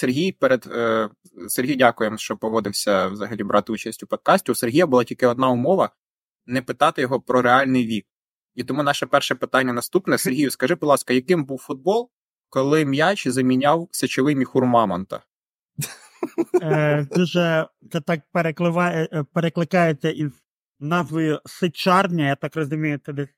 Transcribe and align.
Сергій 0.00 0.32
перед 0.32 0.66
е, 0.66 1.08
Сергій 1.48 1.76
дякуємо, 1.76 2.18
що 2.18 2.36
погодився 2.36 3.06
взагалі 3.06 3.44
брати 3.44 3.72
участь 3.72 4.02
у 4.02 4.06
подкасті. 4.06 4.52
У 4.52 4.54
Сергія 4.54 4.86
була 4.86 5.04
тільки 5.04 5.26
одна 5.26 5.48
умова 5.48 5.90
не 6.46 6.62
питати 6.62 7.02
його 7.02 7.20
про 7.20 7.42
реальний 7.42 7.86
вік. 7.86 8.06
І 8.54 8.64
тому 8.64 8.82
наше 8.82 9.06
перше 9.06 9.34
питання 9.34 9.72
наступне: 9.72 10.18
Сергію, 10.18 10.50
скажи, 10.50 10.74
будь 10.74 10.88
ласка, 10.88 11.14
яким 11.14 11.44
був 11.44 11.58
футбол, 11.58 12.10
коли 12.48 12.84
м'яч 12.84 13.28
заміняв 13.28 13.88
сечовий 13.90 14.36
міхур 14.36 14.66
Мамонта? 14.66 15.20
Е, 16.62 17.06
Дуже 17.10 17.68
це 17.92 18.00
так 18.00 18.20
перекливає, 18.32 19.08
е, 19.12 19.24
перекликається 19.32 20.10
із 20.10 20.32
назвою 20.80 21.40
Сичарня, 21.46 22.28
я 22.28 22.36
так 22.36 22.56
розумію, 22.56 23.00
це 23.06 23.12
десь. 23.12 23.28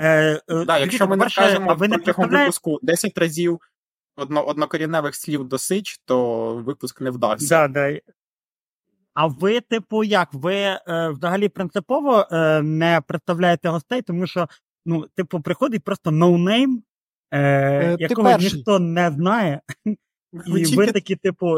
Е, 0.00 0.40
е, 0.48 0.64
Да, 0.64 0.78
якщо 0.78 1.06
ми 1.06 1.16
не 1.16 1.24
не 1.88 1.98
протягом 1.98 2.30
випуску 2.30 2.78
10 2.82 3.18
разів 3.18 3.60
одно, 4.16 4.42
однокорінневих 4.46 5.14
слів 5.14 5.44
до 5.48 5.58
сич, 5.58 5.98
то 6.04 6.54
випуск 6.54 7.00
не 7.00 7.10
вдався. 7.10 7.48
Да, 7.48 7.68
да. 7.68 8.00
А 9.14 9.26
ви, 9.26 9.60
типу, 9.60 10.04
як? 10.04 10.28
Ви 10.34 10.54
е, 10.54 10.78
взагалі 11.08 11.48
принципово 11.48 12.26
е, 12.32 12.62
не 12.62 13.00
представляєте 13.08 13.68
гостей, 13.68 14.02
тому 14.02 14.26
що, 14.26 14.48
ну, 14.86 15.06
типу, 15.14 15.40
приходить 15.40 15.84
просто 15.84 16.10
no-name, 16.10 16.82
е, 17.30 17.40
Е, 17.40 17.96
якого 17.98 18.28
перший. 18.28 18.52
ніхто 18.54 18.78
не 18.78 19.10
знає, 19.10 19.60
Ви 20.32 20.60
і 20.60 20.64
тільки- 20.64 20.76
ви 20.76 20.92
такі, 20.92 21.16
типу, 21.16 21.54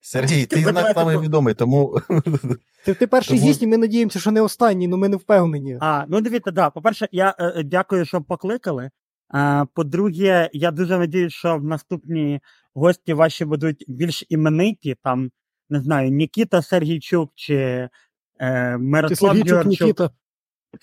Сергій, 0.00 0.46
ти 0.46 0.56
знак 0.60 0.74
давайте 0.74 1.00
самий 1.00 1.18
відомий, 1.18 1.54
тому 1.54 2.00
Ти, 2.84 2.94
ти 2.94 3.06
перший 3.06 3.38
Тому- 3.38 3.50
гість, 3.50 3.62
і 3.62 3.66
ми 3.66 3.76
надіємося, 3.76 4.20
що 4.20 4.30
не 4.30 4.40
останній, 4.40 4.86
але 4.88 4.96
ми 4.96 5.08
не 5.08 5.16
впевнені. 5.16 5.78
А, 5.80 6.04
ну 6.08 6.20
дивіться, 6.20 6.50
да. 6.50 6.70
По-перше, 6.70 7.08
я 7.12 7.34
е, 7.38 7.62
дякую, 7.62 8.04
що 8.04 8.22
покликали. 8.22 8.90
По-друге, 9.74 10.50
я 10.52 10.70
дуже 10.70 10.98
надіюсь, 10.98 11.32
що 11.32 11.56
в 11.56 11.64
наступні 11.64 12.40
гості 12.74 13.12
ваші 13.12 13.44
будуть 13.44 13.84
більш 13.88 14.24
імениті, 14.28 14.96
там, 15.02 15.30
не 15.70 15.80
знаю, 15.80 16.10
Нікіта 16.10 16.62
Сергійчук 16.62 17.32
чи 17.34 17.88
е, 18.40 18.78
Мирослав 18.78 19.36
Георгійчук. 19.36 19.86
Нікіта. 19.86 20.10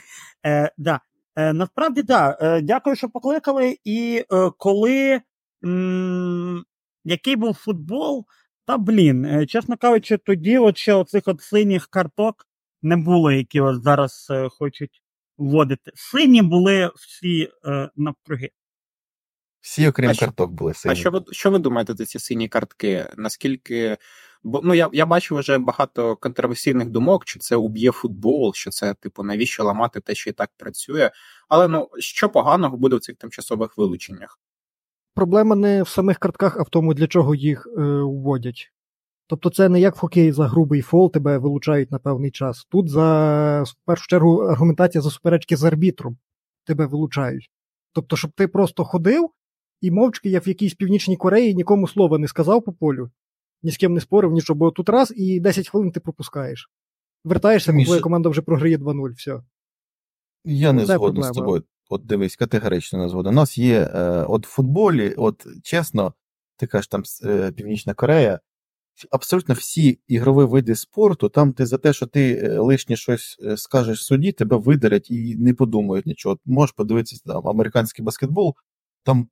Е, 0.46 0.72
да. 0.78 1.00
е, 1.36 1.52
насправді, 1.52 2.02
да. 2.02 2.38
Е, 2.40 2.60
дякую, 2.60 2.96
що 2.96 3.08
покликали. 3.08 3.78
І 3.84 4.24
е, 4.32 4.50
коли 4.58 5.20
м- 5.64 6.64
який 7.04 7.36
був 7.36 7.54
футбол, 7.54 8.26
та 8.66 8.78
блін, 8.78 9.24
е, 9.24 9.46
чесно 9.46 9.76
кажучи, 9.76 10.16
тоді 10.16 10.58
от 10.58 10.76
ще 10.76 10.94
оцих 10.94 11.22
от 11.26 11.40
синіх 11.40 11.86
карток 11.86 12.46
не 12.82 12.96
було, 12.96 13.32
які 13.32 13.60
от 13.60 13.82
зараз 13.82 14.26
е, 14.30 14.48
хочуть 14.48 15.02
вводити. 15.38 15.90
Сині 15.94 16.42
були 16.42 16.90
всі 16.94 17.48
е, 17.66 17.90
навкруги. 17.96 18.50
всі, 19.60 19.88
окрім 19.88 20.10
А 20.10 20.14
що- 20.14 20.26
карток, 20.26 20.50
були 20.50 20.74
сині. 20.74 20.92
А 20.92 20.94
що 20.94 21.10
ви 21.10 21.22
що 21.30 21.50
ви 21.50 21.58
думаєте 21.58 21.94
за 21.94 22.04
ці 22.04 22.18
сині 22.18 22.48
картки? 22.48 23.06
Наскільки 23.16 23.96
бо 24.42 24.60
ну 24.64 24.74
я, 24.74 24.90
я 24.92 25.06
бачу 25.06 25.36
вже 25.36 25.58
багато 25.58 26.16
контроверсійних 26.16 26.88
думок, 26.90 27.24
чи 27.24 27.38
це 27.38 27.56
уб'є 27.56 27.92
футбол, 27.92 28.52
що 28.54 28.70
це 28.70 28.94
типу 28.94 29.22
навіщо 29.22 29.64
ламати 29.64 30.00
те, 30.00 30.14
що 30.14 30.30
і 30.30 30.32
так 30.32 30.50
працює. 30.56 31.10
Але 31.48 31.68
ну 31.68 31.88
що 31.98 32.28
поганого 32.28 32.76
буде 32.76 32.96
в 32.96 33.00
цих 33.00 33.16
тимчасових 33.16 33.78
вилученнях? 33.78 34.40
Проблема 35.14 35.56
не 35.56 35.82
в 35.82 35.88
самих 35.88 36.18
картках, 36.18 36.56
а 36.56 36.62
в 36.62 36.68
тому, 36.68 36.94
для 36.94 37.06
чого 37.06 37.34
їх 37.34 37.66
е, 37.66 37.80
вводять. 38.02 38.72
Тобто 39.28 39.50
це 39.50 39.68
не 39.68 39.80
як 39.80 39.96
в 39.96 39.98
хокеї 39.98 40.32
за 40.32 40.48
грубий 40.48 40.82
фол 40.82 41.12
тебе 41.12 41.38
вилучають 41.38 41.90
на 41.90 41.98
певний 41.98 42.30
час. 42.30 42.66
Тут 42.70 42.88
за 42.88 43.62
в 43.62 43.74
першу 43.84 44.06
чергу 44.06 44.38
аргументація 44.38 45.02
за 45.02 45.10
суперечки 45.10 45.56
з 45.56 45.64
арбітром 45.64 46.18
тебе 46.64 46.86
вилучають. 46.86 47.50
Тобто, 47.92 48.16
щоб 48.16 48.30
ти 48.30 48.48
просто 48.48 48.84
ходив 48.84 49.30
і 49.80 49.90
мовчки, 49.90 50.30
як 50.30 50.46
в 50.46 50.48
якійсь 50.48 50.74
північній 50.74 51.16
Кореї, 51.16 51.54
нікому 51.54 51.88
слова 51.88 52.18
не 52.18 52.28
сказав 52.28 52.64
по 52.64 52.72
полю, 52.72 53.10
ні 53.62 53.70
з 53.70 53.76
ким 53.76 53.94
не 53.94 54.00
спорив, 54.00 54.32
нічого, 54.32 54.58
бо 54.58 54.70
тут 54.70 54.88
раз 54.88 55.12
і 55.16 55.40
10 55.40 55.68
хвилин 55.68 55.90
ти 55.92 56.00
пропускаєш. 56.00 56.70
Вертаєшся, 57.24 57.72
бо 57.72 57.78
Міша- 57.78 58.00
команда 58.00 58.28
вже 58.28 58.42
програє 58.42 58.78
2-0, 58.78 59.12
все. 59.12 59.42
Я 60.44 60.72
не 60.72 60.86
згоден 60.86 61.22
з 61.22 61.30
тобою. 61.30 61.62
От 61.90 62.06
дивись, 62.06 62.36
категорично 62.36 62.98
не 62.98 63.08
згоден. 63.08 63.32
У 63.32 63.36
нас 63.36 63.58
є 63.58 63.90
е, 63.94 64.24
от 64.28 64.46
в 64.46 64.50
футболі, 64.50 65.14
от 65.16 65.46
чесно, 65.62 66.14
ти 66.56 66.66
кажеш 66.66 66.88
там 66.88 67.02
е, 67.24 67.52
Північна 67.52 67.94
Корея, 67.94 68.40
абсолютно 69.10 69.54
всі 69.54 69.98
ігрові 70.08 70.44
види 70.46 70.74
спорту, 70.74 71.28
там 71.28 71.52
ти 71.52 71.66
за 71.66 71.78
те, 71.78 71.92
що 71.92 72.06
ти 72.06 72.34
е, 72.34 72.58
лишнє 72.58 72.96
щось 72.96 73.36
е, 73.44 73.56
скажеш 73.56 74.04
судді, 74.04 74.32
тебе 74.32 74.56
видалять 74.56 75.10
і 75.10 75.36
не 75.36 75.54
подумають 75.54 76.06
нічого. 76.06 76.38
Можеш 76.46 76.72
подивитися 76.72 77.22
там 77.26 77.48
американський 77.48 78.04
баскетбол, 78.04 78.54
там 79.04 79.28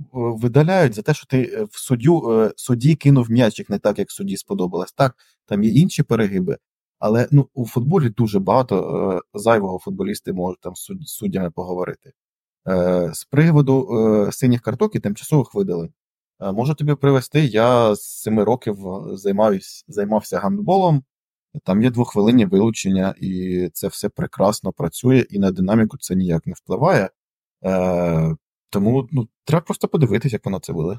е, 0.00 0.06
видаляють 0.12 0.94
за 0.94 1.02
те, 1.02 1.14
що 1.14 1.26
ти 1.26 1.66
в 1.70 1.78
суддю 1.78 2.50
судді 2.56 2.94
кинув 2.94 3.30
м'ячик 3.30 3.70
не 3.70 3.78
так, 3.78 3.98
як 3.98 4.10
судді 4.10 4.36
сподобалось. 4.36 4.92
Так, 4.92 5.16
там 5.46 5.64
є 5.64 5.70
інші 5.70 6.02
перегиби. 6.02 6.58
Але 6.98 7.28
ну, 7.30 7.48
у 7.54 7.66
футболі 7.66 8.08
дуже 8.08 8.38
багато 8.38 8.76
е, 9.34 9.38
зайвого 9.38 9.78
футболісти 9.78 10.32
можуть 10.32 10.60
там 10.60 10.76
суд- 10.76 11.08
суддями 11.08 11.50
поговорити. 11.50 12.12
Е, 12.68 13.10
з 13.14 13.24
приводу 13.24 13.88
е, 14.28 14.32
синіх 14.32 14.60
карток 14.60 14.94
і 14.94 15.00
тимчасових 15.00 15.54
видалень. 15.54 15.92
Е, 16.40 16.52
можу 16.52 16.74
тобі 16.74 16.94
привести, 16.94 17.40
я 17.44 17.94
з 17.94 18.00
7 18.00 18.40
років 18.40 18.76
займаюсь, 19.12 19.84
займався 19.88 20.38
гандболом, 20.38 21.02
там 21.64 21.82
є 21.82 21.90
двохвилинні 21.90 22.46
вилучення, 22.46 23.14
і 23.20 23.68
це 23.72 23.88
все 23.88 24.08
прекрасно 24.08 24.72
працює, 24.72 25.24
і 25.30 25.38
на 25.38 25.50
динаміку 25.50 25.98
це 25.98 26.16
ніяк 26.16 26.46
не 26.46 26.52
впливає. 26.52 27.10
Е, 27.64 28.36
тому 28.70 29.08
ну, 29.12 29.28
треба 29.44 29.64
просто 29.64 29.88
подивитися, 29.88 30.36
як 30.36 30.44
воно 30.44 30.58
це 30.58 30.72
буде. 30.72 30.98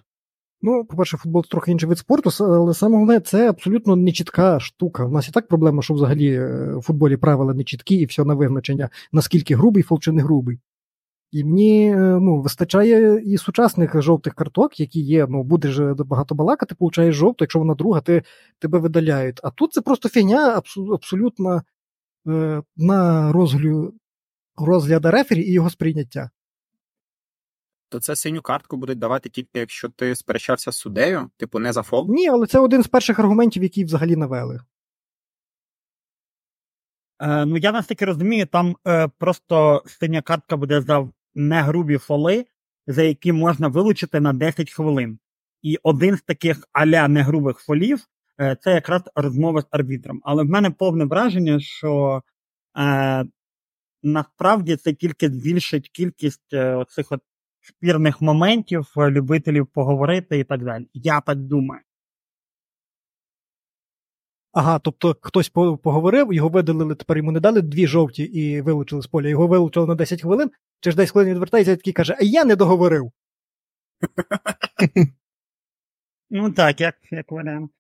Ну, 0.62 0.86
по-перше, 0.86 1.18
футбол 1.18 1.44
це 1.44 1.50
трохи 1.50 1.72
інший 1.72 1.90
вид 1.90 1.98
спорту, 1.98 2.30
але 2.40 2.74
саме 2.74 2.94
головне, 2.94 3.20
це 3.20 3.50
абсолютно 3.50 3.96
нечітка 3.96 4.60
штука. 4.60 5.06
У 5.06 5.12
нас 5.12 5.28
і 5.30 5.32
так 5.32 5.48
проблема, 5.48 5.82
що 5.82 5.94
взагалі 5.94 6.34
е, 6.34 6.76
в 6.76 6.82
футболі 6.82 7.18
правила 7.18 7.54
нечіткі 7.54 7.96
і 7.96 8.06
все 8.06 8.24
на 8.24 8.34
визначення, 8.34 8.90
наскільки 9.12 9.56
грубий 9.56 9.84
фол 9.84 10.00
чи 10.00 10.12
не 10.12 10.22
грубий. 10.22 10.60
І 11.32 11.44
мені 11.44 11.92
е, 11.92 11.98
ну, 11.98 12.42
вистачає 12.42 13.22
і 13.22 13.38
сучасних 13.38 14.02
жовтих 14.02 14.34
карток, 14.36 14.80
які 14.80 15.02
є, 15.02 15.28
ну, 15.30 15.44
будеш 15.44 15.80
багато 15.80 16.36
балакати, 16.36 16.76
получаєш 16.76 17.16
жовту, 17.16 17.44
якщо 17.44 17.60
вона 17.60 17.76
друга, 17.76 18.02
ти, 18.02 18.24
тебе 18.60 18.80
видаляють. 18.80 19.40
А 19.44 19.50
тут 19.50 19.74
це 19.74 19.82
просто 19.82 20.10
фігня 20.10 20.62
абсолютно 20.94 21.64
е, 22.28 22.62
на 22.78 23.32
розглю, 23.32 23.94
розгляда 24.58 25.12
рефері 25.12 25.42
і 25.42 25.54
його 25.54 25.70
сприйняття. 25.70 26.30
То 27.90 28.00
це 28.00 28.16
синю 28.16 28.42
картку 28.42 28.78
будуть 28.78 29.00
давати 29.00 29.30
тільки 29.30 29.60
якщо 29.60 29.90
ти 29.90 30.16
сперечався 30.16 30.72
з 30.72 30.78
суддею, 30.78 31.30
типу 31.38 31.60
не 31.60 31.74
за 31.74 31.84
фол. 31.84 32.06
Ні, 32.10 32.30
але 32.30 32.48
це 32.48 32.60
один 32.60 32.84
з 32.84 32.88
перших 32.88 33.20
аргументів, 33.20 33.64
які 33.64 33.86
взагалі 33.86 34.16
навели. 34.16 34.60
Е, 37.20 37.46
ну, 37.46 37.58
я 37.58 37.72
наскільки 37.72 38.06
розумію, 38.06 38.46
там 38.46 38.76
е, 38.88 39.08
просто 39.18 39.84
синя 39.86 40.22
картка 40.22 40.58
буде 40.58 40.82
за 40.82 41.10
негрубі 41.38 41.98
фоли, 41.98 42.46
за 42.88 43.04
які 43.04 43.32
можна 43.32 43.68
вилучити 43.68 44.20
на 44.20 44.34
10 44.34 44.72
хвилин. 44.72 45.20
І 45.62 45.78
один 45.84 46.18
з 46.18 46.22
таких 46.22 46.68
аля 46.72 47.08
негрубих 47.08 47.58
фолів 47.58 48.00
е, 48.40 48.58
це 48.62 48.72
якраз 48.72 49.02
розмова 49.16 49.62
з 49.62 49.68
арбітром. 49.72 50.22
Але 50.24 50.44
в 50.44 50.46
мене 50.46 50.72
повне 50.72 51.06
враження, 51.06 51.60
що 51.60 52.24
е, 52.78 53.26
насправді 54.04 54.76
це 54.76 54.94
тільки 54.94 55.30
збільшить 55.30 55.90
кількість 55.90 56.54
е, 56.54 56.76
оцих 56.76 57.12
от 57.12 57.22
спірних 57.62 58.22
моментів, 58.22 58.94
е, 58.98 59.10
любителів 59.12 59.68
поговорити 59.68 60.40
і 60.40 60.44
так 60.44 60.64
далі. 60.64 60.88
Я 60.94 61.22
так 61.22 61.38
думаю. 61.38 61.82
Ага, 64.58 64.80
тобто 64.80 65.18
хтось 65.22 65.50
поговорив, 65.50 66.34
його 66.34 66.50
видалили, 66.50 66.96
тепер 66.96 67.18
йому 67.18 67.32
не 67.32 67.40
дали 67.40 67.62
дві 67.62 67.88
жовті 67.88 68.24
і 68.24 68.62
вилучили 68.62 69.02
з 69.02 69.08
поля. 69.08 69.28
Його 69.28 69.48
вилучили 69.48 69.88
на 69.88 69.96
10 69.96 70.22
хвилин, 70.22 70.52
через 70.80 70.96
10 70.96 71.12
хвилин 71.12 71.32
відвертається 71.32 71.72
і 71.72 71.76
такий 71.76 71.94
каже, 71.94 72.16
а 72.20 72.24
я 72.24 72.46
не 72.46 72.56
договорив. 72.56 73.12
Ну 76.30 76.52
так, 76.52 76.82
як, 76.82 76.96
як 77.12 77.32
варіант. 77.32 77.72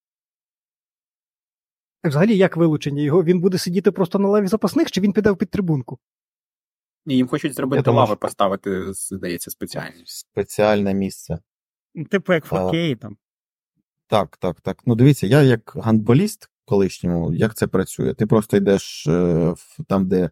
Взагалі, 2.03 2.37
як 2.37 2.57
вилучення 2.57 3.01
його? 3.01 3.23
Він 3.23 3.39
буде 3.39 3.57
сидіти 3.57 3.91
просто 3.91 4.19
на 4.19 4.27
лаві 4.27 4.47
запасних, 4.47 4.91
чи 4.91 5.01
він 5.01 5.13
піде 5.13 5.31
в 5.31 5.37
підтрибунку? 5.37 5.99
І 7.05 7.15
їм 7.15 7.27
хочуть 7.27 7.53
зробити 7.53 7.81
думаю, 7.81 7.99
лави 7.99 8.11
що- 8.11 8.17
поставити, 8.17 8.93
здається, 8.93 9.51
спеціальні. 9.51 10.03
Спеціальне 10.05 10.93
місце. 10.93 11.39
Типу 12.11 12.33
як 12.33 12.45
в 12.45 12.49
хокеї 12.49 12.95
там. 12.95 13.17
Так, 14.07 14.37
так, 14.37 14.61
так. 14.61 14.81
Ну 14.85 14.95
дивіться, 14.95 15.27
я 15.27 15.41
як 15.41 15.73
гандболіст 15.75 16.49
колишньому, 16.67 17.33
як 17.33 17.55
це 17.55 17.67
працює? 17.67 18.13
Ти 18.13 18.25
просто 18.25 18.57
йдеш 18.57 19.07
е, 19.07 19.53
там, 19.87 20.07
де 20.07 20.29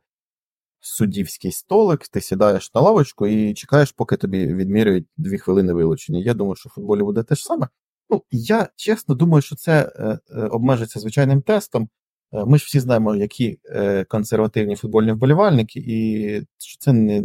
суддівський 0.80 1.52
столик, 1.52 2.08
ти 2.08 2.22
сідаєш 2.22 2.74
на 2.74 2.82
лавочку 2.82 3.28
і 3.28 3.54
чекаєш, 3.54 3.92
поки 3.92 4.18
тобі 4.18 4.54
відмірюють 4.54 5.08
дві 5.18 5.38
хвилини 5.38 5.74
вилучення. 5.74 6.20
Я 6.20 6.34
думаю, 6.34 6.56
що 6.56 6.70
в 6.70 6.72
футболі 6.72 7.04
буде 7.04 7.24
те 7.24 7.36
ж 7.36 7.44
саме. 7.44 7.68
Ну, 8.10 8.24
я 8.32 8.70
чесно 8.76 9.16
думаю, 9.16 9.42
що 9.42 9.56
це 9.56 9.92
е, 9.96 10.20
е, 10.30 10.42
обмежиться 10.48 11.00
звичайним 11.00 11.42
тестом. 11.42 11.90
Ми 12.32 12.58
ж 12.58 12.66
всі 12.66 12.80
знаємо, 12.80 13.16
які 13.16 13.60
консервативні 14.08 14.76
футбольні 14.76 15.12
вболівальники, 15.12 15.84
і 15.88 16.42
що 16.58 16.80
це 16.80 16.94
не 16.94 17.24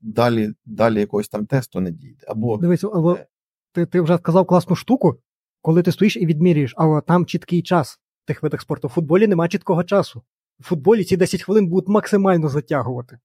далі, 0.00 0.52
далі 0.64 1.00
якогось 1.00 1.28
там 1.28 1.46
тесту 1.46 1.80
не 1.80 1.90
дійде. 1.90 2.26
Або 2.28 2.56
Дивись, 2.56 2.84
але 2.84 3.26
ти, 3.72 3.86
ти 3.86 4.00
вже 4.00 4.18
сказав 4.18 4.46
класну 4.46 4.76
штуку, 4.76 5.16
коли 5.62 5.82
ти 5.82 5.92
стоїш 5.92 6.16
і 6.16 6.26
відмірюєш, 6.26 6.74
а 6.76 7.00
там 7.00 7.26
чіткий 7.26 7.62
час 7.62 8.00
тих 8.26 8.42
видах 8.42 8.60
спорту. 8.60 8.88
В 8.88 8.90
футболі 8.90 9.26
немає 9.26 9.48
чіткого 9.48 9.84
часу. 9.84 10.22
В 10.58 10.64
футболі 10.64 11.04
ці 11.04 11.16
10 11.16 11.42
хвилин 11.42 11.66
будуть 11.68 11.88
максимально 11.88 12.48
затягувати, 12.48 13.18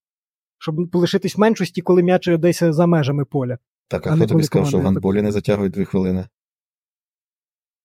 щоб 0.58 0.94
лишитись 0.94 1.36
в 1.36 1.40
меншості, 1.40 1.82
коли 1.82 2.02
м'яч 2.02 2.26
десь 2.38 2.62
за 2.62 2.86
межами 2.86 3.24
поля. 3.24 3.58
Так, 3.88 4.06
А 4.06 4.10
а 4.10 4.16
хто 4.16 4.26
тобі 4.26 4.42
сказав, 4.42 4.68
що 4.68 4.78
в 4.78 4.82
гандболі 4.82 5.22
не 5.22 5.32
затягують 5.32 5.72
дві 5.72 5.84
хвилини? 5.84 6.28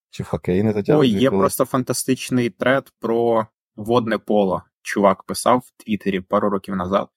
Чи 0.09 0.23
в 0.23 0.27
хокеї 0.27 0.63
не 0.63 0.73
затягують 0.73 1.11
Ой, 1.11 1.21
є 1.21 1.27
хвилини? 1.29 1.41
просто 1.41 1.65
фантастичний 1.65 2.49
тред 2.49 2.93
про 2.99 3.47
водне 3.75 4.17
поло. 4.17 4.63
Чувак 4.81 5.23
писав 5.23 5.59
в 5.59 5.83
Твіттері 5.83 6.19
пару 6.19 6.49
років 6.49 6.75
назад. 6.75 7.07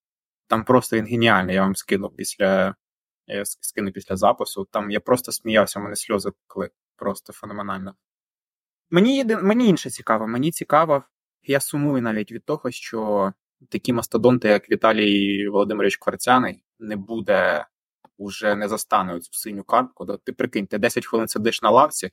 Там 0.46 0.64
просто 0.64 0.96
він 0.96 1.06
геніальний, 1.06 1.54
я 1.54 1.62
вам 1.62 1.76
скину 1.76 2.08
після. 2.10 2.74
Я 3.26 3.44
скину 3.44 3.92
після 3.92 4.16
запису. 4.16 4.68
Там 4.70 4.90
я 4.90 5.00
просто 5.00 5.32
сміявся, 5.32 5.80
у 5.80 5.82
мене 5.82 5.96
сльози 5.96 6.30
текли. 6.30 6.70
Просто 6.96 7.32
феноменально. 7.32 7.94
Мені, 8.90 9.16
єди- 9.24 9.42
мені 9.42 9.68
інше 9.68 9.90
цікаво. 9.90 10.26
Мені 10.26 10.50
цікаво, 10.50 11.02
я 11.42 11.60
сумую 11.60 12.02
навіть 12.02 12.32
від 12.32 12.44
того, 12.44 12.70
що 12.70 13.32
такі 13.68 13.92
мастодонти, 13.92 14.48
як 14.48 14.70
Віталій 14.70 15.48
Володимирович 15.48 15.96
Кварцяний, 15.96 16.64
не 16.78 16.96
буде 16.96 17.66
уже 18.18 18.54
не 18.54 18.68
застане 18.68 19.20
цю 19.20 19.32
синю 19.32 19.64
картку. 19.64 20.04
Да? 20.04 20.16
Ти 20.16 20.32
прикинь, 20.32 20.66
ти 20.66 20.78
10 20.78 21.06
хвилин 21.06 21.28
сидиш 21.28 21.62
на 21.62 21.70
лавці, 21.70 22.10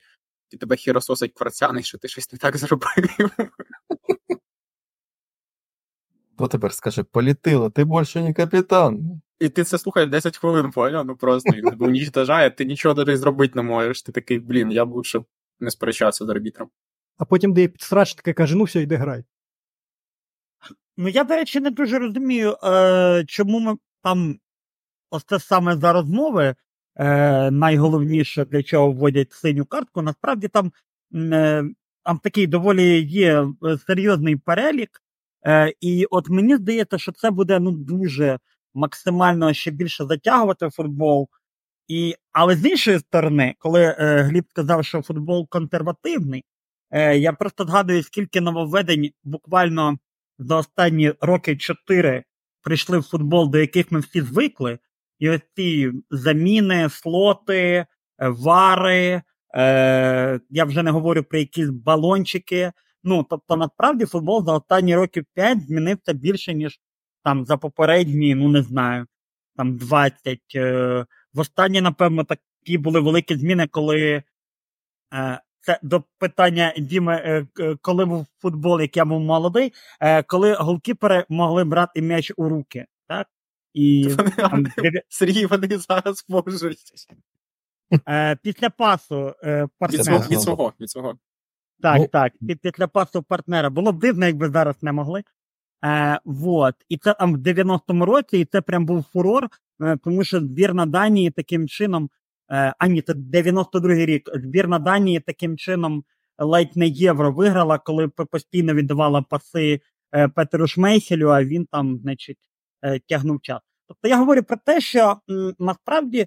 і 0.50 0.56
тебе 0.56 0.76
хірососить 0.76 1.32
Кварцяний, 1.32 1.82
що 1.82 1.98
ти 1.98 2.08
щось 2.08 2.32
не 2.32 2.38
так 2.38 2.56
зробив. 2.56 3.30
Хто 6.34 6.48
тепер 6.48 6.72
скаже, 6.72 7.02
політило, 7.02 7.70
ти 7.70 7.84
більше 7.84 8.22
не 8.22 8.34
капітан. 8.34 9.20
І 9.38 9.48
ти 9.48 9.64
це 9.64 9.78
слухаєш 9.78 10.10
10 10.10 10.38
хвилин, 10.38 10.70
поняв? 10.70 11.06
Ну 11.06 11.16
просто 11.16 11.52
він 11.52 11.64
тебе 11.64 12.50
ти 12.50 12.64
нічого 12.64 12.94
даже 12.94 13.16
зробити 13.16 13.52
не 13.56 13.62
можеш. 13.62 14.02
Ти 14.02 14.12
такий, 14.12 14.38
блін, 14.38 14.70
я 14.70 14.84
б 14.84 14.92
лучше 14.92 15.20
не 15.60 15.70
сперечався 15.70 16.26
з 16.26 16.28
арбітром. 16.28 16.70
А 17.16 17.24
потім 17.24 17.52
дає 17.52 17.68
підсрачник 17.68 18.28
і 18.28 18.32
каже: 18.32 18.56
ну 18.56 18.64
все, 18.64 18.82
йди 18.82 18.96
грай. 18.96 19.24
Ну, 20.96 21.08
я, 21.08 21.24
до 21.24 21.34
речі, 21.34 21.60
не 21.60 21.70
дуже 21.70 21.98
розумію, 21.98 22.56
е, 22.64 23.24
чому 23.28 23.60
ми 23.60 23.76
там 24.02 24.38
ось 25.10 25.24
це 25.24 25.38
саме 25.38 25.76
за 25.76 25.92
розмови 25.92 26.54
е, 26.96 27.50
найголовніше, 27.50 28.44
для 28.44 28.62
чого 28.62 28.92
вводять 28.92 29.32
синю 29.32 29.64
картку. 29.64 30.02
Насправді 30.02 30.48
там, 30.48 30.72
е, 31.14 31.64
там 32.02 32.18
такий 32.18 32.46
доволі 32.46 33.02
є 33.02 33.42
е, 33.64 33.78
серйозний 33.86 34.36
перелік. 34.36 35.02
Е, 35.46 35.72
і 35.80 36.06
от 36.10 36.28
мені 36.28 36.56
здається, 36.56 36.98
що 36.98 37.12
це 37.12 37.30
буде 37.30 37.58
ну, 37.60 37.70
дуже 37.70 38.38
максимально 38.74 39.52
ще 39.52 39.70
більше 39.70 40.04
затягувати 40.04 40.70
футбол. 40.70 41.28
І, 41.88 42.14
але 42.32 42.56
з 42.56 42.66
іншої 42.66 42.98
сторони, 42.98 43.54
коли 43.58 43.82
е, 43.82 44.22
Гліб 44.22 44.44
сказав, 44.50 44.84
що 44.84 45.02
футбол 45.02 45.48
консервативний, 45.48 46.44
е, 46.90 47.18
я 47.18 47.32
просто 47.32 47.64
згадую, 47.64 48.02
скільки 48.02 48.40
нововведень 48.40 49.10
буквально 49.24 49.98
за 50.38 50.56
останні 50.56 51.12
роки 51.20 51.56
чотири 51.56 52.24
прийшли 52.62 52.98
в 52.98 53.02
футбол, 53.02 53.50
до 53.50 53.58
яких 53.58 53.92
ми 53.92 54.00
всі 54.00 54.20
звикли. 54.20 54.78
І 55.18 55.30
ось 55.30 55.40
ці 55.56 55.92
заміни, 56.10 56.88
слоти, 56.88 57.56
е, 57.56 57.86
вари, 58.18 59.22
е, 59.54 60.40
я 60.50 60.64
вже 60.64 60.82
не 60.82 60.90
говорю 60.90 61.22
про 61.22 61.38
якісь 61.38 61.68
балончики. 61.68 62.72
Ну, 63.04 63.26
тобто, 63.30 63.56
насправді 63.56 64.04
футбол 64.04 64.44
за 64.44 64.52
останні 64.52 64.96
років 64.96 65.24
5 65.34 65.60
змінився 65.66 66.12
більше, 66.12 66.54
ніж 66.54 66.80
там 67.24 67.44
за 67.44 67.56
попередні, 67.56 68.34
ну 68.34 68.48
не 68.48 68.62
знаю, 68.62 69.06
там 69.56 69.76
20. 69.76 70.40
Е, 70.54 71.06
в 71.34 71.40
останні, 71.40 71.80
напевно, 71.80 72.24
такі 72.24 72.78
були 72.78 73.00
великі 73.00 73.36
зміни, 73.36 73.66
коли 73.66 74.22
е, 75.14 75.40
це 75.60 75.78
до 75.82 76.02
питання 76.18 76.74
Діми, 76.78 77.14
е, 77.14 77.46
коли 77.82 78.04
був 78.04 78.26
футбол, 78.42 78.80
як 78.80 78.96
я 78.96 79.04
був 79.04 79.20
молодий, 79.20 79.72
е, 80.00 80.22
коли 80.22 80.54
голкіпери 80.54 81.24
могли 81.28 81.64
брати 81.64 82.02
м'яч 82.02 82.32
у 82.36 82.48
руки, 82.48 82.86
так? 83.08 83.26
І 83.74 84.08
там, 84.36 84.66
Сергій, 85.08 85.46
вони 85.46 85.78
зараз 85.78 86.24
можуть. 86.28 86.78
е, 88.08 88.36
після 88.42 88.70
пасу 88.70 89.34
е, 89.44 89.68
партнера. 89.78 90.04
свого, 90.04 90.28
від 90.30 90.40
свого, 90.40 90.72
від 90.80 90.90
свого. 90.90 91.18
Так, 91.82 91.98
Ну- 91.98 92.06
так. 92.06 92.32
Пі- 92.42 92.56
Після 92.62 92.88
пасу 92.88 93.22
партнера. 93.22 93.70
Було 93.70 93.92
б 93.92 93.98
дивно, 93.98 94.26
якби 94.26 94.50
зараз 94.50 94.76
не 94.82 94.92
могли. 94.92 95.22
Е, 95.84 96.20
вот. 96.24 96.74
І 96.88 96.98
це 96.98 97.14
там 97.14 97.34
в 97.34 97.38
90-му 97.38 98.04
році, 98.04 98.38
і 98.38 98.44
це 98.44 98.60
прям 98.60 98.86
був 98.86 99.04
фурор, 99.12 99.48
тому 100.04 100.24
що 100.24 100.40
збірна 100.40 100.86
Данії 100.86 101.30
таким 101.30 101.68
чином. 101.68 102.10
Е, 102.50 102.74
а 102.78 102.86
ні, 102.86 103.02
це 103.02 103.12
92-й 103.12 104.06
рік. 104.06 104.30
Збірна 104.34 104.78
Данії 104.78 105.20
таким 105.20 105.56
чином 105.56 106.04
ледь 106.38 106.76
не 106.76 106.88
євро 106.88 107.32
виграла, 107.32 107.78
коли 107.78 108.08
постійно 108.08 108.74
віддавала 108.74 109.22
паси 109.22 109.80
е, 110.14 110.28
Петеру 110.28 110.66
Шмейхелю, 110.66 111.28
а 111.28 111.44
він 111.44 111.66
там, 111.66 111.98
значить, 111.98 112.38
е, 112.82 113.00
тягнув 113.08 113.40
час. 113.40 113.60
Тобто 113.88 114.08
я 114.08 114.18
говорю 114.18 114.42
про 114.42 114.56
те, 114.56 114.80
що 114.80 115.16
насправді 115.58 116.26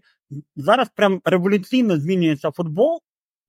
зараз 0.55 0.89
прям 0.95 1.21
революційно 1.25 1.97
змінюється 1.97 2.51
футбол. 2.51 3.01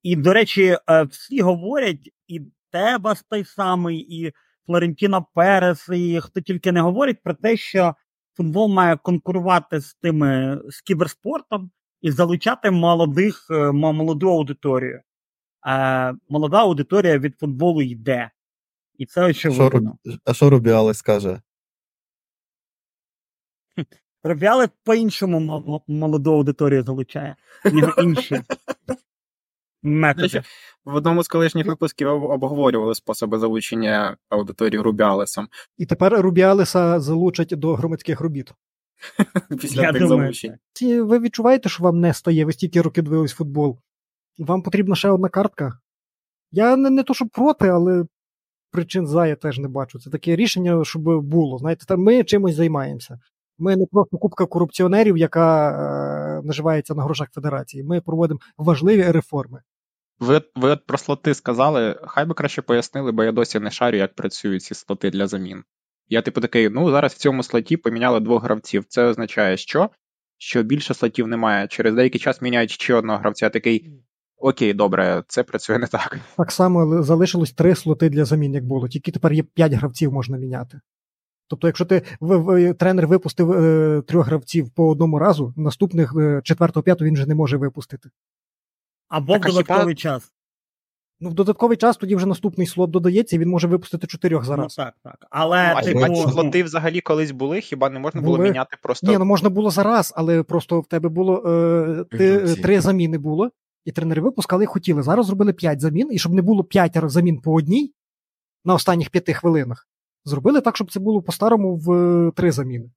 І, 0.03 0.17
до 0.17 0.33
речі, 0.33 0.77
е, 0.91 1.03
всі 1.03 1.41
говорять, 1.41 2.11
і 2.29 2.41
Тебас 2.71 3.23
той 3.23 3.45
самий, 3.45 3.99
і 3.99 4.33
Флорентіна 4.67 5.25
Перес, 5.35 5.89
і 5.89 6.21
хто 6.23 6.41
тільки 6.41 6.73
не 6.73 6.81
говорить 6.81 7.23
про 7.23 7.35
те, 7.35 7.57
що 7.57 7.95
футбол 8.37 8.69
має 8.69 8.97
конкурувати 8.97 9.81
з 9.81 9.95
тими 9.95 10.61
з 10.69 10.81
кіберспортом 10.81 11.71
і 12.01 12.11
залучати 12.11 12.71
молодих, 12.71 13.47
е, 13.51 13.73
молоду 13.73 14.31
аудиторію. 14.31 15.01
Е, 15.67 16.15
молода 16.29 16.61
аудиторія 16.61 17.19
від 17.19 17.39
футболу 17.39 17.83
йде. 17.83 18.31
І 18.99 19.07
це 19.07 19.25
очевидно. 19.25 19.99
А 20.25 20.35
що 20.35 20.51
Рубіалес 20.51 20.99
скаже? 20.99 21.41
Робіали 24.25 24.69
по-іншому 24.85 25.83
молоду 25.89 26.33
аудиторію 26.33 26.83
залучає. 26.83 27.37
Нього 27.65 27.95
інші 28.03 28.43
методи. 29.83 30.43
В 30.85 30.95
одному 30.95 31.23
з 31.23 31.29
колишніх 31.29 31.67
випусків 31.67 32.09
обговорювали 32.09 32.95
способи 32.95 33.39
залучення 33.39 34.17
аудиторії 34.29 34.81
Рубіалесом 34.81 35.49
І 35.79 35.87
тепер 35.87 36.21
Рубіалеса 36.21 37.01
залучать 37.01 37.49
до 37.57 37.75
громадських 37.75 38.21
робіт. 38.21 38.53
після 39.61 39.83
Я 39.83 39.93
тих 39.93 40.03
думаю, 40.03 40.35
залучень. 40.35 41.05
Ви 41.05 41.19
відчуваєте, 41.19 41.69
що 41.69 41.85
вам 41.85 42.01
не 42.01 42.15
стає? 42.15 42.45
Ви 42.45 42.53
стільки 42.53 42.83
років 42.83 43.05
дивились 43.05 43.33
футбол. 43.33 43.79
Вам 44.39 44.63
потрібна 44.63 44.95
ще 44.95 45.11
одна 45.11 45.29
картка. 45.29 45.79
Я 46.51 46.77
не, 46.77 46.91
не 46.91 47.03
то, 47.03 47.15
що 47.15 47.27
проти, 47.27 47.69
але 47.69 48.05
причин 48.71 49.07
за 49.07 49.27
я 49.27 49.37
теж 49.37 49.59
не 49.59 49.69
бачу. 49.69 49.99
Це 49.99 50.11
таке 50.11 50.37
рішення, 50.37 50.85
щоб 50.85 51.03
було. 51.23 51.59
Знаєте, 51.59 51.85
та 51.87 51.97
ми 51.97 52.25
чимось 52.25 52.55
займаємося. 52.55 53.21
Ми 53.59 53.77
не 53.77 53.87
просто 53.87 54.19
купка 54.19 54.47
корупціонерів, 54.47 55.17
яка 55.17 55.71
е, 55.71 56.43
наживається 56.43 56.95
на 56.95 57.03
грошах 57.03 57.29
федерації. 57.31 57.85
Ми 57.85 58.01
проводимо 58.01 58.41
важливі 58.57 59.03
реформи. 59.03 59.63
Ви, 60.23 60.43
ви 60.57 60.71
от 60.71 60.87
про 60.87 60.99
слоти 60.99 61.35
сказали, 61.35 62.01
хай 62.03 62.25
би 62.25 62.35
краще 62.35 62.63
пояснили, 62.63 63.13
бо 63.13 63.25
я 63.25 63.33
досі 63.33 63.59
не 63.61 63.71
шарю, 63.71 63.97
як 63.97 64.15
працюють 64.15 64.63
ці 64.63 64.75
слоти 64.75 65.11
для 65.11 65.27
замін. 65.27 65.63
Я 66.09 66.23
типу 66.23 66.41
такий, 66.41 66.69
ну 66.69 66.91
зараз 66.91 67.13
в 67.13 67.17
цьому 67.17 67.43
слоті 67.43 67.77
поміняли 67.77 68.21
двох 68.21 68.43
гравців. 68.43 68.85
Це 68.89 69.05
означає, 69.05 69.57
що? 69.57 69.91
Що 70.39 70.63
більше 70.63 70.95
слотів 70.95 71.29
немає. 71.29 71.69
Через 71.69 71.95
деякий 71.95 72.21
час 72.21 72.43
міняють 72.43 72.71
ще 72.71 72.95
одного 72.95 73.19
гравця. 73.19 73.51
Такий, 73.51 73.91
окей, 74.37 74.73
добре, 74.73 75.23
це 75.29 75.43
працює 75.43 75.79
не 75.79 75.87
так. 75.87 76.19
Так 76.37 76.53
само 76.53 77.03
залишилось 77.03 77.53
три 77.53 77.75
слоти 77.75 78.09
для 78.09 78.25
замін, 78.25 78.55
як 78.55 78.65
було. 78.65 78.89
Тільки 78.89 79.13
тепер 79.13 79.33
є 79.33 79.43
п'ять 79.43 79.73
гравців 79.73 80.13
можна 80.13 80.39
міняти. 80.39 80.81
Тобто, 81.49 81.67
якщо 81.67 81.85
ти 81.85 82.03
в- 82.21 82.75
тренер 82.75 83.07
випустив 83.07 83.53
е, 83.53 84.03
трьох 84.03 84.27
гравців 84.27 84.71
по 84.71 84.89
одному 84.91 85.19
разу, 85.19 85.55
наступних 85.57 86.15
е, 86.19 86.41
четвертого 86.45 86.85
п'ятого 86.85 87.07
він 87.07 87.15
вже 87.15 87.27
не 87.27 87.35
може 87.35 87.57
випустити. 87.57 88.09
Або 89.13 89.33
Так, 89.33 89.43
в 89.43 89.47
а 89.47 89.51
хіба- 89.51 89.63
додатковий 89.63 89.95
час. 89.95 90.33
Ну, 91.21 91.31
в 91.31 91.35
додатковий 91.35 91.77
час 91.77 91.97
тоді 91.97 92.17
вже 92.17 92.27
наступний 92.27 92.67
слот 92.67 92.91
додається, 92.91 93.37
і 93.37 93.39
він 93.39 93.49
може 93.49 93.69
випустити 93.69 94.07
чотирьох 94.07 94.45
зараз. 94.45 94.77
Ну, 94.79 94.85
так, 94.85 94.95
так. 95.05 95.27
Але, 95.31 95.75
а, 95.77 95.83
типу, 95.83 96.01
а 96.05 96.09
ну, 96.09 96.15
ці 96.15 96.31
слоти 96.31 96.63
взагалі 96.63 97.01
колись 97.01 97.31
були, 97.31 97.61
хіба 97.61 97.91
не 97.91 97.99
можна 97.99 98.21
було 98.21 98.39
міняти 98.39 98.77
просто. 98.83 99.07
Ні, 99.07 99.19
ну 99.19 99.25
можна 99.25 99.49
було 99.49 99.71
зараз, 99.71 100.13
але 100.17 100.43
просто 100.43 100.81
в 100.81 100.87
тебе 100.87 101.09
було 101.09 101.43
е, 101.47 102.05
ти, 102.11 102.55
три 102.55 102.81
заміни 102.81 103.19
було, 103.19 103.51
і 103.85 103.93
тренери 103.93 104.23
випускали 104.23 104.65
і 104.65 104.67
хотіли. 104.67 105.03
Зараз 105.03 105.27
зробили 105.27 105.53
п'ять 105.53 105.81
замін, 105.81 106.09
і 106.13 106.19
щоб 106.19 106.35
не 106.35 106.43
було 106.43 106.65
п'ять 106.65 106.99
замін 107.05 107.41
по 107.41 107.53
одній 107.53 107.93
на 108.65 108.75
останніх 108.75 109.11
п'яти 109.11 109.35
хвилинах. 109.35 109.89
Зробили 110.25 110.61
так, 110.61 110.77
щоб 110.77 110.93
це 110.93 111.01
було 111.01 111.23
по-старому 111.23 111.77
в 111.77 111.93
е, 111.93 112.33
три 112.37 112.53
заміни. 112.53 112.91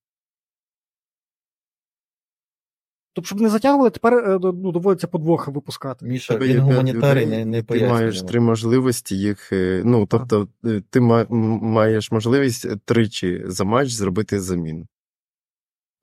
Тобто, 3.16 3.28
щоб 3.28 3.42
не 3.42 3.50
затягували, 3.50 3.90
тепер 3.90 4.14
е, 4.14 4.40
ну, 4.42 4.72
доводиться 4.72 5.08
по 5.08 5.18
двох 5.18 5.48
випускати. 5.48 6.06
Міша, 6.06 6.34
тебе 6.34 6.48
він 6.48 6.60
гуманітарій, 6.60 7.26
не, 7.26 7.46
не 7.46 7.64
Ти 7.64 7.88
маєш 7.88 8.22
три 8.22 8.40
можливості 8.40 9.18
їх. 9.18 9.54
е, 9.54 9.82
Ну, 9.86 10.06
тобто, 10.06 10.48
е, 10.66 10.82
ти 10.90 11.00
маєш 11.02 12.12
можливість 12.12 12.68
тричі 12.86 13.44
за 13.46 13.64
матч 13.64 13.90
зробити 13.90 14.40
заміну. 14.40 14.88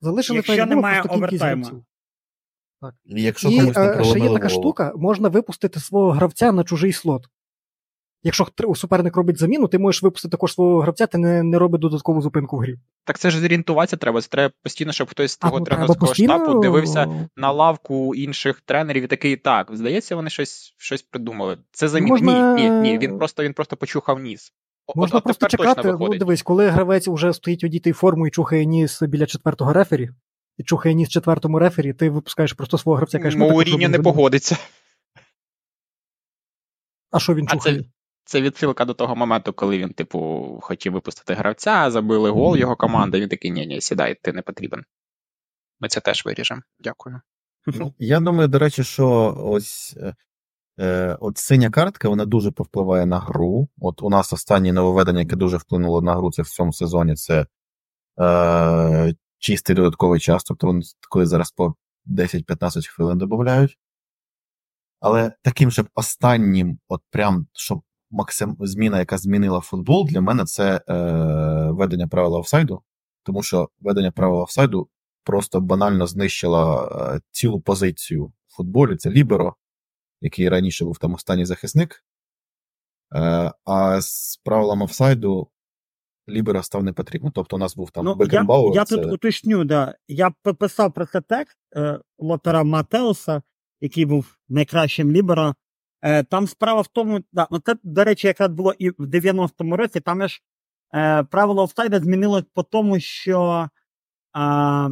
Залишили 0.01 0.37
Якщо 0.37 0.55
так, 0.55 0.69
немає 0.69 1.01
овертайму. 1.01 1.63
гравців. 1.63 1.83
Якщо 3.05 3.49
І 3.49 3.59
комусь 3.59 3.77
не 3.77 4.03
ще 4.03 4.19
є 4.19 4.29
така 4.33 4.49
штука, 4.49 4.93
можна 4.95 5.29
випустити 5.29 5.79
свого 5.79 6.11
гравця 6.11 6.51
на 6.51 6.63
чужий 6.63 6.93
слот. 6.93 7.27
Якщо 8.23 8.47
суперник 8.75 9.17
робить 9.17 9.39
заміну, 9.39 9.67
ти 9.67 9.79
можеш 9.79 10.03
випустити 10.03 10.31
також 10.31 10.53
свого 10.53 10.79
гравця, 10.79 11.07
ти 11.07 11.17
не, 11.17 11.43
не 11.43 11.59
робить 11.59 11.81
додаткову 11.81 12.21
зупинку 12.21 12.57
в 12.57 12.59
грі. 12.59 12.75
Так 13.05 13.19
це 13.19 13.31
ж 13.31 13.39
зорієнтуватися 13.39 13.97
треба. 13.97 14.21
Це 14.21 14.27
треба 14.29 14.53
постійно, 14.63 14.91
щоб 14.91 15.09
хтось 15.09 15.31
з 15.31 15.37
А, 15.41 15.49
треба 15.49 15.65
тренерського 15.65 15.99
постійно- 15.99 16.35
штабу 16.45 16.59
дивився 16.59 17.27
на 17.37 17.51
лавку 17.51 18.15
інших 18.15 18.61
тренерів 18.61 19.03
і 19.03 19.07
такий, 19.07 19.37
так, 19.37 19.75
здається, 19.75 20.15
вони 20.15 20.29
щось, 20.29 20.73
щось 20.77 21.01
придумали. 21.01 21.57
Це 21.71 21.87
заміна. 21.87 22.09
Можна- 22.09 22.53
Ні, 22.55 22.69
ні, 22.69 22.69
ні. 22.69 22.97
Він 22.97 23.17
просто 23.17 23.43
він 23.43 23.53
просто 23.53 23.77
почухав 23.77 24.19
ніс. 24.19 24.53
Можна 24.95 25.17
от, 25.17 25.23
просто 25.23 25.47
чекати. 25.47 25.95
Ну, 25.99 26.09
дивись, 26.17 26.41
коли 26.41 26.67
гравець 26.69 27.07
вже 27.07 27.33
стоїть 27.33 27.63
одітий 27.63 27.93
форму 27.93 28.27
і 28.27 28.31
чухає 28.31 28.65
ніс 28.65 29.01
біля 29.01 29.25
четвертого 29.25 29.73
рефері, 29.73 30.09
і 30.57 30.63
чухає 30.63 30.95
ніс 30.95 31.09
четвертому 31.09 31.59
рефері, 31.59 31.93
ти 31.93 32.09
випускаєш 32.09 32.53
просто 32.53 32.77
свого 32.77 32.95
гравця, 32.95 33.19
кажеш, 33.19 33.39
ну, 33.39 33.49
Мауріньо 33.49 33.89
не 33.89 33.99
погодиться. 33.99 34.57
А 37.11 37.19
що 37.19 37.33
він 37.35 37.45
А 37.49 37.53
чухає? 37.53 37.79
це, 37.79 37.85
це 38.25 38.41
відсилка 38.41 38.85
до 38.85 38.93
того 38.93 39.15
моменту, 39.15 39.53
коли 39.53 39.77
він, 39.77 39.89
типу, 39.89 40.59
хотів 40.61 40.93
випустити 40.93 41.33
гравця, 41.33 41.91
забили 41.91 42.29
гол 42.29 42.57
його 42.57 42.75
команди. 42.75 43.21
Він 43.21 43.29
такий, 43.29 43.51
ні, 43.51 43.67
ні, 43.67 43.81
сідай, 43.81 44.15
ти 44.21 44.33
не 44.33 44.41
потрібен. 44.41 44.83
Ми 45.79 45.87
це 45.87 45.99
теж 45.99 46.25
виріжемо. 46.25 46.61
Дякую. 46.79 47.21
Ну, 47.67 47.93
я 47.99 48.19
думаю, 48.19 48.47
до 48.47 48.59
речі, 48.59 48.83
що 48.83 49.35
ось 49.39 49.97
е, 49.97 50.15
е, 50.79 51.17
от 51.19 51.37
синя 51.37 51.69
картка 51.69 52.09
вона 52.09 52.25
дуже 52.25 52.51
повпливає 52.51 53.05
на 53.05 53.19
гру. 53.19 53.67
От 53.77 54.01
у 54.01 54.09
нас 54.09 54.33
останнє 54.33 54.73
нововведення, 54.73 55.19
яке 55.19 55.35
дуже 55.35 55.57
вплинуло 55.57 56.01
на 56.01 56.15
гру, 56.15 56.31
це 56.31 56.41
в 56.41 56.47
цьому 56.47 56.73
сезоні, 56.73 57.15
це 57.15 57.45
е, 58.19 59.13
чистий 59.37 59.75
додатковий 59.75 60.19
час. 60.19 60.43
Тобто 60.43 60.67
вони 60.67 60.81
коли 61.09 61.25
зараз 61.25 61.51
по 61.51 61.75
10-15 62.07 62.87
хвилин 62.87 63.17
додають. 63.17 63.77
Але 64.99 65.31
таким, 65.41 65.71
щоб 65.71 65.87
останнім, 65.93 66.79
от 66.87 67.01
прям, 67.11 67.47
щоб 67.53 67.81
максим 68.13 68.57
зміна, 68.59 68.99
яка 68.99 69.17
змінила 69.17 69.59
футбол, 69.59 70.07
для 70.07 70.21
мене 70.21 70.45
це 70.45 70.81
е, 70.89 70.93
введення 71.71 72.07
правила 72.07 72.39
офсайду. 72.39 72.81
Тому 73.23 73.43
що 73.43 73.69
введення 73.81 74.11
правила 74.11 74.43
офсайду 74.43 74.89
просто 75.23 75.61
банально 75.61 76.07
знищила 76.07 76.87
е, 77.15 77.21
цілу 77.31 77.61
позицію 77.61 78.25
в 78.25 78.55
футболі. 78.55 78.95
Це 78.95 79.09
Ліберо, 79.09 79.55
який 80.21 80.49
раніше 80.49 80.85
був 80.85 80.97
там 80.97 81.13
останній 81.13 81.45
захисник. 81.45 82.03
Е, 83.15 83.51
а 83.65 84.01
з 84.01 84.37
правилом 84.43 84.81
офсайду 84.81 85.47
Ліберо 86.29 86.63
став 86.63 86.83
не 86.83 86.93
потрібно. 86.93 87.31
Тобто 87.35 87.55
у 87.55 87.59
нас 87.59 87.75
був 87.75 87.91
там 87.91 88.05
Ну, 88.05 88.11
я, 88.11 88.15
Бекенбауер. 88.15 88.75
я 88.75 88.85
це... 88.85 88.97
тут 88.97 89.13
уточню, 89.13 89.63
да. 89.63 89.95
Я 90.07 90.31
писав 90.59 90.93
про 90.93 91.05
це 91.05 91.21
текст 91.21 91.57
е, 91.75 91.99
Лотара 92.17 92.63
Маттеуса, 92.63 93.41
який 93.81 94.05
був 94.05 94.37
найкращим 94.49 95.11
ліберо. 95.11 95.55
Е, 96.05 96.23
там 96.23 96.47
справа 96.47 96.81
в 96.81 96.87
тому, 96.87 97.19
да, 97.31 97.47
ну 97.51 97.59
це, 97.59 97.75
до 97.83 98.03
речі, 98.03 98.27
якраз 98.27 98.49
було 98.49 98.73
і 98.79 98.89
в 98.89 99.05
90-му 99.05 99.77
році, 99.77 99.99
там 99.99 100.27
ж 100.27 100.41
е, 100.93 101.23
правило 101.23 101.63
офсайда 101.63 101.99
змінилось 101.99 102.43
по 102.53 102.63
тому, 102.63 102.99
що 102.99 103.69
е, 104.37 104.89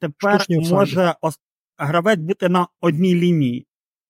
тепер 0.00 0.32
може 0.74 1.14
ос- 1.20 1.40
гравець 1.78 2.20
бути 2.20 2.48
на 2.48 2.66
одній 2.80 3.14
лінії 3.14 3.66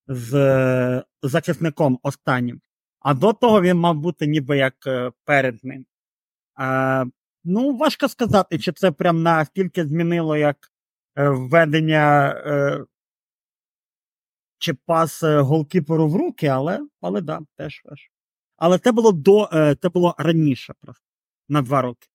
з 0.06 0.34
е, 0.34 1.04
захисником 1.22 1.98
останнім. 2.02 2.60
А 3.00 3.14
до 3.14 3.32
того 3.32 3.62
він 3.62 3.76
мав 3.76 3.94
бути 3.96 4.26
ніби 4.26 4.56
як 4.56 4.74
е, 4.86 5.12
перед 5.24 5.64
ним. 5.64 5.86
Е, 6.60 7.06
ну, 7.44 7.76
важко 7.76 8.08
сказати, 8.08 8.58
чи 8.58 8.72
це 8.72 8.90
прям 8.90 9.22
настільки 9.22 9.86
змінило 9.86 10.36
як 10.36 10.56
е, 11.18 11.28
введення 11.28 12.28
е, 12.46 12.84
чи 14.62 14.74
пас 14.74 15.22
е, 15.22 15.40
голкіперу 15.40 16.08
в 16.08 16.16
руки, 16.16 16.46
але, 16.46 16.80
але 17.00 17.20
да, 17.20 17.40
теж 17.56 17.82
теж. 17.84 18.10
Але 18.56 18.78
це 18.78 18.92
було 18.92 19.12
до 19.12 19.48
е, 19.52 19.76
це 19.82 19.88
було 19.88 20.14
раніше 20.18 20.74
просто 20.80 21.04
на 21.48 21.62
два 21.62 21.82
роки. 21.82 22.08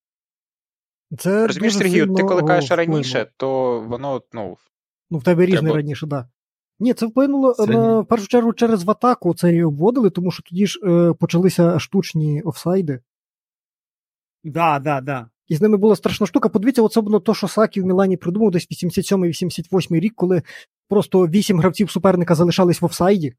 Це 1.18 1.48
Розумієш, 1.48 1.77
Сергію, 1.77 2.13
ти 2.13 2.24
коли 2.24 2.44
кажеш 2.44 2.72
раніше, 2.72 3.32
то 3.38 3.80
воно, 3.82 4.22
ну, 4.34 4.58
Ну, 5.10 5.18
в 5.18 5.24
тебе 5.24 5.46
різне 5.46 5.62
Треба- 5.62 5.75
раніше, 5.75 6.01
так. 6.01 6.10
Да. 6.10 6.30
Ні, 6.80 6.94
це 6.94 7.06
вплинуло 7.06 7.54
Це 7.54 7.68
на, 7.68 8.00
в 8.00 8.08
першу 8.08 8.27
чергу 8.27 8.54
через 8.54 8.84
в 8.84 8.92
атаку 8.92 9.34
це 9.34 9.56
і 9.56 9.63
обводили, 9.63 10.10
тому 10.10 10.32
що 10.32 10.44
тоді 10.44 10.68
ж 10.68 10.80
е, 10.84 11.13
почалися 11.13 11.80
штучні 11.80 12.42
офсайди. 12.42 13.00
Да, 14.44 14.80
да, 14.80 15.01
да. 15.01 15.30
І 15.48 15.56
з 15.56 15.62
ними 15.62 15.77
була 15.77 15.96
страшна 15.96 16.27
штука. 16.27 16.50
Подивіться, 16.50 16.82
особливо 16.82 17.20
то, 17.20 17.34
що 17.34 17.48
Сакі 17.48 17.82
в 17.82 17.86
Мілані 17.86 18.18
придумав 18.18 18.51
десь 18.51 18.68
87-88 18.72 20.00
рік, 20.00 20.13
коли 20.16 20.42
просто 20.88 21.27
вісім 21.27 21.60
гравців 21.60 21.91
суперника 21.91 22.36
залишались 22.36 22.82
в 22.82 22.86
офсайді. 22.86 23.36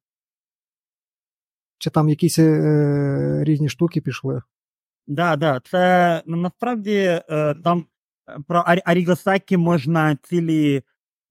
Чи 1.78 1.90
там 1.90 2.08
якісь 2.08 2.38
е, 2.38 3.44
різні 3.44 3.68
штуки 3.68 4.00
пішли. 4.00 4.42
Да, 5.06 5.36
да. 5.36 5.60
Це 5.64 6.22
ну, 6.26 6.36
насправді 6.36 6.94
е, 6.94 7.54
там 7.64 7.86
е, 8.28 8.38
про 8.48 8.58
Ар- 8.58 8.82
Арігосакі 8.84 9.56
можна 9.56 10.16
цілі. 10.16 10.82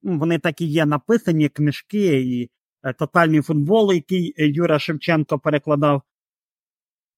Ну, 0.01 0.19
вони 0.19 0.39
так 0.39 0.61
і 0.61 0.65
є 0.65 0.85
написані, 0.85 1.49
книжки 1.49 2.21
і 2.21 2.51
е, 2.83 2.93
тотальний 2.93 3.41
футбол, 3.41 3.93
який 3.93 4.33
Юра 4.37 4.79
Шевченко 4.79 5.39
перекладав. 5.39 6.01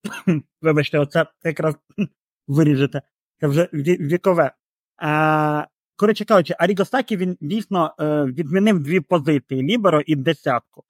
Вибачте, 0.62 1.00
оце 1.00 1.25
якраз 1.44 1.75
виріжете. 2.48 3.01
Це 3.39 3.48
вже 3.48 3.70
вікове. 3.74 4.51
А, 4.98 5.65
коротше 6.00 6.25
кажучи, 6.25 6.56
Аріго 6.60 6.92
Сакі 6.92 7.18
він 7.18 7.38
дійсно 7.41 7.94
е, 8.00 8.24
відмінив 8.24 8.79
дві 8.79 9.00
позиції: 9.00 9.63
ліберо 9.63 10.01
і 10.01 10.15
десятку. 10.15 10.84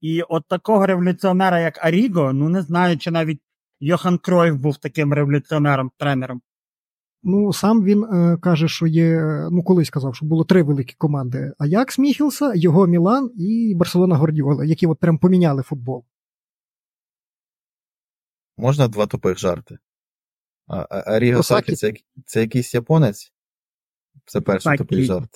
І 0.00 0.22
от 0.22 0.44
такого 0.48 0.86
революціонера, 0.86 1.60
як 1.60 1.84
Аріго, 1.84 2.32
ну 2.32 2.48
не 2.48 2.62
знаю, 2.62 2.98
чи 2.98 3.10
навіть 3.10 3.40
Йохан 3.80 4.18
Кройф 4.18 4.54
був 4.54 4.76
таким 4.76 5.12
революціонером, 5.12 5.90
тренером. 5.96 6.42
Ну, 7.22 7.52
сам 7.52 7.84
він 7.84 8.04
е, 8.04 8.38
каже, 8.42 8.68
що 8.68 8.86
є. 8.86 9.20
Ну, 9.50 9.62
колись 9.62 9.90
казав, 9.90 10.14
що 10.14 10.26
було 10.26 10.44
три 10.44 10.62
великі 10.62 10.94
команди: 10.98 11.52
Аякс 11.58 11.98
Міхілса, 11.98 12.52
його 12.54 12.86
Мілан 12.86 13.30
і 13.36 13.74
Барселона 13.76 14.16
Гвардіоли, 14.16 14.64
які 14.64 14.86
от 14.86 14.98
прям 14.98 15.18
поміняли 15.18 15.62
футбол. 15.62 16.04
Можна 18.56 18.88
два 18.88 19.06
тупих 19.06 19.38
жарти? 19.38 19.78
А, 20.66 20.86
а, 20.90 21.12
Аріго. 21.12 21.42
Сакі 21.42 21.76
це, 21.76 21.92
це 22.26 22.40
якийсь 22.40 22.74
японець? 22.74 23.32
Це 24.30 24.40
перший 24.40 24.70
Сакі. 24.70 24.78
тупий 24.78 25.04
жарт. 25.04 25.28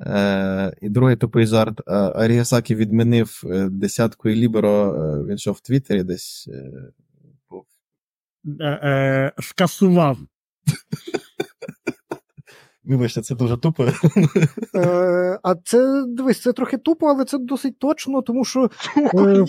Е, 0.00 0.76
і 0.80 0.88
другий 0.88 1.16
тупий 1.16 1.46
жарт. 1.46 1.80
Е, 1.86 1.92
Аріго 1.94 2.44
Сакі 2.44 2.74
відмінив 2.74 3.42
е, 3.44 3.68
десятку 3.70 4.28
і 4.28 4.34
Ліберо, 4.34 4.94
е, 4.94 5.24
він 5.24 5.38
що 5.38 5.52
в 5.52 5.60
Твіттері 5.60 6.02
десь. 6.02 6.48
Е, 6.52 6.92
був. 7.50 7.66
Е, 8.60 8.64
е, 8.64 9.32
скасував. 9.38 10.18
Вибачте, 12.84 13.22
це 13.22 13.34
дуже 13.34 13.56
тупо. 13.56 13.88
Е, 14.74 15.38
а 15.42 15.54
це 15.64 16.04
дивись, 16.08 16.40
це 16.42 16.52
трохи 16.52 16.78
тупо, 16.78 17.06
але 17.06 17.24
це 17.24 17.38
досить 17.38 17.78
точно, 17.78 18.22
тому 18.22 18.44
що 18.44 18.70
Е, 18.96 19.44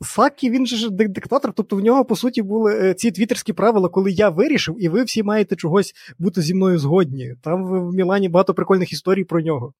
Сакі, 0.00 0.50
він 0.50 0.66
же 0.66 0.76
ж 0.76 0.90
диктатор, 0.90 1.52
тобто 1.52 1.76
в 1.76 1.80
нього, 1.80 2.04
по 2.04 2.16
суті, 2.16 2.42
були 2.42 2.90
е, 2.90 2.94
ці 2.94 3.10
твіттерські 3.10 3.52
правила, 3.52 3.88
коли 3.88 4.12
я 4.12 4.28
вирішив, 4.28 4.76
і 4.84 4.88
ви 4.88 5.04
всі 5.04 5.22
маєте 5.22 5.56
чогось 5.56 5.94
бути 6.18 6.42
зі 6.42 6.54
мною 6.54 6.78
згодні. 6.78 7.34
Там 7.42 7.64
в 7.64 7.94
Мілані 7.94 8.28
багато 8.28 8.54
прикольних 8.54 8.92
історій 8.92 9.24
про 9.24 9.40
нього. 9.40 9.72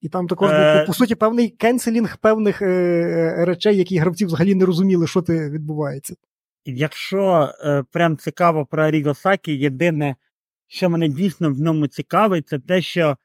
І 0.00 0.08
там 0.08 0.26
також 0.28 0.50
був, 0.50 0.58
Е, 0.58 0.84
по, 0.86 0.92
суті, 0.92 1.14
певний 1.14 1.48
кенселінг 1.48 2.16
певних 2.16 2.62
е, 2.62 3.44
речей, 3.44 3.76
які 3.76 3.98
гравці 3.98 4.26
взагалі 4.26 4.54
не 4.54 4.64
розуміли, 4.64 5.06
що 5.06 5.22
це 5.22 5.50
відбувається. 5.50 6.14
Якщо 6.64 7.52
прям 7.92 8.16
цікаво 8.16 8.66
про 8.66 8.82
Аріго 8.82 9.14
Сакі, 9.14 9.52
єдине, 9.52 10.16
що 10.66 10.90
мене 10.90 11.08
дійсно 11.08 11.52
в 11.52 11.60
ньому 11.60 11.86
цікавить, 11.86 12.48
це 12.48 12.58
те, 12.58 12.82
що 12.82 13.16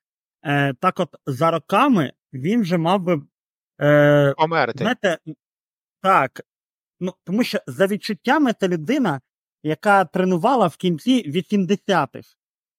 так 0.79 0.99
от 0.99 1.09
за 1.25 1.51
роками 1.51 2.11
він 2.33 2.61
вже 2.61 2.77
мав 2.77 3.01
би. 3.01 3.21
Е, 3.81 4.33
Померти. 4.37 4.77
Знаєте, 4.77 5.17
так. 6.01 6.41
Ну, 6.99 7.13
тому 7.23 7.43
що 7.43 7.59
за 7.67 7.87
відчуттями 7.87 8.53
це 8.59 8.67
людина, 8.67 9.21
яка 9.63 10.05
тренувала 10.05 10.67
в 10.67 10.77
кінці 10.77 11.31
80-х. 11.31 12.35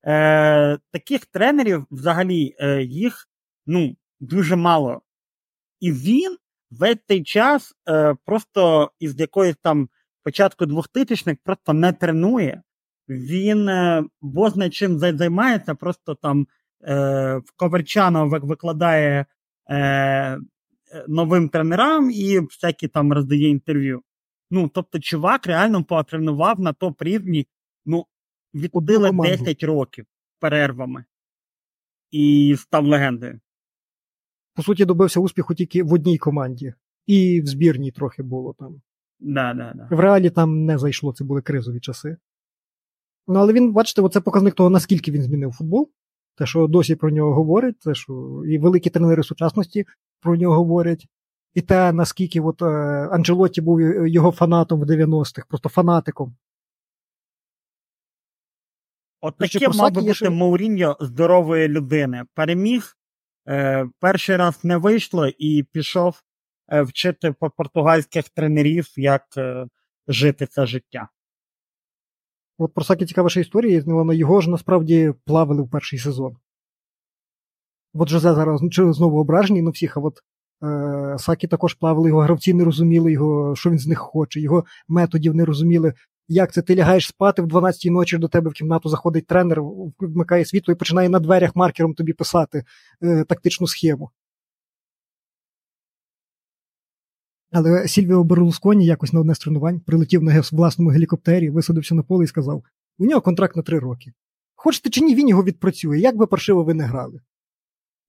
Е, 0.07 0.79
таких 0.91 1.27
тренерів 1.27 1.87
взагалі 1.91 2.57
е, 2.59 2.83
їх 2.83 3.29
ну, 3.67 3.97
дуже 4.21 4.57
мало. 4.57 5.03
І 5.81 5.93
він 5.93 6.37
весь 6.71 6.97
цей 7.09 7.23
час 7.23 7.75
е, 7.89 8.17
просто 8.25 8.91
із 9.01 9.21
якоїсь 9.21 9.57
там 9.63 9.89
початку 10.23 10.65
2000-х 10.65 11.37
просто 11.45 11.73
не 11.73 11.93
тренує. 11.93 12.63
Він 13.09 13.69
е, 13.69 14.05
бозна 14.21 14.71
чим 14.71 14.99
займається, 14.99 15.75
просто 15.75 16.15
там 16.15 16.47
е, 16.89 17.37
в 17.37 17.53
Коверчано 17.57 18.29
викладає 18.29 19.27
е, 19.71 20.39
новим 21.09 21.49
тренерам 21.49 22.11
і 22.11 22.41
всякі 22.41 22.89
там 22.89 23.13
роздає 23.13 23.49
інтерв'ю. 23.49 24.03
Ну, 24.51 24.69
тобто, 24.69 24.99
чувак 25.01 25.47
реально 25.47 25.85
потренував 25.85 26.61
на 26.61 26.73
топ 26.73 27.03
рівні, 27.03 27.47
ну, 27.87 28.07
команду. 29.11 29.45
10 29.45 29.63
років 29.63 30.07
перервами 30.41 31.05
і 32.11 32.57
став 32.59 32.87
легендою. 32.87 33.41
По 34.55 34.63
суті, 34.63 34.85
добився 34.85 35.21
успіху 35.21 35.55
тільки 35.55 35.83
в 35.83 35.93
одній 35.93 36.19
команді. 36.19 36.75
І 37.07 37.41
в 37.41 37.47
збірній 37.47 37.91
трохи 37.91 38.23
було 38.23 38.55
там. 38.59 38.83
Да, 39.21 39.55
да, 39.55 39.73
да. 39.75 39.97
В 39.97 40.01
реалі 40.01 40.31
там 40.31 40.65
не 40.65 40.79
зайшло, 40.79 41.13
це 41.13 41.25
були 41.25 41.43
кризові 41.43 41.81
часи. 41.81 42.17
Ну, 43.27 43.35
але 43.35 43.53
він, 43.53 43.73
бачите, 43.73 44.03
оце 44.03 44.21
показник 44.21 44.55
того, 44.55 44.71
наскільки 44.71 45.11
він 45.13 45.23
змінив 45.23 45.53
футбол. 45.53 45.91
Те, 46.37 46.47
що 46.47 46.67
досі 46.67 46.97
про 46.97 47.11
нього 47.11 47.35
говорять, 47.35 47.79
те, 47.79 47.95
що 47.95 48.43
і 48.49 48.59
великі 48.59 48.91
тренери 48.91 49.23
сучасності 49.23 49.85
про 50.21 50.37
нього 50.37 50.57
говорять. 50.57 51.07
І 51.55 51.61
те, 51.63 51.93
наскільки 51.93 52.41
от, 52.41 52.63
е, 52.63 52.67
Анджелотті 53.13 53.61
був 53.61 53.81
його 54.09 54.33
фанатом 54.33 54.81
в 54.81 54.85
90-х, 54.85 55.47
просто 55.49 55.69
фанатиком. 55.69 56.37
От 59.25 59.37
таке 59.37 59.69
мав 59.69 59.93
би 59.93 60.03
бути 60.03 60.31
Мауріньо 60.31 60.97
здорової 61.01 61.69
людини. 61.69 62.25
Переміг, 62.35 62.97
е, 63.49 63.87
перший 64.01 64.37
раз 64.37 64.65
не 64.65 64.77
вийшло 64.77 65.29
і 65.39 65.65
пішов 65.73 66.23
е, 66.69 66.83
вчити 66.83 67.33
по 67.33 67.51
португальських 67.51 68.29
тренерів, 68.29 68.87
як 68.97 69.23
е, 69.37 69.67
жити 70.09 70.47
це 70.47 70.67
життя. 70.67 71.09
От 72.59 72.75
про 72.75 72.85
Сакі 72.85 73.07
цікава 73.07 73.29
історія, 73.37 73.83
ну, 73.87 74.13
його 74.13 74.41
ж 74.41 74.51
насправді 74.51 75.13
плавили 75.25 75.63
в 75.63 75.71
перший 75.71 75.99
сезон. 75.99 76.37
От 77.95 78.09
Жозе 78.09 78.35
зараз 78.35 78.61
знову 78.75 79.21
ображений 79.21 79.63
на 79.63 79.71
всіх, 79.71 79.97
а 79.97 80.01
от 80.01 80.19
е, 80.63 81.19
Сакі 81.19 81.47
також 81.47 81.75
плавали, 81.75 82.09
його 82.09 82.21
гравці 82.21 82.55
не 82.55 82.65
розуміли, 82.65 83.13
його, 83.13 83.57
що 83.57 83.71
він 83.71 83.79
з 83.79 83.87
них 83.87 83.99
хоче, 83.99 84.41
його 84.41 84.65
методів 84.89 85.35
не 85.35 85.45
розуміли. 85.45 85.95
Як 86.29 86.53
це 86.53 86.63
ти 86.63 86.77
лягаєш 86.77 87.07
спати 87.07 87.43
в 87.43 87.47
12-й 87.47 87.91
ночі 87.91 88.19
до 88.19 88.29
тебе 88.29 88.51
в 88.51 88.53
кімнату 88.53 88.89
заходить 88.89 89.27
тренер, 89.27 89.63
вмикає 90.01 90.45
світло 90.45 90.73
і 90.73 90.77
починає 90.77 91.09
на 91.09 91.21
дверях 91.21 91.57
маркером 91.57 91.95
тобі 91.95 92.13
писати 92.13 92.65
е, 93.03 93.25
тактичну 93.25 93.67
схему. 93.67 94.11
Але 97.57 97.89
Сільвіо 97.89 98.25
Берлусконі 98.25 98.87
якось 98.87 99.13
на 99.13 99.21
одне 99.21 99.35
з 99.35 99.39
тренувань 99.39 99.81
прилетів 99.81 100.23
на 100.23 100.43
власному 100.53 100.91
гелікоптері, 100.91 101.51
висадився 101.51 101.95
на 101.95 102.03
поле 102.03 102.25
і 102.25 102.27
сказав: 102.27 102.63
у 102.99 103.07
нього 103.07 103.21
контракт 103.21 103.57
на 103.57 103.63
три 103.63 103.79
роки. 103.79 104.13
Хочете 104.55 104.91
чи 104.91 105.01
ні, 105.01 105.15
він 105.15 105.29
його 105.29 105.45
відпрацює, 105.45 105.99
як 105.99 106.17
би 106.17 106.27
паршиво 106.27 106.65
ви 106.65 106.75
не 106.75 106.85
грали. 106.85 107.21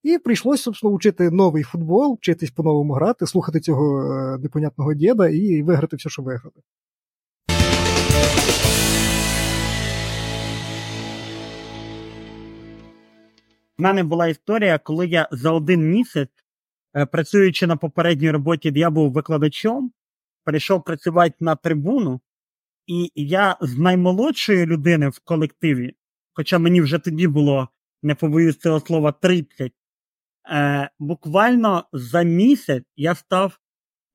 І 0.03 0.17
прийшлось, 0.17 0.61
собственно, 0.61 0.95
вчити 0.95 1.31
новий 1.31 1.63
футбол, 1.63 2.17
вчитись 2.21 2.51
по-новому 2.51 2.93
грати, 2.93 3.27
слухати 3.27 3.59
цього 3.59 4.13
е, 4.13 4.37
непонятного 4.37 4.93
діда 4.93 5.29
і 5.29 5.63
виграти 5.63 5.95
все, 5.95 6.09
що 6.09 6.21
виграли. 6.21 6.61
У 13.79 13.83
мене 13.83 14.03
була 14.03 14.27
історія, 14.27 14.77
коли 14.77 15.07
я 15.07 15.29
за 15.31 15.51
один 15.51 15.91
місяць, 15.91 16.44
працюючи 17.11 17.67
на 17.67 17.75
попередній 17.75 18.31
роботі, 18.31 18.71
я 18.75 18.89
був 18.89 19.11
викладачом, 19.11 19.91
перейшов 20.43 20.83
працювати 20.83 21.35
на 21.39 21.55
трибуну, 21.55 22.21
і 22.87 23.11
я 23.15 23.57
з 23.61 23.77
наймолодшої 23.77 24.65
людини 24.65 25.09
в 25.09 25.19
колективі, 25.19 25.93
хоча 26.33 26.59
мені 26.59 26.81
вже 26.81 26.99
тоді 26.99 27.27
було, 27.27 27.69
не 28.03 28.15
побоюсь 28.15 28.57
цього 28.57 28.79
слова, 28.79 29.11
30, 29.11 29.73
е, 30.51 30.89
буквально 30.99 31.85
за 31.93 32.23
місяць 32.23 32.83
я 32.95 33.15
став 33.15 33.59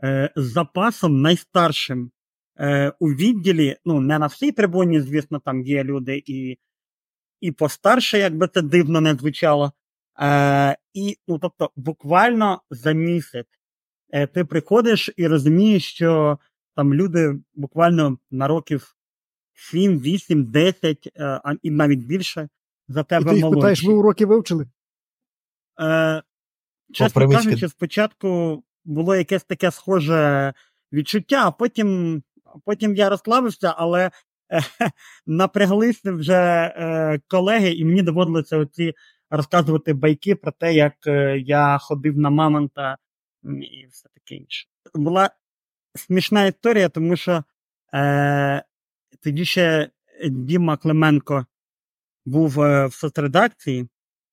е, 0.05 0.31
запасом 0.37 1.23
найстаршим 1.23 2.11
е, 2.61 2.93
у 3.01 3.09
відділі. 3.09 3.77
Ну, 3.85 4.01
не 4.01 4.19
на 4.19 4.27
всій 4.27 4.53
трибуні, 4.53 5.01
звісно, 5.01 5.39
там 5.39 5.63
є 5.63 5.85
люди 5.85 6.23
і 6.27 6.59
і 7.41 7.53
постарше, 7.53 8.19
як 8.19 8.37
би 8.37 8.49
це 8.49 8.63
дивно 8.63 9.01
не 9.01 9.15
звучало. 9.15 9.73
Е, 10.23 10.77
і, 10.95 11.19
ну, 11.29 11.39
тобто, 11.39 11.71
буквально 11.77 12.63
за 12.71 12.93
місяць 12.93 13.47
е, 14.11 14.27
ти 14.27 14.45
приходиш 14.45 15.11
і 15.17 15.27
розумієш, 15.27 15.85
що 15.85 16.39
там 16.77 16.95
люди 16.95 17.39
буквально 17.55 18.19
на 18.31 18.49
років 18.49 18.97
7, 19.53 19.99
8, 19.99 20.45
10, 20.45 21.07
е, 21.07 21.41
а 21.45 21.55
і 21.63 21.71
навіть 21.71 22.07
більше 22.07 22.49
за 22.89 23.01
І 23.01 23.05
тебе 23.05 23.31
ти 23.31 23.37
їх 23.37 23.51
питаєш, 23.51 23.85
ви 23.85 23.93
уроки 23.93 24.27
вивчили? 24.27 24.67
Е, 25.81 26.23
чесно 26.93 27.15
привички. 27.15 27.45
кажучи, 27.45 27.69
спочатку 27.69 28.63
було 28.85 29.17
якесь 29.17 29.45
таке 29.45 29.71
схоже 29.71 30.55
відчуття, 30.93 31.43
а 31.47 31.51
потім, 31.51 32.23
потім 32.65 32.95
я 32.95 33.09
розслабився, 33.09 33.75
але 33.77 34.11
е, 34.53 34.61
напряглися 35.27 36.13
вже 36.13 36.35
е, 36.77 37.21
колеги, 37.29 37.73
і 37.73 37.85
мені 37.85 38.03
доводилося 38.03 38.59
оці 38.59 38.95
розказувати 39.31 39.93
байки 39.93 40.35
про 40.35 40.53
те, 40.53 40.75
як 40.75 40.95
е, 41.07 41.39
я 41.39 41.79
ходив 41.79 42.19
на 42.19 42.31
мамонта 42.31 42.97
і 43.45 43.87
все 43.87 44.09
таке 44.15 44.35
інше. 44.35 44.67
Була 44.95 45.31
смішна 45.95 46.47
історія, 46.47 46.89
тому 46.89 47.17
що 47.17 47.45
е, 47.95 48.65
тоді 49.23 49.45
ще 49.45 49.91
Діма 50.29 50.77
Клименко 50.77 51.47
був 52.25 52.61
е, 52.61 52.87
в 52.87 52.93
соцредакції, 52.93 53.89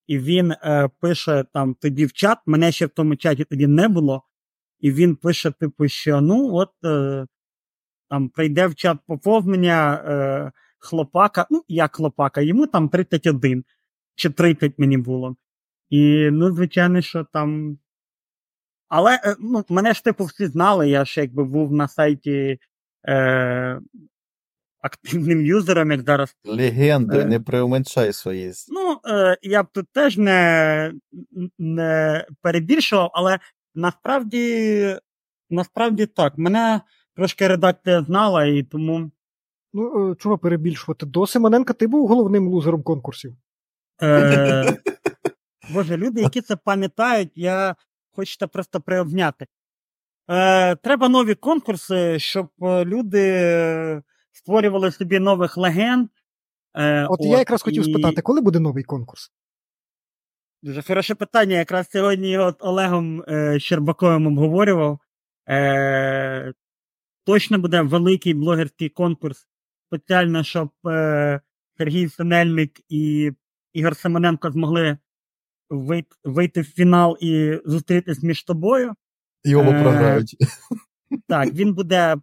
і 0.07 0.19
він 0.19 0.51
е, 0.51 0.89
пише 0.99 1.45
там 1.53 1.73
тоді 1.73 2.05
в 2.05 2.13
чат, 2.13 2.38
мене 2.45 2.71
ще 2.71 2.86
в 2.86 2.89
тому 2.89 3.15
чаті 3.15 3.43
тоді 3.43 3.67
не 3.67 3.88
було, 3.88 4.23
і 4.79 4.91
він 4.91 5.15
пише, 5.15 5.51
типу, 5.51 5.88
що 5.88 6.21
ну, 6.21 6.53
от 6.53 6.71
е, 6.86 7.25
там 8.10 8.29
прийде 8.29 8.67
в 8.67 8.75
чат 8.75 8.97
поповнення 9.07 9.93
е, 9.93 10.51
хлопака, 10.79 11.47
ну, 11.49 11.63
як 11.67 11.95
хлопака, 11.95 12.41
йому 12.41 12.67
там 12.67 12.89
31 12.89 13.63
чи 14.17 14.30
30 14.30 14.73
мені 14.77 14.97
було. 14.97 15.36
І, 15.89 16.30
ну, 16.32 16.51
звичайно, 16.51 17.01
що 17.01 17.25
там. 17.34 17.77
Але 18.89 19.15
е, 19.23 19.36
ну, 19.39 19.65
мене 19.69 19.93
ж 19.93 20.03
типу 20.03 20.23
всі 20.23 20.45
знали, 20.45 20.89
я 20.89 21.06
ж 21.06 21.21
якби 21.21 21.43
був 21.43 21.71
на 21.73 21.88
сайті 21.88 22.60
е, 23.08 23.80
активним 24.82 25.45
юзером, 25.45 25.91
як 25.91 26.01
зараз 26.01 26.36
Легендою, 26.45 27.21
Е. 27.21 27.25
не 27.25 27.39
преуменшай 27.39 28.13
свої. 28.13 28.51
Ну, 28.69 28.99
е, 29.13 29.38
я 29.41 29.63
б 29.63 29.67
тут 29.73 29.88
теж 29.93 30.17
не, 30.17 30.93
не 31.60 32.25
перебільшував, 32.41 33.12
але 33.13 33.39
насправді, 33.75 34.95
насправді 35.49 36.06
так. 36.06 36.38
Мене 36.38 36.82
трошки 37.15 37.47
редакція 37.47 38.03
знала, 38.03 38.45
і 38.45 38.63
тому 38.63 39.12
Ну, 39.73 40.12
е, 40.12 40.15
чого 40.15 40.38
перебільшувати? 40.38 41.06
До 41.06 41.27
Симоненка 41.27 41.73
ти 41.73 41.88
був 41.88 42.08
головним 42.08 42.47
лузером 42.47 42.84
конкурсів. 42.84 43.36
Е, 44.03 44.77
Боже, 45.73 45.97
люди, 45.97 46.21
які 46.21 46.41
це 46.41 46.55
пам'ятають, 46.55 47.31
я 47.36 47.75
хочете 48.12 48.47
просто 48.47 48.81
приобняти. 48.81 49.47
Е, 50.29 50.75
Треба 50.75 51.10
нові 51.10 51.36
конкурси, 51.36 52.19
щоб 52.19 52.49
е, 52.62 52.86
люди 52.86 54.01
створювали 54.31 54.91
собі 54.91 55.19
нових 55.19 55.57
легенд. 55.57 56.10
Е, 56.75 57.07
От, 57.10 57.19
я 57.21 57.38
якраз 57.38 57.62
хотів 57.62 57.86
спитати, 57.86 58.21
коли 58.21 58.41
буде 58.41 58.60
новий 58.60 58.83
конкурс? 58.83 59.31
Дуже 60.63 60.81
хороше 60.81 61.15
питання. 61.15 61.55
Якраз 61.55 61.89
сьогодні 61.89 62.38
з 62.38 62.53
Олегом 62.60 63.23
е, 63.27 63.60
Щербаковим 63.60 64.27
обговорював. 64.27 64.99
Е, 65.49 66.53
точно 67.25 67.60
буде 67.60 67.81
великий 67.81 68.33
блогерський 68.33 68.89
конкурс 68.89 69.47
спеціально, 69.88 70.43
щоб 70.43 70.69
е, 70.88 71.41
Сергій 71.77 72.10
Синельник 72.10 72.71
і 72.89 73.31
Ігор 73.77 73.95
Семененко 73.97 74.51
змогли 74.51 74.97
вийти, 75.69 76.15
вийти 76.23 76.61
в 76.61 76.65
фінал 76.65 77.17
і 77.21 77.61
зустрітись 77.65 78.23
між 78.23 78.43
тобою. 78.43 78.93
І 79.43 79.55
оба 79.55 79.71
Е, 79.71 79.83
програють. 79.83 80.35
Так, 81.27 81.53
він 81.53 81.73
буде 81.73 82.15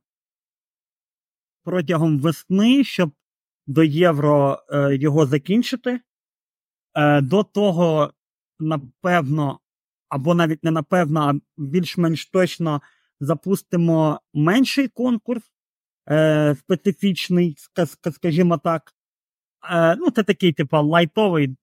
протягом 1.64 2.18
весни, 2.20 2.84
щоб 2.84 3.12
до 3.66 3.84
євро 3.84 4.62
е, 4.70 4.96
його 4.96 5.26
закінчити. 5.26 6.00
Е, 6.94 7.20
до 7.20 7.42
того, 7.42 8.12
напевно, 8.60 9.60
або 10.08 10.34
навіть 10.34 10.64
не 10.64 10.70
напевно, 10.70 11.20
а 11.20 11.34
більш-менш 11.62 12.26
точно 12.26 12.82
запустимо 13.20 14.20
менший 14.34 14.88
конкурс, 14.88 15.42
е, 16.10 16.54
специфічний, 16.54 17.56
ска- 17.56 17.96
ска- 17.96 18.12
скажімо 18.12 18.58
так. 18.58 18.94
Е, 19.70 19.96
ну, 19.96 20.10
це 20.10 20.22
такий, 20.22 20.52
типу, 20.52 20.82
лайтовий. 20.82 21.56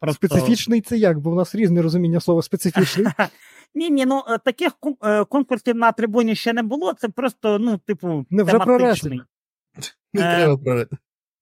Просто... 0.00 0.26
Специфічний 0.26 0.80
це 0.80 0.98
як? 0.98 1.18
Бо 1.18 1.30
в 1.30 1.34
нас 1.34 1.54
різне 1.54 1.82
розуміння 1.82 2.20
слова 2.20 2.42
специфічний. 2.42 3.06
Ні, 3.74 3.90
ні, 3.90 4.06
ну 4.06 4.22
е, 4.28 4.38
таких 4.38 4.72
е, 5.04 5.24
конкурсів 5.24 5.76
на 5.76 5.92
трибуні 5.92 6.34
ще 6.34 6.52
не 6.52 6.62
було. 6.62 6.92
Це 6.92 7.08
просто, 7.08 7.58
ну, 7.58 7.78
типу, 7.78 8.26
Не 8.30 8.42
вже 8.42 8.58
про 8.58 8.78
тематичний. 8.78 9.20
Не 10.12 10.22
треба 10.22 10.56
програти. 10.56 10.96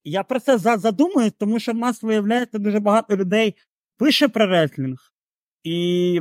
Я 0.05 0.23
про 0.23 0.40
це 0.40 0.59
за- 0.59 0.77
задумуюсь, 0.77 1.33
тому 1.38 1.59
що 1.59 1.73
в 1.73 1.77
нас 1.77 2.03
виявляється 2.03 2.59
дуже 2.59 2.81
багато 2.81 3.16
людей 3.16 3.55
пише 3.97 4.29
про 4.29 4.47
реслінг. 4.47 4.99
І 5.64 6.21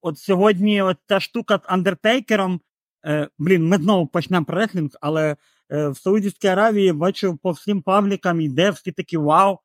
от 0.00 0.18
сьогодні 0.18 0.82
от 0.82 0.98
ця 1.08 1.20
штука 1.20 1.58
з 1.58 1.60
Андертейкером. 1.64 2.60
Е, 3.06 3.28
блін, 3.38 3.68
ми 3.68 3.76
знову 3.76 4.06
почнемо 4.06 4.46
про 4.46 4.58
реслінг, 4.58 4.90
але 5.00 5.36
в 5.70 5.94
Саудівській 5.96 6.48
Аравії 6.48 6.92
бачу 6.92 7.38
по 7.42 7.50
всім 7.50 7.82
паблікам 7.82 8.40
йде, 8.40 8.70
всі 8.70 8.92
такі 8.92 9.16
вау. 9.16 9.58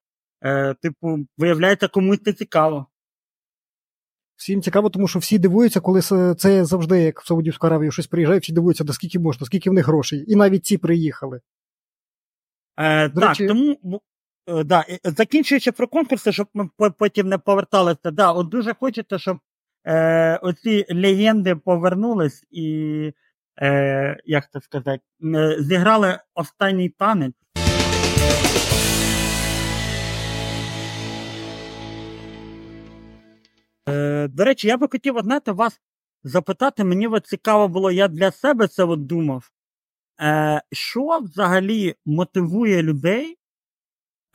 Е, 0.46 0.74
типу, 0.74 1.20
виявляється, 1.38 1.88
комусь 1.88 2.20
це 2.26 2.34
цікаво. 2.34 2.86
Всім 4.36 4.62
цікаво, 4.62 4.90
тому 4.90 5.08
що 5.08 5.20
всі 5.20 5.40
дивуються, 5.40 5.80
коли 5.80 6.02
це 6.36 6.66
завжди, 6.66 7.02
як 7.02 7.22
в 7.22 7.28
Саудівську 7.28 7.68
Аравію 7.68 7.92
щось 7.92 8.08
приїжджає, 8.08 8.40
всі 8.40 8.54
дивуються, 8.54 8.84
да 8.84 8.94
скільки 8.94 9.20
можна, 9.20 9.46
скільки 9.46 9.70
в 9.70 9.74
них 9.74 9.88
грошей. 9.88 10.26
І 10.28 10.36
навіть 10.36 10.66
ці 10.66 10.78
приїхали. 10.78 11.42
Е, 12.78 13.10
До 13.10 13.22
так, 13.22 13.30
речі- 13.30 13.48
тому 13.48 14.02
е, 14.48 14.64
да, 14.64 14.86
е, 14.90 15.00
закінчуючи 15.04 15.72
про 15.72 15.88
конкурси, 15.88 16.32
щоб 16.32 16.48
ми 16.54 16.92
потім 16.98 17.30
не 17.30 17.38
поверталися. 17.38 18.12
Да, 18.12 18.32
от 18.32 18.50
дуже 18.50 18.74
хочеться, 18.74 19.20
щоб 19.20 19.40
е, 19.88 20.38
оці 20.38 20.86
легенди 20.90 21.56
повернулись 21.56 22.44
і, 22.52 23.12
е, 23.62 24.18
як 24.26 24.52
це 24.52 24.62
сказати, 24.62 25.04
е, 25.24 25.56
зіграли 25.60 26.20
останній 26.36 26.90
танець. 26.90 27.34
Е, 33.90 34.28
до 34.28 34.44
речі, 34.44 34.68
я 34.68 34.78
би 34.78 34.88
хотів 34.92 35.20
знаєте, 35.20 35.52
вас 35.52 35.82
запитати, 36.24 36.84
мені 36.84 37.08
от 37.08 37.28
цікаво 37.28 37.68
було, 37.68 37.92
я 37.92 38.08
для 38.08 38.32
себе 38.32 38.68
це 38.68 38.84
от 38.84 39.06
думав. 39.06 39.52
Е, 40.22 40.62
що 40.72 41.20
взагалі 41.20 41.96
мотивує 42.06 42.84
людей 42.84 43.38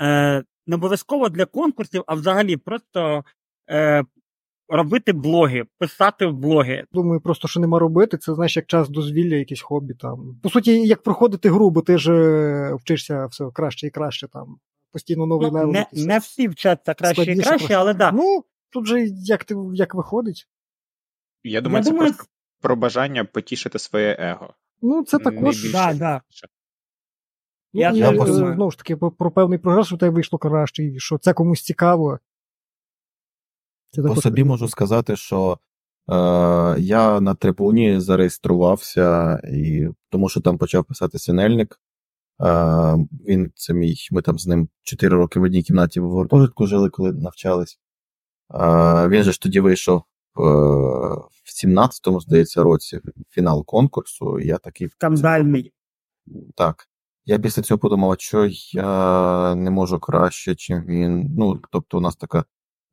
е, 0.02 0.44
не 0.66 0.76
обов'язково 0.76 1.28
для 1.28 1.46
конкурсів, 1.46 2.04
а 2.06 2.14
взагалі 2.14 2.56
просто 2.56 3.24
е, 3.70 4.04
робити 4.70 5.12
блоги, 5.12 5.64
писати 5.78 6.26
в 6.26 6.32
блоги. 6.32 6.84
Думаю, 6.92 7.20
просто 7.20 7.48
що 7.48 7.60
нема 7.60 7.78
робити, 7.78 8.18
це 8.18 8.34
знаєш, 8.34 8.56
як 8.56 8.66
час 8.66 8.88
дозвілля, 8.88 9.36
якесь 9.36 9.60
хобі 9.60 9.94
там. 9.94 10.40
По 10.42 10.50
суті, 10.50 10.86
як 10.86 11.02
проходити 11.02 11.50
гру, 11.50 11.70
бо 11.70 11.82
ти 11.82 11.98
ж 11.98 12.12
е, 12.12 12.74
вчишся 12.74 13.26
все 13.26 13.44
краще 13.54 13.86
і 13.86 13.90
краще 13.90 14.28
там. 14.28 14.56
Постійно 14.92 15.26
новий 15.26 15.48
Ну, 15.50 15.54
level. 15.54 15.72
не, 15.72 15.86
не 15.92 16.18
всі 16.18 16.48
вчаться 16.48 16.94
краще 16.94 17.22
і 17.22 17.34
краще, 17.34 17.50
просто. 17.50 17.74
але 17.74 17.94
да. 17.94 18.12
Ну, 18.12 18.44
тут 18.70 18.86
же 18.86 19.06
як 19.06 19.44
ти 19.44 19.54
як 19.74 19.94
виходить. 19.94 20.48
Я 21.44 21.60
думаю, 21.60 21.78
Я 21.78 21.84
це 21.84 21.90
думаю, 21.90 22.08
просто 22.08 22.24
про 22.60 22.76
бажання 22.76 23.24
потішити 23.24 23.78
своє 23.78 24.16
его. 24.18 24.54
Ну, 24.82 25.04
це 25.04 25.18
також. 25.18 25.72
Да, 25.72 25.94
да. 25.94 26.22
Ну, 27.72 27.80
Я 27.80 27.90
і, 27.90 28.00
теж 28.00 28.20
е, 28.20 28.32
знову 28.54 28.70
ж 28.70 28.78
таки, 28.78 28.96
про, 28.96 29.10
про 29.10 29.30
певний 29.30 29.58
прогрес, 29.58 29.86
що 29.86 29.96
тебе 29.96 30.14
вийшло 30.14 30.38
краще, 30.38 30.84
і 30.84 30.98
що 30.98 31.18
це 31.18 31.32
комусь 31.32 31.62
цікаво. 31.62 32.18
Це 33.90 34.02
По 34.02 34.16
собі 34.16 34.44
можу 34.44 34.68
сказати, 34.68 35.16
що 35.16 35.58
е, 36.08 36.14
я 36.78 37.20
на 37.20 37.34
трибуні 37.34 38.00
зареєструвався, 38.00 39.40
і, 39.52 39.88
тому 40.10 40.28
що 40.28 40.40
там 40.40 40.58
почав 40.58 40.84
писати 40.84 41.18
синельник. 41.18 41.80
Е, 42.40 42.96
він 43.28 43.52
це 43.54 43.74
мій, 43.74 43.96
ми 44.10 44.22
там 44.22 44.38
з 44.38 44.46
ним 44.46 44.68
4 44.82 45.16
роки 45.16 45.40
в 45.40 45.42
одній 45.42 45.62
кімнаті 45.62 46.00
в 46.00 46.10
гуртожитку 46.10 46.66
жили, 46.66 46.90
коли 46.90 47.12
навчались. 47.12 47.78
Е, 48.54 49.08
він 49.08 49.22
же 49.22 49.32
ж 49.32 49.40
тоді 49.40 49.60
вийшов 49.60 49.98
е, 49.98 50.02
в 51.44 51.66
17-му, 51.66 52.20
здається, 52.20 52.62
році 52.62 53.00
фінал 53.30 53.64
конкурсу. 53.64 54.40
Я 54.40 54.58
такий 54.58 54.88
Скандальний. 54.88 55.72
так. 56.54 56.86
Я 57.24 57.38
після 57.38 57.62
цього 57.62 57.78
подумав, 57.78 58.16
що 58.18 58.48
я 58.72 59.54
не 59.54 59.70
можу 59.70 59.98
краще, 59.98 60.54
чим 60.54 60.82
він. 60.82 61.34
Ну, 61.38 61.60
тобто, 61.70 61.98
у 61.98 62.00
нас 62.00 62.16
така. 62.16 62.44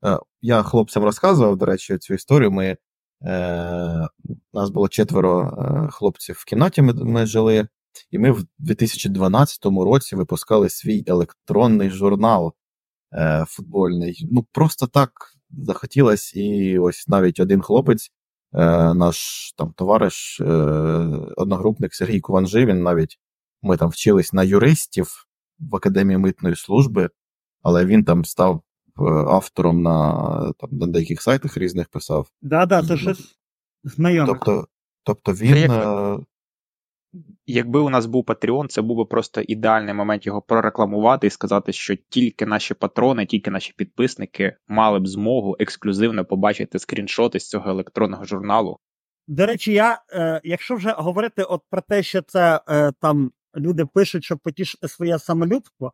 Е, 0.06 0.20
Я 0.42 0.64
хлопцям 0.64 1.04
розказував, 1.04 1.58
до 1.58 1.66
речі, 1.66 1.98
цю 1.98 2.14
історію. 2.14 2.52
Ми, 2.52 2.78
е, 3.24 4.08
у 4.54 4.60
нас 4.60 4.70
було 4.70 4.88
четверо 4.90 5.42
е, 5.42 5.92
хлопців 5.92 6.36
в 6.40 6.46
кімнаті, 6.46 6.82
ми, 6.82 6.94
ми 6.94 7.26
жили, 7.26 7.68
і 8.12 8.20
ми 8.20 8.32
в 8.32 8.46
2012 8.58 9.66
році 9.66 10.16
випускали 10.16 10.70
свій 10.70 11.04
електронний 11.08 11.90
журнал 11.90 12.54
е, 13.14 13.46
футбольний. 13.48 14.28
Ну, 14.32 14.46
просто 14.52 14.88
так 14.88 15.12
захотілось, 15.52 16.36
і 16.36 16.80
ось 16.80 17.08
навіть 17.08 17.40
один 17.40 17.62
хлопець, 17.62 18.12
е, 18.54 18.94
наш 18.94 19.54
там 19.58 19.74
товариш, 19.74 20.40
е, 20.42 20.46
одногрупник 21.38 21.96
Сергій 21.96 22.20
Куванжи, 22.20 22.66
він 22.66 22.84
навіть 22.84 23.20
ми 23.62 23.78
там 23.78 23.90
вчились 23.90 24.34
на 24.34 24.44
юристів 24.44 25.28
в 25.60 25.76
Академії 25.76 26.18
митної 26.18 26.56
служби, 26.56 27.10
але 27.62 27.86
він 27.86 28.04
там 28.04 28.26
став 28.26 28.62
автором 29.06 29.82
на, 29.82 30.54
там, 30.60 30.70
на 30.72 30.88
деяких 30.88 31.22
сайтах 31.22 31.58
різних 31.58 31.90
писав. 31.90 32.28
Да, 32.42 32.66
да, 32.66 32.84
це 32.84 32.98
щось 32.98 33.38
знайоме. 33.84 34.28
Тобто, 34.28 34.68
тобто 35.04 35.34
він. 35.34 35.58
Як- 35.58 35.72
е, 35.72 36.18
Якби 37.46 37.80
у 37.80 37.90
нас 37.90 38.06
був 38.06 38.24
Patreon, 38.24 38.68
це 38.68 38.82
був 38.82 38.98
би 38.98 39.06
просто 39.06 39.42
ідеальний 39.42 39.94
момент 39.94 40.26
його 40.26 40.42
прорекламувати 40.42 41.28
і 41.28 41.30
сказати, 41.30 41.72
що 41.74 41.96
тільки 42.10 42.46
наші 42.46 42.74
патрони, 42.74 43.26
тільки 43.26 43.52
наші 43.52 43.74
підписники 43.78 44.56
мали 44.68 45.00
б 45.00 45.08
змогу 45.08 45.56
ексклюзивно 45.60 46.26
побачити 46.26 46.80
скріншоти 46.80 47.40
з 47.40 47.50
цього 47.50 47.70
електронного 47.70 48.26
журналу. 48.26 48.80
До 49.28 49.46
речі, 49.46 49.74
я, 49.74 50.02
е, 50.14 50.42
якщо 50.44 50.76
вже 50.76 50.92
говорити 50.92 51.44
от 51.44 51.62
про 51.70 51.82
те, 51.82 52.04
що 52.04 52.22
це 52.22 52.62
е, 52.70 52.92
там 53.02 53.32
люди 53.56 53.86
пишуть, 53.86 54.24
щоб 54.24 54.40
потішити 54.40 54.88
своє 54.88 55.20
самолюбство, 55.20 55.92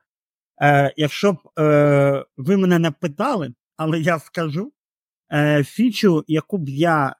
е, 0.63 0.93
якщо 0.97 1.33
б 1.33 1.37
е, 1.59 2.25
ви 2.37 2.57
мене 2.57 2.79
не 2.79 2.91
питали, 2.91 3.53
але 3.77 3.99
я 3.99 4.19
скажу, 4.19 4.71
е, 5.33 5.63
фічу, 5.63 6.23
яку 6.27 6.57
б 6.57 6.69
я 6.69 7.15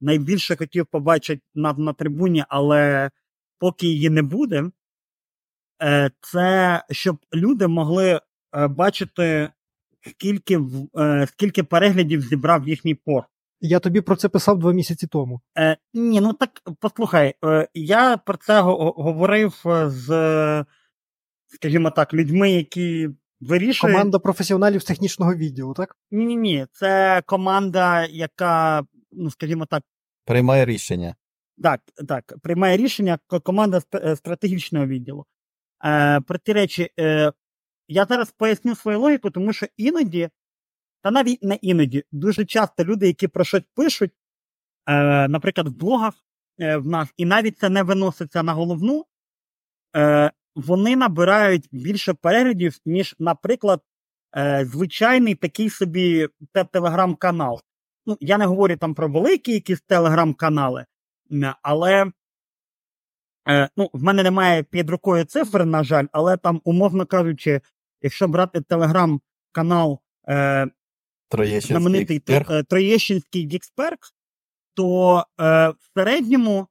найбільше 0.00 0.56
хотів 0.56 0.86
побачити 0.86 1.42
на, 1.54 1.72
на 1.72 1.92
трибуні, 1.92 2.44
але 2.48 3.10
поки 3.58 3.86
її 3.86 4.10
не 4.10 4.22
буде, 4.22 4.70
е, 5.82 6.10
це 6.20 6.82
щоб 6.90 7.18
люди 7.34 7.66
могли 7.66 8.20
е, 8.56 8.68
бачити, 8.68 9.50
скільки, 10.06 10.60
е, 10.98 11.26
скільки 11.26 11.62
переглядів 11.62 12.20
зібрав 12.20 12.68
їхній 12.68 12.94
пост. 12.94 13.26
Я 13.60 13.78
тобі 13.78 14.00
про 14.00 14.16
це 14.16 14.28
писав 14.28 14.58
два 14.58 14.72
місяці 14.72 15.06
тому. 15.06 15.40
Е, 15.58 15.76
ні, 15.94 16.20
ну 16.20 16.32
так 16.32 16.50
послухай, 16.80 17.34
е, 17.44 17.68
я 17.74 18.16
про 18.16 18.36
це 18.36 18.60
го- 18.60 18.92
говорив 18.96 19.62
е, 19.66 19.90
з, 19.90 20.08
скажімо 21.48 21.90
так, 21.90 22.14
людьми, 22.14 22.50
які 22.50 23.08
вирішують. 23.40 23.94
Команда 23.94 24.18
професіоналів 24.18 24.82
з 24.82 24.84
технічного 24.84 25.34
відділу, 25.34 25.74
так? 25.74 25.96
Ні, 26.10 26.24
ні, 26.24 26.36
ні. 26.36 26.66
Це 26.72 27.22
команда, 27.26 28.06
яка, 28.06 28.82
ну 29.12 29.30
скажімо 29.30 29.66
так, 29.66 29.82
приймає 30.24 30.64
рішення. 30.64 31.14
так, 31.62 31.80
так, 32.08 32.34
приймає 32.42 32.76
рішення 32.76 33.18
команда 33.42 33.80
стратегічного 34.16 34.86
відділу. 34.86 35.26
Е, 35.84 36.20
про 36.20 36.38
ті 36.38 36.52
речі, 36.52 36.90
е, 37.00 37.32
я 37.88 38.04
зараз 38.04 38.30
поясню 38.30 38.74
свою 38.74 39.00
логіку, 39.00 39.30
тому 39.30 39.52
що 39.52 39.66
іноді, 39.76 40.30
та 41.02 41.10
навіть 41.10 41.42
не 41.42 41.54
іноді, 41.54 42.04
дуже 42.12 42.44
часто 42.44 42.84
люди, 42.84 43.06
які 43.06 43.28
про 43.28 43.44
щось 43.44 43.62
пишуть, 43.74 44.12
е, 44.88 45.28
наприклад, 45.28 45.68
в 45.68 45.76
блогах 45.76 46.14
е, 46.60 46.76
в 46.76 46.86
нас, 46.86 47.08
і 47.16 47.24
навіть 47.24 47.58
це 47.58 47.68
не 47.68 47.82
виноситься 47.82 48.42
на 48.42 48.52
головну, 48.52 49.06
е, 49.96 50.32
вони 50.58 50.96
набирають 50.96 51.68
більше 51.72 52.14
переглядів, 52.14 52.78
ніж, 52.86 53.14
наприклад, 53.18 53.82
е, 54.36 54.64
звичайний 54.64 55.34
такий 55.34 55.70
собі 55.70 56.28
телеграм-канал. 56.72 57.60
Ну, 58.06 58.16
я 58.20 58.38
не 58.38 58.46
говорю 58.46 58.76
там 58.76 58.94
про 58.94 59.08
великі 59.08 59.52
якісь 59.52 59.80
телеграм-канали, 59.80 60.86
але 61.62 62.12
е, 63.48 63.68
ну, 63.76 63.90
в 63.92 64.02
мене 64.02 64.22
немає 64.22 64.62
під 64.62 64.90
рукою 64.90 65.24
цифр, 65.24 65.64
на 65.64 65.84
жаль, 65.84 66.06
але 66.12 66.36
там, 66.36 66.60
умовно 66.64 67.06
кажучи, 67.06 67.60
якщо 68.02 68.28
брати 68.28 68.60
телеграм-канал 68.60 70.00
е, 70.28 70.66
знаменитий 71.60 72.18
Троєщинський 72.68 73.44
Діксперк, 73.44 73.98
то 74.74 75.18
е, 75.18 75.68
в 75.68 75.76
середньому 75.94 76.68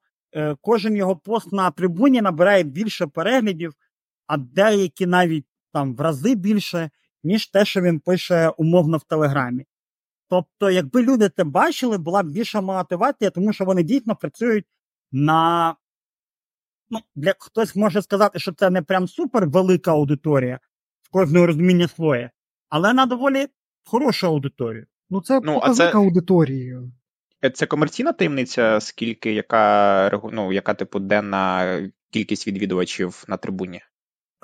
кожен 0.61 0.95
його 0.95 1.15
пост 1.15 1.51
на 1.51 1.71
трибуні 1.71 2.21
набирає 2.21 2.63
більше 2.63 3.07
переглядів, 3.07 3.73
а 4.27 4.37
деякі 4.37 5.05
навіть 5.05 5.45
там 5.73 5.95
в 5.95 6.01
рази 6.01 6.35
більше, 6.35 6.89
ніж 7.23 7.47
те, 7.47 7.65
що 7.65 7.81
він 7.81 7.99
пише 7.99 8.49
умовно 8.49 8.97
в 8.97 9.03
Телеграмі. 9.03 9.65
Тобто, 10.29 10.71
якби 10.71 11.03
люди 11.03 11.29
це 11.29 11.43
бачили, 11.43 11.97
була 11.97 12.23
б 12.23 12.27
більша 12.27 12.61
мотивація, 12.61 13.29
тому 13.29 13.53
що 13.53 13.65
вони 13.65 13.83
дійсно 13.83 14.15
працюють 14.15 14.65
на. 15.11 15.75
Ну, 16.89 16.99
для 17.15 17.33
хтось 17.39 17.75
може 17.75 18.01
сказати, 18.01 18.39
що 18.39 18.53
це 18.53 18.69
не 18.69 18.81
прям 18.81 19.07
супер 19.07 19.47
велика 19.47 19.91
аудиторія, 19.91 20.59
в 21.01 21.09
кожного 21.09 21.47
розуміння 21.47 21.87
своє, 21.87 22.31
але 22.69 22.93
на 22.93 23.05
доволі 23.05 23.47
хорошу 23.85 24.27
аудиторію. 24.27 24.85
Ну, 25.09 25.21
це 25.21 25.39
Ну, 25.43 25.59
а 25.63 25.73
це- 25.73 25.91
аудиторії. 25.91 26.77
Е, 27.47 27.49
Це 27.49 27.65
комерційна 27.65 28.13
таємниця, 28.13 28.79
скільки, 28.79 29.33
яка, 29.33 30.21
ну, 30.31 30.53
яка 30.53 30.73
типу 30.73 30.99
денна 30.99 31.79
кількість 32.11 32.47
відвідувачів 32.47 33.23
на 33.27 33.37
трибуні? 33.37 33.81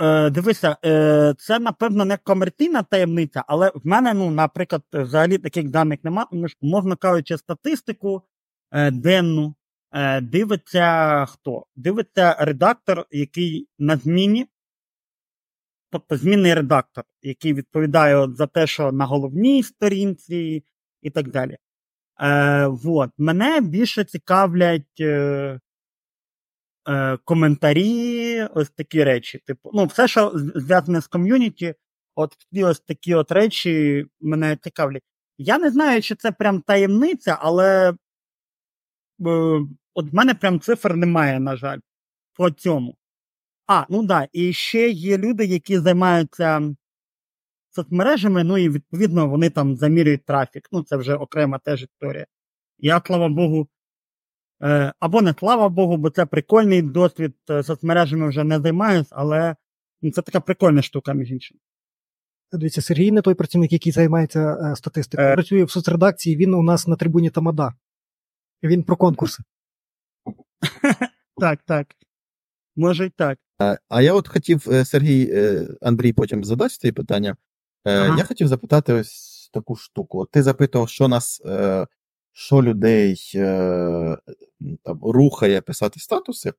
Е, 0.02 0.30
дивися, 0.30 0.78
е, 0.86 1.34
це 1.38 1.60
напевно 1.60 2.06
не 2.06 2.18
комерційна 2.18 2.84
таємниця, 2.84 3.44
але 3.48 3.72
в 3.76 3.88
мене, 3.88 4.14
ну, 4.14 4.32
наприклад, 4.32 4.82
взагалі 4.94 5.38
таких 5.38 5.70
даних 5.70 6.04
немає, 6.04 6.28
тому 6.32 6.48
що, 6.48 6.58
умовно 6.62 6.98
кажучи, 6.98 7.38
статистику 7.38 8.22
е, 8.72 8.92
денну 8.92 9.56
е, 9.92 10.22
дивиться 10.22 11.26
хто? 11.26 11.66
Дивиться 11.76 12.36
редактор, 12.40 13.06
який 13.12 13.68
на 13.80 13.98
зміні, 13.98 14.48
тобто 15.90 16.18
змінний 16.18 16.54
редактор, 16.54 17.04
який 17.22 17.54
відповідає 17.54 18.28
за 18.34 18.48
те, 18.48 18.68
що 18.68 18.92
на 18.92 19.06
головній 19.06 19.64
сторінці 19.64 20.64
і 21.02 21.10
так 21.10 21.30
далі. 21.30 21.58
Е, 22.22 22.68
вот. 22.68 23.10
Мене 23.18 23.62
більше 23.62 24.04
цікавлять 24.04 25.00
е, 25.00 25.60
е, 26.90 27.18
коментарі, 27.26 28.44
ось 28.44 28.70
такі 28.70 29.04
речі. 29.04 29.40
Типу, 29.46 29.72
ну, 29.74 29.86
все, 29.86 30.08
що 30.08 30.32
зв'язане 30.36 31.02
з 31.02 31.08
ком'юніті, 31.08 31.76
от 32.16 32.36
ось 32.64 32.80
такі 32.80 33.16
от 33.16 33.32
речі 33.32 34.06
мене 34.22 34.58
цікавлять. 34.62 35.04
Я 35.38 35.58
не 35.58 35.70
знаю, 35.72 36.02
чи 36.02 36.16
це 36.16 36.32
прям 36.32 36.62
таємниця, 36.62 37.38
але 37.42 37.90
е, 37.90 37.96
от 39.94 40.12
в 40.12 40.16
мене 40.16 40.34
прям 40.34 40.60
цифр 40.60 40.94
немає, 40.94 41.40
на 41.40 41.56
жаль, 41.56 41.80
по 42.34 42.50
цьому. 42.52 42.96
А, 43.68 43.86
ну 43.90 44.04
да, 44.04 44.28
і 44.34 44.54
ще 44.54 44.90
є 44.90 45.18
люди, 45.18 45.46
які 45.46 45.80
займаються 45.80 46.76
соцмережами, 47.76 48.44
ну 48.44 48.58
і 48.58 48.70
відповідно 48.70 49.28
вони 49.28 49.50
там 49.50 49.76
замірюють 49.76 50.26
трафік. 50.26 50.68
Ну, 50.72 50.84
це 50.84 50.98
вже 50.98 51.16
окрема 51.16 51.60
теж 51.60 51.84
історія. 51.84 52.26
Я, 52.78 53.02
слава 53.06 53.30
Богу, 53.30 53.68
е, 54.64 54.94
або 55.00 55.22
не 55.22 55.34
слава 55.40 55.70
Богу, 55.70 55.98
бо 55.98 56.10
це 56.10 56.26
прикольний 56.26 56.82
досвід, 56.82 57.36
е, 57.50 57.64
соцмережами 57.64 58.30
вже 58.30 58.44
не 58.44 58.60
займаюсь, 58.60 59.08
але 59.12 59.56
ну, 60.02 60.12
це 60.12 60.22
така 60.22 60.40
прикольна 60.40 60.82
штука, 60.82 61.14
між 61.14 61.32
іншим. 61.32 61.58
Дивіться, 62.52 62.82
Сергій 62.82 63.12
не 63.12 63.22
той 63.22 63.34
працівник, 63.34 63.74
який 63.74 63.92
займається 63.92 64.58
е, 64.72 64.76
статистикою. 64.76 65.30
Е. 65.30 65.34
Працює 65.34 65.64
в 65.64 65.72
соцредакції, 65.72 66.38
він 66.38 66.54
у 66.54 66.64
нас 66.64 66.88
на 66.88 66.96
трибуні 66.96 67.30
Тамада. 67.30 67.74
Він 68.64 68.84
про 68.84 68.98
конкурси. 68.98 69.44
Так, 71.38 71.60
так. 71.66 71.88
Може 72.76 73.06
й 73.06 73.10
так. 73.10 73.40
А, 73.60 73.78
а 73.90 74.02
я 74.02 74.14
от 74.14 74.28
хотів, 74.28 74.62
Сергій, 74.84 75.34
Андрій 75.82 76.14
потім 76.14 76.44
задасть 76.44 76.82
ці 76.82 76.92
питання. 76.92 77.36
Е, 77.86 78.00
Ага. 78.00 78.18
Я 78.18 78.24
хотів 78.24 78.48
запитати 78.48 78.94
ось 78.94 79.50
таку 79.54 79.76
штуку. 79.76 80.20
От 80.20 80.32
Ти 80.32 80.44
запитував, 80.44 80.90
що 80.90 81.08
нас, 81.08 81.42
е, 81.46 81.88
що 82.32 82.64
людей 82.64 83.32
е, 83.36 84.18
там, 84.84 85.00
рухає 85.04 85.62
писати 85.62 86.00
статуси, 86.00 86.54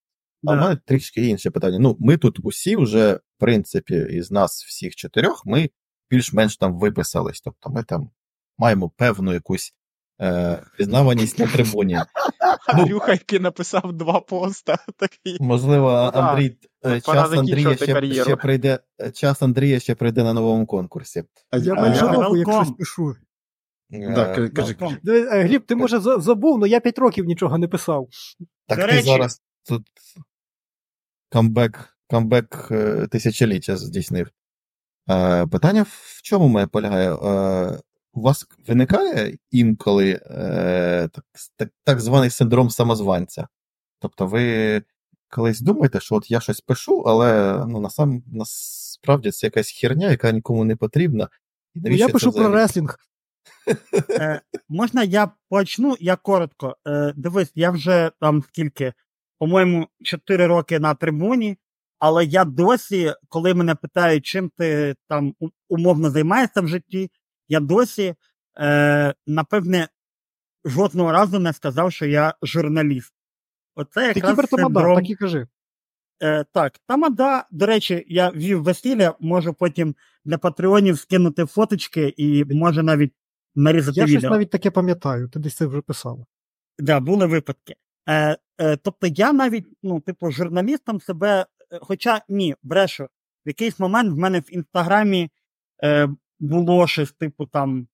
а 0.47 0.53
в 0.53 0.57
мене 0.57 0.77
трішки 0.85 1.27
інше 1.27 1.51
питання. 1.51 1.79
Ну, 1.79 1.97
ми 2.01 2.17
тут 2.17 2.39
усі 2.43 2.77
вже, 2.77 3.15
в 3.15 3.21
принципі, 3.39 3.95
із 4.11 4.31
нас 4.31 4.65
всіх 4.65 4.97
чотирьох, 4.97 5.47
ми 5.47 5.71
більш-менш 6.11 6.57
там 6.57 6.79
виписались. 6.79 7.41
Тобто 7.41 7.71
ми 7.71 7.83
там 7.83 8.11
маємо 8.59 8.91
певну 8.97 9.33
якусь 9.33 9.75
е, 10.21 10.63
пізнаваність 10.79 11.39
на 11.39 11.47
трибуні. 11.47 11.99
Ну. 12.75 12.81
Андрюха, 12.81 13.19
написав 13.41 13.93
два 13.93 14.21
поста. 14.21 14.79
Можливо, 15.41 16.11
Ну. 16.15 16.21
Андрій, 16.21 16.57
час 16.85 17.33
Андрія 17.33 17.77
ще, 17.77 18.23
ще 18.23 18.37
прийде, 18.37 18.79
е, 19.01 19.11
час 19.11 19.42
Андрія 19.42 19.81
ще 19.81 19.94
прийде 19.94 20.25
на 20.25 20.33
новому 20.33 20.66
конкурсі. 20.66 21.25
А, 21.51 21.59
Я 21.59 21.73
а 21.73 21.81
майже 21.81 22.07
року, 22.07 22.37
як 22.37 22.77
пишу. 22.79 23.16
Е, 23.92 24.14
Да, 24.14 24.35
кажи, 24.35 24.49
кажи. 24.49 24.75
Welcome. 24.75 24.97
Диви, 25.03 25.29
е, 25.33 25.42
Гліб, 25.44 25.66
ти 25.66 25.77
може 25.77 26.01
забув, 26.01 26.57
але 26.57 26.68
я 26.68 26.81
5 26.81 26.99
років 26.99 27.25
нічого 27.25 27.59
не 27.59 27.68
писав. 27.68 28.09
Так 28.66 28.79
До 28.79 28.87
ти 28.87 28.90
речі- 28.92 29.05
зараз 29.09 29.42
тут 29.68 29.87
камбек, 31.31 31.97
камбек 32.11 32.68
е, 32.70 33.07
тисячоліття 33.11 33.77
здійснив. 33.77 34.31
Е, 35.11 35.47
питання 35.47 35.83
в 35.83 36.20
чому 36.23 36.49
моє 36.49 36.66
полягає? 36.66 37.12
Е, 37.14 37.79
у 38.12 38.20
вас 38.23 38.47
виникає 38.68 39.37
інколи 39.51 40.20
е, 40.31 41.09
так 41.85 42.01
званий 42.01 42.31
синдром 42.31 42.70
самозванця? 42.70 43.49
Тобто 44.01 44.27
ви 44.27 44.83
колись 45.35 45.61
думаєте, 45.61 46.01
що 46.01 46.14
от 46.14 46.31
я 46.31 46.40
щось 46.40 46.61
пишу, 46.61 47.01
але 47.01 47.59
ну, 47.68 47.81
насам, 47.81 48.23
насправді 48.27 49.31
це 49.31 49.47
якась 49.47 49.70
херня, 49.70 50.11
яка 50.11 50.33
нікому 50.33 50.64
не 50.64 50.77
потрібна. 50.77 51.29
І 51.75 51.79
Ну, 51.79 51.83
навіщо 51.85 52.01
я 52.03 52.07
це 52.07 52.12
пишу 52.12 52.33
про 52.33 52.49
реслінг. 52.49 52.99
Е, 54.11 54.40
можна 54.68 55.03
я 55.03 55.31
почну? 55.49 55.97
Я 56.01 56.16
коротко. 56.16 56.77
Е, 56.87 57.12
дивись, 57.16 57.53
я 57.55 57.70
вже 57.70 58.11
там 58.20 58.42
скільки, 58.42 58.92
по-моєму, 59.38 59.88
4 60.03 60.47
роки 60.47 60.79
на 60.79 60.94
трибуні, 60.94 61.59
але 61.99 62.25
я 62.25 62.44
досі, 62.44 63.14
коли 63.29 63.55
мене 63.55 63.75
питають, 63.75 64.27
чим 64.27 64.51
ти 64.57 64.94
там 65.09 65.35
умовно 65.68 66.11
займаєшся 66.11 66.61
в 66.61 66.68
житті, 66.68 67.11
я 67.49 67.61
досі, 67.61 68.14
е, 68.61 69.14
напевне, 69.27 69.88
жодного 70.64 71.12
разу 71.12 71.38
не 71.38 71.53
сказав, 71.53 71.92
що 71.92 72.07
я 72.07 72.35
журналіст. 72.42 73.13
Оце 73.75 74.01
Ти 74.13 74.21
якраз 74.21 74.33
кібертамада, 74.33 74.81
синдром... 74.81 74.97
так 74.97 75.11
і 75.11 75.15
кажи. 75.15 75.47
Е, 76.23 76.45
так, 76.53 76.79
тамада, 76.87 77.47
до 77.51 77.67
речі, 77.67 78.05
я 78.09 78.31
вів 78.31 78.63
весілля, 78.63 79.15
можу 79.21 79.55
потім 79.55 79.95
для 80.25 80.39
патреонів 80.39 80.99
скинути 80.99 81.45
фоточки 81.47 82.15
і 82.17 82.45
може 82.45 82.83
навіть 82.83 83.13
нарізати 83.55 84.01
Я 84.01 84.07
відео. 84.07 84.21
щось 84.21 84.31
навіть 84.31 84.51
таке 84.51 84.71
пам'ятаю, 84.71 85.29
ти 85.29 85.39
десь 85.39 85.55
це 85.55 85.67
вже 85.67 85.81
писав. 85.81 86.27
Да, 86.79 87.01
були 87.01 87.27
випадки. 87.27 87.75
Е, 88.09 88.39
е, 88.61 88.77
тобто 88.77 89.07
я 89.07 89.33
навіть, 89.33 89.67
ну, 89.83 90.01
типу, 90.01 90.31
журналістом 90.31 91.01
себе, 91.01 91.47
е, 91.73 91.79
хоча 91.83 92.23
ні, 92.29 92.57
брешу, 92.63 93.05
в 93.45 93.49
якийсь 93.49 93.79
момент 93.79 94.13
в 94.13 94.17
мене 94.17 94.41
в 94.41 94.55
інстаграмі 94.55 95.31
е, 95.85 96.09
було 96.41 96.87
щось, 96.87 97.13
типу, 97.13 97.47
там, 97.47 97.89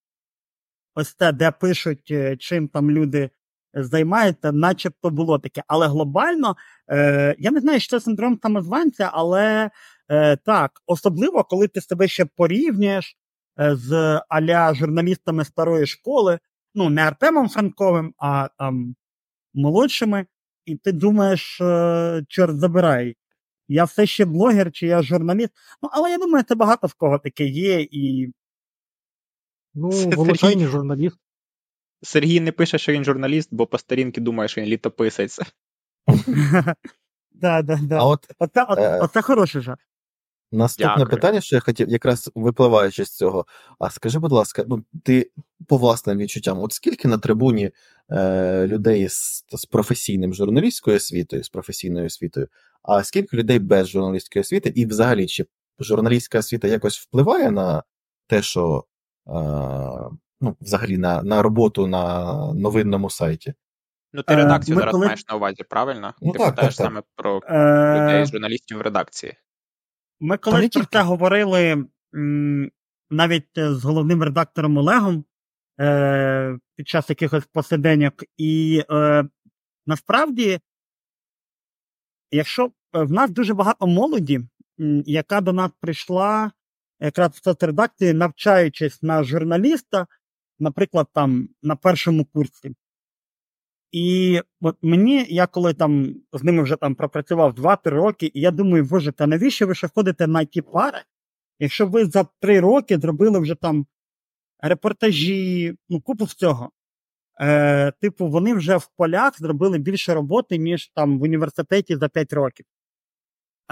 ось 0.95 1.15
те, 1.15 1.33
де 1.33 1.51
пишуть, 1.51 2.11
е, 2.11 2.37
чим 2.37 2.69
там 2.69 2.91
люди 2.91 3.31
займаються, 3.75 4.53
начебто 4.53 5.11
було 5.11 5.39
таке. 5.39 5.63
Але 5.67 5.89
глобально, 5.89 6.57
е, 6.91 7.37
я 7.39 7.51
не 7.51 7.61
знаю, 7.61 7.81
що 7.81 7.99
це 7.99 8.05
синдром 8.05 8.39
самозванця, 8.43 9.11
але 9.13 9.71
е, 10.09 10.37
так, 10.37 10.83
особливо, 10.87 11.45
коли 11.45 11.69
ти 11.69 11.81
себе 11.81 12.09
ще 12.09 12.25
порівнюєш 12.25 13.17
е, 13.61 13.77
з 13.77 14.21
аля 14.29 14.75
журналістами 14.75 15.45
старої 15.45 15.87
школи, 15.87 16.39
ну, 16.75 16.91
не 16.91 17.03
Артемом 17.03 17.49
Франковим, 17.49 18.15
а 18.19 18.49
там 18.59 18.95
молодшими, 19.55 20.27
і 20.65 20.77
ти 20.77 20.93
думаєш, 20.93 21.61
е, 21.61 22.25
чорт 22.29 22.59
забирай. 22.59 23.17
Я 23.69 23.85
все 23.85 24.07
ще 24.07 24.25
блогер, 24.25 24.73
чи 24.73 24.87
я 24.87 25.03
журналіст. 25.03 25.53
Ну, 25.83 25.89
але 25.93 26.11
я 26.11 26.19
думаю, 26.19 26.45
це 26.49 26.55
багато 26.55 26.87
в 26.87 26.95
кого 26.95 27.19
таке 27.19 27.45
є, 27.45 27.81
і 27.91 28.33
Ну, 29.75 29.91
волочайний 30.17 30.67
журналіст. 30.67 31.19
Сергій 32.03 32.41
не 32.41 32.53
пише, 32.53 32.79
що 32.79 32.93
він 32.93 33.05
журналіст, 33.05 33.49
бо 33.53 33.67
по 33.67 33.79
сторінки 33.79 34.21
думає, 34.21 34.49
що 34.49 34.61
він 34.61 34.69
літописець. 34.69 35.39
да, 37.31 37.63
да, 37.63 37.79
да. 37.83 37.99
А 37.99 38.05
от 38.05 38.27
Оце, 38.39 38.67
от, 38.69 38.79
е, 38.79 39.01
оце 39.01 39.23
хороший 39.23 39.63
жарт. 39.63 39.81
Наступне 40.53 40.95
Дякую. 40.97 41.09
питання, 41.09 41.41
що 41.41 41.57
я 41.57 41.61
хотів, 41.61 41.89
якраз 41.89 42.31
випливаючи 42.35 43.05
з 43.05 43.17
цього. 43.17 43.47
А 43.79 43.91
скажи, 43.91 44.19
будь 44.19 44.33
ласка, 44.33 44.65
ну 44.69 44.85
ти 45.05 45.31
по 45.69 45.77
власним 45.77 46.19
відчуттям, 46.19 46.59
от 46.59 46.73
скільки 46.73 47.09
на 47.09 47.19
трибуні 47.19 47.71
е, 48.11 48.67
людей 48.67 49.09
з, 49.09 49.45
з 49.49 49.65
професійним 49.65 50.35
журналістською 50.35 50.97
освітою, 50.97 51.45
з 51.45 51.49
професійною 51.49 52.07
освітою, 52.07 52.49
а 52.83 53.05
скільки 53.05 53.37
людей 53.37 53.59
без 53.59 53.89
журналістської 53.89 54.41
освіти, 54.41 54.73
і 54.75 54.87
взагалі 54.87 55.27
чи 55.27 55.47
журналістська 55.79 56.39
освіта 56.39 56.69
якось 56.69 56.99
впливає 56.99 57.51
на 57.51 57.83
те, 58.27 58.43
що 58.43 58.85
е, 59.29 59.33
ну, 60.41 60.57
взагалі 60.61 60.99
на, 60.99 61.23
на 61.23 61.43
роботу 61.43 61.87
на 61.87 62.25
новинному 62.55 63.11
сайті? 63.11 63.55
Ну, 64.13 64.23
ти 64.23 64.35
Е, 64.35 64.37
редакцію 64.37 64.75
ми 64.77 64.81
зараз 64.81 64.93
коли- 64.93 65.07
маєш 65.07 65.27
на 65.29 65.35
увазі, 65.35 65.63
правильно? 65.71 66.15
Ну, 66.23 66.33
ти 66.33 66.39
так, 66.39 66.49
питаєш 66.51 66.77
так, 66.77 66.85
так. 66.85 66.93
саме 66.93 67.03
про 67.17 67.41
Е, 67.49 68.03
людей, 68.03 68.27
журналістів 68.27 68.79
в 68.79 68.81
редакції. 68.81 69.35
Ми 70.21 70.37
колись 70.37 70.61
про 70.61 70.69
тільки. 70.69 70.87
це 70.93 71.03
говорили 71.03 71.85
м, 72.15 72.71
навіть 73.11 73.59
е, 73.59 73.75
з 73.75 73.85
головним 73.85 74.23
редактором 74.23 74.77
Олегом 74.77 75.25
е, 75.81 76.59
під 76.77 76.89
час 76.89 77.11
якихось 77.11 77.45
посиденьок. 77.53 78.15
І 78.37 78.83
е, 78.91 79.25
насправді, 79.87 80.61
якщо 82.31 82.65
е, 82.95 83.03
в 83.03 83.13
нас 83.13 83.31
дуже 83.31 83.55
багато 83.55 83.87
молоді, 83.87 84.41
м, 84.81 85.03
яка 85.07 85.41
до 85.41 85.53
нас 85.53 85.71
прийшла 85.81 86.51
якраз 87.01 87.31
в 87.31 87.45
соцредакції, 87.45 88.13
навчаючись 88.13 89.03
на 89.03 89.25
журналіста, 89.25 90.07
наприклад, 90.61 91.09
там 91.15 91.49
на 91.63 91.77
першому 91.77 92.25
курсі. 92.25 92.75
І 93.93 94.41
от 94.61 94.77
мені, 94.83 95.27
я 95.29 95.47
коли 95.47 95.75
там 95.75 96.15
з 96.33 96.43
ними 96.43 96.63
вже 96.63 96.77
там 96.77 96.95
пропрацював 96.95 97.55
2-3 97.55 97.91
роки, 97.91 98.31
і 98.35 98.41
я 98.41 98.51
думаю, 98.51 98.85
боже, 98.85 99.13
та 99.13 99.27
навіщо 99.27 99.67
ви 99.67 99.75
ще 99.75 99.89
ходите 99.89 100.27
на 100.27 100.45
ті 100.45 100.63
пари, 100.63 100.99
якщо 101.59 101.87
ви 101.87 102.05
за 102.05 102.25
3 102.41 102.61
роки 102.61 102.99
зробили 102.99 103.39
вже 103.39 103.55
там 103.55 103.87
репортажі, 104.59 105.77
ну, 105.89 106.01
купу 106.01 106.25
всього. 106.25 106.71
Е, 107.41 107.93
типу, 108.01 108.29
вони 108.29 108.55
вже 108.55 108.77
в 108.77 108.87
полях 108.97 109.39
зробили 109.39 109.79
більше 109.79 110.15
роботи, 110.15 110.59
ніж 110.59 110.89
там 110.89 111.19
в 111.19 111.23
університеті 111.23 111.97
за 111.97 112.09
5 112.09 112.33
років. 112.33 112.67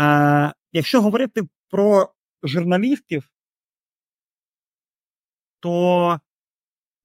Е, 0.01 0.53
якщо 0.73 1.03
говорити 1.03 1.43
про 1.71 2.13
журналістів, 2.43 3.31
то 5.61 6.21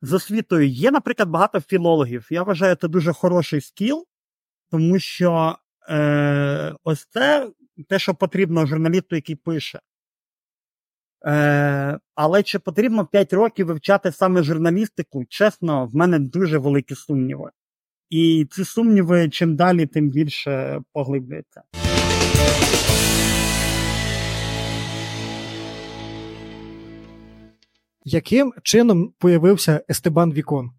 з 0.03 0.13
освітою 0.13 0.67
є, 0.67 0.91
наприклад, 0.91 1.29
багато 1.29 1.61
філологів. 1.61 2.27
Я 2.29 2.43
вважаю, 2.43 2.75
це 2.75 2.87
дуже 2.87 3.13
хороший 3.13 3.61
скіл. 3.61 4.05
тому 4.71 4.99
що 4.99 5.57
е, 5.89 6.75
ось 6.83 7.05
це 7.05 7.49
те, 7.89 7.99
що 7.99 8.15
потрібно 8.15 8.65
журналісту, 8.65 9.15
який 9.15 9.35
пише. 9.35 9.79
Е, 11.25 11.99
але 12.15 12.43
чи 12.43 12.59
потрібно 12.59 13.05
5 13.05 13.33
років 13.33 13.67
вивчати 13.67 14.11
саме 14.11 14.43
журналістику? 14.43 15.25
Чесно, 15.29 15.85
в 15.85 15.95
мене 15.95 16.19
дуже 16.19 16.57
великі 16.57 16.95
сумніви. 16.95 17.51
І 18.09 18.47
ці 18.51 18.65
сумніви 18.65 19.29
чим 19.29 19.55
далі, 19.55 19.85
тим 19.85 20.09
більше 20.09 20.81
поглиблюються. 20.93 21.61
Яким 28.05 28.53
чином 28.63 29.13
появився 29.17 29.81
Естебан 29.89 30.33
Вікон? 30.33 30.71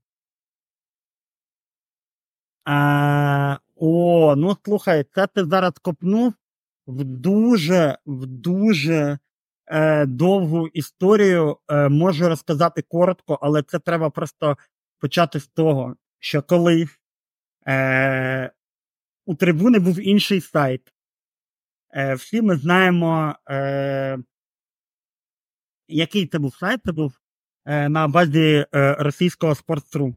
А, 2.64 3.58
о, 3.76 4.34
ну 4.36 4.56
слухай, 4.64 5.04
це 5.14 5.26
ти 5.26 5.44
зараз 5.44 5.72
копнув 5.82 6.34
в 6.86 7.04
дуже, 7.04 7.98
в 8.06 8.26
дуже 8.26 9.18
е, 9.66 10.06
довгу 10.06 10.68
історію. 10.68 11.56
Е, 11.68 11.88
можу 11.88 12.28
розказати 12.28 12.82
коротко, 12.82 13.38
але 13.42 13.62
це 13.62 13.78
треба 13.78 14.10
просто 14.10 14.56
почати 14.98 15.40
з 15.40 15.46
того, 15.46 15.96
що 16.18 16.42
коли 16.42 16.86
е, 17.66 18.50
у 19.26 19.34
трибуни 19.34 19.78
був 19.78 20.00
інший 20.00 20.40
сайт, 20.40 20.92
е, 21.94 22.14
всі 22.14 22.42
ми 22.42 22.56
знаємо, 22.56 23.34
е, 23.50 24.18
який 25.88 26.26
це 26.26 26.38
був 26.38 26.54
сайт, 26.56 26.80
це 26.84 26.92
був 26.92 27.12
е, 27.64 27.88
на 27.88 28.08
базі 28.08 28.66
е, 28.74 28.94
російського 28.94 29.54
спортстру. 29.54 30.14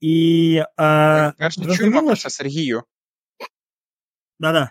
І 0.00 0.56
е, 0.80 1.28
Вперше 1.28 1.60
зрозуміло, 1.62 1.76
чуємо 2.00 2.14
що- 2.16 2.30
Сергію. 2.30 2.82
да-да. 4.40 4.70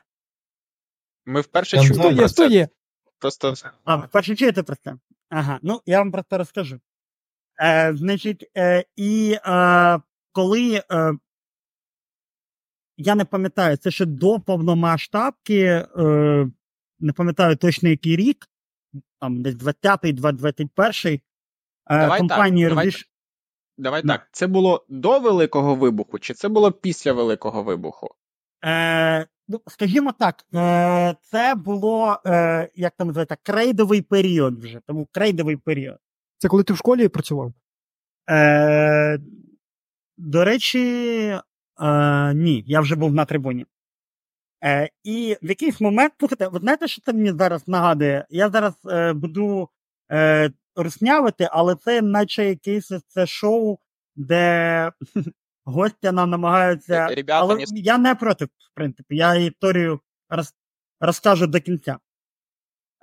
Ми 1.25 1.41
вперше 1.41 1.77
Там 1.77 1.85
чуємо 1.85 2.03
про 2.03 2.15
це. 2.15 2.29
студія. 2.29 2.67
Просто 3.19 3.53
А, 3.83 3.95
ви 3.95 4.07
перше 4.07 4.35
чуєте 4.35 4.63
про 4.63 4.75
це? 4.75 4.95
Ага, 5.29 5.59
ну 5.63 5.81
я 5.85 5.97
вам 5.99 6.11
про 6.11 6.23
це 6.29 6.37
розкажу. 6.37 6.79
Е, 7.61 7.93
значить, 7.95 8.51
е, 8.57 8.83
і 8.95 9.37
е, 9.45 9.99
коли 10.31 10.83
е, 10.91 11.13
я 12.97 13.15
не 13.15 13.25
пам'ятаю, 13.25 13.77
це 13.77 13.91
ще 13.91 14.05
до 14.05 14.39
повномасштабки, 14.39 15.61
е, 15.97 16.51
не 16.99 17.13
пам'ятаю 17.13 17.55
точно 17.55 17.89
який 17.89 18.15
рік, 18.15 18.47
там 19.21 19.41
десь 19.41 19.55
20-й, 19.55 20.13
21-й, 20.13 21.13
е, 21.13 21.19
Давай 21.89 22.09
так, 22.09 22.17
компанії 22.19 22.69
давай 22.69 22.91
давай 23.77 24.01
Да. 24.01 24.13
так. 24.13 24.27
Це 24.31 24.47
було 24.47 24.85
до 24.89 25.19
Великого 25.19 25.75
вибуху, 25.75 26.19
чи 26.19 26.33
це 26.33 26.49
було 26.49 26.71
після 26.71 27.13
Великого 27.13 27.63
вибуху? 27.63 28.09
Е, 28.65 29.27
ну, 29.47 29.61
скажімо 29.67 30.13
так, 30.19 30.45
е, 30.55 31.15
це 31.21 31.55
було, 31.55 32.19
е, 32.25 32.69
як 32.75 32.93
там 32.97 33.07
називається, 33.07 33.37
крейдовий 33.43 34.01
період 34.01 34.59
вже. 34.59 34.81
Тому 34.87 35.07
крейдовий 35.11 35.57
період. 35.57 35.97
Це 36.37 36.47
коли 36.47 36.63
ти 36.63 36.73
в 36.73 36.77
школі 36.77 37.07
працював? 37.07 37.53
Е, 38.29 39.19
до 40.17 40.45
речі, 40.45 40.79
е, 41.81 42.33
ні, 42.33 42.63
я 42.67 42.81
вже 42.81 42.95
був 42.95 43.13
на 43.13 43.25
трибуні. 43.25 43.65
Е, 44.63 44.89
і 45.03 45.37
в 45.41 45.49
якийсь 45.49 45.81
момент, 45.81 46.13
слухайте, 46.19 46.47
ви 46.47 46.59
знаєте, 46.59 46.87
що 46.87 47.01
це 47.01 47.13
мені 47.13 47.31
зараз 47.31 47.67
нагадує? 47.67 48.25
Я 48.29 48.49
зараз 48.49 48.73
е, 48.85 49.13
буду 49.13 49.69
е, 50.11 50.51
руснявити, 50.75 51.49
але 51.51 51.75
це 51.75 52.01
наче 52.01 52.45
якесь 52.45 52.91
це 53.07 53.25
шоу, 53.25 53.77
де 54.15 54.91
гостя 55.65 56.11
нам 56.11 56.29
намагаються. 56.29 57.07
Ребята, 57.07 57.39
але 57.39 57.55
не 57.55 57.63
я 57.75 57.97
не 57.97 58.15
проти, 58.15 58.45
в 58.45 58.49
принципі, 58.73 59.15
я 59.15 59.35
історію 59.35 59.99
роз, 60.29 60.53
розкажу 60.99 61.47
до 61.47 61.59
кінця. 61.59 61.97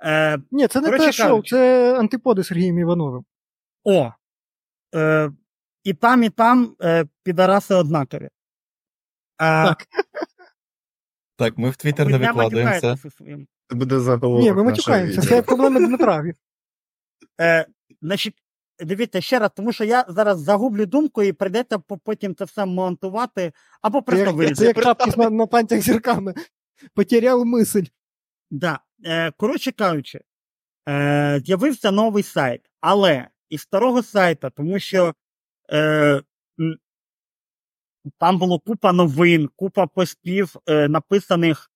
Е, 0.03 0.39
Ні, 0.51 0.67
це 0.67 0.81
не 0.81 0.97
те 0.97 1.11
шоу, 1.11 1.43
це 1.43 1.93
антиподи 1.99 2.43
Сергієм 2.43 2.79
Івановим. 2.79 3.25
О. 3.83 4.11
Е, 4.95 5.31
і 5.83 5.93
там, 5.93 6.23
і 6.23 6.29
там 6.29 6.75
е, 6.81 7.05
підараси 7.23 7.75
однакові. 7.75 8.23
Е, 8.23 8.29
Так. 9.39 9.87
Так, 11.39 11.57
ми 11.57 11.69
в 11.69 11.75
Твіттер 11.75 12.07
не 12.07 12.17
викладаємося. 12.17 12.97
Це 13.69 13.75
буде 13.75 13.99
заголовок. 13.99 14.43
Ні, 14.43 14.53
ми 14.53 14.63
матюкаємося, 14.63 15.21
це 15.21 15.41
проблеми 15.41 15.87
Дмитра. 15.87 16.23
Е, 17.41 17.65
значить, 18.01 18.43
дивіться 18.79 19.21
ще 19.21 19.39
раз, 19.39 19.49
тому 19.55 19.73
що 19.73 19.83
я 19.83 20.05
зараз 20.07 20.39
загублю 20.39 20.85
думку 20.85 21.23
і 21.23 21.33
прийдеться 21.33 21.79
потім 21.79 22.35
це 22.35 22.45
все 22.45 22.65
монтувати, 22.65 23.51
або 23.81 24.01
просто 24.01 24.33
вирізати. 24.33 24.55
це 24.55 24.65
як 24.65 24.97
тапки 24.97 25.11
на, 25.17 25.29
на 25.29 25.45
панцях 25.45 25.81
зірками. 25.81 26.33
Потеряв 26.93 27.45
мисль. 27.45 27.83
Да. 28.51 28.79
Е, 29.05 29.31
коротше 29.31 29.71
кажучи, 29.71 30.21
е, 30.89 31.41
з'явився 31.45 31.91
новий 31.91 32.23
сайт, 32.23 32.61
але 32.81 33.27
із 33.49 33.61
старого 33.61 34.03
сайта, 34.03 34.49
тому 34.49 34.79
що 34.79 35.13
е, 35.71 36.21
там 38.17 38.37
було 38.37 38.59
купа 38.59 38.93
новин, 38.93 39.49
купа 39.55 39.87
постів, 39.87 40.55
е, 40.67 40.87
написаних 40.87 41.71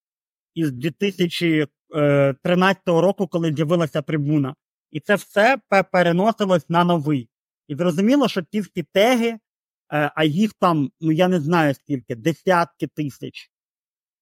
із 0.54 0.72
2013 0.72 3.02
року, 3.02 3.28
коли 3.28 3.54
з'явилася 3.54 4.02
трибуна. 4.02 4.56
І 4.92 5.00
це 5.00 5.16
все 5.16 5.58
переносилось 5.92 6.70
на 6.70 6.84
новий. 6.84 7.30
І 7.68 7.76
зрозуміло, 7.76 8.28
що 8.28 8.42
ті 8.42 8.62
всі 8.62 8.84
теги, 8.94 9.28
е, 9.28 9.40
а 10.16 10.24
їх 10.24 10.54
там, 10.54 10.90
ну 11.02 11.12
я 11.12 11.28
не 11.28 11.40
знаю 11.40 11.74
скільки, 11.74 12.16
десятки 12.16 12.88
тисяч 12.88 13.52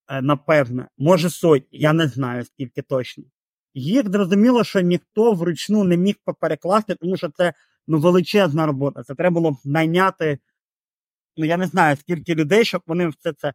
е, 0.10 0.22
напевне, 0.22 0.88
може 0.98 1.30
сотні, 1.30 1.80
я 1.80 1.94
не 1.94 2.08
знаю 2.08 2.46
скільки 2.46 2.82
точно. 2.82 3.24
Їх 3.74 4.12
зрозуміло, 4.12 4.64
що 4.64 4.82
ніхто 4.82 5.34
вручну 5.34 5.84
не 5.84 5.98
міг 5.98 6.16
перекласти, 6.40 6.96
тому 6.96 7.18
що 7.18 7.30
це 7.30 7.54
ну, 7.88 8.00
величезна 8.00 8.66
робота. 8.66 9.04
Це 9.04 9.16
треба 9.16 9.34
було 9.34 9.58
найняти, 9.66 10.40
ну 11.38 11.46
я 11.46 11.58
не 11.58 11.68
знаю 11.68 11.98
скільки 11.98 12.36
людей, 12.36 12.66
щоб 12.66 12.82
вони 12.88 13.08
все 13.08 13.34
це. 13.34 13.54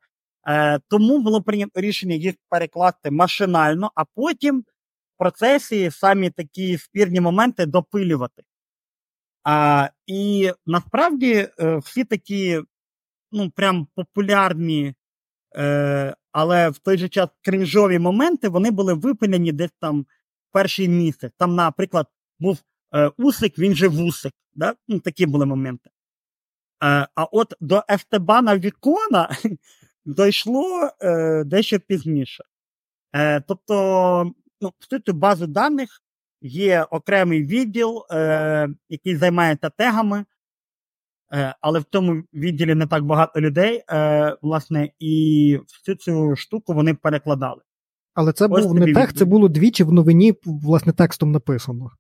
Е, 0.49 0.81
тому 0.89 1.19
було 1.19 1.43
прийнято 1.43 1.81
рішення 1.81 2.15
їх 2.15 2.35
перекласти 2.49 3.11
машинально, 3.11 3.91
а 3.95 4.05
потім 4.05 4.61
в 4.61 5.19
процесі 5.19 5.91
самі 5.91 6.31
такі 6.31 6.79
спірні 6.79 7.21
моменти 7.21 7.67
допилювати. 7.67 8.43
А, 9.45 9.89
і 10.07 10.53
насправді 10.67 11.49
е, 11.61 11.77
всі 11.77 12.05
такі, 12.05 12.62
ну, 13.33 13.51
прям 13.51 13.87
популярні 13.95 14.95
Е, 15.57 16.15
але 16.33 16.71
в 16.71 16.79
той 16.79 16.99
же 16.99 17.09
час 17.09 17.29
крінжові 17.45 17.99
моменти 17.99 18.49
вони 18.49 18.71
були 18.71 18.95
випилені 18.95 19.53
десь 19.53 19.71
там 19.81 20.07
перший 20.53 20.89
місяць. 20.89 21.33
Там, 21.39 21.55
наприклад, 21.55 22.07
був 22.39 22.59
е, 22.95 23.11
Усик, 23.17 23.59
він 23.59 23.75
же 23.75 23.89
Вусик. 23.89 24.33
Да? 24.55 24.75
Ну, 24.89 25.01
такі 25.01 25.27
були 25.27 25.47
моменти. 25.47 25.91
Е, 26.85 27.09
а 27.15 27.25
от 27.25 27.55
до 27.61 27.83
Естебана 27.91 28.59
Вікона 28.59 29.31
дійшло 30.05 30.91
е, 31.01 31.45
дещо 31.45 31.81
пізніше. 31.81 32.45
Е, 33.12 33.41
тобто, 33.41 34.33
ну, 34.61 34.73
в 35.07 35.12
базу 35.12 35.47
даних 35.47 36.03
є 36.41 36.83
окремий 36.83 37.47
відділ, 37.47 38.03
який 38.89 39.17
займається 39.17 39.71
тегами. 39.71 40.25
Але 41.61 41.81
в 41.81 41.85
цьому 41.85 42.23
відділі 42.35 42.75
не 42.75 42.87
так 42.87 43.05
багато 43.05 43.41
людей, 43.41 43.85
е, 43.91 44.37
власне, 44.43 44.91
і 44.99 45.59
всю 45.69 45.97
цю 45.97 46.37
штуку 46.37 46.75
вони 46.75 46.95
перекладали. 46.95 47.62
Але 48.15 48.33
це 48.33 48.47
Ось 48.47 48.67
був 48.67 48.75
не 48.75 48.95
тех, 48.95 49.15
це 49.15 49.25
було 49.25 49.49
двічі 49.49 49.85
в 49.85 49.93
новині, 49.93 50.35
власне, 50.45 50.93
текстом 50.93 51.33
написано. 51.33 51.91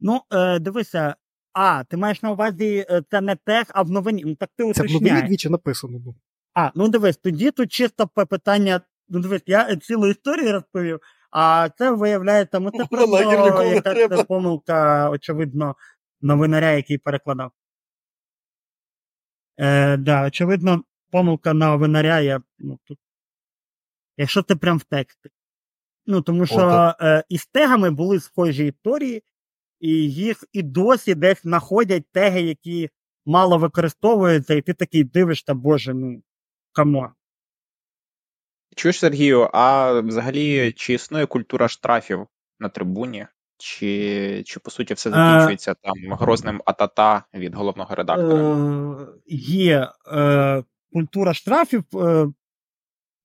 Ну, 0.00 0.20
е, 0.32 0.58
дивися, 0.58 1.14
а, 1.52 1.84
ти 1.84 1.96
маєш 1.96 2.22
на 2.22 2.32
увазі, 2.32 2.86
е, 2.90 3.02
це 3.10 3.20
не 3.20 3.36
тех, 3.36 3.66
а 3.68 3.82
в 3.82 3.90
новині. 3.90 4.22
Ну, 4.26 4.34
так 4.34 4.50
ти 4.56 4.72
Це 4.72 4.82
в 4.82 4.84
новині 4.84 4.96
уточняєш. 4.96 5.28
двічі 5.28 5.48
написано. 5.48 5.98
Ну. 6.06 6.14
А, 6.54 6.70
ну 6.74 6.88
дивись, 6.88 7.16
тоді 7.16 7.50
тут 7.50 7.72
чисто 7.72 8.06
питання. 8.06 8.80
Ну, 9.08 9.20
дивись, 9.20 9.42
я 9.46 9.76
цілу 9.76 10.06
історію 10.06 10.52
розповів, 10.52 11.00
а 11.30 11.68
це 11.78 11.90
виявляється, 11.90 12.58
ну 12.58 12.70
це 12.70 12.84
просто 12.84 13.22
якась 14.00 14.24
помилка, 14.24 15.10
очевидно, 15.10 15.76
новинаря, 16.20 16.70
який 16.70 16.98
перекладав. 16.98 17.50
Е, 19.60 19.96
да, 19.96 20.26
очевидно, 20.26 20.82
помилка 21.10 21.52
новинаря, 21.52 22.20
я, 22.20 22.40
ну, 22.58 22.78
тут. 22.84 22.98
Якщо 24.16 24.42
це 24.42 24.56
прям 24.56 24.78
в 24.78 24.84
тексті. 24.84 25.30
Ну, 26.06 26.22
тому 26.22 26.46
що 26.46 26.56
так. 26.56 26.96
е, 27.02 27.24
із 27.28 27.46
тегами 27.46 27.90
були 27.90 28.20
схожі 28.20 28.66
історії, 28.66 29.22
і 29.80 29.90
їх 30.12 30.44
і 30.52 30.62
досі 30.62 31.14
десь 31.14 31.42
знаходять 31.42 32.12
теги, 32.12 32.40
які 32.40 32.90
мало 33.26 33.58
використовуються, 33.58 34.54
і 34.54 34.62
ти 34.62 34.74
такий 34.74 35.04
дивишся, 35.04 35.54
боже, 35.54 35.94
ну 35.94 36.22
камо. 36.72 37.12
Чуєш, 38.76 38.98
Сергію, 38.98 39.50
а 39.52 39.92
взагалі 40.00 40.72
чи 40.72 40.92
існує 40.92 41.26
культура 41.26 41.68
штрафів 41.68 42.26
на 42.58 42.68
трибуні? 42.68 43.26
Чи, 43.60 44.42
чи 44.46 44.60
по 44.60 44.70
суті 44.70 44.94
все 44.94 45.10
закінчується 45.10 45.74
там 45.74 45.94
грозним 46.12 46.62
атата 46.64 47.24
від 47.34 47.54
головного 47.54 47.94
редактора? 47.94 48.56
Е, 49.02 49.06
є 49.36 49.88
е, 50.12 50.64
культура 50.92 51.34
штрафів. 51.34 51.84
Е, 51.94 52.32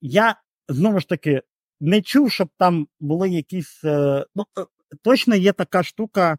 я 0.02 0.36
знову 0.68 1.00
ж 1.00 1.10
таки 1.10 1.42
не 1.80 2.02
чув, 2.02 2.32
щоб 2.32 2.50
там 2.58 2.88
були 3.00 3.30
якісь. 3.30 3.84
Е, 3.84 4.26
ну, 4.36 4.46
е, 4.58 4.66
точно 5.02 5.36
є 5.36 5.54
така 5.54 5.84
штука. 5.84 6.38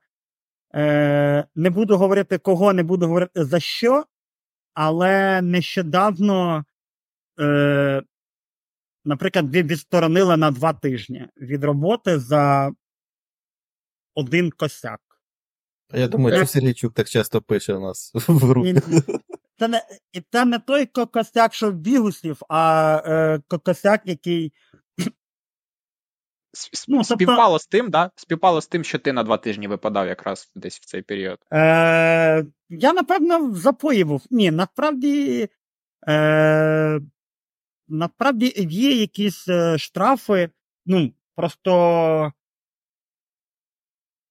Е, 0.74 1.44
Не 1.54 1.70
буду 1.70 1.96
говорити 1.96 2.38
кого, 2.38 2.72
не 2.72 2.82
буду 2.82 3.06
говорити 3.06 3.44
за 3.44 3.60
що, 3.60 4.04
але 4.74 5.42
нещодавно, 5.42 6.64
е, 7.40 8.02
наприклад, 9.04 9.50
від- 9.54 9.70
відсторонили 9.70 10.36
на 10.36 10.50
два 10.50 10.72
тижні 10.72 11.28
від 11.36 11.64
роботи 11.64 12.18
за 12.18 12.72
один 14.14 14.50
косяк. 14.50 15.00
Я 15.92 16.08
думаю, 16.08 16.36
що 16.36 16.46
Сергійчук 16.46 16.94
так 16.94 17.08
часто 17.08 17.42
пише 17.42 17.74
у 17.74 17.80
нас 17.80 18.10
в 18.28 18.38
групі. 18.38 18.74
Це 19.58 19.68
не, 19.68 19.82
це 20.32 20.44
не 20.44 20.58
той 20.58 20.86
ко- 20.86 21.06
косяк, 21.06 21.54
що 21.54 21.70
в 21.70 21.74
бігусів, 21.74 22.40
а 22.48 23.02
е, 23.06 23.58
косяк, 23.58 24.02
який. 24.04 24.52
С- 26.54 26.70
с- 26.74 26.84
Ну, 26.88 27.02
тобто- 27.08 27.58
з 27.58 27.66
тим, 27.66 27.90
да? 27.90 28.10
Співпало 28.16 28.60
з 28.60 28.66
тим, 28.66 28.84
що 28.84 28.98
ти 28.98 29.12
на 29.12 29.22
два 29.22 29.36
тижні 29.36 29.68
випадав 29.68 30.06
якраз 30.06 30.52
десь 30.54 30.78
в 30.80 30.84
цей 30.84 31.02
період. 31.02 31.38
Е, 31.52 32.46
я, 32.68 32.92
напевно, 32.92 33.50
в 33.50 33.56
запої 33.56 34.04
був. 34.04 34.26
Ні, 34.30 34.50
насправді. 34.50 35.48
Е, 36.08 37.00
насправді 37.88 38.52
є 38.56 39.00
якісь 39.00 39.48
е, 39.48 39.78
штрафи. 39.78 40.50
Ну, 40.86 41.12
просто. 41.36 42.32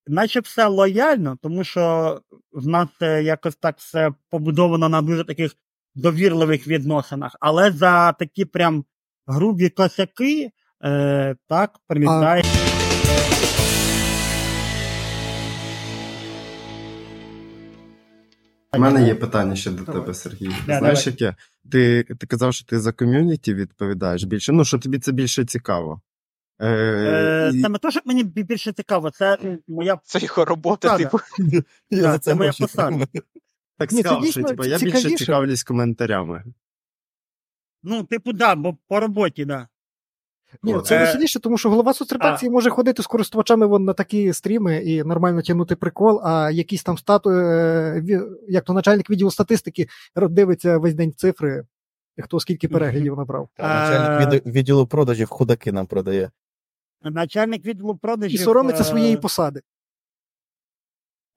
Наче 0.06 0.40
все 0.40 0.66
лояльно, 0.66 1.38
тому 1.42 1.64
що 1.64 2.20
в 2.52 2.66
нас 2.66 2.88
е, 3.02 3.22
якось 3.22 3.56
так 3.56 3.78
все 3.78 4.10
побудовано 4.30 4.88
на 4.88 5.02
дуже 5.02 5.24
таких 5.24 5.56
довірливих 5.94 6.66
відносинах. 6.66 7.36
Але 7.40 7.70
за 7.70 8.12
такі 8.12 8.44
прям 8.44 8.84
грубі 9.26 9.68
косяки, 9.68 10.50
е, 10.84 11.36
так, 11.48 11.78
прилітає. 11.86 12.42
У 18.72 18.78
мене 18.78 19.06
є 19.06 19.14
питання 19.14 19.56
ще 19.56 19.70
до 19.70 19.92
тебе, 19.92 20.14
Сергій. 20.14 20.48
Да, 20.66 20.78
Знаєш, 20.78 21.04
давай. 21.04 21.16
яке? 21.20 21.36
Ти, 21.70 22.04
ти 22.04 22.26
казав, 22.26 22.54
що 22.54 22.66
ти 22.66 22.80
за 22.80 22.92
ком'юніті 22.92 23.54
відповідаєш 23.54 24.24
більше. 24.24 24.52
Ну, 24.52 24.64
що 24.64 24.78
тобі 24.78 24.98
це 24.98 25.12
більше 25.12 25.44
цікаво. 25.44 26.00
Е, 26.58 26.68
Е, 26.68 27.50
і- 27.54 27.62
Це 27.62 27.68
не 27.68 27.78
те, 27.78 27.90
що 27.90 28.00
мені 28.04 28.24
більше 28.24 28.72
цікаво, 28.72 29.10
це 29.10 29.38
моя 29.68 29.98
Це 30.04 30.18
його 30.18 30.44
робота, 30.44 30.98
типу. 30.98 31.18
Я 31.90 32.02
за 32.02 32.18
це 32.18 32.34
моя 32.34 32.52
посада. 32.60 33.06
так 33.78 33.92
Ні, 33.92 34.00
сказав, 34.00 34.24
що 34.26 34.42
типу, 34.42 34.64
я 34.64 34.78
більше 34.78 35.10
цікавлюсь 35.10 35.64
коментарями. 35.64 36.44
Ну, 37.82 38.04
типу, 38.04 38.32
да, 38.32 38.54
бо 38.54 38.76
по 38.88 39.00
роботі, 39.00 39.44
да. 39.44 39.68
Ні, 40.62 40.74
От. 40.74 40.86
це 40.86 40.98
веселіше, 40.98 41.40
тому 41.40 41.58
що 41.58 41.70
голова 41.70 41.94
соцредакції 41.94 42.50
може 42.50 42.70
ходити 42.70 43.02
з 43.02 43.06
користувачами 43.06 43.66
вон 43.66 43.84
на 43.84 43.92
такі 43.92 44.32
стріми 44.32 44.76
і 44.76 45.04
нормально 45.04 45.42
тягнути 45.42 45.76
прикол, 45.76 46.20
а 46.24 46.50
якийсь 46.50 46.82
там 46.82 46.98
стату, 46.98 47.30
е, 47.30 48.02
як 48.48 48.64
то 48.64 48.72
начальник 48.72 49.10
відділу 49.10 49.30
статистики 49.30 49.88
дивиться 50.16 50.78
весь 50.78 50.94
день 50.94 51.12
цифри, 51.12 51.64
хто 52.22 52.40
скільки 52.40 52.68
переглядів 52.68 53.16
набрав. 53.16 53.48
Начальник 53.58 54.32
Е, 54.32 54.36
від- 54.36 54.54
відділу 54.56 54.86
продажів 54.86 55.28
худаки 55.28 55.72
нам 55.72 55.86
продає. 55.86 56.30
Начальник 57.02 57.64
відділу 57.64 58.00
І 58.28 58.38
соромиться 58.38 58.82
е, 58.82 58.86
своєї 58.86 59.16
посади. 59.16 59.60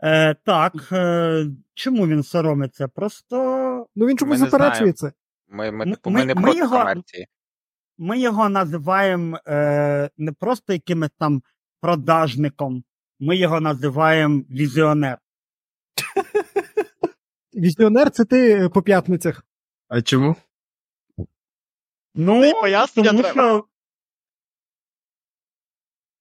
Е, 0.04 0.34
так. 0.34 0.74
Е, 0.92 1.46
чому 1.74 2.08
він 2.08 2.24
соромиться? 2.24 2.88
Просто 2.88 3.36
Ну 3.96 4.06
він 4.06 4.18
чомусь 4.18 4.40
Ми 4.40 4.46
не 4.46 4.50
заперечує 4.50 4.94
це. 4.94 5.12
Ми, 5.48 5.72
ми, 5.72 5.86
Ми- 5.86 5.92
типу, 5.96 6.10
ми 6.10 6.26
не 6.26 6.36
проти 6.36 6.58
його- 6.58 6.78
комерції. 6.78 7.28
Ми 7.98 8.20
його 8.20 8.50
називаємо 8.50 9.40
е, 9.48 10.10
не 10.18 10.32
просто 10.32 10.74
якимось 10.74 11.10
там 11.18 11.44
продажником, 11.82 12.84
ми 13.20 13.38
його 13.38 13.60
називаємо 13.60 14.44
візіонер. 14.50 15.18
Візіонер 17.54 18.12
це 18.12 18.26
ти 18.26 18.70
по 18.70 18.82
п'ятницях. 18.82 19.46
А 19.88 20.02
чому? 20.02 20.36
Ну, 22.16 22.54
тому 22.96 23.24
що 23.24 23.66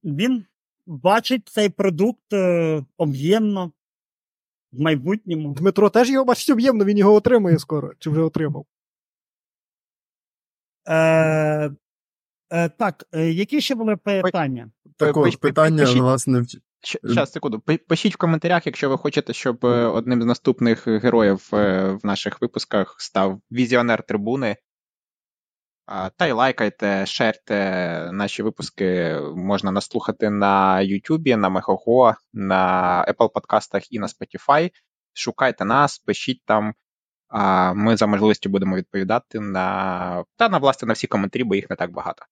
він 0.05 0.45
бачить 0.87 1.49
цей 1.49 1.69
продукт 1.69 2.33
е, 2.33 2.85
об'ємно 2.97 3.73
в 4.73 4.81
майбутньому. 4.81 5.55
Дмитро 5.55 5.91
теж 5.91 6.11
його 6.11 6.25
бачить 6.25 6.51
об'ємно, 6.51 6.85
він 6.85 6.99
його 6.99 7.15
отримує 7.15 7.59
скоро, 7.59 7.93
чи 7.99 8.11
вже 8.11 8.21
отримав. 8.21 8.67
Е, 10.89 11.71
е, 12.51 12.69
так, 12.69 13.05
е, 13.13 13.31
які 13.31 13.61
ще 13.61 13.75
були 13.75 13.97
питання? 13.97 14.71
Так 14.97 15.17
пиш- 15.17 15.39
питання, 15.41 15.83
пишіть. 15.83 16.01
власне, 16.01 16.41
в- 16.41 16.47
Зараз, 17.03 17.33
секунду. 17.33 17.61
Пишіть 17.89 18.15
в 18.15 18.19
коментарях, 18.19 18.67
якщо 18.67 18.89
ви 18.91 18.99
хочете, 18.99 19.33
щоб 19.33 19.67
е, 19.67 19.69
одним 19.69 20.23
з 20.23 20.27
наступних 20.27 20.89
героїв 20.89 21.51
е, 21.53 21.91
в 22.03 22.07
наших 22.07 22.41
випусках 22.41 22.97
став 22.99 23.41
візіонер 23.53 24.03
трибуни. 24.03 24.57
Та 26.17 26.27
й 26.27 26.33
лайкайте, 26.33 27.07
шерте 27.07 28.11
наші 28.13 28.43
випуски 28.43 29.19
можна 29.35 29.71
наслухати 29.71 30.31
на 30.31 30.77
YouTube, 30.77 31.37
на 31.37 31.51
Megogo, 31.51 32.15
на 32.33 33.05
Apple 33.09 33.33
подкастах 33.33 33.93
і 33.93 33.99
на 33.99 34.07
Spotify. 34.07 34.71
Шукайте 35.13 35.65
нас, 35.65 35.99
пишіть 35.99 36.43
там. 36.45 36.75
А 37.29 37.73
ми 37.73 37.97
за 37.97 38.07
можливістю 38.07 38.51
будемо 38.51 38.77
відповідати 38.77 39.41
на 39.41 40.25
та 40.37 40.49
на 40.49 40.59
власне 40.59 40.89
на 40.89 40.95
всі 40.95 41.07
коментарі, 41.07 41.45
бо 41.45 41.55
їх 41.55 41.71
не 41.71 41.77
так 41.77 41.93
багато. 41.93 42.27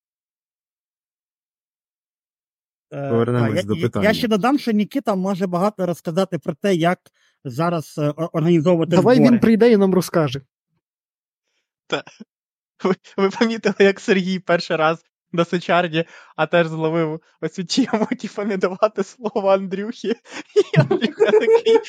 Е, 2.93 3.09
Повернемось 3.09 3.65
до 3.65 3.75
я, 3.75 3.81
питання. 3.81 4.07
Я 4.07 4.13
ще 4.13 4.27
додам, 4.27 4.59
що 4.59 4.71
Нікіта 4.71 5.15
може 5.15 5.47
багато 5.47 5.85
розказати 5.85 6.39
про 6.39 6.53
те, 6.53 6.75
як 6.75 6.99
зараз 7.43 7.97
е, 7.97 8.09
організовувати 8.09 8.95
Давай 8.95 9.15
збори. 9.15 9.31
він 9.31 9.39
прийде 9.39 9.71
і 9.71 9.77
нам 9.77 9.93
розкаже. 9.93 10.41
Ви, 12.83 12.95
ви 13.17 13.29
помітили, 13.29 13.75
як 13.79 13.99
Сергій 13.99 14.39
перший 14.39 14.77
раз 14.77 15.03
на 15.35 15.45
Сочарні, 15.45 16.05
а 16.35 16.45
теж 16.45 16.67
зловив 16.67 17.21
оцю 17.41 17.63
тему, 17.63 18.07
типу, 18.21 18.43
не 18.43 18.57
давати 18.57 19.03
слово 19.03 19.49
Андрюхі. 19.49 20.07
І 20.55 20.79
Андрюха 20.79 21.31
такий, 21.31 21.79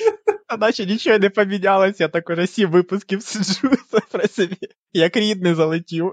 а 0.46 0.56
наче 0.56 0.86
нічого 0.86 1.18
не 1.18 1.30
помінялося, 1.30 2.04
я 2.04 2.08
так 2.08 2.30
уже 2.30 2.46
сім 2.46 2.70
випусків 2.70 3.22
сиджу 3.22 3.76
це 3.90 4.00
про 4.00 4.28
собі, 4.28 4.58
як 4.92 5.16
рідний 5.16 5.54
залетів. 5.54 6.12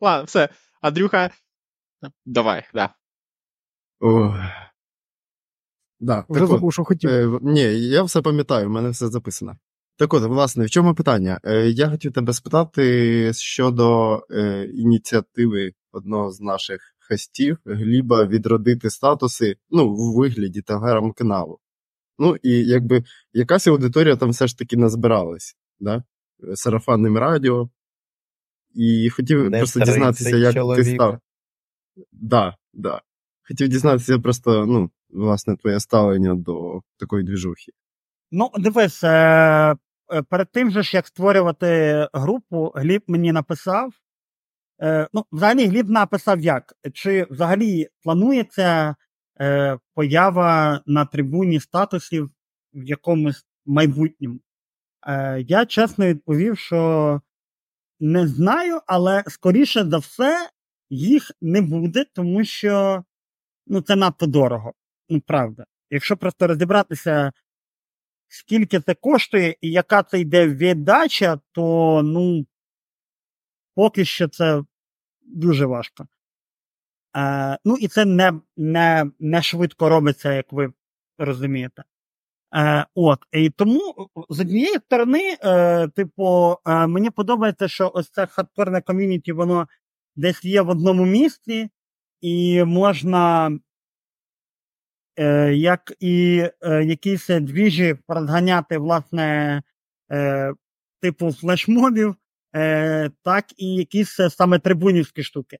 Ладно, 0.00 0.24
все, 0.24 0.48
Андрюха, 0.80 1.30
давай, 2.26 2.64
да. 2.74 2.94
О. 4.00 4.34
Да, 6.00 6.24
Вже 6.28 6.40
так 6.40 6.42
от, 6.42 6.48
забув, 6.48 6.72
що 6.72 6.84
хотів. 6.84 7.10
Е, 7.10 7.38
ні, 7.42 7.60
я 7.88 8.02
все 8.02 8.22
пам'ятаю, 8.22 8.66
в 8.66 8.70
мене 8.70 8.90
все 8.90 9.08
записано. 9.08 9.56
Так 9.98 10.14
от, 10.14 10.22
власне, 10.22 10.64
в 10.64 10.70
чому 10.70 10.94
питання? 10.94 11.40
Е, 11.44 11.68
я 11.70 11.90
хотів 11.90 12.12
тебе 12.12 12.32
спитати 12.32 13.32
щодо 13.34 14.16
е, 14.30 14.64
ініціативи 14.64 15.72
одного 15.92 16.30
з 16.32 16.40
наших 16.40 16.80
хостів 17.08 17.58
Гліба 17.64 18.24
відродити 18.24 18.90
статуси 18.90 19.56
ну, 19.70 19.94
в 19.94 20.16
вигляді 20.16 20.62
телеграм-каналу. 20.62 21.58
Ну, 22.18 22.36
і 22.42 22.50
якби 22.50 23.04
якась 23.32 23.66
аудиторія 23.66 24.16
там 24.16 24.30
все 24.30 24.46
ж 24.46 24.58
таки 24.58 24.76
назбиралась, 24.76 25.56
да? 25.80 26.04
Сарафанним 26.54 27.18
радіо. 27.18 27.70
І 28.74 29.10
хотів 29.10 29.50
Не 29.50 29.58
просто 29.58 29.80
дізнатися, 29.80 30.36
як 30.36 30.54
чоловік. 30.54 30.84
ти 30.84 30.94
став. 30.94 31.18
Да, 32.12 32.56
да. 32.72 33.00
Хотів 33.48 33.68
дізнатися 33.68 34.18
просто, 34.18 34.66
ну, 34.66 34.90
власне, 35.10 35.56
твоє 35.56 35.80
ставлення 35.80 36.34
до 36.34 36.80
такої 36.98 37.24
двіжухи. 37.24 37.72
Ну, 38.30 38.50
дивись, 38.58 39.04
е, 39.04 39.76
перед 40.28 40.52
тим 40.52 40.70
же 40.70 40.82
ж, 40.82 40.96
як 40.96 41.06
створювати 41.06 42.08
групу, 42.12 42.72
Гліб 42.74 43.02
мені 43.06 43.32
написав. 43.32 43.92
Е, 44.82 45.08
ну, 45.12 45.24
взагалі, 45.32 45.66
Гліб 45.66 45.90
написав 45.90 46.40
як? 46.40 46.74
Чи 46.92 47.26
взагалі 47.30 47.88
планується 48.02 48.96
е, 49.40 49.78
поява 49.94 50.82
на 50.86 51.04
трибуні 51.04 51.60
статусів 51.60 52.30
в 52.74 52.84
якомусь 52.84 53.46
майбутньому? 53.66 54.40
Е, 55.06 55.40
я 55.40 55.66
чесно 55.66 56.06
відповів, 56.06 56.58
що 56.58 57.20
не 58.00 58.26
знаю, 58.26 58.80
але 58.86 59.24
скоріше 59.26 59.84
за 59.84 59.98
все 59.98 60.50
їх 60.90 61.30
не 61.40 61.60
буде, 61.60 62.04
тому 62.12 62.44
що 62.44 63.04
ну, 63.66 63.80
це 63.80 63.96
надто 63.96 64.26
дорого. 64.26 64.72
Ну, 65.08 65.20
правда. 65.20 65.64
Якщо 65.90 66.16
просто 66.16 66.46
розібратися, 66.46 67.32
скільки 68.28 68.80
це 68.80 68.94
коштує 68.94 69.56
і 69.60 69.70
яка 69.70 70.02
це 70.02 70.20
йде 70.20 70.48
віддача, 70.48 71.40
то 71.52 72.02
ну, 72.02 72.46
поки 73.74 74.04
що 74.04 74.28
це 74.28 74.62
дуже 75.22 75.66
важко. 75.66 76.06
Е, 77.16 77.58
ну 77.64 77.76
і 77.76 77.88
це 77.88 78.04
не, 78.04 78.40
не, 78.56 79.10
не 79.20 79.42
швидко 79.42 79.88
робиться, 79.88 80.32
як 80.32 80.52
ви 80.52 80.72
розумієте. 81.18 81.84
Е, 82.54 82.86
От, 82.94 83.18
і 83.32 83.50
тому 83.50 84.08
з 84.28 84.40
однієї 84.40 84.76
сторони, 84.76 85.36
е, 85.44 85.88
типу, 85.88 86.56
е, 86.66 86.86
мені 86.86 87.10
подобається, 87.10 87.68
що 87.68 87.90
ось 87.94 88.10
це 88.10 88.26
хардкорне 88.26 88.80
ком'юніті, 88.80 89.32
воно 89.32 89.68
десь 90.16 90.44
є 90.44 90.62
в 90.62 90.68
одному 90.68 91.06
місці, 91.06 91.68
і 92.20 92.64
можна, 92.64 93.50
як 95.54 95.92
і 96.00 96.46
е, 96.62 96.84
якісь 96.84 97.26
двіжі 97.28 97.96
розганяти, 98.08 98.78
власне, 98.78 99.62
е, 100.12 100.52
типу 101.00 101.32
флешмобів, 101.32 102.16
е, 102.54 103.10
так 103.22 103.44
і 103.56 103.74
якісь 103.74 104.20
е, 104.20 104.30
саме 104.30 104.58
трибунівські 104.58 105.22
штуки. 105.22 105.58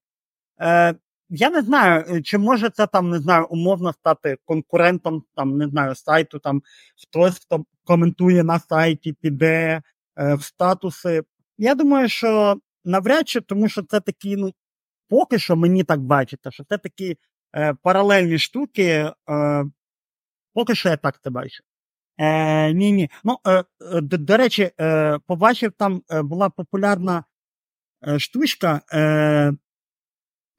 Е, 0.61 0.95
я 1.29 1.51
не 1.51 1.63
знаю, 1.63 2.05
е, 2.09 2.23
чи 2.23 2.39
може 2.39 2.71
це 2.71 2.87
там, 2.87 3.11
не 3.11 3.19
знаю, 3.19 3.47
умовно 3.47 3.93
стати 3.93 4.37
конкурентом, 4.45 5.23
там, 5.35 5.59
не 5.59 5.69
знаю, 5.69 5.95
сайту, 5.95 6.39
там 6.39 6.63
хтось, 7.03 7.39
хто 7.39 7.65
коментує 7.85 8.45
на 8.45 8.59
сайті, 8.59 9.13
піде 9.13 9.83
е, 10.19 10.35
в 10.35 10.43
статуси. 10.43 11.23
Я 11.59 11.75
думаю, 11.75 12.09
що 12.09 12.61
навряд 12.85 13.29
чи, 13.29 13.41
тому 13.41 13.69
що 13.69 13.83
це 13.83 14.01
такі, 14.01 14.37
ну, 14.37 14.53
поки 15.09 15.39
що 15.39 15.57
мені 15.57 15.85
так 15.85 16.01
бачите, 16.01 16.51
що 16.51 16.65
це 16.65 16.79
такі 16.79 17.17
е, 17.57 17.75
паралельні 17.75 18.39
штуки. 18.39 19.13
Е, 19.31 19.65
поки 20.55 20.75
що 20.75 20.89
я 20.89 20.97
так 20.97 21.21
це 21.23 21.31
бачу. 21.31 21.63
Е, 22.19 22.73
ні, 22.73 22.93
ні. 22.93 23.11
Ну, 23.25 23.39
е, 23.47 23.51
е, 23.53 23.65
до, 24.01 24.19
до 24.19 24.37
речі, 24.37 24.71
е, 24.81 25.19
побачив, 25.27 25.73
там 25.73 26.03
е, 26.11 26.23
була 26.23 26.51
популярна 26.51 27.25
е, 28.09 28.19
штучка. 28.19 28.81
Е, 28.93 29.53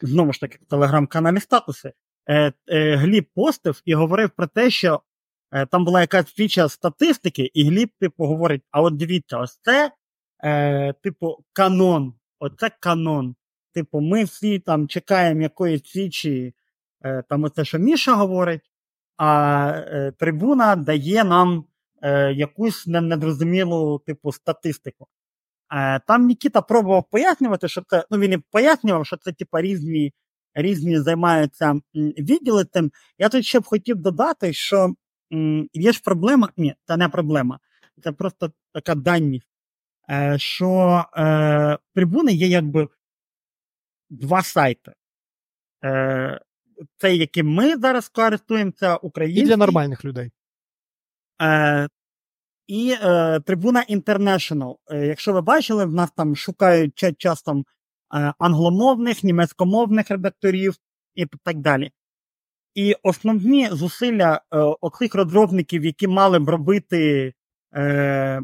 знову 0.01 0.33
ж 0.33 0.39
таки, 0.39 0.59
в 0.61 0.65
телеграм-каналі 0.69 1.39
статуси. 1.39 1.93
Е, 2.29 2.53
е, 2.67 2.95
Гліб 2.95 3.25
постив 3.35 3.81
і 3.85 3.93
говорив 3.93 4.29
про 4.29 4.47
те, 4.47 4.69
що 4.69 5.01
е, 5.51 5.65
там 5.65 5.85
була 5.85 6.01
якась 6.01 6.25
фіча 6.25 6.69
статистики, 6.69 7.51
і 7.53 7.63
Гліб, 7.69 7.89
типу, 7.99 8.25
говорить: 8.25 8.63
а 8.71 8.81
от 8.81 8.95
дивіться, 8.95 9.37
ось 9.37 9.59
це, 9.61 9.91
е, 10.43 10.93
типу, 10.93 11.45
канон. 11.53 12.13
Оце 12.39 12.71
канон. 12.79 13.35
Типу, 13.73 13.99
ми 13.99 14.23
всі 14.23 14.59
там 14.59 14.87
чекаємо 14.87 15.41
якоїсь 15.41 15.81
фічі, 15.81 16.53
там 17.29 17.43
оце, 17.43 17.65
що 17.65 17.79
Міша 17.79 18.13
говорить, 18.15 18.71
а 19.17 19.69
е, 19.75 20.11
трибуна 20.11 20.75
дає 20.75 21.23
нам 21.23 21.65
е, 22.01 22.33
якусь 22.33 22.87
незрозумілу, 22.87 23.99
типу, 23.99 24.31
статистику. 24.31 25.07
Е, 25.73 25.99
Там 25.99 26.25
Нікіта 26.25 26.61
пробував 26.61 27.09
пояснювати, 27.09 27.67
що 27.67 27.81
це, 27.87 28.05
ну 28.11 28.17
він 28.17 28.33
і 28.33 28.37
пояснював, 28.37 29.05
що 29.05 29.17
це 29.17 29.31
типа 29.31 29.61
різні 29.61 30.13
різні 30.53 30.99
займаються 30.99 31.81
відділи 31.93 32.65
тим. 32.65 32.91
Я 33.17 33.29
тут 33.29 33.45
ще 33.45 33.59
б 33.59 33.65
хотів 33.65 33.95
додати, 33.95 34.53
що 34.53 34.93
є 35.73 35.91
ж 35.91 36.01
проблема, 36.03 36.49
ні, 36.57 36.75
це 36.85 36.97
не 36.97 37.09
проблема, 37.09 37.59
це 38.03 38.11
просто 38.11 38.51
така 38.73 38.95
даність, 38.95 39.47
е, 40.09 40.37
що 40.39 41.03
е, 41.17 41.77
трибуни 41.95 42.33
є 42.33 42.47
якби 42.47 42.87
два 44.09 44.43
сайти. 44.43 44.91
Е, 45.83 46.41
Цей, 46.97 47.17
яким 47.17 47.53
ми 47.53 47.77
зараз 47.77 48.09
користуємося, 48.09 48.95
український. 48.95 49.43
І 49.43 49.47
для 49.47 49.57
нормальних 49.57 50.05
людей. 50.05 50.31
Е, 51.41 51.87
і 52.67 52.95
е, 53.01 53.39
Трибуна 53.39 53.85
International. 53.89 54.75
Е, 54.91 55.05
якщо 55.05 55.33
ви 55.33 55.41
бачили, 55.41 55.85
в 55.85 55.93
нас 55.93 56.11
там 56.11 56.35
шукають 56.35 57.03
ча- 57.03 57.15
часом 57.17 57.65
е, 58.15 58.33
англомовних, 58.39 59.23
німецькомовних 59.23 60.11
редакторів 60.11 60.75
і 61.15 61.25
так 61.43 61.57
далі. 61.57 61.91
І 62.75 62.95
основні 63.03 63.69
зусилля 63.69 64.35
е, 64.35 64.57
оцих 64.81 65.15
розробників, 65.15 65.85
які 65.85 66.07
мали 66.07 66.39
б 66.39 66.49
робити 66.49 67.33
е, 67.75 68.41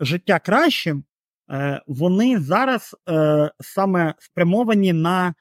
життя 0.00 0.38
кращим, 0.38 1.04
е, 1.50 1.82
вони 1.86 2.40
зараз 2.40 2.96
е, 3.08 3.50
саме 3.60 4.14
спрямовані 4.18 4.92
на 4.92 5.34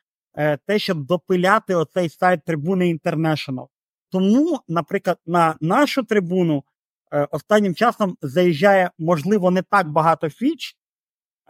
те, 0.66 0.80
щоб 0.80 1.06
допиляти 1.06 1.76
оцей 1.76 2.10
сайт 2.10 2.46
Трибуни 2.46 2.94
International. 2.94 3.68
Тому, 4.12 4.60
наприклад, 4.68 5.20
на 5.26 5.56
нашу 5.62 6.04
трибуну 6.04 6.64
е, 7.12 7.28
останнім 7.32 7.76
часом 7.76 8.18
заїжджає, 8.22 8.92
можливо, 8.98 9.52
не 9.52 9.62
так 9.62 9.90
багато 9.90 10.30
фіч, 10.30 10.78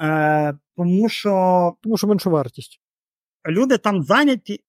е, 0.02 0.58
тому 0.76 1.10
що 1.10 1.74
Тому 1.82 1.98
що 1.98 2.08
меншу 2.08 2.30
вартість. 2.30 2.82
люди 3.48 3.78
там 3.78 4.04
зайняті. 4.04 4.64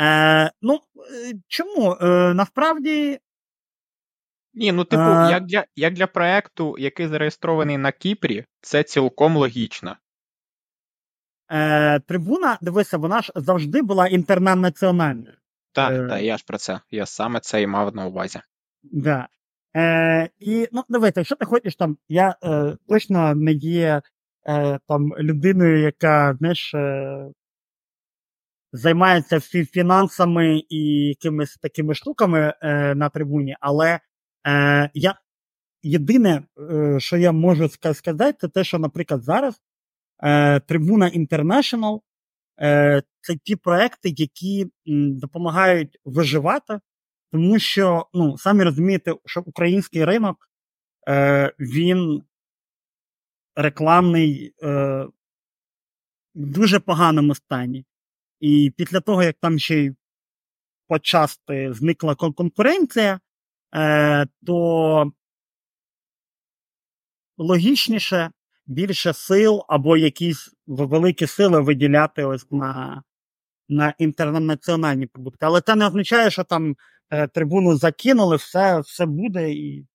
Е, 0.00 0.52
ну, 0.62 0.74
е, 0.74 1.32
чому? 1.48 1.96
Е, 2.00 2.34
насправді, 2.34 3.18
Ні, 4.54 4.72
ну 4.72 4.84
типу, 4.84 5.02
А- 5.02 5.30
як 5.30 5.44
для 5.44 5.64
як 5.76 5.94
для 5.94 6.06
проекту, 6.06 6.76
який 6.78 7.06
зареєстрований 7.06 7.78
на 7.78 7.92
Кіпрі, 7.92 8.44
це 8.60 8.82
цілком 8.82 9.36
логічно. 9.36 9.96
Е, 11.50 12.00
трибуна, 12.00 12.58
дивися, 12.60 12.96
вона 12.98 13.22
ж 13.22 13.32
завжди 13.36 13.82
була 13.82 14.06
інтернаціональною. 14.06 15.34
Так, 15.72 15.92
Е. 15.92 16.08
так, 16.08 16.22
я 16.22 16.36
ж 16.36 16.44
про 16.46 16.58
це. 16.58 16.80
Я 16.90 17.06
саме 17.06 17.40
це 17.40 17.62
і 17.62 17.66
мав 17.66 17.96
на 17.96 18.06
увазі. 18.06 18.40
Да. 18.82 19.28
Е, 19.76 20.30
і, 20.38 20.68
ну, 20.72 20.84
дивися, 20.88 21.12
якщо 21.20 21.36
ти 21.36 21.44
хочеш 21.44 21.76
там, 21.76 21.96
я 22.08 22.36
е, 22.44 22.76
точно 22.88 23.34
не 23.34 23.52
є 23.52 24.02
е, 24.48 24.78
там 24.88 25.12
людиною, 25.18 25.78
яка, 25.78 26.36
знаєш, 26.38 26.74
е, 26.74 27.26
займається 28.72 29.36
фі- 29.36 29.64
фінансами 29.66 30.62
і 30.68 30.78
якимись 31.08 31.56
такими 31.56 31.94
штуками 31.94 32.54
е, 32.62 32.94
на 32.94 33.08
трибуні, 33.08 33.56
але 33.60 34.00
е, 34.46 34.90
я 34.94 35.14
єдине, 35.82 36.42
е, 36.70 37.00
що 37.00 37.16
я 37.16 37.32
можу 37.32 37.68
сказати, 37.68 38.32
це 38.40 38.48
те, 38.48 38.64
що, 38.64 38.78
наприклад, 38.78 39.22
зараз 39.22 39.60
Трибуна 40.66 41.10
International 41.10 42.00
е, 42.60 43.02
це 43.20 43.36
ті 43.36 43.56
проекти, 43.56 44.14
які 44.16 44.66
допомагають 45.20 45.98
виживати, 46.04 46.80
тому 47.32 47.58
що, 47.58 48.06
ну, 48.14 48.38
самі 48.38 48.64
розумієте, 48.64 49.14
що 49.24 49.42
український 49.46 50.04
ринок 50.04 50.48
е, 51.08 51.52
він 51.58 52.22
рекламний 53.56 54.54
е, 54.62 54.68
в 56.34 56.46
дуже 56.46 56.80
поганому 56.80 57.34
стані. 57.34 57.84
І 58.40 58.72
після 58.76 59.00
того, 59.00 59.22
як 59.22 59.36
там 59.40 59.58
ще 59.58 59.78
й 59.78 59.94
почасти 60.86 61.72
зникла 61.72 62.14
конкуренція, 62.14 63.20
е, 63.74 64.26
то 64.46 65.12
логічніше 67.38 68.30
більше 68.68 69.12
сил 69.12 69.64
або 69.68 69.96
якісь 69.96 70.50
великі 70.66 71.26
сили 71.26 71.60
виділяти 71.60 72.24
ось 72.24 72.46
на, 72.50 73.02
на 73.68 73.94
інтернаціональні 73.98 75.06
продукти. 75.06 75.46
Але 75.46 75.60
це 75.60 75.74
не 75.74 75.86
означає, 75.86 76.30
що 76.30 76.44
там 76.44 76.76
е, 77.10 77.26
трибуну 77.26 77.76
закинули, 77.76 78.36
все, 78.36 78.80
все 78.80 79.06
буде, 79.06 79.50
і 79.50 79.86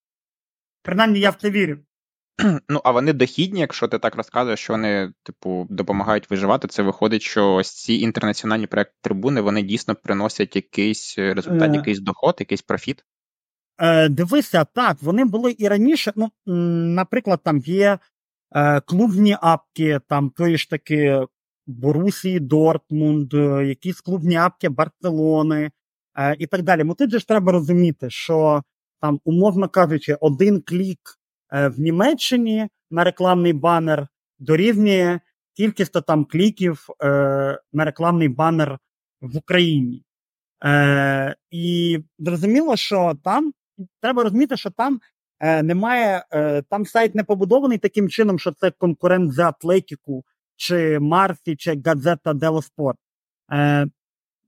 принаймні 0.82 1.19
я 1.19 1.30
в 1.30 1.36
це 1.36 1.49
вірю. 1.49 1.78
Ну, 2.69 2.82
а 2.84 2.91
вони 2.91 3.13
дохідні, 3.13 3.59
якщо 3.59 3.88
ти 3.88 3.99
так 3.99 4.15
розказуєш, 4.15 4.59
що 4.59 4.74
вони, 4.74 5.13
типу, 5.24 5.67
допомагають 5.69 6.30
виживати, 6.30 6.67
це 6.67 6.84
виходить, 6.84 7.21
що 7.21 7.53
ось 7.53 7.71
ці 7.71 7.93
інтернаціональні 7.93 8.67
проекти 8.67 8.95
трибуни 9.01 9.41
вони 9.41 9.61
дійсно 9.61 9.95
приносять 9.95 10.55
якийсь 10.55 11.17
результат, 11.17 11.71
Е. 11.71 11.76
якийсь 11.76 11.99
доход, 11.99 12.36
якийсь 12.39 12.61
профіт. 12.61 13.03
Е, 13.78 14.09
дивися, 14.09 14.65
так, 14.65 14.97
вони 15.01 15.26
були 15.26 15.55
і 15.57 15.67
раніше. 15.67 16.13
Ну, 16.15 16.32
наприклад, 16.95 17.39
там 17.43 17.57
є 17.57 17.86
е, 17.86 17.99
клубні 18.86 19.38
апки, 19.41 19.99
там 20.10 20.30
тої 20.30 20.58
ж 20.58 20.70
таки 20.70 21.26
Борусії, 21.68 22.39
Дортмунд, 22.39 23.34
е, 23.34 23.66
якісь 23.66 24.01
клубні 24.01 24.36
апки 24.36 24.70
Барселони 24.70 25.72
е, 26.18 26.36
і 26.39 26.47
так 26.47 26.62
далі. 26.62 26.84
Ну 26.84 26.93
тут 26.93 27.12
же 27.12 27.20
ж 27.20 27.28
треба 27.28 27.51
розуміти, 27.51 28.10
що 28.10 28.64
там, 29.01 29.20
умовно 29.24 29.70
кажучи, 29.70 30.18
один 30.22 30.62
клік 30.62 30.99
е, 31.54 31.68
в 31.68 31.80
Німеччині 31.80 32.68
на 32.91 33.04
рекламний 33.04 33.54
банер 33.54 34.08
дорівнює 34.39 35.20
кількість 35.54 36.06
там 36.08 36.26
кліків 36.26 36.88
е, 37.04 37.08
на 37.74 37.86
рекламний 37.86 38.28
банер 38.28 38.80
в 39.22 39.38
Україні. 39.38 40.04
Е, 40.66 41.36
і 41.51 41.99
зрозуміло, 42.20 42.76
що 42.76 43.14
там 43.24 43.54
треба 44.01 44.24
розуміти, 44.24 44.58
що 44.58 44.70
там 44.70 44.95
е, 44.95 44.99
немає, 45.44 46.26
е, 46.32 46.62
там 46.62 46.86
сайт 46.86 47.16
не 47.16 47.24
побудований 47.24 47.78
таким 47.78 48.10
чином, 48.10 48.39
що 48.39 48.52
це 48.52 48.72
конкурент 48.72 49.34
за 49.34 49.48
Атлетіку, 49.48 50.24
чи 50.56 51.00
Марфі, 51.00 51.56
чи 51.56 51.82
Газета 51.86 52.34
Дело 52.34 52.62
Спорт. 52.62 52.98
Е, 53.52 53.88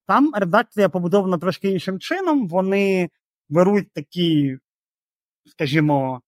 там 0.08 0.32
редакція 0.36 0.90
побудована 0.90 1.38
трошки 1.38 1.70
іншим 1.70 2.00
чином. 2.00 2.48
Вони 2.48 3.10
беруть 3.50 3.94
такі, 3.94 4.58
скажімо, 5.46 6.22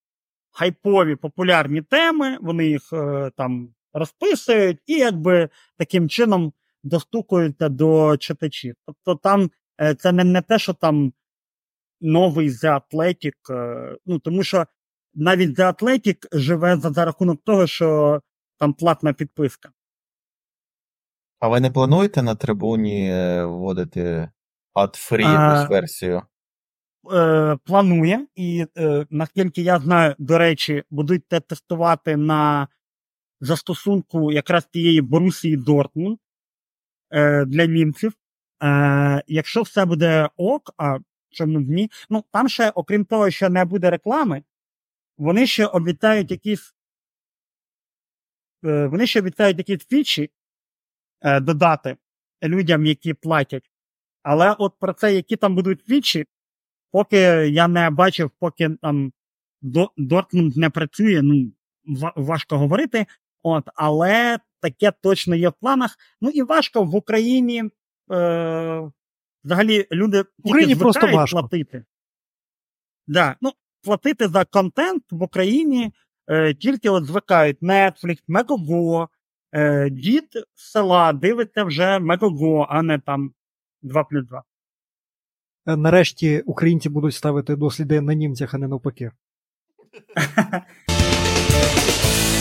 хайпові 0.51 1.15
популярні 1.15 1.82
теми, 1.82 2.38
вони 2.41 2.68
їх 2.68 2.93
е, 2.93 3.32
там 3.38 3.70
розписують 3.93 4.80
і 4.86 4.93
якби 4.93 5.49
таким 5.78 6.09
чином 6.09 6.53
достукуються 6.84 7.70
до 7.70 8.18
читачів. 8.18 8.76
Тобто 8.86 9.15
там 9.15 9.51
е, 9.82 9.95
це 9.95 10.11
не, 10.11 10.24
не 10.24 10.41
те, 10.41 10.59
що 10.59 10.74
там 10.74 11.13
новий 12.01 12.49
The 12.49 12.81
Athletic, 12.81 13.53
е, 13.53 13.97
ну, 14.05 14.19
тому 14.19 14.43
що 14.43 14.65
навіть 15.13 15.59
The 15.59 15.73
Athletic 15.73 16.17
живе 16.31 16.77
за, 16.77 16.91
за 16.91 17.05
рахунок 17.05 17.43
того, 17.43 17.67
що 17.67 18.21
там 18.57 18.73
платна 18.73 19.13
підписка. 19.13 19.69
А 21.39 21.47
ви 21.47 21.59
не 21.59 21.71
плануєте 21.71 22.23
на 22.23 22.35
трибуні 22.35 23.11
е, 23.11 23.45
вводити 23.45 24.29
ad-free 24.75 25.69
версію? 25.69 26.21
Е, 27.13 27.57
планує, 27.65 28.27
і 28.35 28.65
е, 28.77 29.05
наскільки 29.09 29.61
я 29.61 29.79
знаю, 29.79 30.15
до 30.19 30.37
речі, 30.37 30.83
будуть 30.89 31.27
те 31.27 31.39
тестувати 31.39 32.17
на 32.17 32.67
застосунку 33.41 34.31
якраз 34.31 34.65
тієї 34.65 35.01
Борусії 35.01 35.57
Дортмунд 35.57 36.17
е, 37.11 37.45
для 37.45 37.65
німців. 37.65 38.13
Е, 38.63 39.23
якщо 39.27 39.61
все 39.61 39.85
буде 39.85 40.29
ок, 40.37 40.73
а 40.77 40.97
б 41.39 41.69
ні? 41.69 41.91
Ну, 42.09 42.23
там 42.32 42.49
ще, 42.49 42.69
окрім 42.69 43.05
того, 43.05 43.30
що 43.30 43.49
не 43.49 43.65
буде 43.65 43.89
реклами, 43.89 44.43
вони 45.17 45.47
ще 45.47 45.65
обіцяють 45.65 46.32
якісь. 46.32 46.73
Е, 48.65 48.88
вони 48.88 49.07
ще 49.07 49.19
обіцяють 49.19 49.57
якісь 49.57 49.88
фічі 49.88 50.32
е, 51.21 51.39
додати 51.39 51.97
людям, 52.43 52.86
які 52.86 53.13
платять. 53.13 53.71
Але 54.23 54.55
от 54.59 54.73
про 54.80 54.93
це, 54.93 55.15
які 55.15 55.36
там 55.36 55.55
будуть 55.55 55.86
фічі, 55.86 56.25
поки 56.91 57.17
я 57.49 57.67
не 57.67 57.89
бачив, 57.89 58.32
поки 58.39 58.69
там 58.69 59.13
До- 59.61 59.91
Дортмунд 59.97 60.57
не 60.57 60.69
працює, 60.69 61.21
ну, 61.21 61.51
важко 62.15 62.57
говорити. 62.57 63.05
От, 63.43 63.69
але 63.75 64.39
таке 64.61 64.91
точно 64.91 65.36
є 65.36 65.49
в 65.49 65.53
планах. 65.53 65.97
Ну 66.21 66.30
і 66.30 66.41
важко 66.41 66.84
в 66.84 66.95
Україні. 66.95 67.63
Е, 68.11 68.91
взагалі 69.47 69.87
люди 69.91 70.23
тільки 70.23 70.49
Україні 70.49 70.75
просто 70.75 71.11
важко. 71.11 71.39
платити. 71.39 71.85
Да, 73.07 73.35
ну, 73.41 73.51
платити 73.83 74.27
за 74.27 74.45
контент 74.45 75.03
в 75.11 75.23
Україні 75.23 75.93
е, 76.27 76.53
тільки 76.53 76.89
от 76.89 77.05
звикають 77.05 77.61
Netflix, 77.61 78.17
Megogo, 78.27 79.07
е, 79.51 79.89
дід 79.89 80.29
з 80.55 80.71
села 80.71 81.13
дивиться 81.13 81.63
вже 81.63 81.97
Megogo, 81.97 82.65
а 82.69 82.81
не 82.81 82.99
там 82.99 83.31
2 83.81 84.03
плюс 84.03 84.27
2. 84.27 84.43
Е, 85.67 85.77
Нарешті 85.77 86.43
українці 86.45 86.89
будуть 86.89 87.15
ставити 87.15 87.55
досліди 87.55 88.01
на 88.01 88.13
німцях, 88.13 88.53
а 88.53 88.57
не 88.57 88.67
навпаки. 88.67 89.11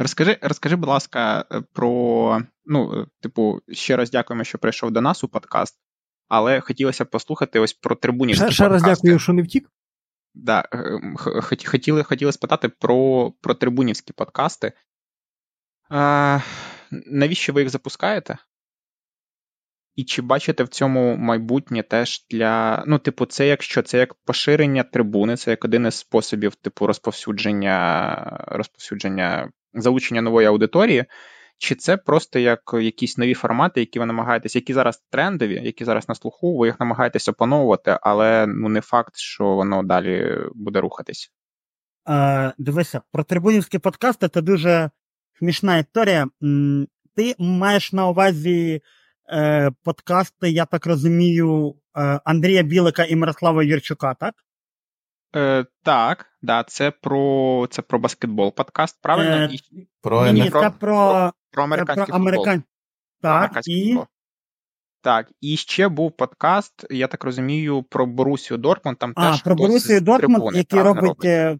Розкажи, 0.00 0.38
розкажи, 0.42 0.76
будь 0.76 0.88
ласка, 0.88 1.44
е, 1.52 1.62
про 1.72 2.42
ну, 2.64 3.00
е, 3.00 3.06
типу, 3.20 3.60
ще 3.72 3.96
раз 3.96 4.10
дякуємо, 4.10 4.44
що 4.44 4.58
прийшов 4.58 4.90
до 4.90 5.00
нас 5.00 5.24
у 5.24 5.28
подкаст, 5.28 5.80
але 6.28 6.60
хотілося 6.60 7.04
б 7.04 7.10
послухати 7.10 7.60
ось 7.60 7.72
про 7.72 7.96
трибунівські 7.96 8.44
Ще, 8.44 8.54
ще 8.54 8.68
раз 8.68 8.82
дякую, 8.82 9.18
що 9.18 9.32
не 9.32 9.42
втік. 9.42 9.70
Да, 10.34 10.68
е, 10.72 11.00
хотіли, 11.66 12.02
хотіли 12.02 12.32
спитати 12.32 12.68
про, 12.68 13.30
про 13.40 13.54
трибунівські 13.54 14.12
подкасти. 14.12 14.72
А, 15.90 16.40
навіщо 16.90 17.52
ви 17.52 17.60
їх 17.60 17.70
запускаєте? 17.70 18.38
І 19.94 20.04
чи 20.04 20.22
бачите 20.22 20.64
в 20.64 20.68
цьому 20.68 21.16
майбутнє 21.16 21.82
теж 21.82 22.26
для. 22.30 22.84
Ну, 22.86 22.98
типу, 22.98 23.26
це 23.26 23.46
якщо? 23.46 23.82
Це 23.82 23.98
як 23.98 24.14
поширення 24.14 24.82
трибуни, 24.82 25.36
це 25.36 25.50
як 25.50 25.64
один 25.64 25.86
із 25.86 25.94
способів, 25.94 26.54
типу, 26.54 26.86
розповсюдження, 26.86 28.44
розповсюдження 28.46 29.50
залучення 29.74 30.22
нової 30.22 30.46
аудиторії, 30.46 31.04
чи 31.58 31.74
це 31.74 31.96
просто 31.96 32.38
як 32.38 32.60
якісь 32.74 33.18
нові 33.18 33.34
формати, 33.34 33.80
які 33.80 33.98
ви 33.98 34.06
намагаєтесь, 34.06 34.56
які 34.56 34.74
зараз 34.74 35.02
трендові, 35.10 35.60
які 35.64 35.84
зараз 35.84 36.08
на 36.08 36.14
слуху, 36.14 36.58
ви 36.58 36.66
їх 36.66 36.80
намагаєтесь 36.80 37.28
опановувати, 37.28 37.98
але 38.02 38.46
ну 38.46 38.68
не 38.68 38.80
факт, 38.80 39.16
що 39.16 39.44
воно 39.44 39.82
далі 39.82 40.38
буде 40.54 40.80
рухатись. 40.80 41.32
Е, 42.08 42.52
дивися, 42.58 43.00
про 43.12 43.24
трибунівські 43.24 43.78
подкасти 43.78 44.28
це 44.28 44.40
дуже 44.40 44.90
смішна 45.38 45.78
історія. 45.78 46.26
Ти 47.16 47.34
маєш 47.38 47.92
на 47.92 48.08
увазі 48.08 48.80
е, 49.32 49.70
подкасти, 49.84 50.50
я 50.50 50.64
так 50.66 50.86
розумію, 50.86 51.74
е, 51.96 52.20
Андрія 52.24 52.62
Білика 52.62 53.04
і 53.04 53.16
Мирослава 53.16 53.62
Юрчука, 53.62 54.14
так? 54.14 54.34
Е, 55.36 55.64
так, 55.82 56.26
да, 56.42 56.64
це 56.64 56.90
про 56.90 57.66
це 57.70 57.82
про 57.82 57.98
баскетбол 57.98 58.54
подкаст, 58.54 59.02
правильно? 59.02 59.36
Е, 59.36 59.48
І 59.52 59.88
Про 60.02 60.26
Ні, 60.26 60.32
ні, 60.32 60.50
це 60.50 60.70
про, 60.70 61.32
про 61.50 61.62
американський 61.62 62.06
про 62.06 62.14
футбол. 62.14 62.16
американ... 62.16 62.62
Про 63.20 63.30
Так, 63.30 63.36
американський 63.36 63.80
і 63.80 63.86
футбол. 63.86 64.06
Так, 65.02 65.32
і 65.40 65.56
ще 65.56 65.88
був 65.88 66.12
подкаст, 66.12 66.86
я 66.90 67.06
так 67.06 67.24
розумію, 67.24 67.82
про 67.82 68.06
Борусію 68.06 68.58
Дортмунд. 68.58 68.98
Там 68.98 69.12
а, 69.16 69.30
теж 69.30 69.42
про 69.42 69.54
Борусію 69.54 70.00
Дортмунд, 70.00 70.36
трибуни, 70.36 70.58
який 70.58 70.82
робить 70.82 71.24
е, 71.24 71.58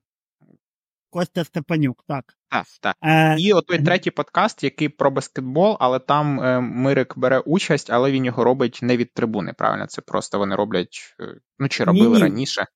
Костя 1.10 1.44
Степанюк, 1.44 2.04
так. 2.08 2.24
Так, 2.50 2.66
так. 2.80 2.96
Е, 3.02 3.36
І 3.38 3.52
отой 3.52 3.76
Мгм. 3.76 3.86
третій 3.86 4.10
подкаст, 4.10 4.64
який 4.64 4.88
про 4.88 5.10
баскетбол, 5.10 5.76
але 5.80 5.98
там 5.98 6.40
е, 6.40 6.60
Мирик 6.60 7.18
бере 7.18 7.38
участь, 7.38 7.90
але 7.90 8.10
він 8.10 8.24
його 8.24 8.44
робить 8.44 8.78
не 8.82 8.96
від 8.96 9.14
трибуни. 9.14 9.52
Правильно, 9.58 9.86
це 9.86 10.02
просто 10.02 10.38
вони 10.38 10.54
роблять, 10.54 11.16
е, 11.20 11.34
ну 11.58 11.68
чи 11.68 11.84
робили 11.84 12.08
Ні-ні. 12.08 12.22
раніше. 12.22 12.66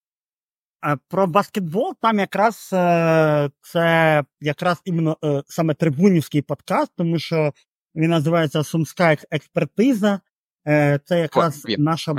А 0.84 0.96
Про 1.08 1.26
баскетбол 1.26 1.94
там 2.02 2.18
якраз 2.18 2.70
е, 2.72 3.50
це 3.60 4.24
якраз 4.40 4.82
іменно 4.84 5.16
е, 5.24 5.42
саме 5.46 5.74
трибунівський 5.74 6.42
подкаст, 6.42 6.92
тому 6.96 7.18
що 7.18 7.52
він 7.94 8.10
називається 8.10 8.64
Сумська 8.64 9.16
експертиза. 9.30 10.20
Е, 10.66 11.00
Це 11.04 11.20
якраз 11.20 11.62
наша, 11.78 12.14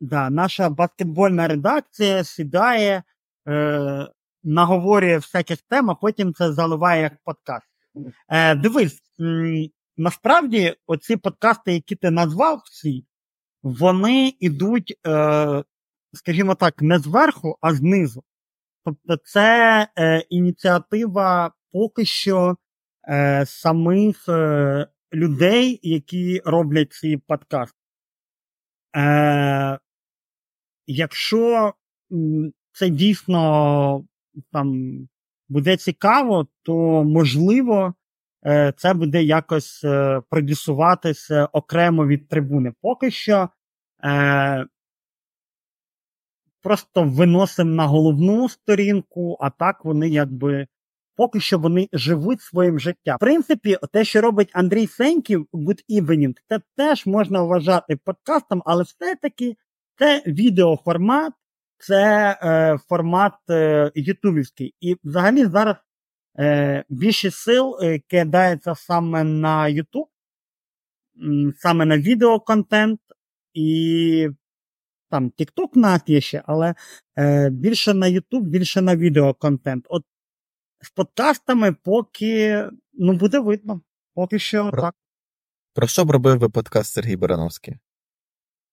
да, 0.00 0.30
наша 0.30 0.68
баскетбольна 0.68 1.48
редакція 1.48 2.24
сідає, 2.24 3.02
е, 3.48 4.08
наговорює 4.44 5.16
всяких 5.16 5.62
тем, 5.62 5.90
а 5.90 5.94
потім 5.94 6.34
це 6.34 6.52
заливає 6.52 7.02
як 7.02 7.12
подкаст. 7.24 7.66
Е, 8.28 8.54
Дивись, 8.54 9.02
насправді 9.96 10.74
оці 10.86 11.16
подкасти, 11.16 11.72
які 11.72 11.94
ти 11.94 12.10
назвав 12.10 12.62
всі, 12.64 13.04
вони 13.62 14.34
йдуть 14.40 14.98
е, 15.06 15.64
скажімо 16.16 16.54
так, 16.54 16.82
не 16.82 16.98
зверху, 16.98 17.58
а 17.60 17.74
знизу. 17.74 18.24
Тобто, 18.84 19.16
це 19.24 19.88
е, 19.98 20.20
ініціатива 20.20 21.52
поки 21.72 22.04
що 22.04 22.56
е, 23.08 23.46
самих 23.46 24.28
е, 24.28 24.86
людей, 25.14 25.80
які 25.82 26.42
роблять 26.44 26.92
ці 26.92 27.16
подкасти. 27.16 27.78
Е, 28.96 29.78
якщо 30.86 31.74
це 32.72 32.88
дійсно 32.88 34.04
там 34.52 34.98
буде 35.48 35.76
цікаво, 35.76 36.46
то 36.62 37.04
можливо 37.04 37.94
е, 38.46 38.72
це 38.76 38.94
буде 38.94 39.22
якось 39.22 39.84
е, 39.84 40.20
продюсуватися 40.30 41.48
окремо 41.52 42.06
від 42.06 42.28
трибуни. 42.28 42.72
Поки 42.82 43.10
що. 43.10 43.48
Е, 44.04 44.66
просто 46.66 47.04
виносимо 47.04 47.70
на 47.70 47.86
головну 47.86 48.48
сторінку, 48.48 49.36
а 49.40 49.50
так 49.50 49.84
вони 49.84 50.08
якби. 50.08 50.66
Поки 51.16 51.40
що 51.40 51.58
вони 51.58 51.88
живуть 51.92 52.40
своїм 52.40 52.80
життям. 52.80 53.16
В 53.16 53.20
принципі, 53.20 53.78
те, 53.92 54.04
що 54.04 54.20
робить 54.20 54.50
Андрій 54.52 54.86
Сеньків 54.86 55.46
Good 55.52 55.80
Evening, 55.90 56.34
це 56.48 56.60
теж 56.76 57.06
можна 57.06 57.42
вважати 57.42 57.96
подкастом, 57.96 58.62
але 58.66 58.82
все-таки 58.82 59.56
це 59.98 60.22
відеоформат, 60.26 61.32
це 61.78 62.30
е, 62.42 62.78
формат 62.88 63.34
е, 63.50 63.90
ютубівський. 63.94 64.74
І 64.80 64.96
взагалі 65.04 65.44
зараз 65.44 65.76
е, 66.38 66.84
більше 66.88 67.30
сил 67.30 67.78
е, 67.82 67.98
кидається 67.98 68.74
саме 68.74 69.24
на 69.24 69.64
YouTube, 69.64 70.06
саме 71.58 71.84
на 71.84 71.98
відеоконтент, 71.98 73.00
і 73.54 74.28
там 75.16 75.32
TikTok 75.38 76.02
є 76.06 76.20
ще, 76.20 76.42
але 76.46 76.74
е, 77.18 77.50
більше 77.50 77.94
на 77.94 78.06
YouTube, 78.06 78.40
більше 78.40 78.80
на 78.80 78.96
відеоконтент. 78.96 79.86
От 79.88 80.04
з 80.80 80.90
подкастами 80.90 81.72
поки 81.72 82.64
ну, 82.92 83.12
буде 83.12 83.38
видно. 83.38 83.80
Поки 84.14 84.38
що 84.38 84.70
Про- 84.70 84.82
так. 84.82 84.94
Про 85.74 85.86
що 85.86 86.04
б 86.04 86.10
робив 86.10 86.38
би 86.38 86.48
подкаст 86.48 86.92
Сергій 86.92 87.16
Барановський? 87.16 87.74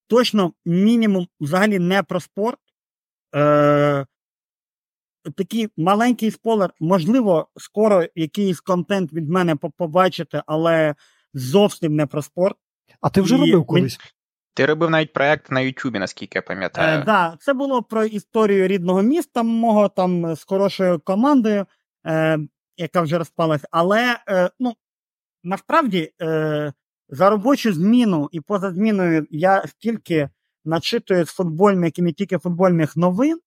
Точно, 0.08 0.54
мінімум, 0.66 1.28
взагалі 1.40 1.80
не 1.80 2.04
про 2.04 2.20
спорт. 2.20 2.60
Е, 3.36 4.06
такий 5.36 5.70
маленький 5.78 6.32
спойлер. 6.32 6.74
Можливо, 6.80 7.48
скоро 7.58 8.06
якийсь 8.16 8.60
контент 8.60 9.14
від 9.14 9.30
мене 9.30 9.56
побачите, 9.56 10.44
але 10.46 10.96
зовсім 11.34 11.96
не 11.96 12.06
про 12.06 12.22
спорт. 12.22 12.58
А 13.02 13.10
ти 13.10 13.22
вже 13.22 13.36
І 13.36 13.40
робив 13.40 13.66
колись? 13.66 14.00
Ти 14.54 14.66
робив 14.66 14.90
навіть 14.90 15.14
проект 15.14 15.52
на 15.52 15.60
Ютубі, 15.60 16.00
наскільки 16.00 16.38
я 16.38 16.42
пам'ятаю. 16.42 17.00
Е, 17.00 17.04
да, 17.04 17.38
це 17.40 17.54
було 17.54 17.84
про 17.84 18.04
історію 18.04 18.68
рідного 18.68 19.02
міста 19.02 19.44
мого 19.44 19.90
там 19.90 20.26
е, 20.26 20.36
з 20.36 20.44
хорошою 20.44 21.00
командою, 21.00 21.66
е, 22.06 22.40
яка 22.78 23.02
вже 23.02 23.18
розпалась. 23.18 23.66
Але 23.72 24.18
е, 24.30 24.50
ну, 24.60 24.74
насправді 25.44 26.12
е, 26.22 26.74
за 27.10 27.30
робочу 27.30 27.74
зміну 27.74 28.30
і 28.32 28.42
поза 28.42 28.72
зміною 28.72 29.28
я 29.32 29.68
стільки 29.68 30.30
начитую 30.66 31.26
з 31.26 31.30
футбольних 31.30 32.00
і 32.00 32.02
не 32.02 32.14
тільки 32.14 32.38
футбольних 32.38 32.98
новин, 32.98 33.40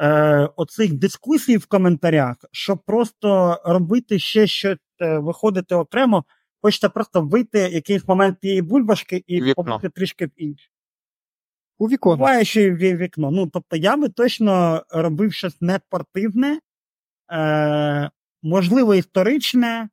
е, 0.00 0.48
оцих 0.56 0.92
дискусій 0.92 1.56
в 1.56 1.66
коментарях, 1.66 2.36
щоб 2.52 2.78
просто 2.84 3.60
робити 3.64 4.18
ще 4.18 4.46
щось, 4.46 4.78
е, 5.00 5.18
виходити 5.18 5.74
окремо, 5.74 6.24
хочете 6.62 6.88
просто 6.88 7.22
вийти 7.22 7.58
якийсь 7.58 8.08
момент 8.08 8.40
тієї 8.40 8.62
бульбашки 8.62 9.24
і 9.26 9.42
Вікно. 9.42 9.64
побути 9.64 9.88
трішки 9.88 10.26
в 10.26 10.30
інше. 10.36 10.68
У 11.78 11.88
вікон. 11.88 12.18
Буває 12.18 12.44
ще 12.44 12.62
й 12.62 12.70
ві- 12.72 12.96
вікно. 12.96 13.30
Ну, 13.30 13.46
тобто 13.46 13.76
я 13.76 13.96
би 13.96 14.08
точно 14.08 14.84
робив 14.90 15.32
щось 15.32 15.60
не 15.60 15.80
спортивне, 15.86 16.60
е, 17.32 18.10
можливо, 18.42 18.94
історичне, 18.94 19.88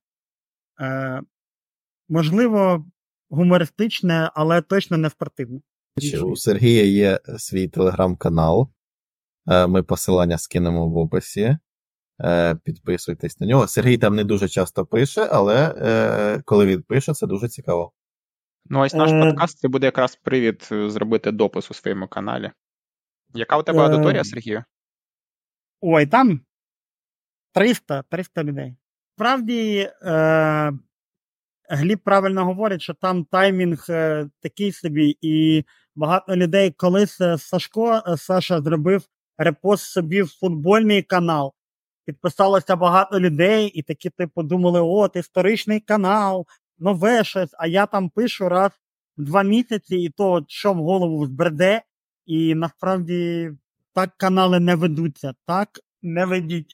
е, 0.82 1.22
можливо, 2.10 2.86
гумористичне, 3.30 4.32
але 4.36 4.62
точно 4.62 4.98
не 4.98 5.10
спортивне. 5.10 5.60
У 6.24 6.36
Сергія 6.36 6.84
є 6.86 7.20
свій 7.38 7.68
телеграм-канал. 7.68 8.70
Е, 9.50 9.68
Ми 9.68 9.84
посилання 9.84 10.38
скинемо 10.38 10.90
в 10.90 10.98
описі. 10.98 11.58
Е, 12.22 12.56
Підписуйтесь 12.56 13.40
на 13.40 13.48
нього. 13.48 13.68
Сергій 13.68 13.98
там 13.98 14.16
не 14.16 14.24
дуже 14.24 14.50
часто 14.50 14.86
пише, 14.86 15.28
але 15.32 15.76
е, 15.78 16.42
коли 16.46 16.66
він 16.66 16.82
пише, 16.82 17.14
це 17.14 17.28
дуже 17.28 17.48
цікаво. 17.48 17.92
Ну, 18.70 18.80
ось 18.80 18.94
наш 18.94 19.12
Е, 19.12 19.20
подкаст 19.20 19.60
це 19.60 19.68
буде 19.68 19.86
якраз 19.86 20.16
привід 20.16 20.70
зробити 20.72 21.32
допис 21.32 21.72
у 21.72 21.74
своєму 21.74 22.08
каналі. 22.08 22.52
Яка 23.34 23.58
у 23.58 23.64
тебе 23.64 23.80
аудиторія, 23.80 24.24
Сергію? 24.24 24.64
Ой, 25.82 26.06
там 26.06 26.42
300, 27.54 28.04
300 28.10 28.44
людей. 28.44 28.76
Справді, 29.16 29.90
е, 30.02 30.72
Гліб 31.70 32.00
правильно 32.04 32.46
говорить, 32.46 32.82
що 32.82 32.94
там 32.94 33.26
таймінг 33.26 33.86
е, 33.90 34.30
такий 34.42 34.72
собі, 34.72 35.18
і 35.22 35.66
багато 35.96 36.36
людей 36.36 36.72
колись 36.72 37.22
Сашко 37.38 38.04
Саша 38.18 38.62
зробив 38.62 39.04
репост 39.38 39.84
собі 39.84 40.22
в 40.22 40.28
футбольний 40.28 41.04
канал. 41.04 41.54
Підписалося 42.08 42.76
багато 42.76 43.20
людей, 43.20 43.68
і 43.68 43.82
такі, 43.84 44.10
типу, 44.10 44.44
думали, 44.44 44.82
от, 44.82 45.16
історичний 45.16 45.80
канал, 45.80 46.46
нове 46.80 47.24
щось, 47.24 47.50
а 47.60 47.68
я 47.68 47.86
там 47.86 48.10
пишу 48.10 48.50
раз 48.50 48.72
в 49.18 49.24
два 49.24 49.44
місяці, 49.44 49.96
і 49.96 50.10
то, 50.10 50.46
що 50.48 50.74
в 50.74 50.76
голову 50.76 51.26
збреде, 51.26 51.82
і 52.26 52.56
насправді 52.56 53.52
так 53.94 54.18
канали 54.18 54.60
не 54.60 54.76
ведуться. 54.76 55.34
Так 55.46 55.70
не 56.02 56.26
ведіть. 56.26 56.74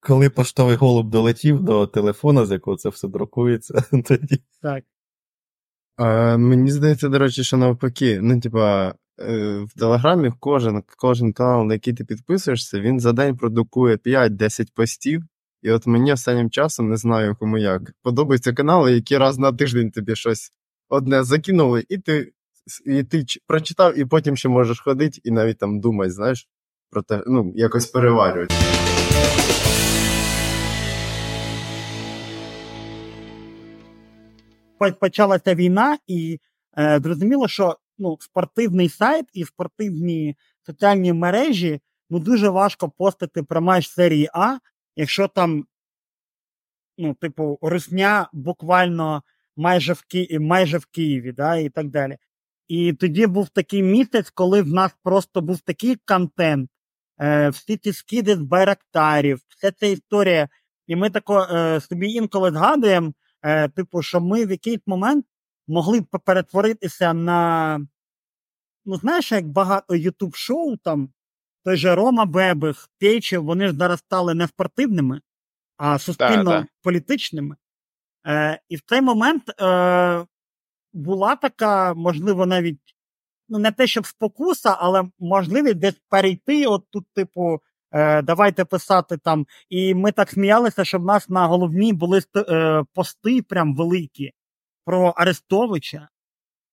Коли 0.00 0.30
поштовий 0.30 0.76
голуб 0.76 1.10
долетів 1.10 1.60
до 1.60 1.86
телефона, 1.86 2.46
з 2.46 2.50
якого 2.50 2.76
це 2.76 2.88
все 2.88 3.08
друкується, 3.08 3.84
тоді. 4.06 4.42
Так. 4.62 4.84
Е, 5.98 6.36
мені 6.36 6.70
здається, 6.70 7.08
до 7.08 7.18
речі, 7.18 7.44
що 7.44 7.56
навпаки. 7.56 8.20
Ну, 8.22 8.40
типа, 8.40 8.94
в 9.18 9.78
Телеграмі 9.78 10.32
кожен, 10.40 10.82
кожен 10.96 11.32
канал, 11.32 11.64
на 11.64 11.74
який 11.74 11.94
ти 11.94 12.04
підписуєшся, 12.04 12.80
він 12.80 13.00
за 13.00 13.12
день 13.12 13.36
продукує 13.36 13.96
5-10 13.96 14.68
постів. 14.74 15.22
І 15.62 15.70
от 15.70 15.86
мені 15.86 16.12
останнім 16.12 16.50
часом 16.50 16.88
не 16.88 16.96
знаю 16.96 17.36
кому 17.38 17.58
як. 17.58 17.92
Подобаються 18.02 18.52
канали, 18.52 18.92
які 18.92 19.18
раз 19.18 19.38
на 19.38 19.52
тиждень 19.52 19.90
тобі 19.90 20.16
щось 20.16 20.52
одне 20.88 21.24
закинули, 21.24 21.84
і 21.88 21.98
ти, 21.98 22.32
і 22.86 23.02
ти 23.02 23.24
прочитав, 23.46 23.98
і 23.98 24.04
потім 24.04 24.36
ще 24.36 24.48
можеш 24.48 24.80
ходити 24.80 25.20
і 25.24 25.30
навіть 25.30 25.58
там 25.58 25.80
думати, 25.80 26.10
знаєш, 26.10 26.48
про 26.90 27.02
те, 27.02 27.22
ну, 27.26 27.52
якось 27.56 27.86
переварювати. 27.86 28.54
Почалася 35.00 35.54
війна, 35.54 35.98
і 36.06 36.38
е, 36.78 37.00
зрозуміло, 37.02 37.48
що 37.48 37.76
ну, 38.02 38.16
спортивний 38.20 38.88
сайт 38.88 39.26
і 39.32 39.44
спортивні 39.44 40.36
соціальні 40.66 41.12
мережі 41.12 41.80
ну, 42.10 42.18
дуже 42.18 42.48
важко 42.48 42.88
постити 42.88 43.42
про 43.42 43.60
матч 43.60 43.88
серії 43.88 44.28
А, 44.34 44.58
якщо 44.96 45.28
там, 45.28 45.64
ну, 46.98 47.14
типу, 47.14 47.58
русня 47.62 48.28
буквально 48.32 49.22
майже 49.56 49.92
в, 49.92 50.02
Ки... 50.02 50.38
майже 50.40 50.78
в 50.78 50.86
Києві, 50.86 51.32
да, 51.32 51.56
і 51.56 51.68
так 51.68 51.90
далі. 51.90 52.16
І 52.68 52.92
тоді 52.92 53.26
був 53.26 53.48
такий 53.48 53.82
місяць, 53.82 54.30
коли 54.30 54.62
в 54.62 54.68
нас 54.68 54.92
просто 55.02 55.40
був 55.40 55.60
такий 55.60 55.96
контент, 56.06 56.70
е, 57.20 57.48
всі 57.48 57.76
ці 57.76 57.92
скиди 57.92 58.36
з 58.36 58.40
байрактарів, 58.40 59.40
вся 59.48 59.72
ця 59.72 59.86
історія. 59.86 60.48
І 60.86 60.96
ми 60.96 61.10
тако 61.10 61.40
е, 61.40 61.80
собі 61.80 62.12
інколи 62.12 62.50
згадуємо, 62.50 63.12
е, 63.42 63.68
типу, 63.68 64.02
що 64.02 64.20
ми 64.20 64.46
в 64.46 64.50
якийсь 64.50 64.80
момент 64.86 65.26
могли 65.68 66.00
б 66.00 66.06
перетворитися 66.24 67.12
на. 67.12 67.80
Ну, 68.84 68.96
знаєш, 68.96 69.32
як 69.32 69.48
багато 69.48 69.94
ютуб 69.94 70.36
шоу 70.36 70.76
там, 70.76 71.08
той 71.64 71.76
же 71.76 71.94
Рома 71.94 72.24
Бебих, 72.24 72.88
Пейчев, 73.00 73.44
вони 73.44 73.68
ж 73.68 73.74
зараз 73.74 73.98
стали 73.98 74.34
не 74.34 74.48
спортивними, 74.48 75.20
а 75.76 75.98
суспільно-політичними. 75.98 77.56
Е, 78.26 78.60
і 78.68 78.76
в 78.76 78.80
цей 78.80 79.00
момент 79.00 79.60
е, 79.60 80.26
була 80.92 81.36
така, 81.36 81.94
можливо, 81.94 82.46
навіть 82.46 82.96
ну, 83.48 83.58
не 83.58 83.72
те, 83.72 83.86
щоб 83.86 84.06
спокуса, 84.06 84.76
але 84.78 85.04
можливість 85.18 85.78
десь 85.78 86.00
перейти, 86.08 86.66
от 86.66 86.84
тут, 86.90 87.04
типу, 87.14 87.60
е, 87.92 88.22
давайте 88.22 88.64
писати 88.64 89.16
там. 89.16 89.46
І 89.68 89.94
ми 89.94 90.12
так 90.12 90.30
сміялися, 90.30 90.84
що 90.84 90.98
в 90.98 91.04
нас 91.04 91.28
на 91.28 91.46
головній 91.46 91.92
були 91.92 92.22
е, 92.36 92.84
пости 92.94 93.42
прям 93.42 93.74
великі 93.76 94.32
про 94.84 95.08
Арестовича. 95.16 96.08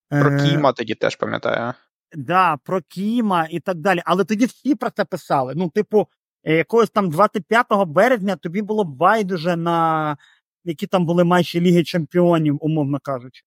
Про 0.10 0.32
Е, 0.32 0.50
Кіма 0.50 0.74
тоді 0.74 0.96
теж 0.96 1.16
пам'ятаю. 1.16 1.74
Да, 2.14 2.58
про 2.58 2.82
Кіма 2.82 3.48
і 3.52 3.60
так 3.60 3.78
далі. 3.78 4.02
Але 4.06 4.24
тоді 4.24 4.46
всі 4.46 4.76
про 4.76 4.90
це 4.90 5.06
писали. 5.06 5.54
Ну, 5.56 5.70
типу, 5.70 6.08
е, 6.44 6.56
якогось 6.56 6.90
там 6.90 7.10
25 7.10 7.86
березня 7.86 8.36
тобі 8.36 8.62
було 8.62 8.84
байдуже 8.84 9.56
на 9.56 10.18
які 10.64 10.88
там 10.88 11.06
були 11.06 11.24
матчі 11.24 11.62
Ліги 11.62 11.84
Чемпіонів, 11.84 12.58
умовно 12.62 13.00
кажучи. 13.00 13.44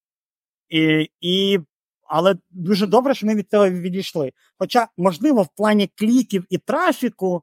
І, 0.69 1.11
і, 1.21 1.61
але 2.03 2.37
дуже 2.51 2.87
добре, 2.87 3.15
що 3.15 3.27
ми 3.27 3.35
від 3.35 3.51
цього 3.51 3.71
відійшли. 3.71 4.33
Хоча, 4.59 4.89
можливо, 4.97 5.43
в 5.43 5.49
плані 5.57 5.91
кліків 5.95 6.47
і 6.51 6.59
трафіку, 6.59 7.43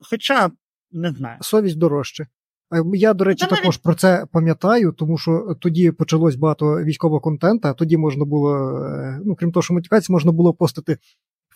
хоча 0.00 0.50
не 0.90 1.12
знаю. 1.12 1.38
Совість 1.40 1.78
дорожче. 1.78 2.26
Е, 2.72 2.84
Я, 2.94 3.14
до 3.14 3.24
речі, 3.24 3.40
Та 3.40 3.46
навіть- 3.46 3.62
також 3.62 3.76
про 3.76 3.94
це 3.94 4.26
пам'ятаю, 4.32 4.92
тому 4.92 5.18
що 5.18 5.56
тоді 5.60 5.90
почалось 5.90 6.36
багато 6.36 6.82
військового 6.82 7.20
контенту, 7.20 7.74
тоді 7.78 7.96
можна 7.96 8.24
було, 8.24 8.78
е, 8.84 9.20
ну 9.24 9.34
крім 9.34 9.52
того, 9.52 9.62
що 9.62 9.74
мотивації, 9.74 10.14
можна 10.14 10.32
було 10.32 10.54
постити 10.54 10.98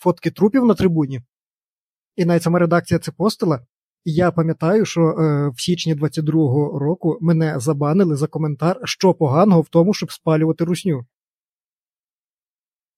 фотки 0.01 0.31
трупів 0.31 0.65
на 0.65 0.75
трибуні. 0.75 1.23
І 2.17 2.25
навіть 2.25 2.43
сама 2.43 2.59
редакція 2.59 3.01
це 3.01 3.13
постила. 3.13 3.61
І 4.05 4.13
я 4.13 4.31
пам'ятаю, 4.31 4.85
що 4.85 5.01
е, 5.01 5.49
в 5.49 5.61
січні 5.61 5.95
22-го 5.95 6.79
року 6.79 7.19
мене 7.21 7.61
забанили 7.61 8.17
за 8.17 8.27
коментар, 8.27 8.81
що 8.85 9.15
поганого 9.15 9.61
в 9.61 9.69
тому, 9.69 9.95
щоб 9.95 10.13
спалювати 10.13 10.65
русню. 10.65 11.07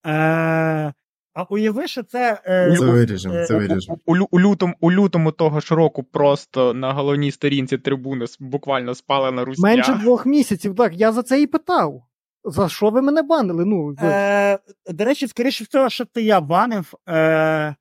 Е, 0.07 0.93
а 1.39 1.43
уяви, 1.43 1.89
що 1.89 2.03
це. 2.03 2.43
Е, 2.45 2.77
Це 2.79 2.85
виріжемо, 2.85 3.45
це 3.47 3.55
е, 3.55 3.59
виріжемо. 3.59 3.99
У, 4.07 4.17
лю- 4.17 4.29
у, 4.31 4.41
лютому, 4.41 4.75
у 4.81 4.93
лютому 4.93 5.33
того 5.33 5.61
ж 5.61 5.75
року 5.75 6.03
просто 6.03 6.75
на 6.75 6.93
головній 6.93 7.31
сторінці 7.33 7.79
трибуни 7.79 8.25
буквально 8.41 8.95
спала 8.95 9.31
на 9.31 9.45
русня. 9.45 9.63
Менше 9.69 9.95
двох 9.95 10.27
місяців, 10.27 10.77
так, 10.77 10.95
я 10.95 11.13
за 11.13 11.23
це 11.23 11.41
і 11.43 11.47
питав. 11.47 12.03
За 12.45 12.69
що 12.69 12.91
ви 12.91 13.03
мене 13.03 13.23
банили? 13.23 13.65
Ну, 13.65 13.85
ви- 13.87 13.95
Е, 14.03 14.59
до 14.87 15.05
речі, 15.05 15.29
скоріше 15.29 15.65
всього, 15.65 15.91
що 15.91 16.05
ти 16.05 16.23
я 16.23 16.41
банив. 16.41 16.93
Е, 17.09 17.75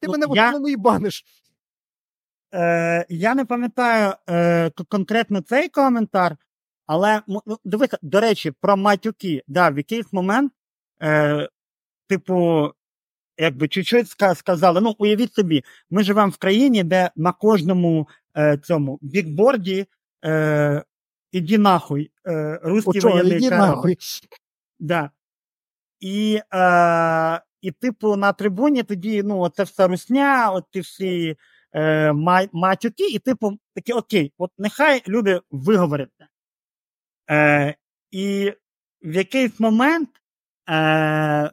ти 0.00 0.06
ну, 0.06 0.12
мене 0.12 0.26
в 0.26 0.36
я- 0.36 0.42
основному 0.46 0.68
і 0.68 0.76
баниш. 0.76 1.24
Е, 2.54 3.06
я 3.08 3.34
не 3.34 3.44
пам'ятаю 3.44 4.14
е, 4.30 4.70
конкретно 4.88 5.40
цей 5.40 5.68
коментар, 5.68 6.36
але 6.86 7.22
ну, 7.26 7.40
дивися, 7.64 7.98
до 8.02 8.20
речі, 8.20 8.52
про 8.60 8.76
матюки. 8.76 9.42
Да, 9.46 9.68
в 9.68 9.76
якийсь 9.76 10.12
момент, 10.12 10.52
е, 11.02 11.48
типу, 12.12 12.70
якби 13.38 13.68
чуть-чуть 13.68 14.08
сказали. 14.34 14.80
Ну, 14.80 14.94
уявіть 14.98 15.34
собі, 15.34 15.64
ми 15.90 16.02
живемо 16.02 16.30
в 16.30 16.36
країні, 16.36 16.84
де 16.84 17.10
на 17.16 17.32
кожному 17.32 18.08
е, 18.36 18.58
цьому 18.58 18.98
бікборді 19.02 19.86
е, 20.24 20.84
іди 21.32 21.58
нахуй, 21.58 22.10
е, 22.26 22.60
русський 22.62 23.00
воєнний 23.00 23.40
корабль. 23.40 23.66
нахуй. 23.66 23.98
Да. 24.80 25.10
І, 26.00 26.40
е, 26.54 27.42
і, 27.60 27.70
типу, 27.70 28.16
на 28.16 28.32
трибуні 28.32 28.82
тоді, 28.82 29.22
ну, 29.22 29.38
оце 29.38 29.62
все 29.62 29.86
русня, 29.86 30.50
от 30.50 30.64
ті 30.70 30.80
всі 30.80 31.36
е, 31.74 32.12
матюки, 32.52 33.08
і, 33.08 33.18
типу, 33.18 33.58
такі, 33.74 33.92
окей, 33.92 34.32
от 34.38 34.50
нехай 34.58 35.02
люди 35.08 35.40
виговоряться. 35.50 36.28
Е, 37.30 37.74
і 38.10 38.52
в 39.02 39.14
якийсь 39.14 39.60
момент, 39.60 40.08
е, 40.70 41.50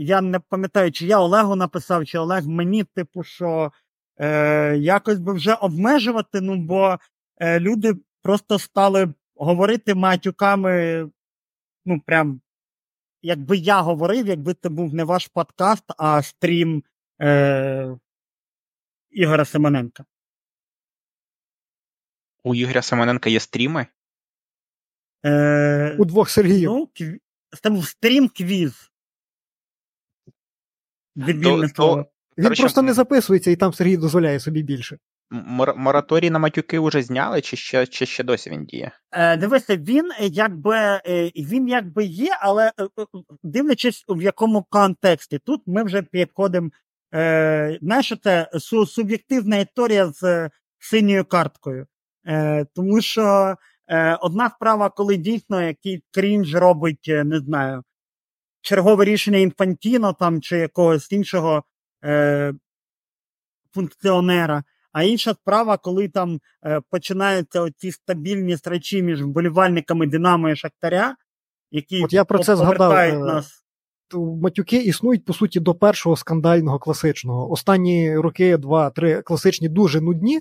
я 0.00 0.20
не 0.20 0.40
пам'ятаю, 0.40 0.92
чи 0.92 1.06
я 1.06 1.18
Олегу 1.18 1.56
написав, 1.56 2.06
чи 2.06 2.18
Олег 2.18 2.46
мені, 2.46 2.84
типу, 2.84 3.22
що 3.22 3.72
е, 4.16 4.76
якось 4.76 5.18
би 5.18 5.32
вже 5.32 5.54
обмежувати, 5.54 6.40
ну, 6.40 6.56
бо 6.56 6.98
е, 7.36 7.60
люди 7.60 7.94
просто 8.22 8.58
стали 8.58 9.14
говорити 9.34 9.94
матюками, 9.94 11.06
ну, 11.84 12.00
прям, 12.00 12.40
якби 13.22 13.56
я 13.56 13.80
говорив, 13.80 14.26
якби 14.26 14.54
це 14.54 14.68
був 14.68 14.94
не 14.94 15.04
ваш 15.04 15.26
подкаст, 15.26 15.84
а 15.98 16.22
стрім 16.22 16.84
е- 17.22 17.96
Ігоря 19.10 19.44
Семененка. 19.44 20.04
У 22.44 22.54
Ігоря 22.54 22.82
Семененка 22.82 23.30
є 23.30 23.40
стріми? 23.40 23.86
Е- 25.24 25.96
У 25.98 26.04
двох 26.04 26.30
Сергіїв. 26.30 26.70
Ну, 26.70 26.86
кв... 26.86 27.02
Це 27.62 27.70
був 27.70 27.86
стрім 27.86 28.28
квіз. 28.28 28.89
Дебільне 31.26 31.68
То- 31.68 31.74
слово. 31.74 32.04
Він 32.38 32.44
коротше, 32.44 32.62
просто 32.62 32.82
не 32.82 32.92
записується, 32.92 33.50
і 33.50 33.56
там 33.56 33.72
Сергій 33.72 33.96
дозволяє 33.96 34.40
собі 34.40 34.62
більше. 34.62 34.98
Мор- 35.30 35.76
мораторій 35.76 36.30
на 36.30 36.38
матюки 36.38 36.78
вже 36.78 37.02
зняли, 37.02 37.40
чи 37.40 37.56
ще, 37.56 37.86
чи 37.86 38.06
ще 38.06 38.24
досі 38.24 38.50
він 38.50 38.64
діє? 38.64 38.92
Е, 39.12 39.36
дивися, 39.36 39.76
він 39.76 40.10
е, 40.20 40.26
якби 40.26 40.76
е, 40.76 41.30
він 41.36 41.68
якби 41.68 42.04
є, 42.04 42.30
але 42.40 42.66
е, 42.66 42.72
дивлячись 43.42 44.04
в 44.08 44.22
якому 44.22 44.66
контексті. 44.70 45.38
Тут 45.38 45.62
ми 45.66 45.82
вже 45.84 46.02
підходимо. 46.02 46.70
Е, 47.14 47.78
знаєш, 47.82 48.12
це 48.22 48.50
су- 48.54 48.86
суб'єктивна 48.86 49.56
історія 49.56 50.06
з 50.12 50.50
синьою 50.78 51.24
карткою. 51.24 51.86
Е, 52.26 52.66
тому 52.74 53.00
що 53.00 53.54
е, 53.88 54.14
одна 54.20 54.50
справа, 54.50 54.90
коли 54.90 55.16
дійсно 55.16 55.62
якийсь 55.62 56.00
крінж 56.14 56.54
робить, 56.54 57.10
не 57.24 57.38
знаю, 57.38 57.82
чергове 58.62 59.04
рішення 59.04 59.38
інфантіно 59.38 60.12
там 60.12 60.40
чи 60.40 60.56
якогось 60.56 61.12
іншого 61.12 61.64
е, 62.04 62.52
функціонера. 63.74 64.64
А 64.92 65.02
інша 65.02 65.34
справа, 65.34 65.76
коли 65.76 66.08
там 66.08 66.40
е, 66.66 66.80
починаються 66.90 67.60
оці 67.60 67.92
стабільні 67.92 68.56
срачі 68.56 69.02
між 69.02 69.22
вболівальниками 69.22 70.06
Динамо 70.06 70.50
і 70.50 70.56
Шахтаря, 70.56 71.16
які 71.70 72.04
От 72.04 72.12
я 72.12 72.24
про 72.24 72.38
це 72.38 72.56
згадав, 72.56 72.92
е, 72.92 73.18
нас. 73.18 73.64
Матюки 74.14 74.76
існують 74.76 75.24
по 75.24 75.32
суті 75.32 75.60
до 75.60 75.74
першого 75.74 76.16
скандального 76.16 76.78
класичного. 76.78 77.50
Останні 77.50 78.18
роки, 78.18 78.56
два-три 78.56 79.22
класичні 79.22 79.68
дуже 79.68 80.00
нудні. 80.00 80.40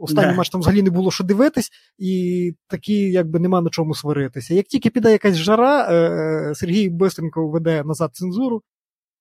Останній 0.00 0.30
Да. 0.30 0.34
матч 0.34 0.48
там 0.48 0.60
взагалі 0.60 0.82
не 0.82 0.90
було 0.90 1.10
що 1.10 1.24
дивитись, 1.24 1.70
і 1.98 2.52
такі, 2.68 2.94
якби 2.94 3.38
нема 3.38 3.60
на 3.60 3.70
чому 3.70 3.94
сваритися. 3.94 4.54
Як 4.54 4.66
тільки 4.66 4.90
піде 4.90 5.12
якась 5.12 5.36
жара, 5.36 5.86
е, 5.90 5.94
е, 5.94 6.54
Сергій 6.54 6.88
бистренько 6.88 7.48
веде 7.48 7.82
назад 7.84 8.10
цензуру. 8.14 8.62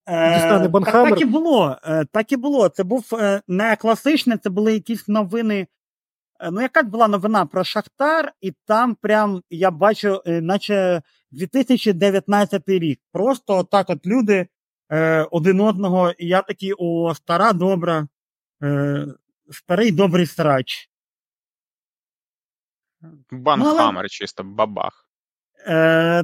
дістане 0.08 0.66
Е, 0.66 0.70
Так, 0.70 1.10
так 1.10 1.22
і 1.22 1.26
було. 1.26 1.78
Так 2.12 2.32
і 2.32 2.38
було. 2.38 2.70
Це 2.70 2.84
був 2.84 3.06
не 3.48 3.76
класичне, 3.76 4.38
це 4.38 4.50
були 4.50 4.74
якісь 4.74 5.08
новини. 5.08 5.68
Ну, 6.52 6.62
якась 6.62 6.86
була 6.86 7.08
новина 7.08 7.46
про 7.46 7.64
Шахтар, 7.64 8.32
і 8.42 8.54
там 8.68 8.96
прям 8.96 9.42
я 9.50 9.72
бачу, 9.72 10.22
наче 10.26 11.02
2019 11.32 12.64
рік. 12.80 13.00
Просто 13.12 13.58
отак 13.58 13.90
от 13.90 14.06
люди 14.06 14.48
один 15.32 15.62
одного, 15.62 16.12
і 16.12 16.28
я 16.28 16.42
такий, 16.42 16.74
о, 16.78 17.16
стара 17.16 17.54
добра, 17.54 18.08
старий 19.52 19.92
добрий 19.92 20.26
срач. 20.26 20.90
Банхаммер, 23.32 24.10
чисто 24.10 24.44
бабах. 24.44 25.10
Е, 25.68 26.24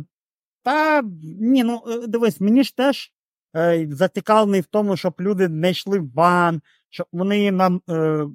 та 0.63 1.01
ні, 1.39 1.63
ну 1.63 1.84
е, 1.88 2.07
дивись, 2.07 2.41
мені 2.41 2.63
ж 2.63 2.76
теж 2.76 3.11
е, 3.55 3.88
зацікавлений 3.91 4.61
в 4.61 4.65
тому, 4.65 4.97
щоб 4.97 5.13
люди 5.19 5.49
не 5.49 5.71
йшли 5.71 5.99
в 5.99 6.03
бан, 6.03 6.61
щоб 6.89 7.07
вони 7.11 7.51
нам 7.51 7.82
е, 7.89 8.26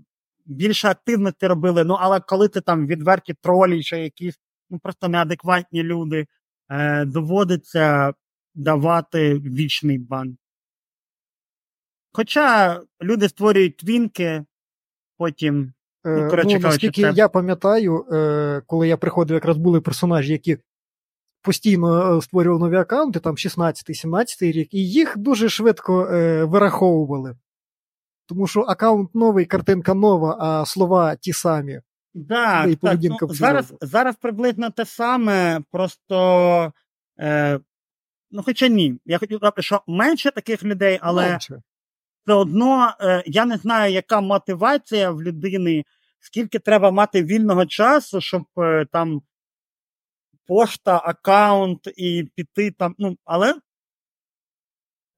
більше 0.46 0.88
активності 0.88 1.46
робили. 1.46 1.84
Ну, 1.84 1.96
але 2.00 2.20
коли 2.20 2.48
ти 2.48 2.60
там 2.60 2.86
відверті 2.86 3.34
тролі, 3.34 3.82
чи 3.82 3.98
якісь 3.98 4.40
ну, 4.70 4.78
просто 4.78 5.08
неадекватні 5.08 5.82
люди, 5.82 6.26
е, 6.68 7.04
доводиться 7.04 8.14
давати 8.54 9.34
вічний 9.34 9.98
бан. 9.98 10.38
Хоча 12.12 12.80
люди 13.02 13.28
створюють 13.28 13.76
твінки, 13.76 14.44
потім. 15.20 15.72
Е, 16.06 16.10
Ну, 16.10 16.22
Ну, 16.24 16.30
коротше 16.30 16.48
кажучи, 16.48 16.66
наскільки 16.66 17.02
це- 17.02 17.12
я 17.16 17.28
пам'ятаю, 17.28 18.06
е, 18.12 18.62
коли 18.66 18.88
я 18.88 18.96
приходив, 18.96 19.34
якраз 19.34 19.56
були 19.56 19.80
персонажі, 19.80 20.32
які 20.32 20.58
постійно 21.42 22.16
е, 22.16 22.22
створювали 22.22 22.60
нові 22.60 22.76
аккаунти, 22.76 23.20
там 23.20 23.36
16-17 23.36 24.52
рік, 24.52 24.74
і 24.74 24.90
їх 24.90 25.18
дуже 25.18 25.48
швидко 25.48 26.06
е, 26.06 26.44
вираховували. 26.44 27.36
Тому 28.26 28.46
що 28.46 28.60
аккаунт 28.60 29.14
новий, 29.14 29.44
картинка 29.44 29.94
нова, 29.94 30.36
а 30.40 30.66
слова 30.66 31.14
ті 31.16 31.32
самі. 31.32 31.80
Да, 32.14 32.64
і 32.64 32.74
так, 32.74 32.98
ну, 33.02 33.16
зараз, 33.28 33.74
зараз 33.80 34.16
приблизно 34.16 34.70
те 34.70 34.84
саме, 34.84 35.60
просто. 35.70 36.72
Е, 37.20 37.60
ну, 38.30 38.42
хоча 38.42 38.68
ні. 38.68 38.98
Я 39.04 39.18
хотів 39.18 39.38
сказати, 39.38 39.62
що 39.62 39.82
менше 39.86 40.30
таких 40.30 40.64
людей, 40.64 40.98
але 41.02 41.30
Менше. 41.30 41.62
Все 42.26 42.34
одно 42.34 42.94
е, 43.00 43.22
я 43.26 43.44
не 43.44 43.56
знаю, 43.56 43.92
яка 43.92 44.20
мотивація 44.20 45.10
в 45.10 45.22
людини, 45.22 45.84
скільки 46.20 46.58
треба 46.58 46.90
мати 46.90 47.24
вільного 47.24 47.66
часу, 47.66 48.20
щоб 48.20 48.42
е, 48.58 48.86
там 48.92 49.22
пошта, 50.46 50.96
аккаунт 51.04 51.88
і 51.96 52.28
піти 52.34 52.70
там. 52.70 52.94
Ну, 52.98 53.16
але 53.24 53.54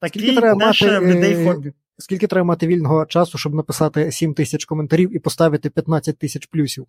Скільки 0.09 0.37
треба 0.37 0.67
мати, 0.67 1.01
людей 1.01 1.35
е, 1.35 1.53
хобі. 1.53 1.73
Скільки 1.99 2.27
треба 2.27 2.45
мати 2.45 2.67
вільного 2.67 3.07
часу, 3.07 3.39
щоб 3.39 3.55
написати 3.55 4.13
7 4.13 4.35
тисяч 4.35 4.65
коментарів 4.65 5.17
і 5.17 5.19
поставити 5.19 5.71
15 5.71 6.19
тисяч 6.19 6.47
плюсів? 6.47 6.87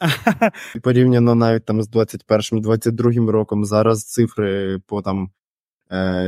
Порівняно 0.82 1.34
навіть 1.34 1.64
там 1.64 1.82
з 1.82 1.90
21-22 1.90 3.26
роком 3.28 3.64
зараз 3.64 4.04
цифри 4.04 4.78
по 4.86 5.02
там 5.02 5.30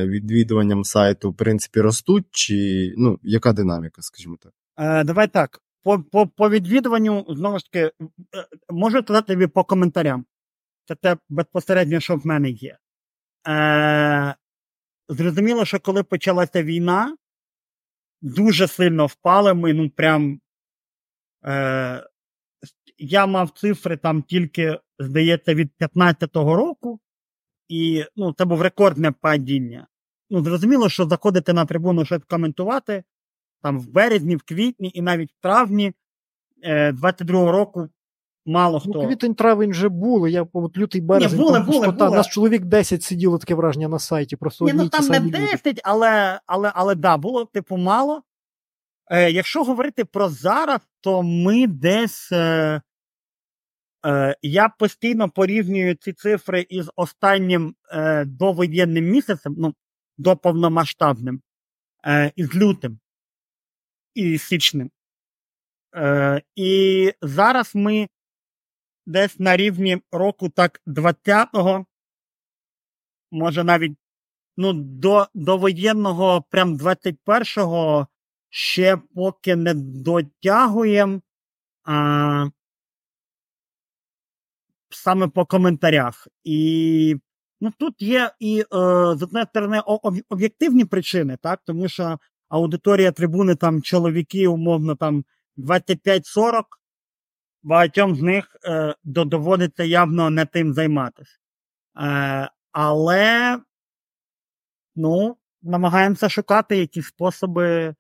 відвідуванням 0.07 0.85
сайту 0.85 1.31
в 1.31 1.37
принципі 1.37 1.81
ростуть, 1.81 2.27
чи 2.31 2.55
ну, 2.99 3.19
яка 3.23 3.53
динаміка, 3.53 4.03
скажімо 4.03 4.37
так? 4.43 4.53
Е, 4.77 5.05
давай 5.05 5.29
так. 5.29 5.61
По, 5.83 6.03
по, 6.03 6.27
по 6.27 6.51
відвідуванню, 6.51 7.25
знову 7.29 7.59
ж 7.59 7.65
таки, 7.65 7.85
е, 7.85 7.93
можу 8.71 9.03
сказати 9.03 9.33
тобі 9.33 9.47
по 9.47 9.65
коментарям. 9.65 10.25
Це 10.85 10.95
те 10.95 11.17
безпосередньо, 11.29 12.01
що 12.01 12.17
в 12.17 12.27
мене 12.27 12.51
є. 12.51 12.79
Е, 13.49 14.35
зрозуміло, 15.09 15.65
що 15.65 15.81
коли 15.81 16.03
почалася 16.03 16.63
війна, 16.63 17.17
дуже 18.23 18.69
сильно 18.69 19.07
впали 19.07 19.55
ми, 19.55 19.73
ну 19.73 19.91
прям. 19.91 20.41
Е, 21.45 22.09
я 22.99 23.27
мав 23.27 23.51
цифри 23.51 23.97
там 23.97 24.23
тільки, 24.23 24.79
здається, 24.99 25.55
від 25.55 25.71
15-го 25.81 26.57
року, 26.57 27.01
і 27.69 28.05
ну, 28.17 28.35
це 28.39 28.45
був 28.45 28.63
рекордне 28.63 29.13
падіння. 29.13 29.87
Ну, 30.31 30.45
зрозуміло, 30.45 30.89
що 30.89 31.09
заходити 31.09 31.53
на 31.53 31.65
трибуну 31.65 32.05
щось 32.05 32.23
коментувати, 32.29 33.05
там 33.63 33.81
в 33.81 33.89
березні, 33.89 34.37
в 34.37 34.43
квітні 34.43 34.91
і 34.95 35.03
навіть 35.03 35.33
в 35.33 35.43
травні 35.43 35.93
е, 36.63 36.93
22-го 36.93 37.53
року 37.53 37.89
мало 38.47 38.81
хто. 38.81 38.93
Ну, 38.95 39.07
квітень, 39.07 39.35
травень 39.35 39.71
вже 39.71 39.89
були. 39.89 40.31
Я 40.31 40.47
от 40.53 40.79
лютий 40.79 41.01
березень. 41.01 41.39
були, 41.39 41.53
там 41.53 41.67
були, 41.67 41.79
пустота. 41.79 42.05
були. 42.05 42.17
Нас 42.17 42.29
чоловік 42.29 42.65
10 42.65 43.03
сиділо 43.03 43.39
таке 43.39 43.55
враження 43.55 43.89
на 43.89 43.99
сайті. 43.99 44.37
Просто 44.37 44.65
Ні, 44.65 44.73
ну 44.73 44.89
там 44.89 45.07
не 45.07 45.15
самі 45.15 45.27
люди. 45.27 45.39
10, 45.39 45.81
але, 45.85 46.41
але, 46.47 46.73
але 46.75 46.95
да, 46.95 47.17
було 47.17 47.45
типу 47.45 47.77
мало. 47.77 48.23
Е, 49.11 49.31
якщо 49.31 49.65
говорити 49.65 50.05
про 50.05 50.29
зараз, 50.29 50.81
то 51.01 51.23
ми 51.23 51.67
десь. 51.67 52.33
Е, 52.33 52.83
е, 54.07 54.37
я 54.43 54.69
постійно 54.69 55.31
порівнюю 55.31 55.95
ці 55.95 56.13
цифри 56.13 56.67
із 56.69 56.91
останнім 56.97 57.75
е, 57.93 58.25
довоєнним 58.25 59.05
місяцем, 59.05 59.55
ну, 59.59 59.75
до 60.19 60.37
повномасштабним, 60.37 61.43
е, 62.07 62.33
із 62.37 62.55
лютим 62.55 62.99
і 64.15 64.39
січним. 64.39 64.91
Е, 65.97 66.43
і 66.57 67.13
зараз 67.23 67.75
ми 67.75 68.09
десь 69.07 69.39
на 69.39 69.57
рівні 69.57 70.03
року 70.13 70.49
так 70.49 70.83
20-го, 70.87 71.87
може 73.31 73.65
навіть 73.65 73.99
ну, 74.57 74.73
до, 74.73 75.27
до 75.35 75.59
прям 76.51 76.77
21-го 76.77 78.07
ще 78.51 78.97
поки 79.15 79.57
не 79.57 79.75
дотягуємо. 79.75 81.21
Саме 84.91 85.29
по 85.29 85.47
коментарях. 85.47 86.29
І 86.45 87.17
ну, 87.61 87.73
тут 87.79 88.03
є 88.03 88.31
і, 88.41 88.61
е, 88.61 88.65
з 89.17 89.23
однієї 89.23 89.47
сторони, 89.47 89.83
об'єктивні 90.29 90.85
причини, 90.85 91.39
так, 91.43 91.61
тому 91.65 91.89
що 91.89 92.19
аудиторія 92.49 93.13
трибуни, 93.13 93.55
там 93.55 93.83
чоловіки, 93.83 94.49
умовно, 94.49 94.95
там 94.95 95.25
25-40, 95.57 96.63
багатьом 97.63 98.17
з 98.17 98.23
них 98.23 98.57
е, 98.65 98.95
доводиться 99.05 99.85
явно 99.85 100.31
не 100.31 100.45
тим 100.47 100.75
займатися. 100.75 101.39
Е, 102.01 102.51
але 102.73 103.59
ну, 104.97 105.37
намагаємося 105.63 106.29
шукати 106.29 106.77
якісь 106.77 107.07
способи 107.07 107.95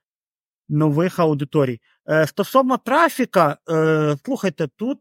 нових 0.68 1.18
аудиторій. 1.18 1.80
Е, 2.08 2.26
стосовно 2.26 2.76
трафіка, 2.76 3.58
е, 3.70 4.16
слухайте, 4.24 4.68
тут 4.76 4.98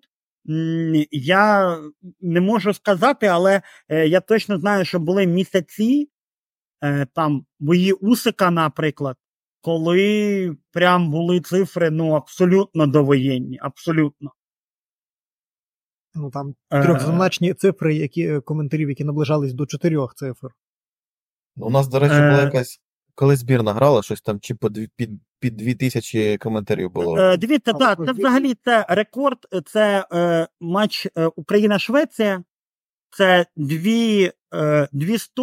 Я 1.11 1.77
не 2.21 2.41
можу 2.41 2.73
сказати, 2.73 3.27
але 3.27 3.61
е, 3.89 4.07
я 4.07 4.21
точно 4.21 4.59
знаю, 4.59 4.85
що 4.85 4.99
були 4.99 5.27
місяці, 5.27 6.09
е, 6.83 7.07
там 7.13 7.45
бої 7.59 7.93
Усика, 7.93 8.51
наприклад, 8.51 9.17
коли 9.61 10.57
прям 10.71 11.11
були 11.11 11.41
цифри 11.41 11.89
ну, 11.89 12.11
абсолютно 12.11 12.87
довоєнні. 12.87 13.59
Абсолютно. 13.61 14.31
Ну 16.13 16.31
там 16.31 16.55
Е, 16.71 16.83
трьохзначні 16.83 17.53
цифри, 17.53 17.95
які 17.95 18.39
коментарів, 18.39 18.89
які 18.89 19.03
наближались 19.03 19.53
до 19.53 19.65
чотирьох 19.65 20.15
цифр. 20.15 20.47
У 21.55 21.69
нас, 21.69 21.87
до 21.87 21.99
речі, 21.99 22.15
була 22.15 22.41
якась, 22.41 22.81
коли 23.17 23.35
збірна 23.35 23.73
грала, 23.73 24.03
щось 24.03 24.21
там 24.21 24.39
чи 24.39 24.55
по 24.55 24.69
дві, 24.69 24.89
під, 24.95 25.09
під 25.39 25.57
дві 25.57 25.75
тисячі 25.75 26.37
коментарів 26.37 26.91
було. 26.91 27.17
Е, 27.17 27.37
дивіться, 27.37 27.73
так, 27.73 27.99
це 28.05 28.11
взагалі 28.11 28.55
це 28.65 28.85
рекорд, 28.89 29.37
це 29.65 30.07
е, 30.13 30.47
матч 30.61 31.05
е, 31.05 31.09
Україна-Швеція, 31.35 32.43
це 33.09 33.45
дві, 33.55 34.31
е, 34.53 34.87
200, 34.91 35.41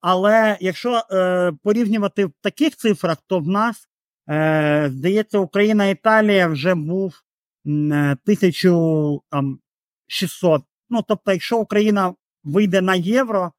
але 0.00 0.58
якщо 0.60 1.02
е, 1.10 1.52
порівнювати 1.62 2.26
в 2.26 2.32
таких 2.40 2.76
цифрах, 2.76 3.18
то 3.26 3.38
в 3.38 3.48
нас, 3.48 3.88
е, 4.30 4.88
здається, 4.92 5.38
Україна-Італія 5.38 6.46
вже 6.46 6.74
був 6.74 7.22
м, 7.66 7.92
е, 7.92 8.16
1600. 8.24 10.62
Ну, 10.90 11.04
тобто, 11.08 11.32
якщо 11.32 11.58
Україна 11.58 12.14
вийде 12.44 12.80
на 12.80 12.94
євро, 12.94 13.52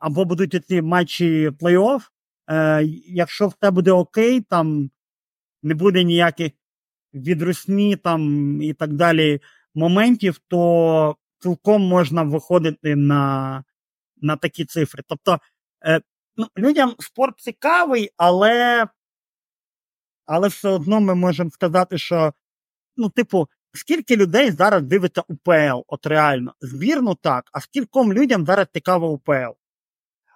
або 0.00 0.24
будуть 0.24 0.66
ці 0.66 0.82
матчі 0.82 1.48
плей-офф, 1.48 2.00
е, 2.50 2.84
якщо 3.06 3.48
все 3.48 3.70
буде 3.70 3.92
окей, 3.92 4.40
там 4.40 4.90
не 5.62 5.74
буде 5.74 6.04
ніяких 6.04 6.52
відрусні 7.14 7.96
там 7.96 8.62
і 8.62 8.74
так 8.74 8.92
далі 8.92 9.40
моментів, 9.74 10.40
то 10.48 11.16
цілком 11.38 11.82
можна 11.82 12.22
виходити 12.22 12.96
на, 12.96 13.64
на 14.16 14.36
такі 14.36 14.64
цифри. 14.64 15.02
Тобто, 15.08 15.38
е, 15.86 16.00
ну, 16.36 16.46
людям 16.58 16.94
спорт 16.98 17.40
цікавий, 17.40 18.10
але, 18.16 18.86
але 20.26 20.48
все 20.48 20.68
одно 20.68 21.00
ми 21.00 21.14
можемо 21.14 21.50
сказати, 21.50 21.98
що, 21.98 22.32
ну, 22.96 23.08
типу, 23.08 23.48
скільки 23.74 24.16
людей 24.16 24.50
зараз 24.50 24.82
дивиться 24.82 25.22
УПЛ, 25.28 25.82
от 25.86 26.06
реально, 26.06 26.54
збірну 26.60 27.14
так, 27.14 27.44
а 27.52 27.60
скільком 27.60 28.12
людям 28.12 28.46
зараз 28.46 28.66
цікаво 28.74 29.12
УПЛ? 29.12 29.52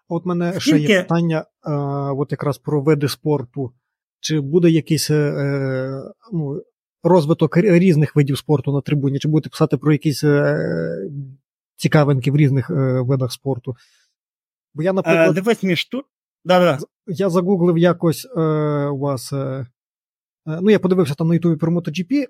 От 0.08 0.26
мене 0.26 0.60
ще 0.60 0.78
є 0.78 1.02
питання, 1.02 1.44
а, 1.62 1.72
от 2.12 2.32
якраз 2.32 2.58
про 2.58 2.82
види 2.82 3.08
спорту. 3.08 3.72
Чи 4.20 4.40
буде 4.40 4.70
якийсь 4.70 5.10
е, 5.10 5.14
е, 5.14 6.02
ну, 6.32 6.62
розвиток 7.02 7.56
різних 7.56 8.16
видів 8.16 8.38
спорту 8.38 8.72
на 8.72 8.80
трибуні, 8.80 9.18
чи 9.18 9.28
будете 9.28 9.50
писати 9.50 9.76
про 9.76 9.92
якісь 9.92 10.24
е, 10.24 10.58
цікавинки 11.76 12.30
в 12.30 12.36
різних 12.36 12.70
е, 12.70 13.00
видах 13.00 13.32
спорту? 13.32 13.76
Бо 14.74 14.82
я, 14.82 14.90
Е, 14.90 14.92
наприклад, 14.92 15.34
дивись 15.34 15.62
між 15.62 15.84
тут. 15.84 16.04
Да-да. 16.44 16.78
я 17.06 17.30
загуглив 17.30 17.78
якось 17.78 18.28
е, 18.36 18.40
у 18.86 18.98
вас. 18.98 19.32
Е, 19.32 19.66
е, 20.46 20.60
ну, 20.62 20.70
я 20.70 20.78
подивився 20.78 21.14
там 21.14 21.28
на 21.28 21.34
Ютубі 21.34 21.56
про 21.56 21.72
MotoGP. 21.72 22.26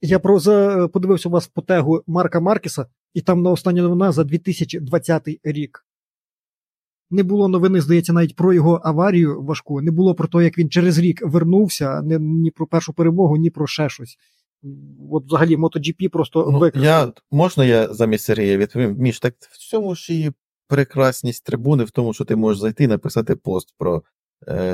Я 0.00 0.18
про, 0.18 0.38
за, 0.38 0.88
подивився 0.88 1.28
у 1.28 1.32
вас 1.32 1.46
по 1.46 1.62
тегу 1.62 2.02
Марка 2.06 2.40
Маркеса, 2.40 2.86
і 3.14 3.20
там 3.20 3.42
на 3.42 3.50
остання 3.50 3.82
новина 3.82 4.12
за 4.12 4.24
2020 4.24 5.28
рік. 5.44 5.86
Не 7.10 7.22
було 7.22 7.48
новини, 7.48 7.80
здається, 7.80 8.12
навіть 8.12 8.36
про 8.36 8.52
його 8.52 8.80
аварію 8.84 9.42
важку. 9.42 9.80
Не 9.80 9.90
було 9.90 10.14
про 10.14 10.28
те, 10.28 10.44
як 10.44 10.58
він 10.58 10.70
через 10.70 10.98
рік 10.98 11.20
вернувся, 11.26 12.02
ні, 12.02 12.18
ні 12.18 12.50
про 12.50 12.66
першу 12.66 12.92
перемогу, 12.92 13.36
ні 13.36 13.50
про 13.50 13.66
ще 13.66 13.88
щось. 13.88 14.16
От 15.12 15.26
взагалі 15.26 15.56
MotoGP 15.56 16.08
просто 16.08 16.70
Ну, 16.74 16.82
я, 16.82 17.12
можна 17.30 17.64
я 17.64 17.94
замість 17.94 18.24
Сергія 18.24 18.56
відповім? 18.56 18.96
Міш, 18.98 19.20
так 19.20 19.34
в 19.40 19.58
цьому 19.58 19.94
ж 19.94 20.14
і 20.14 20.32
прекрасність 20.68 21.44
трибуни, 21.44 21.84
в 21.84 21.90
тому, 21.90 22.14
що 22.14 22.24
ти 22.24 22.36
можеш 22.36 22.60
зайти 22.60 22.84
і 22.84 22.86
написати 22.86 23.36
пост 23.36 23.74
про 23.78 24.02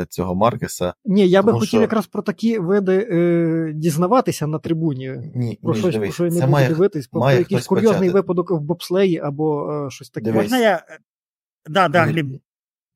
цього 0.09 0.35
Маркеса. 0.35 0.95
Ні, 1.05 1.29
я 1.29 1.43
би 1.43 1.53
хотів 1.53 1.69
що- 1.69 1.81
якраз 1.81 2.07
про 2.07 2.23
такі 2.23 2.59
види 2.59 3.09
е, 3.11 3.73
дізнаватися 3.75 4.47
на 4.47 4.59
трибуні. 4.59 5.15
Ні, 5.35 5.59
Про 5.63 5.71
Міш, 5.73 5.79
щось, 5.81 5.95
дивись, 5.95 6.09
про 6.09 6.15
що 6.15 6.25
я 6.25 6.31
не 6.31 6.37
це 6.37 6.41
буду 6.41 6.53
має, 6.53 6.69
дивитись, 6.69 7.07
про, 7.07 7.21
має 7.21 7.39
якийсь 7.39 7.67
курйозний 7.67 7.95
почати. 8.01 8.13
випадок 8.13 8.51
в 8.51 8.61
бобслеї 8.61 9.19
або 9.19 9.73
е, 9.87 9.91
щось 9.91 10.11
таке. 10.11 10.25
Дивись. 10.25 10.43
Можна 10.43 10.59
я. 10.59 10.77
е, 10.89 10.99
Да, 11.71 11.89
да, 11.89 12.05
Гліб. 12.05 12.41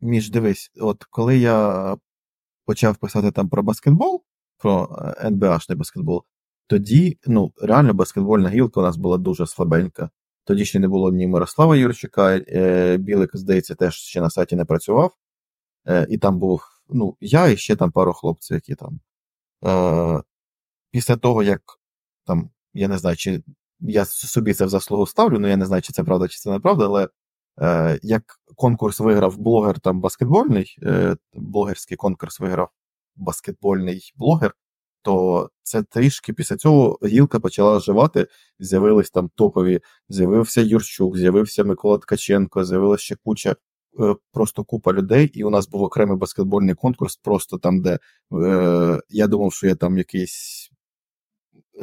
Міш, 0.01 0.31
дивись, 0.31 0.71
от 0.81 1.05
коли 1.11 1.39
я 1.39 1.97
почав 2.67 2.97
писати 2.97 3.31
там 3.31 3.49
про 3.49 3.62
баскетбол, 3.62 4.23
про 4.59 4.99
е, 5.21 5.27
НБАшний 5.27 5.79
баскетбол, 5.79 6.23
тоді, 6.67 7.19
ну, 7.27 7.53
реально 7.62 7.95
баскетбольна 7.95 8.49
гілка 8.49 8.81
у 8.81 8.83
нас 8.83 8.97
була 8.97 9.19
дуже 9.19 9.47
слабенька. 9.47 10.11
Тоді 10.45 10.64
ще 10.64 10.79
не 10.79 10.89
було 10.89 11.12
ні 11.12 11.27
Мирослава 11.27 11.77
Юрчука, 11.77 12.37
е, 12.49 12.97
Білик, 12.97 13.31
здається, 13.37 13.75
теж 13.75 13.95
ще 13.95 14.21
на 14.21 14.31
сайті 14.31 14.57
не 14.57 14.64
працював. 14.64 15.12
Е, 15.89 16.07
і 16.11 16.18
там 16.18 16.39
був, 16.39 16.62
ну, 16.89 17.16
я 17.20 17.49
і 17.49 17.57
ще 17.57 17.76
там 17.76 17.91
пару 17.93 18.12
хлопців, 18.12 18.55
які 18.55 18.74
там. 18.74 19.01
Е, 19.66 20.22
після 20.91 21.16
того, 21.16 21.43
як 21.43 21.62
там, 22.24 22.51
я 22.74 22.89
не 22.89 22.99
знаю, 22.99 23.16
чи 23.16 23.43
я 23.80 24.05
собі 24.05 24.55
це 24.55 24.64
в 24.64 24.68
заслугу 24.68 25.07
ставлю, 25.07 25.39
ну 25.39 25.49
я 25.49 25.57
не 25.57 25.66
знаю, 25.66 25.82
чи 25.82 25.93
це 25.93 26.05
правда, 26.05 26.28
чи 26.28 26.39
це 26.39 26.51
неправда, 26.51 26.84
але 26.84 27.09
е, 27.61 27.99
як 28.03 28.22
конкурс 28.57 29.01
виграв 29.01 29.39
блогер 29.39 29.80
там 29.80 30.01
баскетбольний, 30.01 30.78
е, 30.82 31.16
блогерський 31.34 31.97
конкурс 31.97 32.41
виграв 32.41 32.70
баскетбольний 33.16 34.12
блогер, 34.16 34.55
то 35.03 35.51
це 35.62 35.82
трішки 35.82 36.32
після 36.32 36.57
цього 36.57 36.99
гілка 37.05 37.41
почала 37.41 37.76
оживати, 37.76 38.26
з'явились 38.59 39.11
там 39.11 39.30
топові, 39.34 39.80
з'явився 40.09 40.61
Юрчук, 40.61 41.18
з'явився 41.18 41.64
Микола 41.64 41.99
Ткаченко, 41.99 42.64
з'явилася 42.64 43.05
ще 43.05 43.16
куча. 43.24 43.57
Е, 44.01 44.14
Просто 44.32 44.64
купа 44.64 44.92
людей, 44.92 45.26
і 45.26 45.44
у 45.44 45.51
нас 45.51 45.68
був 45.68 45.82
окремий 45.82 46.16
баскетбольний 46.16 46.74
конкурс, 46.74 47.16
просто 47.16 47.59
там, 47.59 47.82
де 47.82 47.99
е, 48.32 49.01
я 49.09 49.26
думав, 49.26 49.53
що 49.53 49.66
я 49.66 49.74
там 49.74 49.99
якийсь 49.99 50.70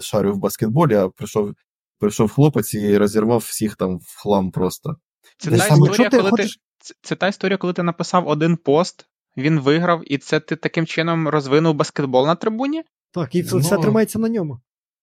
шарю 0.01 0.34
в 0.34 0.38
баскетболі, 0.38 0.95
а 0.95 1.09
прийшов, 1.09 1.53
прийшов 1.99 2.32
хлопець 2.32 2.74
і 2.74 2.97
розірвав 2.97 3.39
всіх 3.39 3.76
там 3.76 3.97
в 3.97 4.22
хлам 4.22 4.51
просто. 4.51 4.95
Це 5.38 5.51
та 5.51 5.57
саме- 5.57 5.66
історія, 5.68 5.86
Якщо 5.86 6.09
ти 6.09 6.18
коли 6.18 6.30
хочеш- 6.30 6.55
ти. 6.55 6.61
Це, 6.80 6.93
це 7.01 7.16
та 7.16 7.28
історія, 7.28 7.57
коли 7.57 7.74
ти 7.74 7.84
написав 7.84 8.28
один 8.28 8.57
пост, 8.57 9.05
він 9.38 9.59
виграв, 9.59 10.01
і 10.05 10.18
це 10.18 10.39
ти 10.39 10.55
таким 10.55 10.86
чином 10.86 11.28
розвинув 11.28 11.76
баскетбол 11.76 12.26
на 12.26 12.36
трибуні? 12.36 12.84
Так, 13.11 13.36
і 13.36 13.43
це 13.43 13.55
Ну, 13.55 13.61
все 13.61 13.78
тримається 13.78 14.20
на 14.20 14.30
ньому. 14.30 14.59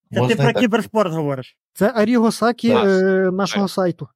Це 0.09 0.15
ти 0.15 0.21
Можна 0.21 0.35
про 0.35 0.45
так. 0.53 0.57
кіберспорт 0.61 1.13
говориш. 1.13 1.57
Це 1.73 1.91
Аріго 1.95 2.31
Сакі 2.31 2.69
Так. 2.69 2.85
е, 2.85 3.31
нашого 3.31 3.67
сайту. 3.67 4.07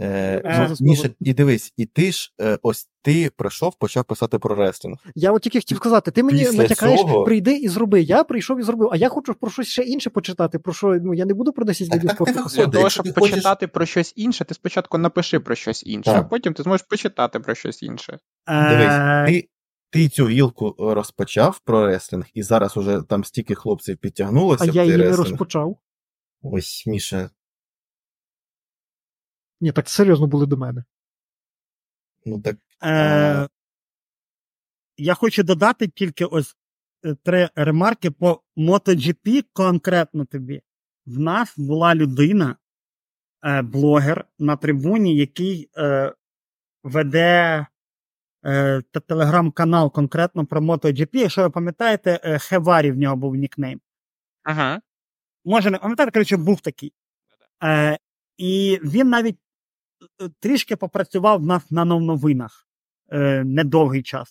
Е, 0.00 0.42
Е, 0.44 0.66
ну, 0.70 0.76
Міша, 0.90 1.10
і 1.20 1.34
дивись, 1.34 1.72
і 1.76 1.86
ти 1.86 2.12
ж 2.12 2.32
е, 2.40 2.58
ось 2.62 2.88
ти 3.02 3.30
прийшов, 3.36 3.74
почав 3.78 4.04
писати 4.04 4.38
про 4.38 4.54
реслінг. 4.54 4.96
Я 5.14 5.32
от 5.32 5.42
тільки 5.42 5.58
хотів 5.58 5.76
сказати, 5.76 6.10
ти 6.10 6.22
мені 6.22 6.38
Після 6.38 6.58
натякаєш, 6.58 7.00
цього- 7.00 7.24
прийди 7.24 7.56
і 7.56 7.68
зроби. 7.68 8.00
Я 8.00 8.24
прийшов 8.24 8.60
і 8.60 8.62
зробив, 8.62 8.88
а 8.92 8.96
я 8.96 9.08
хочу 9.08 9.34
про 9.34 9.50
щось 9.50 9.68
ще 9.68 9.82
інше 9.82 10.10
почитати. 10.10 10.58
Про 10.58 10.72
що 10.72 10.86
ну 11.02 11.14
я 11.14 11.24
не 11.24 11.34
буду 11.34 11.52
про 11.52 11.64
10 11.64 11.88
Так, 11.88 11.96
видів 12.02 12.10
спорту 12.10 12.56
Для 12.56 12.66
того, 12.66 12.90
щоб 12.90 13.06
хочеш- 13.14 13.30
почитати 13.30 13.66
про 13.68 13.86
щось 13.86 14.12
інше, 14.16 14.44
ти 14.44 14.54
спочатку 14.54 14.98
напиши 14.98 15.40
про 15.40 15.54
щось 15.54 15.86
інше, 15.86 16.10
Так. 16.10 16.20
а 16.20 16.24
потім 16.24 16.54
ти 16.54 16.62
зможеш 16.62 16.86
почитати 16.90 17.40
про 17.40 17.54
щось 17.54 17.82
інше. 17.82 18.18
Дивись, 18.48 18.86
Е, 18.90 19.24
ти, 19.28 19.48
ти 19.90 20.08
цю 20.08 20.28
гілку 20.28 20.74
розпочав 20.78 21.60
про 21.64 21.86
реслінг, 21.86 22.24
і 22.34 22.42
зараз 22.42 22.76
уже 22.76 23.02
там 23.08 23.24
стільки 23.24 23.54
хлопців 23.54 23.96
підтягнулося 23.96 24.64
А 24.68 24.70
в 24.70 24.74
я 24.74 24.84
її 24.84 24.96
не 24.96 25.16
розпочав. 25.16 25.76
Ось, 26.42 26.84
Міша, 26.86 27.30
Ні, 29.64 29.72
так 29.72 29.88
серйозно 29.88 30.26
були 30.26 30.46
до 30.46 30.56
мене. 30.56 30.84
ну 32.26 32.40
так 32.40 32.56
Е, 32.84 33.48
я 34.96 35.14
хочу 35.14 35.42
додати 35.42 35.88
тільки 35.88 36.24
ось 36.24 36.56
е, 37.04 37.14
три 37.22 37.48
ремарки 37.54 38.10
по 38.10 38.42
MotoGP 38.56 39.44
конкретно 39.52 40.24
тобі. 40.24 40.62
В 41.06 41.18
нас 41.18 41.54
була 41.56 41.94
людина, 41.94 42.56
е, 43.44 43.62
блогер 43.62 44.24
на 44.38 44.56
трибуні, 44.56 45.16
який 45.16 45.70
е, 45.76 46.14
веде 46.82 47.66
е, 48.44 48.82
телеграм-канал 48.82 49.92
конкретно 49.92 50.46
про 50.46 50.60
MotoGP. 50.60 51.16
Якщо 51.16 51.42
ви 51.42 51.50
пам'ятаєте, 51.50 52.20
е, 52.24 52.38
Хеварі 52.38 52.92
в 52.92 52.96
нього 52.96 53.16
був 53.16 53.34
нікнейм. 53.34 53.80
Ага. 54.42 54.80
Може, 55.44 55.70
не 55.70 55.78
пам'ятаєте, 55.78 56.12
коротше, 56.12 56.36
був 56.36 56.60
такий. 56.60 56.92
Е, 57.62 57.98
і 58.36 58.80
він 58.82 59.08
навіть 59.08 59.38
трішки 60.40 60.76
попрацював 60.76 61.40
в 61.40 61.44
нас 61.46 61.70
на 61.70 61.84
новинах 61.84 62.66
е, 63.12 63.44
недовгий 63.44 64.02
час. 64.02 64.28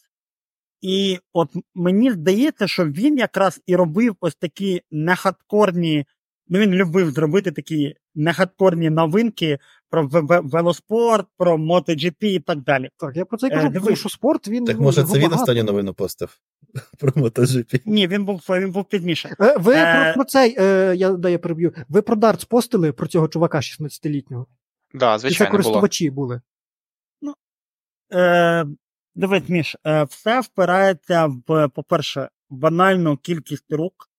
І 0.81 1.19
от 1.33 1.49
мені 1.75 2.11
здається, 2.11 2.67
що 2.67 2.85
він 2.85 3.17
якраз 3.17 3.61
і 3.65 3.75
робив 3.75 4.15
ось 4.19 4.35
такі 4.35 4.81
нехардкорні, 4.91 6.05
ну 6.47 6.59
він 6.59 6.71
любив 6.73 7.11
зробити 7.11 7.51
такі 7.51 7.95
нехардкорні 8.15 8.89
новинки 8.89 9.57
про 9.89 10.07
ве- 10.07 10.27
ве- 10.27 10.49
велоспорт, 10.49 11.27
про 11.37 11.57
MotoGP 11.57 12.23
і 12.25 12.39
так 12.39 12.61
далі. 12.61 12.89
Так, 12.97 13.15
я 13.17 13.25
про 13.25 13.37
це 13.37 13.47
Е, 13.47 13.49
кажу, 13.49 13.71
тому 13.73 13.95
що 13.95 14.09
спорт 14.09 14.47
він 14.47 14.65
Так 14.65 14.75
ну, 14.77 14.83
може 14.83 15.03
це 15.03 15.13
він 15.13 15.21
багато. 15.23 15.41
останню 15.41 15.63
новину 15.63 15.93
постив? 15.93 16.37
про 16.99 17.09
MotoGP. 17.11 17.81
Ні, 17.85 18.07
він 18.07 18.25
був 18.25 18.39
він 18.49 18.71
був 18.71 18.85
пізніше. 18.85 19.35
Е, 19.39 19.57
Ви 19.57 19.73
Е, 19.75 20.03
про, 20.05 20.13
про 20.13 20.23
цей, 20.23 20.55
е, 20.59 20.93
я, 20.97 21.11
да, 21.11 21.29
я 21.29 21.39
переб'ю. 21.39 21.73
Ви 21.89 22.01
про 22.01 22.15
дартс 22.15 22.45
постили 22.45 22.91
про 22.91 23.07
цього 23.07 23.27
чувака 23.27 23.57
16-літнього? 23.57 24.47
Да, 24.93 25.15
Чи 25.15 25.21
це 25.21 25.27
звичайно, 25.27 25.51
було. 25.51 25.63
користувачі 25.63 26.09
були? 26.09 26.41
Е, 28.13 28.65
дивись, 29.15 29.49
Міш, 29.49 29.75
е, 29.85 30.03
все 30.03 30.39
впирається 30.41 31.25
в, 31.25 31.69
по-перше, 31.69 32.29
банальну 32.49 33.17
кількість 33.17 33.71
рук 33.71 34.09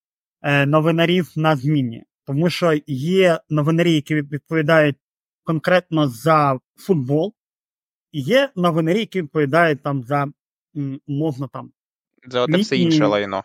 е, 0.43 0.67
новинарів 0.67 1.33
на 1.37 1.57
зміні. 1.57 2.05
Тому 2.27 2.51
що 2.51 2.73
є 2.87 3.41
новинарі, 3.49 3.93
які 3.95 4.15
відповідають 4.15 4.97
конкретно 5.45 6.09
за 6.09 6.61
футбол, 6.77 7.35
і 8.13 8.21
є 8.21 8.51
новинарі, 8.57 8.99
які 8.99 9.23
відповідають 9.23 9.83
там 9.83 10.05
за 10.05 10.27
м, 10.77 11.01
умовно 11.07 11.49
там. 11.49 11.73
За 12.29 12.41
оте 12.43 12.57
все 12.57 12.77
інше 12.77 13.07
лайно. 13.07 13.45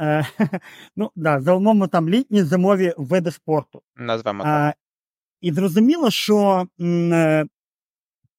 Е, 0.00 0.26
ну, 0.96 1.10
да, 1.16 1.40
за 1.40 1.52
умовно 1.54 1.86
там 1.88 2.08
літні 2.08 2.42
зимові 2.42 2.94
види 2.96 3.30
спорту. 3.30 3.82
Назвемо 3.96 4.42
так. 4.44 4.76
І 5.40 5.52
зрозуміло, 5.52 6.10
що 6.10 6.66
е, 6.80 6.84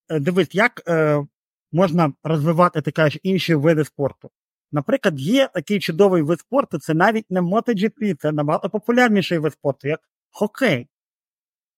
е, 0.10 0.20
дивись, 0.20 0.56
як 0.56 0.82
е, 0.88 1.26
можна 1.72 2.14
розвивати 2.24 2.82
ти 2.82 2.92
кажеш, 2.92 3.20
інші 3.24 3.56
види 3.56 3.86
спорту. 3.86 4.32
Наприклад, 4.72 5.20
є 5.20 5.50
такий 5.54 5.80
чудовий 5.80 6.22
вид 6.22 6.40
спорту, 6.40 6.80
це 6.80 6.94
навіть 6.94 7.32
не 7.32 7.42
MotoGP, 7.42 8.16
це 8.20 8.32
набагато 8.32 8.70
популярніший 8.70 9.38
вид 9.38 9.54
спорту, 9.54 9.88
як 9.88 10.00
хокей. 10.30 10.88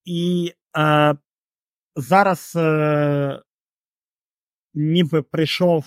І 0.06 0.54
е, 0.78 1.16
зараз 1.96 2.54
е, 2.56 3.42
ніби 4.74 5.22
прийшов, 5.22 5.86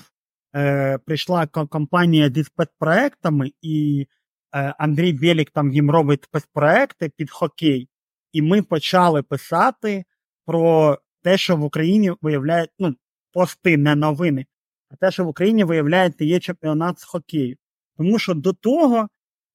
е, 0.57 0.99
прийшла 0.99 1.47
компанія 1.47 2.31
зі 2.31 2.45
спецпроектами, 2.45 3.53
і 3.63 4.07
е, 4.55 4.75
Андрій 4.79 5.13
Білік 5.13 5.51
там 5.51 5.73
їм 5.73 5.91
робить 5.91 6.25
спецпроекти 6.25 7.09
під 7.09 7.31
хокей. 7.31 7.89
І 8.33 8.43
ми 8.43 8.63
почали 8.63 9.23
писати 9.23 10.05
про 10.47 10.99
те, 11.23 11.39
що 11.39 11.57
в 11.57 11.65
Україні 11.65 12.13
виявляють, 12.23 12.71
ну, 12.79 12.95
пости, 13.33 13.77
не 13.77 13.95
новини, 13.95 14.47
а 14.91 14.97
те, 14.97 15.11
що 15.11 15.25
в 15.25 15.29
Україні 15.29 15.65
виявляється, 15.65 16.25
є 16.25 16.41
чемпіонат 16.41 16.99
з 16.99 17.05
хокею. 17.05 17.57
Тому 17.97 18.19
що 18.19 18.35
до 18.35 18.53
того, 18.53 19.09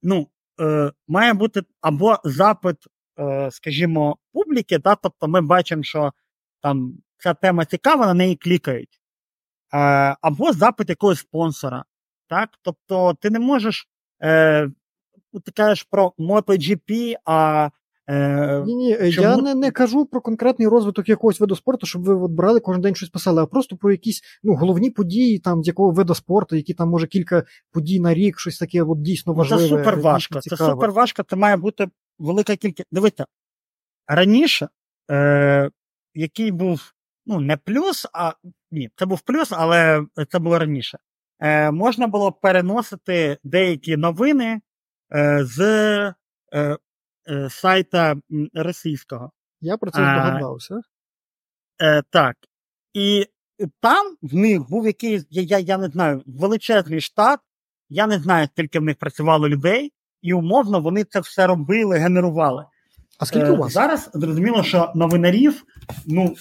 ну, 0.04 0.28
е, 0.62 0.92
має 1.08 1.34
бути 1.34 1.62
або 1.82 2.18
запит, 2.24 2.78
е, 3.20 3.52
скажімо, 3.52 4.18
публіки, 4.34 4.78
да, 4.80 4.96
тобто 4.96 5.28
ми 5.28 5.42
бачимо, 5.42 5.84
що 5.84 6.14
там 6.62 6.98
ця 7.18 7.34
тема 7.34 7.66
цікава, 7.66 8.06
на 8.06 8.14
неї 8.14 8.36
клікають. 8.36 9.02
Е, 9.74 9.78
або 10.22 10.54
запит 10.54 10.90
якогось 10.90 11.20
спонсора. 11.20 11.84
Так? 12.30 12.50
Тобто 12.62 13.14
ти 13.14 13.30
не 13.30 13.40
можеш. 13.40 13.88
Е, 14.24 14.70
ти 15.46 15.52
кажеш 15.52 15.84
про 15.84 16.14
MotoGP, 16.20 17.16
а 17.26 17.70
е, 18.08 18.64
Ні, 18.66 18.76
ні, 18.76 18.98
я 19.02 19.38
не, 19.38 19.56
не 19.56 19.72
кажу 19.72 20.06
про 20.06 20.22
конкретний 20.22 20.68
розвиток 20.68 21.10
якогось 21.10 21.40
виду 21.40 21.56
спорту, 21.56 21.86
щоб 21.86 22.04
ви 22.04 22.16
от 22.16 22.32
брали 22.32 22.60
кожен 22.60 22.82
день 22.82 22.96
щось 22.96 23.10
писали, 23.10 23.42
а 23.42 23.46
просто 23.46 23.78
про 23.78 23.92
якісь 23.92 24.22
ну, 24.44 24.56
головні 24.56 24.90
події 24.92 25.40
там 25.40 25.64
з 25.64 25.68
якого 25.68 25.92
виду 25.92 26.16
спорту, 26.16 26.56
які 26.56 26.74
там 26.74 26.90
може 26.90 27.08
кілька 27.08 27.44
подій 27.72 28.00
на 28.00 28.14
рік, 28.14 28.40
щось 28.40 28.58
таке 28.58 28.84
от, 28.84 29.02
дійсно 29.02 29.34
Ну, 29.34 29.38
важливе. 29.38 29.64
Це 29.64 29.70
супер 29.70 30.00
важко. 30.00 30.42
Це 30.42 30.58
супер 30.58 30.92
важко, 30.92 31.24
це 31.24 31.36
має 31.36 31.58
бути 31.58 31.88
велика 32.20 32.56
кількість. 32.56 32.88
Дивіться, 32.92 33.26
раніше, 34.08 34.70
е, 35.12 35.70
який 36.14 36.52
був 36.52 36.94
ну, 37.26 37.40
не 37.40 37.58
плюс, 37.58 38.08
а 38.14 38.34
ні, 38.72 38.90
це 38.96 39.06
був 39.06 39.22
плюс, 39.22 39.52
але 39.52 40.06
це 40.32 40.40
було 40.40 40.60
раніше. 40.60 40.98
Е, 41.40 41.72
можна 41.72 42.08
було 42.08 42.32
переносити 42.32 43.38
деякі 43.44 43.98
новини 43.98 44.62
е, 45.16 45.40
з 45.46 45.60
е, 45.62 46.14
е, 46.54 46.78
сайта 47.50 48.16
російського. 48.54 49.32
Я 49.62 49.78
про 49.78 49.92
це 49.92 49.98
здогадався. 49.98 50.82
Е, 51.82 52.04
так. 52.10 52.36
І 52.94 53.26
там 53.82 54.16
в 54.22 54.36
них 54.36 54.70
був 54.70 54.86
якийсь, 54.86 55.26
я, 55.30 55.42
я, 55.42 55.60
я 55.60 55.78
не 55.78 55.88
знаю, 55.88 56.24
величезний 56.26 57.02
штат. 57.02 57.40
Я 57.90 58.08
не 58.08 58.20
знаю, 58.20 58.48
скільки 58.54 58.80
в 58.80 58.84
них 58.84 58.98
працювало 58.98 59.50
людей, 59.50 59.94
і 60.22 60.34
умовно 60.34 60.80
вони 60.80 61.04
це 61.04 61.20
все 61.20 61.48
робили, 61.48 61.98
генерували. 61.98 62.66
А 63.20 63.26
скільки 63.26 63.46
Е, 63.48 63.52
у 63.52 63.58
вас? 63.58 63.74
Зараз 63.74 64.10
зрозуміло, 64.14 64.64
що 64.64 64.92
новинарів 64.96 65.64
ну, 66.06 66.36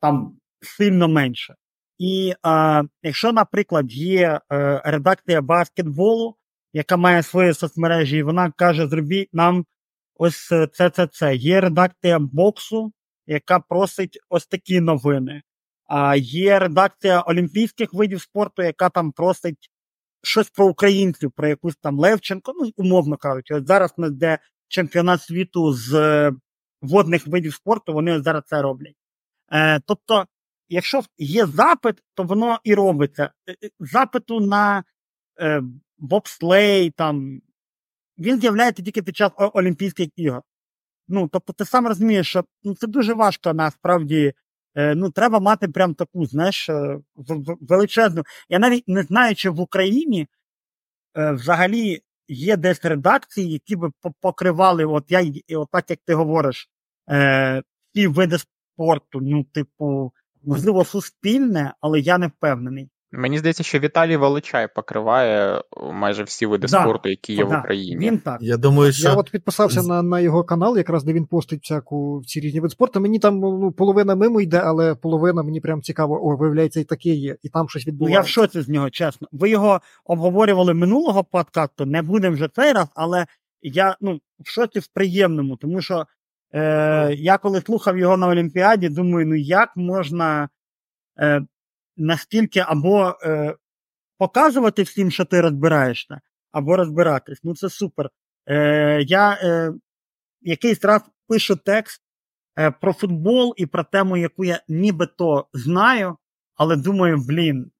там 0.00 0.36
сильно 0.60 1.08
менше. 1.08 1.54
І 1.98 2.34
е, 2.46 2.82
якщо, 3.02 3.32
наприклад, 3.32 3.92
є 3.92 4.40
е, 4.52 4.82
редакція 4.84 5.40
баскетболу, 5.40 6.36
яка 6.72 6.96
має 6.96 7.22
свої 7.22 7.54
соцмережі, 7.54 8.16
і 8.16 8.22
вона 8.22 8.52
каже: 8.56 8.88
зробіть 8.88 9.28
нам 9.32 9.64
ось 10.20 10.52
е, 10.52 10.66
це, 10.72 10.90
це, 10.90 11.06
це. 11.06 11.36
Є 11.36 11.60
редакція 11.60 12.18
боксу, 12.18 12.92
яка 13.26 13.60
просить 13.60 14.18
ось 14.28 14.46
такі 14.46 14.80
новини. 14.80 15.42
А 15.86 16.16
є 16.16 16.58
редакція 16.58 17.20
олімпійських 17.20 17.94
видів 17.94 18.20
спорту, 18.20 18.62
яка 18.62 18.88
там 18.88 19.12
просить 19.12 19.70
щось 20.22 20.50
про 20.50 20.66
українців, 20.66 21.32
про 21.36 21.48
якусь 21.48 21.76
там 21.76 21.98
Левченко, 21.98 22.52
ну, 22.60 22.70
умовно 22.76 23.16
кажучи, 23.16 23.54
от 23.54 23.66
зараз 23.66 23.94
нас 23.96 24.10
де 24.10 24.38
чемпіонат 24.68 25.22
світу 25.22 25.72
з 25.72 25.94
е, 25.94 26.32
водних 26.82 27.26
видів 27.26 27.54
спорту, 27.54 27.92
вони 27.92 28.12
ось 28.12 28.24
зараз 28.24 28.42
це 28.46 28.62
роблять. 28.62 28.96
Е, 29.52 29.80
тобто, 29.86 30.26
якщо 30.68 31.02
є 31.18 31.46
запит, 31.46 31.96
то 32.14 32.22
воно 32.22 32.58
і 32.64 32.74
робиться. 32.74 33.30
Е, 33.48 33.70
Запиту 33.80 34.40
на 34.40 34.84
е, 35.40 35.62
бобслей, 35.98 36.90
там, 36.90 37.40
він 38.20 38.40
з'являється 38.40 38.82
тільки 38.82 39.02
під 39.02 39.16
час 39.16 39.32
Олімпійських 39.36 40.08
ігор. 40.16 40.42
Ну, 41.08 41.28
тобто, 41.32 41.52
ти 41.52 41.64
сам 41.64 41.86
розумієш, 41.86 42.28
що 42.28 42.44
ну, 42.62 42.74
це 42.74 42.86
дуже 42.86 43.14
важко 43.14 43.54
насправді. 43.54 44.32
Е, 44.74 44.94
ну, 44.94 45.10
треба 45.10 45.40
мати 45.40 45.68
прям 45.68 45.94
таку, 45.94 46.26
знаєш, 46.26 46.68
е, 46.68 46.98
величезну. 47.60 48.22
Я 48.48 48.58
навіть 48.58 48.88
не 48.88 49.02
знаю, 49.02 49.34
чи 49.34 49.50
в 49.50 49.60
Україні 49.60 50.28
е, 51.16 51.32
взагалі 51.32 52.02
є 52.28 52.56
десь 52.56 52.84
редакції, 52.84 53.52
які 53.52 53.76
би 53.76 53.90
покривали, 54.20 54.84
от 54.84 55.04
я 55.08 55.32
от 55.58 55.68
так, 55.72 55.90
як 55.90 55.98
ти 56.04 56.14
говориш, 56.14 56.70
ці 57.94 58.06
види 58.06 58.38
спорту, 58.38 59.20
ну, 59.20 59.44
типу, 59.44 60.12
можливо, 60.42 60.84
суспільне, 60.84 61.74
але 61.80 62.00
я 62.00 62.18
не 62.18 62.26
впевнений. 62.26 62.88
Мені 63.12 63.38
здається, 63.38 63.62
що 63.62 63.78
Віталій 63.78 64.16
Волочай 64.16 64.68
покриває 64.74 65.62
майже 65.92 66.22
всі 66.22 66.46
види 66.46 66.66
Да, 66.66 66.80
спорту, 66.82 67.08
які 67.08 67.34
є 67.34 67.44
в 67.44 67.58
Україні. 67.58 68.06
Він 68.06 68.18
так. 68.18 68.38
Я 68.42 68.56
думаю, 68.56 68.92
що 68.92 69.08
Я 69.08 69.14
от 69.14 69.30
підписався 69.30 69.80
з- 69.80 69.86
на, 69.86 70.02
на 70.02 70.20
його 70.20 70.44
канал, 70.44 70.76
якраз 70.76 71.04
де 71.04 71.12
він 71.12 71.26
постить 71.26 71.62
всяку 71.62 72.22
ці 72.26 72.40
різні 72.40 72.60
види 72.60 72.72
спорту. 72.72 73.00
Мені 73.00 73.18
там 73.18 73.38
ну, 73.38 73.72
половина 73.72 74.14
мимо 74.14 74.40
йде, 74.40 74.58
але 74.64 74.94
половина 74.94 75.42
мені 75.42 75.60
прям 75.60 75.82
цікаво, 75.82 76.26
о, 76.26 76.36
виявляється, 76.36 76.80
і 76.80 76.84
таке 76.84 77.10
є, 77.10 77.36
і 77.42 77.48
там 77.48 77.68
щось 77.68 77.88
Ну, 78.00 78.08
я 78.08 78.20
в 78.20 78.28
шоці 78.28 78.60
з 78.60 78.68
нього, 78.68 78.90
чесно. 78.90 79.28
Ви 79.32 79.50
його 79.50 79.80
обговорювали 80.04 80.74
минулого 80.74 81.24
подкасту, 81.24 81.86
не 81.86 82.02
будемо 82.02 82.34
вже 82.34 82.48
цей 82.48 82.72
раз, 82.72 82.88
але 82.94 83.26
я 83.62 83.96
ну, 84.00 84.20
в 84.44 84.48
шоці 84.48 84.78
в 84.78 84.86
приємному, 84.86 85.56
тому 85.56 85.80
що 85.80 86.06
е, 86.54 87.14
я 87.14 87.38
коли 87.38 87.60
слухав 87.60 87.98
його 87.98 88.16
на 88.16 88.28
Олімпіаді, 88.28 88.88
думаю, 88.88 89.26
ну 89.26 89.34
як 89.34 89.76
можна 89.76 90.48
е, 91.20 91.42
настільки 91.96 92.60
або 92.60 93.18
е, 93.22 93.54
показувати 94.18 94.82
всім, 94.82 95.10
що 95.10 95.24
ти 95.24 95.40
розбираєшся, 95.40 96.20
або 96.52 96.76
розбиратись. 96.76 97.40
Ну 97.42 97.54
це 97.54 97.70
супер. 97.70 98.10
Е, 98.46 99.02
я 99.02 99.32
е, 99.32 99.72
якийсь 100.40 100.84
раз 100.84 101.02
пишу 101.28 101.56
текст 101.56 102.02
е, 102.58 102.70
про 102.70 102.92
футбол 102.92 103.54
і 103.56 103.66
про 103.66 103.84
тему, 103.84 104.16
яку 104.16 104.44
я 104.44 104.62
нібито 104.68 105.48
знаю, 105.52 106.16
але 106.54 106.76
думаю, 106.76 107.16
блін. 107.28 107.70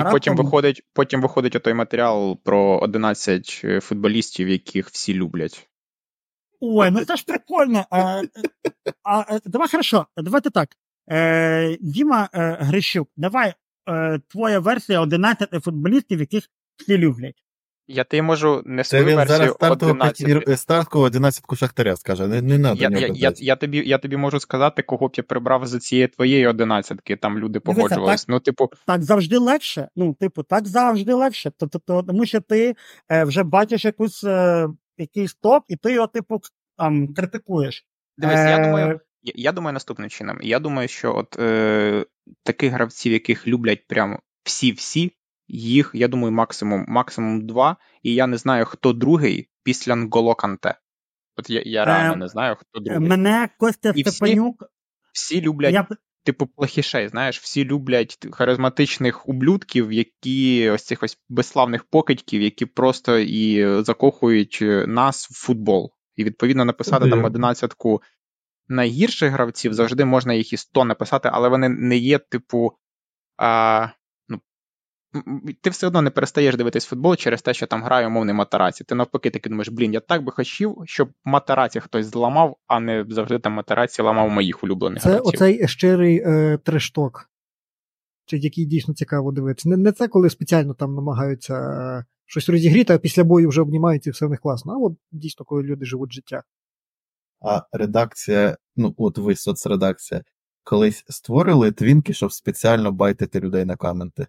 І 0.00 0.10
потім 0.10 0.36
виходить, 0.36 0.82
потім 0.92 1.22
виходить 1.22 1.56
отой 1.56 1.74
матеріал 1.74 2.38
про 2.44 2.78
11 2.78 3.64
футболістів, 3.82 4.48
яких 4.48 4.88
всі 4.88 5.14
люблять. 5.14 5.70
Ой, 6.60 6.90
ну 6.90 7.04
це 7.04 7.16
ж 7.16 7.24
прикольно. 7.24 7.86
А, 7.90 8.22
а, 9.02 9.20
а, 9.20 9.40
давай 9.44 9.68
хорошо, 9.68 10.06
давайте 10.16 10.50
так. 10.50 10.68
Е, 11.12 11.76
Діма 11.80 12.28
е, 12.34 12.56
Грищук, 12.60 13.08
давай 13.16 13.54
е, 13.88 14.20
твоя 14.28 14.58
версія 14.58 15.00
11 15.00 15.48
футболістів, 15.64 16.20
яких 16.20 16.44
всі 16.76 16.98
люблять. 16.98 17.44
Я 17.92 18.04
тобі 18.04 18.22
можу 18.22 18.62
не 18.66 18.82
це 18.82 18.88
свою 18.88 19.04
він 19.06 19.14
зараз 19.14 19.28
версію 19.30 19.54
стартову 19.54 19.92
11. 19.92 20.26
п'ятір- 20.26 20.56
стартову 20.56 21.04
одинадцятку 21.04 21.56
Шахтаря 21.56 21.96
скаже. 21.96 22.26
Не, 22.26 22.42
не 22.42 22.58
надо 22.58 22.82
Я, 22.82 22.88
я, 22.88 23.06
я, 23.14 23.32
я, 23.36 23.56
тобі, 23.56 23.82
я 23.86 23.98
тобі 23.98 24.16
можу 24.16 24.40
сказати, 24.40 24.82
кого 24.82 25.08
б 25.08 25.12
я 25.16 25.22
прибрав 25.22 25.66
з 25.66 25.78
цієї 25.78 26.08
твоєї 26.08 26.46
одинадцятки. 26.46 27.16
Там 27.16 27.38
люди 27.38 27.58
Дивися, 27.60 27.76
погоджувались. 27.76 28.28
Ну, 28.28 28.40
типу, 28.40 28.70
Так 28.86 29.02
завжди 29.02 29.38
легше. 29.38 29.88
Ну, 29.96 30.14
типу, 30.14 30.42
так 30.42 30.66
завжди 30.66 31.14
легше. 31.14 31.52
Тобто, 31.58 31.78
то- 31.78 32.02
тому 32.02 32.26
що 32.26 32.40
ти 32.40 32.74
е, 33.12 33.24
вже 33.24 33.42
бачиш 33.42 33.84
якусь, 33.84 34.24
е, 34.24 34.68
якийсь 34.98 35.34
топ, 35.34 35.64
і 35.68 35.76
ти 35.76 35.92
його, 35.92 36.06
типу, 36.06 36.40
там, 36.78 37.14
критикуєш. 37.14 37.86
дивись, 38.18 38.36
я 38.36 38.58
Е, 38.58 38.64
думаю, 38.64 39.00
я, 39.22 39.52
думаю 39.52 39.72
наступним 39.74 40.10
чином. 40.10 40.38
Я 40.42 40.58
думаю, 40.58 40.88
що 40.88 41.16
от 41.16 41.38
е, 41.38 42.06
таких 42.42 42.72
гравців, 42.72 43.12
яких 43.12 43.46
люблять 43.46 43.86
прям 43.86 44.18
всі-всі, 44.44 45.12
їх, 45.48 45.90
я 45.94 46.08
думаю, 46.08 46.32
максимум 46.32 46.84
максимум 46.88 47.46
два, 47.46 47.76
і 48.02 48.14
я 48.14 48.26
не 48.26 48.36
знаю, 48.36 48.64
хто 48.64 48.92
другий 48.92 49.48
після 49.62 49.96
Нголо 49.96 50.34
Канте. 50.34 50.74
От 51.36 51.50
я, 51.50 51.62
я 51.64 51.84
реально 51.84 52.12
Е, 52.12 52.16
не 52.16 52.28
знаю, 52.28 52.56
хто 52.56 52.80
другий. 52.80 53.08
Мене 53.08 53.48
Костя 53.58 53.92
І 53.96 54.02
всі- 54.02 54.10
Степанюк. 54.10 54.64
Всі 55.12 55.40
люблять 55.40 55.74
Я, 55.74 55.86
типу 56.24 56.46
плохішей, 56.46 57.08
знаєш, 57.08 57.40
всі 57.40 57.64
люблять 57.64 58.26
харизматичних 58.32 59.28
ублюдків, 59.28 59.92
які 59.92 60.70
ось 60.70 60.84
цих 60.84 61.02
ось 61.02 61.18
безславних 61.28 61.84
покидьків, 61.84 62.42
які 62.42 62.66
просто 62.66 63.18
і 63.18 63.66
закохують 63.84 64.58
е, 64.62 64.86
нас 64.86 65.30
в 65.30 65.34
футбол. 65.46 65.92
І 66.16 66.24
відповідно 66.24 66.64
написати 66.64 67.04
Де? 67.04 67.10
там 67.10 67.24
одинадцятку 67.24 68.02
найгірших 68.70 69.32
гравців, 69.32 69.74
завжди 69.74 70.04
можна 70.04 70.34
їх 70.34 70.52
і 70.52 70.56
100 70.56 70.84
написати, 70.84 71.30
але 71.32 71.48
вони 71.48 71.68
не 71.68 71.96
є, 71.96 72.18
типу. 72.18 72.72
А, 73.36 73.88
ну, 74.28 74.40
ти 75.60 75.70
все 75.70 75.86
одно 75.86 76.02
не 76.02 76.10
перестаєш 76.10 76.56
дивитись 76.56 76.84
футбол 76.84 77.16
через 77.16 77.42
те, 77.42 77.54
що 77.54 77.66
там 77.66 77.82
грає 77.82 78.06
умовний 78.06 78.34
Матараці. 78.34 78.84
Ти 78.84 78.94
навпаки 78.94 79.30
таки 79.30 79.48
думаєш, 79.48 79.68
блін, 79.68 79.92
я 79.92 80.00
так 80.00 80.24
би 80.24 80.32
хотів, 80.32 80.76
щоб 80.84 81.10
Матараці 81.24 81.80
хтось 81.80 82.06
зламав, 82.06 82.56
а 82.66 82.80
не 82.80 83.06
завжди 83.08 83.38
там 83.38 83.52
Матараці 83.52 84.02
ламав 84.02 84.30
моїх 84.30 84.64
улюблених 84.64 85.02
Це 85.02 85.08
гравців. 85.08 85.28
оцей 85.34 85.68
щирий 85.68 86.22
е, 86.26 86.58
трешток, 86.64 87.30
чи 88.26 88.38
який 88.38 88.66
дійсно 88.66 88.94
цікаво 88.94 89.32
дивитися. 89.32 89.68
Не, 89.68 89.76
не 89.76 89.92
це, 89.92 90.08
коли 90.08 90.30
спеціально 90.30 90.74
там 90.74 90.94
намагаються 90.94 91.54
е, 91.54 92.04
щось 92.26 92.48
розігріти, 92.48 92.94
а 92.94 92.98
після 92.98 93.24
бою 93.24 93.48
вже 93.48 93.60
обнімаються 93.60 94.10
і 94.10 94.12
все 94.12 94.26
в 94.26 94.30
них 94.30 94.40
класно. 94.40 94.72
А 94.72 94.76
от 94.76 94.92
дійсно, 95.12 95.44
коли 95.44 95.62
люди 95.62 95.84
живуть 95.84 96.12
життя. 96.12 96.42
А 97.40 97.62
редакція, 97.72 98.56
ну 98.76 98.94
от 98.96 99.18
ви 99.18 99.36
соцредакція, 99.36 100.22
колись 100.62 101.04
створили 101.08 101.72
твінки, 101.72 102.12
щоб 102.12 102.32
спеціально 102.32 102.92
байтити 102.92 103.40
людей 103.40 103.64
на 103.64 103.76
коменти. 103.76 104.22
Е, 104.22 104.26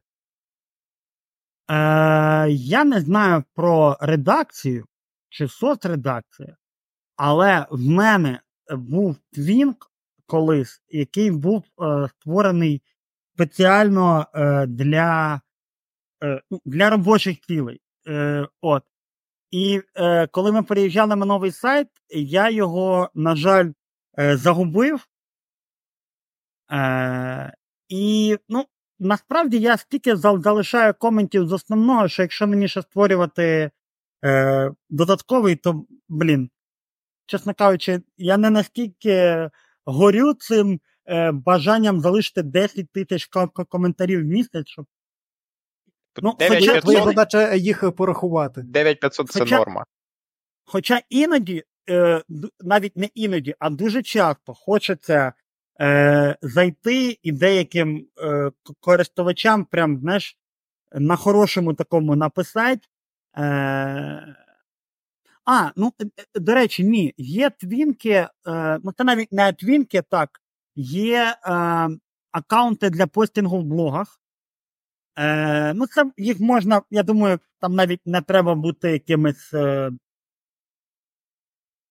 я 2.49 2.83
не 2.83 3.01
знаю 3.01 3.43
про 3.53 3.97
редакцію 4.01 4.85
чи 5.29 5.47
соцредакцію, 5.47 6.55
але 7.15 7.65
в 7.71 7.79
мене 7.79 8.39
був 8.71 9.17
твінк 9.31 9.91
колись, 10.25 10.81
який 10.89 11.31
був 11.31 11.63
е, 11.81 12.07
створений 12.07 12.81
спеціально 13.33 14.27
е, 14.33 14.65
для, 14.65 15.41
е, 16.23 16.41
ну, 16.51 16.61
для 16.65 16.89
робочих 16.89 17.41
цілей. 17.41 17.81
Е, 18.07 18.47
от. 18.61 18.83
І 19.51 19.81
е, 19.95 20.27
коли 20.27 20.51
ми 20.51 20.63
переїжджали 20.63 21.15
на 21.15 21.25
новий 21.25 21.51
сайт, 21.51 21.87
я 22.09 22.49
його, 22.49 23.09
на 23.15 23.35
жаль, 23.35 23.71
е, 24.19 24.37
загубив. 24.37 25.07
Е, 26.71 27.53
і, 27.89 28.37
ну, 28.49 28.65
насправді 28.99 29.59
я 29.59 29.77
стільки 29.77 30.15
залишаю 30.15 30.93
коментів 30.93 31.47
з 31.47 31.51
основного, 31.51 32.07
що 32.07 32.21
якщо 32.21 32.47
мені 32.47 32.67
ще 32.67 32.81
створювати 32.81 33.71
е, 34.25 34.71
додатковий, 34.89 35.55
то, 35.55 35.85
блін, 36.09 36.49
чесно 37.25 37.53
кажучи, 37.53 38.01
я 38.17 38.37
не 38.37 38.49
настільки 38.49 39.49
горю 39.85 40.33
цим 40.33 40.79
е, 41.05 41.31
бажанням 41.31 41.99
залишити 41.99 42.43
10 42.43 42.91
тисяч 42.91 43.25
ко- 43.25 43.47
ко- 43.47 43.65
коментарів 43.65 44.21
в 44.21 44.25
місяць, 44.25 44.67
щоб 44.67 44.85
ну, 46.21 46.33
Твоя, 46.33 46.49
9500 46.59 46.81
твоя 46.81 47.03
задача 47.03 47.53
їх 47.53 47.91
порахувати. 47.95 48.61
9500 48.61 49.31
це 49.31 49.39
Хоча- 49.39 49.57
норма. 49.57 49.85
Хоча 50.65 51.01
іноді, 51.09 51.63
е, 51.89 52.21
навіть 52.59 52.97
не 52.97 53.09
іноді, 53.13 53.55
а 53.59 53.69
дуже 53.69 54.03
часто 54.03 54.53
хочеться 54.53 55.33
е, 55.81 56.35
зайти 56.41 57.17
і 57.23 57.31
деяким 57.31 58.07
е, 58.23 58.51
користувачам, 58.79 59.65
прям, 59.65 59.99
знаєш, 59.99 60.37
на 60.91 61.15
хорошому 61.15 61.73
такому 61.73 62.15
написати. 62.15 62.81
Е, 63.37 64.35
а, 65.45 65.71
ну, 65.75 65.93
е, 66.01 66.05
е, 66.35 66.39
до 66.39 66.53
речі, 66.53 66.83
ні, 66.83 67.13
є 67.17 67.49
твінки, 67.49 68.09
е, 68.09 68.29
ну 68.83 68.91
це 68.97 69.03
навіть 69.03 69.31
не 69.31 69.53
твінки, 69.53 70.01
так, 70.01 70.41
є 70.75 71.35
е, 71.45 71.89
аккаунти 72.31 72.89
для 72.89 73.07
постінгу 73.07 73.59
в 73.59 73.63
блогах. 73.63 74.20
Е, 75.17 75.73
ну, 75.73 75.87
це 75.87 76.11
їх 76.17 76.39
можна, 76.39 76.81
я 76.89 77.03
думаю, 77.03 77.39
там 77.59 77.75
навіть 77.75 78.01
не 78.05 78.21
треба 78.21 78.55
бути 78.55 78.91
якимось 78.91 79.53
е, 79.53 79.91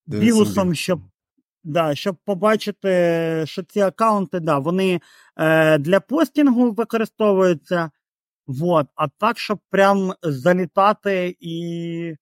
білусом, 0.06 0.74
щоб, 0.74 1.00
да, 1.64 1.94
щоб 1.94 2.16
побачити, 2.24 3.44
що 3.46 3.62
ці 3.62 3.80
аккаунти, 3.80 4.40
да, 4.40 4.58
вони 4.58 5.00
е, 5.36 5.78
для 5.78 6.00
постінгу 6.00 6.72
використовуються. 6.72 7.90
Вот, 8.46 8.86
а 8.94 9.08
так, 9.08 9.38
щоб 9.38 9.58
прям 9.70 10.14
залітати 10.22 11.36
і. 11.40 12.14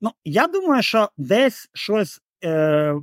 Ну, 0.00 0.10
я 0.24 0.46
думаю, 0.46 0.82
що 0.82 1.10
десь 1.16 1.70
щось 1.74 2.20
е, 2.44 2.94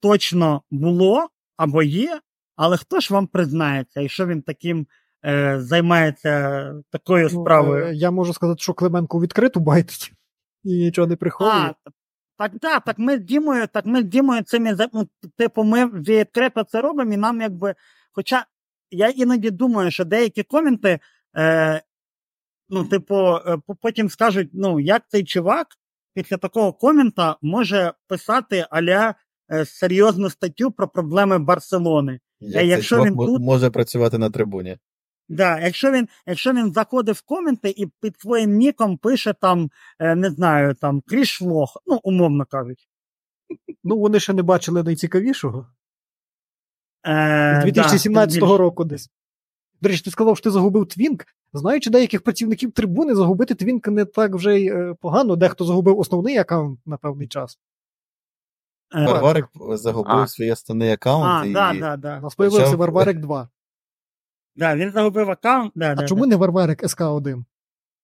точно 0.00 0.62
було 0.70 1.28
або 1.56 1.82
є, 1.82 2.20
але 2.56 2.76
хто 2.76 3.00
ж 3.00 3.14
вам 3.14 3.26
признається, 3.26 4.00
і 4.00 4.08
що 4.08 4.26
він 4.26 4.42
таким 4.42 4.86
е, 5.26 5.60
займається 5.60 6.74
такою 6.90 7.28
Ну, 7.32 7.40
справою? 7.40 7.86
е, 7.86 7.94
я 7.94 8.10
можу 8.10 8.32
сказати, 8.32 8.62
що 8.62 8.74
Клименко 8.74 9.20
відкриту 9.20 9.60
байтить 9.60 10.12
і 10.64 10.76
нічого 10.76 11.06
не 11.06 11.16
приховує. 11.16 11.56
А, 11.56 11.74
так, 12.38 12.52
да, 12.60 12.80
так 12.80 12.98
ми 12.98 13.16
з 13.16 13.20
Дімою, 13.20 13.66
так 13.66 13.86
ми 13.86 14.00
з 14.02 14.04
Дімою 14.04 14.42
цим 14.42 14.76
ну, 14.92 15.08
типу, 15.36 15.64
ми 15.64 15.86
відкрито 15.86 16.64
це 16.64 16.80
робимо, 16.80 17.12
і 17.12 17.16
нам 17.16 17.40
якби. 17.40 17.74
Хоча 18.12 18.46
я 18.90 19.08
іноді 19.08 19.50
думаю, 19.50 19.90
що 19.90 20.04
деякі 20.04 20.42
коменти, 20.42 20.98
е, 21.36 21.82
ну, 22.68 22.84
типу, 22.84 23.14
е, 23.16 23.58
потім 23.82 24.08
скажуть, 24.08 24.50
ну, 24.52 24.80
як 24.80 25.02
цей 25.08 25.24
чувак 25.24 25.66
після 26.14 26.36
такого 26.36 26.72
комента 26.72 27.36
може 27.42 27.92
писати 28.08 28.66
аля 28.70 29.14
е, 29.52 29.64
серйозну 29.64 30.30
статтю 30.30 30.70
про 30.70 30.88
проблеми 30.88 31.38
Барселони. 31.38 32.20
Як 32.40 32.64
Е, 32.64 32.68
цей 32.74 32.82
чувак 32.82 33.06
він 33.06 33.16
тут- 33.16 33.42
може 33.42 33.70
працювати 33.70 34.18
на 34.18 34.30
трибуні. 34.30 34.78
Да, 35.28 35.60
якщо 35.60 35.92
він, 35.92 36.08
якщо 36.26 36.52
він 36.52 36.72
заходить 36.72 37.16
в 37.16 37.24
коменти 37.24 37.74
і 37.76 37.86
під 37.86 38.20
своїм 38.20 38.50
ніком 38.56 38.96
пише 38.96 39.34
там, 39.40 39.70
е, 39.98 40.14
не 40.14 40.30
знаю, 40.30 40.74
там 40.74 41.00
крішлох, 41.06 41.82
ну, 41.86 42.00
умовно 42.02 42.44
кажучи. 42.44 42.86
Ну, 43.84 43.98
вони 43.98 44.20
ще 44.20 44.32
не 44.32 44.42
бачили 44.42 44.82
найцікавішого. 44.82 45.66
Е, 47.06 47.62
2017 47.62 48.40
да, 48.40 48.56
року 48.56 48.84
десь. 48.84 49.10
До 49.80 49.88
речі, 49.88 50.04
ти 50.04 50.10
сказав, 50.10 50.36
що 50.36 50.44
ти 50.44 50.50
загубив 50.50 50.86
твінк. 50.86 51.24
Знаючи 51.52 51.90
деяких 51.90 52.22
працівників 52.22 52.72
трибуни, 52.72 53.14
загубити 53.14 53.54
twink 53.54 53.88
не 53.88 54.04
так 54.04 54.34
вже 54.34 54.60
й 54.60 54.68
е, 54.68 54.94
погано. 55.00 55.36
Дехто 55.36 55.64
загубив 55.64 55.98
основний 55.98 56.38
аккаунт 56.38 56.80
на 56.86 56.96
певний 56.96 57.28
час. 57.28 57.58
Е, 58.94 59.06
Варварик 59.06 59.46
загубив 59.54 60.16
А. 60.16 60.26
свій 60.26 60.52
основний 60.52 60.92
аккаунт 60.92 61.26
а, 61.26 61.46
і 61.46 61.52
да, 61.52 61.74
да, 61.74 61.96
да. 61.96 62.18
У 62.18 62.22
нас 62.22 62.34
появився 62.34 62.76
Варварик 62.76 63.18
2. 63.18 63.48
Да, 64.56 64.76
він 64.76 64.90
загубив 64.90 65.30
аккаунт. 65.30 65.72
Да, 65.74 65.92
А 65.92 65.94
да, 65.94 66.06
чому 66.06 66.26
не 66.26 66.36
Варварик 66.36 66.82
СК1? 66.82 67.44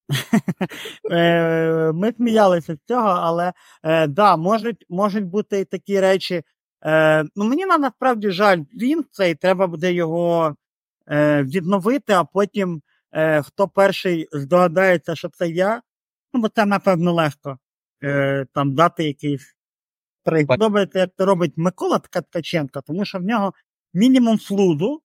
Е, 1.13 1.93
ми 1.93 2.13
сміялися 2.13 2.75
з 2.75 2.79
цього, 2.89 3.09
але 3.09 3.53
е, 3.83 4.07
да, 4.07 4.37
можуть, 4.37 4.87
можуть 4.89 5.25
бути 5.25 5.61
і 5.61 5.65
такі 5.65 6.01
речі. 6.01 6.43
Е, 6.85 7.25
ну, 7.37 7.45
мені 7.45 7.67
на- 7.67 7.79
насправді 7.79 8.31
жаль, 8.31 8.59
він 8.75 9.05
цей, 9.11 9.35
треба 9.35 9.67
буде 9.67 9.93
його 9.93 10.57
відновити, 11.43 12.13
а 12.13 12.25
потім 12.25 12.83
хто 13.45 13.69
перший 13.69 14.29
здогадається, 14.33 15.17
що 15.17 15.29
це 15.29 15.49
я, 15.49 15.83
ну, 16.33 16.41
бо 16.41 16.49
це, 16.49 16.65
напевно, 16.67 17.13
легко 17.13 17.59
там 18.55 18.75
дати 18.75 19.05
якийсь. 19.05 19.55
Подобається, 20.59 20.99
як 20.99 21.11
це 21.19 21.25
робить 21.25 21.53
Микола 21.57 21.97
Тка- 21.97 22.23
Ткаченко, 22.31 22.81
тому 22.87 23.05
що 23.05 23.19
в 23.19 23.23
нього 23.23 23.53
мінімум 23.95 24.39
флуду. 24.39 25.01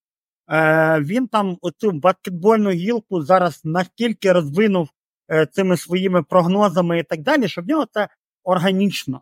Е, 0.49 1.01
він 1.01 1.27
там 1.27 1.57
оцю 1.61 1.91
баскетбольну 1.91 2.69
гілку 2.69 3.21
зараз 3.21 3.61
настільки 3.63 4.31
розвинув 4.31 4.89
е, 5.31 5.45
цими 5.45 5.77
своїми 5.77 6.23
прогнозами 6.23 6.99
і 6.99 7.03
так 7.03 7.21
далі, 7.21 7.47
що 7.47 7.61
в 7.61 7.67
нього 7.67 7.85
це 7.91 8.07
органічно. 8.43 9.21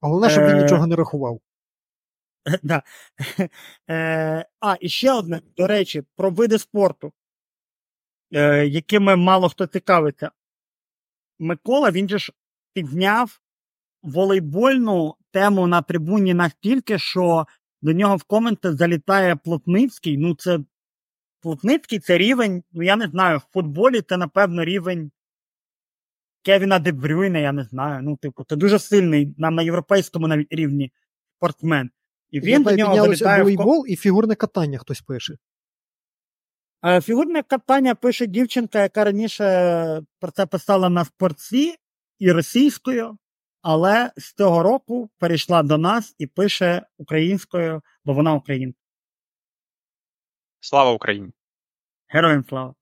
Головне, 0.00 0.30
щоб 0.30 0.44
він 0.44 0.56
Е, 0.58 0.62
нічого 0.62 0.86
не 0.86 0.96
рахував. 0.96 1.40
да. 2.62 2.82
е, 3.90 4.46
а, 4.60 4.76
і 4.80 4.88
ще 4.88 5.12
одне, 5.12 5.40
до 5.56 5.66
речі, 5.66 6.02
про 6.16 6.30
види 6.30 6.58
спорту, 6.58 7.12
е, 8.32 8.66
якими 8.66 9.16
мало 9.16 9.48
хто 9.48 9.66
цікавиться. 9.66 10.30
Микола, 11.38 11.90
він 11.90 12.08
же 12.08 12.18
ж 12.18 12.32
підняв 12.72 13.40
волейбольну 14.02 15.14
тему 15.30 15.66
на 15.66 15.82
трибуні 15.82 16.34
настільки, 16.34 16.98
що 16.98 17.46
до 17.82 17.92
нього 17.92 18.16
в 18.16 18.22
коменти 18.22 18.72
залітає 18.72 19.36
Плотницький. 19.36 20.16
Ну, 20.16 20.34
це 20.34 20.58
Плотницький 21.40 21.98
це 21.98 22.18
рівень, 22.18 22.62
ну 22.72 22.82
я 22.82 22.96
не 22.96 23.06
знаю, 23.06 23.38
в 23.38 23.52
футболі 23.52 24.02
це, 24.02 24.16
напевно, 24.16 24.64
рівень 24.64 25.10
Кевіна 26.42 26.78
Дебрюйна, 26.78 27.38
я 27.38 27.52
не 27.52 27.64
знаю. 27.64 28.02
Ну, 28.02 28.16
типу, 28.16 28.44
це 28.48 28.56
дуже 28.56 28.78
сильний 28.78 29.34
на, 29.38 29.50
на 29.50 29.62
європейському 29.62 30.28
навіть 30.28 30.52
рівні 30.52 30.92
спортсмен. 31.36 31.90
І 32.30 32.40
він 32.40 32.62
до 32.62 32.76
нього 32.76 32.96
залітає 32.96 33.42
волейбол 33.42 33.84
і 33.88 33.96
фігурне 33.96 34.34
катання 34.34 34.78
хтось 34.78 35.00
пише. 35.00 35.36
Е, 36.84 37.00
Фігурне 37.00 37.42
катання 37.42 37.94
пише 37.94 38.26
дівчинка, 38.26 38.82
яка 38.82 39.04
раніше 39.04 39.44
про 40.20 40.30
це 40.30 40.46
писала 40.46 40.88
на 40.88 41.04
спортсі 41.04 41.74
і 42.18 42.32
російською, 42.32 43.18
але 43.62 44.12
з 44.16 44.32
цього 44.32 44.62
року 44.62 45.10
перейшла 45.18 45.62
до 45.62 45.78
нас 45.78 46.14
і 46.18 46.26
пише 46.26 46.86
українською, 46.98 47.82
бо 48.04 48.12
вона 48.12 48.34
українка. 48.34 48.78
Слава 50.60 50.92
Україні! 50.92 51.32
Героям 52.08 52.44
слава! 52.48 52.74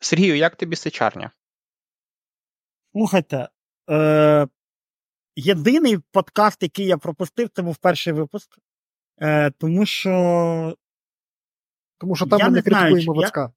Сергію, 0.00 0.36
як 0.36 0.56
тобі 0.56 0.76
сичарня? 0.76 1.30
Слухайте, 2.92 3.48
е, 3.90 4.48
єдиний 5.36 5.98
подкаст, 5.98 6.62
який 6.62 6.86
я 6.86 6.98
пропустив, 6.98 7.48
це 7.48 7.62
був 7.62 7.76
перший 7.76 8.12
випуск. 8.12 8.58
Е, 9.20 9.50
тому 9.50 9.86
що 9.86 10.76
Тому 12.02 12.16
що 12.16 12.26
там 12.26 12.38
Я 12.38 12.48
ми 12.48 12.50
не 12.52 12.62
критикуємо 12.62 13.14
чи 13.14 13.20
я- 13.20 13.52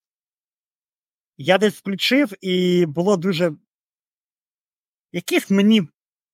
я 1.38 1.58
десь 1.58 1.74
включив, 1.74 2.34
і 2.42 2.86
було 2.86 3.18
дуже. 3.18 3.54
Яких 5.12 5.52
мені 5.52 5.88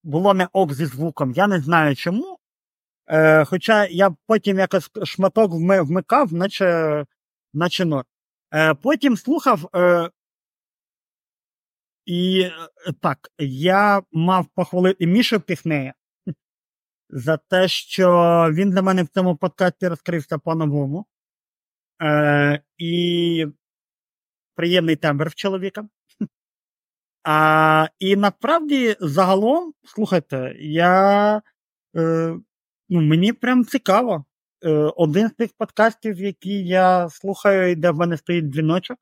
було 0.03 0.33
не 0.33 0.47
ок 0.53 0.73
зі 0.73 0.85
звуком, 0.85 1.31
я 1.31 1.47
не 1.47 1.59
знаю 1.59 1.95
чому. 1.95 2.39
Е, 3.07 3.45
хоча 3.45 3.85
я 3.85 4.15
потім 4.27 4.59
якось 4.59 4.89
шматок 5.03 5.51
вмикав, 5.51 6.33
наче, 6.33 7.05
наче 7.53 7.85
нор. 7.85 8.05
Е, 8.53 8.73
потім 8.73 9.17
слухав. 9.17 9.69
Е, 9.75 10.09
і 12.05 12.41
е, 12.41 12.93
так, 13.01 13.31
я 13.39 14.01
мав 14.11 14.45
похвалити 14.55 15.07
Мішу 15.07 15.39
Піхнея 15.39 15.93
за 17.09 17.37
те, 17.37 17.67
що 17.67 18.47
він 18.53 18.69
для 18.69 18.81
мене 18.81 19.03
в 19.03 19.07
цьому 19.07 19.35
подкасті 19.35 19.87
розкрився 19.87 20.37
по-новому. 20.37 21.05
Е, 22.01 22.61
і 22.77 23.47
приємний 24.55 24.95
тембр 24.95 25.29
в 25.29 25.35
чоловіка. 25.35 25.87
А, 27.23 27.87
і 27.99 28.15
насправді, 28.15 28.95
загалом, 28.99 29.73
слухайте, 29.83 30.55
я, 30.59 31.41
е, 31.95 32.35
ну, 32.89 33.01
мені 33.01 33.33
прям 33.33 33.65
цікаво. 33.65 34.25
Е, 34.63 34.69
один 34.73 35.29
з 35.29 35.31
тих 35.31 35.53
подкастів, 35.57 36.19
які 36.19 36.65
я 36.67 37.09
слухаю, 37.09 37.71
і 37.71 37.75
де 37.75 37.91
в 37.91 37.97
мене 37.97 38.17
стоїть 38.17 38.45
дзвіночок. 38.45 38.97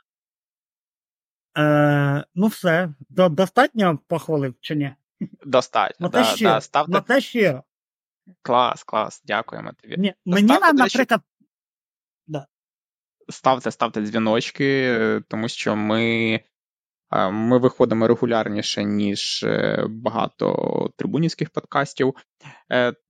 Е, 1.58 2.26
ну, 2.36 2.48
все, 2.48 2.94
до, 3.10 3.30
достатньо 3.30 4.00
похвалив 4.08 4.56
чи 4.62 4.76
ні? 4.76 4.96
Достатньо. 5.46 5.96
Ну, 6.00 6.10
те 6.10 6.18
да, 6.18 6.24
щиро. 6.24 6.52
да, 6.52 6.62
ставте... 6.62 6.92
Ну, 6.92 7.02
те 7.02 7.22
щиро. 7.22 7.64
Клас, 8.42 8.84
клас, 8.84 9.22
дякуємо 9.26 9.74
тобі. 9.74 9.96
Ні, 9.98 10.14
мені, 10.26 10.58
наприклад, 10.74 11.22
ставте, 13.30 13.72
ставте 13.72 14.02
дзвіночки, 14.02 14.66
е, 14.66 15.22
тому 15.28 15.48
що 15.50 15.76
ми, 15.76 16.34
е, 17.12 17.30
ми 17.30 17.58
виходимо 17.58 18.08
регулярніше, 18.08 18.84
ніж 18.84 19.44
е, 19.44 19.86
багато 19.90 20.90
трибунівських 20.98 21.50
подкастів. 21.50 22.14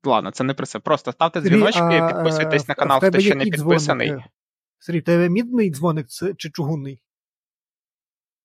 Ладно, 0.04 0.32
це 0.32 0.44
не 0.44 0.54
про 0.54 0.66
це. 0.66 0.80
Просто 0.80 1.12
ставте 1.12 1.42
дзвіночки, 1.42 2.04
підписуйтесь 2.14 2.68
на 2.68 2.76
канал, 2.76 3.02
хто 3.04 3.20
ще 3.20 3.36
не 3.36 3.44
підписаний. 3.44 4.14
Сергій, 4.80 5.02
тебе 5.02 5.30
мідний 5.30 5.72
дзвоник 5.72 6.08
чи 6.38 6.50
чугунний? 6.50 7.02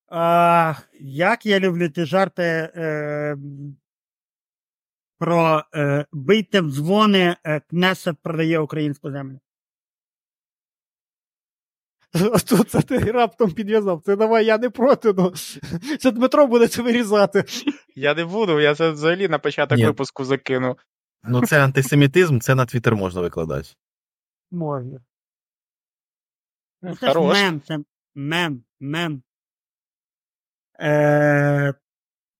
А, 0.08 0.74
як 1.00 1.46
я 1.46 1.60
люблю 1.60 1.88
ті 1.88 2.04
жарти 2.04 2.42
е, 2.42 3.36
про 5.18 5.62
е, 5.74 6.06
бийте 6.12 6.60
в 6.60 6.70
дзвони, 6.70 7.36
е, 7.44 7.60
Кнесет 7.60 8.16
продає 8.22 8.58
українську 8.58 9.10
землю. 9.10 9.38
Тут 12.48 12.70
це 12.70 12.82
ти 12.82 12.98
раптом 12.98 13.52
підв'язав. 13.52 14.02
Це 14.04 14.16
давай, 14.16 14.46
я 14.46 14.58
не 14.58 14.70
проти. 14.70 15.12
Ну. 15.12 15.32
Це 16.00 16.10
Дмитро 16.10 16.46
буде 16.46 16.68
це 16.68 16.82
вирізати. 16.82 17.44
Я 17.94 18.14
не 18.14 18.24
буду, 18.24 18.60
я 18.60 18.74
це 18.74 18.90
взагалі 18.90 19.28
на 19.28 19.38
початок 19.38 19.78
Ні. 19.78 19.86
випуску 19.86 20.24
закину. 20.24 20.78
Ну, 21.22 21.46
це 21.46 21.64
антисемітизм, 21.64 22.38
це 22.38 22.54
на 22.54 22.66
Твіттер 22.66 22.96
можна 22.96 23.20
викладати. 23.20 23.68
Можна. 24.50 25.00
Ну, 26.82 26.96
це 26.96 27.06
ж 27.06 27.12
Хорош. 27.12 27.36
мем, 27.36 27.60
це 27.60 27.78
мем, 28.14 28.64
мем. 28.80 29.22
Е, 30.80 31.74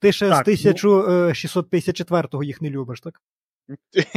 Ти 0.01 0.13
ще 0.13 0.29
Так, 0.29 0.47
з 0.47 0.49
1654-го 0.49 2.45
їх 2.45 2.63
не 2.63 2.71
любиш, 2.71 3.01
так? 3.01 3.21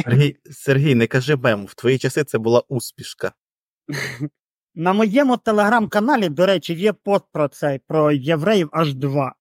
Сергій, 0.03 0.37
Сергій, 0.51 0.95
не 0.95 1.07
кажи 1.07 1.35
мем, 1.35 1.65
в 1.65 1.73
твої 1.73 1.97
часи 1.97 2.23
це 2.23 2.37
була 2.37 2.63
успішка. 2.67 3.33
на 4.77 4.93
моєму 4.93 5.37
телеграм-каналі, 5.37 6.29
до 6.29 6.45
речі, 6.45 6.73
є 6.73 6.93
пост 6.93 7.25
про 7.31 7.47
цей, 7.47 7.79
про 7.87 8.11
євреїв 8.11 8.69
аж 8.71 8.93
два. 8.93 9.35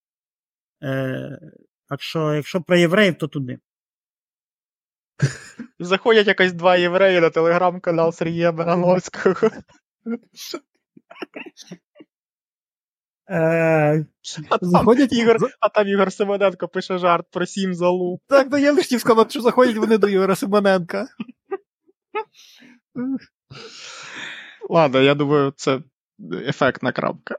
Е, 0.82 1.40
так 1.88 2.02
що, 2.02 2.34
якщо 2.34 2.60
про 2.60 2.76
євреїв, 2.76 3.18
то 3.18 3.28
туди. 3.28 3.58
Заходять 5.78 6.26
якось 6.26 6.52
два 6.52 6.76
євреї 6.76 7.20
на 7.20 7.30
телеграм-канал 7.30 8.12
Сергія 8.12 8.52
Барановського. 8.52 9.50
Е, 13.30 14.06
А 14.50 14.58
там, 14.58 14.70
Заходять 14.70 15.12
Ігор, 15.12 15.36
а 15.60 15.68
там 15.68 15.88
Ігор 15.88 16.12
Семененко 16.12 16.68
пише 16.68 16.98
жарт 16.98 17.26
про 17.30 17.46
сім 17.46 17.74
залу. 17.74 18.20
Так, 18.28 18.50
то 18.50 18.58
я 18.58 18.72
лише 18.72 18.82
хотів 18.82 19.00
сказати, 19.00 19.30
що 19.30 19.40
заходять 19.40 19.76
вони 19.76 19.98
до 19.98 20.08
Ігора 20.08 20.36
Симоненка. 20.36 21.06
Ладно, 24.68 25.00
я 25.00 25.14
думаю, 25.14 25.52
це 25.56 25.80
ефектна 26.32 26.92
крапка. 26.92 27.36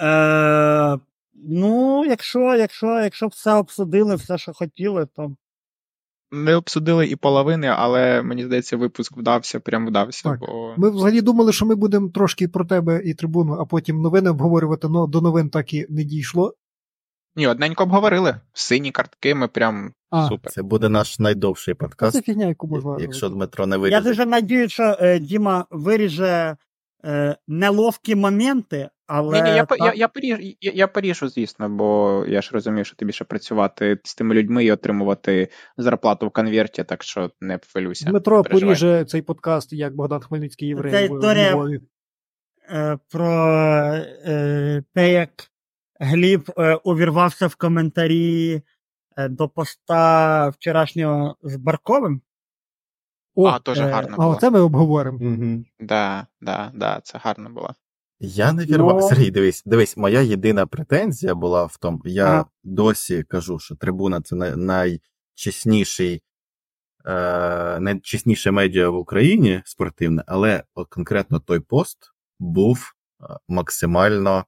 Е, 0.00 0.98
ну, 1.34 2.04
якщо, 2.04 2.54
якщо, 2.56 2.86
якщо 2.86 3.26
все 3.26 3.52
обсудили, 3.52 4.14
все, 4.14 4.38
що 4.38 4.52
хотіли, 4.52 5.06
то 5.16 5.36
Не 6.30 6.54
обсудили 6.54 7.06
і 7.06 7.16
половини, 7.16 7.66
але 7.66 8.22
мені 8.22 8.44
здається, 8.44 8.76
випуск 8.76 9.16
вдався, 9.16 9.60
прям 9.60 9.86
вдався. 9.86 10.28
Так. 10.28 10.40
Бо... 10.40 10.74
Ми 10.76 10.90
взагалі 10.90 11.20
думали, 11.20 11.52
що 11.52 11.66
ми 11.66 11.74
будемо 11.74 12.08
трошки 12.08 12.48
про 12.48 12.64
тебе 12.64 13.02
і 13.04 13.14
трибуну, 13.14 13.52
а 13.52 13.64
потім 13.64 14.00
новини 14.00 14.30
обговорювати, 14.30 14.86
але 14.90 15.08
до 15.08 15.20
новин 15.20 15.50
так 15.50 15.74
і 15.74 15.86
не 15.88 16.04
дійшло. 16.04 16.54
Ні, 17.38 17.46
одненько 17.46 17.82
обговорили. 17.82 18.40
Сині 18.52 18.90
картки, 18.90 19.34
ми 19.34 19.48
прям 19.48 19.92
А, 20.10 20.28
супер. 20.28 20.52
Це 20.52 20.62
буде 20.62 20.88
наш 20.88 21.18
найдовший 21.18 21.74
Це 21.74 21.78
подкаст, 21.78 22.24
фігня, 22.24 22.46
яку 22.46 22.66
можна. 22.68 22.96
якщо 23.00 23.28
Дмитро 23.28 23.66
не 23.66 23.76
я 23.76 23.80
виріже. 23.80 24.00
дуже 24.00 24.26
надію, 24.26 24.68
що 24.68 24.96
е, 25.00 25.18
Діма 25.18 25.66
виріже 25.70 26.56
е, 27.04 27.36
неловкі 27.48 28.14
моменти, 28.14 28.88
але. 29.06 29.42
Ні, 29.42 29.50
ні, 29.50 29.56
я, 29.56 29.64
по- 29.64 29.76
я, 29.76 29.84
так- 29.84 29.96
я, 29.98 30.08
поріжу, 30.08 30.38
я, 30.60 30.72
я 30.74 30.86
поріжу, 30.88 31.28
звісно, 31.28 31.68
бо 31.68 32.24
я 32.28 32.42
ж 32.42 32.50
розумію, 32.52 32.84
що 32.84 32.96
тобі 32.96 33.12
ще 33.12 33.24
працювати 33.24 33.98
з 34.04 34.14
тими 34.14 34.34
людьми 34.34 34.64
і 34.64 34.72
отримувати 34.72 35.48
зарплату 35.76 36.26
в 36.26 36.30
конверті, 36.30 36.84
так 36.84 37.02
що 37.02 37.30
не 37.40 37.58
хвилюйся. 37.72 38.10
Дмитро 38.10 38.42
переживай. 38.42 38.74
поріже 38.74 39.04
цей 39.04 39.22
подкаст, 39.22 39.72
як 39.72 39.94
Богдан 39.96 40.20
Хмельницький 40.20 40.68
єврей. 40.68 40.92
Це 40.92 41.04
історія- 41.04 41.80
е, 42.70 42.98
про 43.12 43.28
е, 44.26 44.82
те, 44.94 45.12
як 45.12 45.30
Гліб 46.00 46.50
е, 46.58 46.74
увірвався 46.74 47.46
в 47.46 47.54
коментарі 47.54 48.62
е, 49.16 49.28
до 49.28 49.48
поста 49.48 50.48
вчорашнього 50.48 51.36
з 51.42 51.56
Барковим. 51.56 52.20
О, 53.34 53.46
А, 53.46 53.58
теж 53.58 53.78
е, 53.78 53.82
гарно 53.82 54.10
а 54.12 54.16
було. 54.16 54.28
оце 54.36 54.50
ми 54.50 54.60
обговоримо. 54.60 55.18
Угу. 55.20 55.64
Да, 55.80 56.26
да, 56.40 56.70
да, 56.74 57.00
це 57.04 57.18
гарно 57.24 57.50
було. 57.50 57.74
Я 58.20 58.52
не 58.52 58.64
вірвав. 58.64 58.96
Ну- 59.00 59.08
Сергій, 59.08 59.30
дивись, 59.30 59.62
дивись, 59.66 59.96
моя 59.96 60.20
єдина 60.20 60.66
претензія 60.66 61.34
була 61.34 61.64
в 61.64 61.76
тому, 61.76 62.00
я 62.04 62.26
Ага. 62.26 62.46
досі 62.64 63.22
кажу, 63.22 63.58
що 63.58 63.76
трибуна 63.76 64.20
це 64.20 64.36
най- 64.36 64.56
найчесніший, 64.56 66.22
е, 67.06 67.80
найчесніше 67.80 68.50
медіа 68.50 68.88
в 68.88 68.96
Україні 68.96 69.62
спортивне, 69.64 70.24
але 70.26 70.62
конкретно 70.88 71.40
той 71.40 71.60
пост 71.60 71.98
був 72.38 72.94
максимально, 73.48 74.44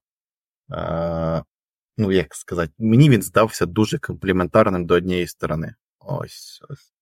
ну 1.98 2.12
як 2.12 2.34
сказати, 2.34 2.72
мені 2.78 3.10
він 3.10 3.22
здався 3.22 3.66
дуже 3.66 3.98
компліментарним 3.98 4.86
до 4.86 4.94
однієї 4.94 5.26
сторони. 5.26 5.74
Ось. 5.98 6.62
ось. 6.68 6.92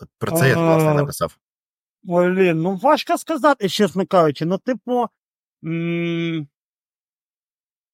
От 0.00 0.08
Про 0.18 0.32
це 0.32 0.48
я 0.48 0.56
власне 0.56 0.94
написав. 0.94 1.38
Блін, 2.02 2.62
ну 2.62 2.76
важко 2.76 3.18
сказати, 3.18 3.68
чесно 3.68 4.06
кажучи. 4.06 4.44
Ну, 4.44 4.58
типу. 4.58 5.06
М- 5.64 6.48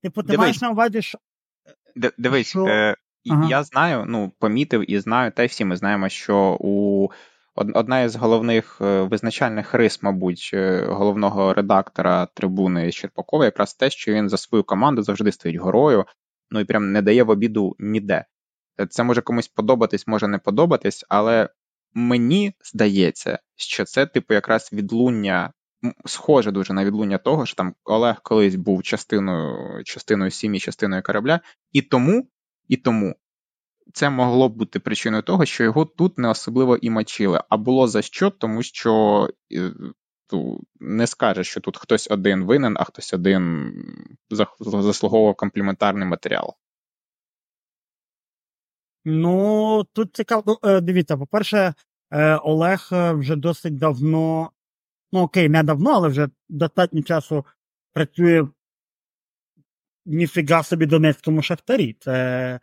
типу, 0.03 0.23
ти 0.23 0.27
Дивись. 0.27 0.39
маєш 0.41 0.61
на 0.61 0.71
увазі, 0.71 1.03
що. 1.03 1.19
Д- 1.97 2.13
Дивись, 2.19 2.47
Що? 2.47 2.67
е, 2.67 2.97
Ага. 3.31 3.49
я 3.49 3.63
знаю, 3.65 4.05
ну, 4.09 4.33
помітив 4.39 4.91
і 4.91 4.99
знаю, 5.01 5.33
та 5.33 5.43
й 5.43 5.47
всі 5.47 5.65
ми 5.65 5.77
знаємо, 5.77 6.09
що 6.09 6.57
у 6.61 7.09
одна 7.55 8.01
із 8.01 8.17
головних 8.17 8.79
е, 8.81 9.03
визначальних 9.03 9.75
рис, 9.75 10.03
мабуть, 10.03 10.51
е, 10.55 10.87
головного 10.87 11.55
редактора 11.55 12.27
трибуни 12.35 12.93
Щерпакова, 12.93 13.45
якраз 13.45 13.75
те, 13.75 13.91
що 13.91 14.13
він 14.13 14.29
за 14.29 14.37
свою 14.37 14.65
команду 14.65 15.03
завжди 15.03 15.33
стоїть 15.33 15.61
горою, 15.61 16.05
ну 16.51 16.61
і 16.61 16.65
прям 16.65 16.93
не 16.93 17.03
дає 17.03 17.23
в 17.23 17.31
обіду 17.31 17.77
ніде. 17.79 18.25
Це 18.91 19.03
може 19.03 19.21
комусь 19.21 19.49
подобатись, 19.49 20.07
може 20.07 20.29
не 20.29 20.39
подобатись, 20.39 21.05
але 21.09 21.49
мені 21.95 22.55
здається, 22.65 23.39
що 23.57 23.85
це, 23.85 24.07
типу, 24.07 24.35
якраз 24.35 24.71
відлуння, 24.73 25.53
схоже 26.05 26.51
дуже 26.51 26.73
на 26.73 26.85
відлуння 26.85 27.19
того, 27.19 27.47
що 27.47 27.57
там 27.57 27.75
Олег 27.85 28.21
колись 28.23 28.55
був 28.55 28.83
частиною 28.83 29.85
частиною 29.85 30.31
сім'ї, 30.31 30.61
частиною 30.61 31.03
корабля, 31.03 31.41
і 31.73 31.83
тому, 31.83 32.29
і 32.69 32.77
тому 32.77 33.15
це 33.93 34.11
могло 34.11 34.49
бути 34.49 34.81
причиною 34.81 35.23
того, 35.23 35.45
що 35.45 35.65
його 35.65 35.85
тут 35.85 36.19
не 36.19 36.29
особливо 36.29 36.77
і 36.77 36.91
мочили. 36.91 37.41
А 37.49 37.57
було 37.57 37.89
за 37.89 38.03
що, 38.03 38.31
тому 38.31 38.63
що 38.63 39.29
ну, 40.33 40.61
не 40.81 41.07
скаже, 41.07 41.45
що 41.45 41.61
тут 41.61 41.77
хтось 41.77 42.11
один 42.11 42.45
винен, 42.45 42.77
а 42.79 42.85
хтось 42.85 43.15
один 43.15 43.73
заслуговував 44.61 45.35
компліментарний 45.35 46.09
матеріал. 46.09 46.55
Ну, 49.05 49.85
тут 49.93 50.17
цікаво. 50.17 50.43
Ну, 50.47 50.71
е, 50.71 50.81
дивіться, 50.81 51.17
по-перше, 51.17 51.75
е, 52.11 52.37
Олег 52.37 52.89
е, 52.93 53.13
вже 53.13 53.37
досить 53.37 53.79
давно, 53.79 54.51
ну 55.13 55.21
окей, 55.21 55.49
не 55.49 55.63
давно, 55.63 55.91
але 55.91 56.09
вже 56.09 56.29
достатньо 56.49 57.03
часу 57.03 57.47
працює 57.93 58.49
ніфіга 60.07 60.63
собі 60.63 60.87
Донецькому 60.87 61.43
шахтарі. 61.43 61.97
Це 62.01 62.61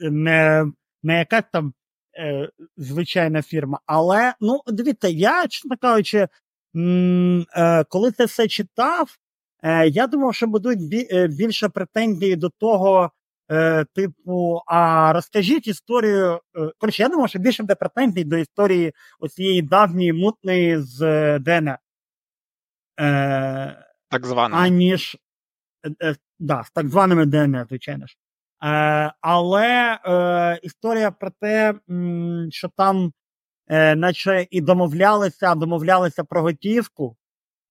не 0.00 0.66
не 1.02 1.18
якась 1.18 1.44
там 1.52 1.72
е, 2.18 2.50
звичайна 2.76 3.42
фірма. 3.42 3.80
Але, 3.86 4.34
ну, 4.40 4.60
дивіться, 4.66 5.08
я, 5.08 5.46
чесно 5.48 5.76
кажучи, 5.80 6.28
м, 6.76 7.46
е, 7.56 7.84
коли 7.84 8.12
це 8.12 8.24
все 8.24 8.48
читав, 8.48 9.16
е, 9.62 9.88
я 9.88 10.06
думав, 10.06 10.34
що 10.34 10.46
будуть 10.46 10.78
бі, 10.88 11.28
більше 11.28 11.68
претензій 11.68 12.36
до 12.36 12.48
того, 12.48 13.10
Е, 13.50 13.84
типу, 13.84 14.62
а 14.66 15.12
розкажіть 15.12 15.66
історію. 15.66 16.40
Е, 16.56 16.70
коротше, 16.78 17.02
я 17.02 17.08
думаю, 17.08 17.28
що 17.28 17.38
більше 17.38 17.62
буде 17.62 17.74
претензій 17.74 18.24
до 18.24 18.36
історії 18.36 18.92
оцієї 19.20 19.62
давньої 19.62 20.12
мутної 20.12 20.78
з 20.78 21.02
е, 21.02 21.38
ДНР. 21.38 21.78
Е, 23.00 23.84
Так 24.08 24.26
званими. 24.26 24.62
Аніж 24.62 25.16
е, 26.02 26.14
да, 26.38 26.62
з 26.64 26.70
так 26.70 26.88
званими 26.88 27.26
ДНР, 27.26 27.66
звичайно 27.68 28.06
ж. 28.06 28.16
Е, 28.64 29.12
Але 29.20 29.98
е, 30.04 30.60
історія 30.62 31.10
про 31.10 31.30
те, 31.40 31.74
що 32.50 32.68
там, 32.76 33.12
е, 33.68 33.96
наче 33.96 34.46
і 34.50 34.60
домовлялися, 34.60 35.54
домовлялися 35.54 36.24
про 36.24 36.42
готівку. 36.42 37.16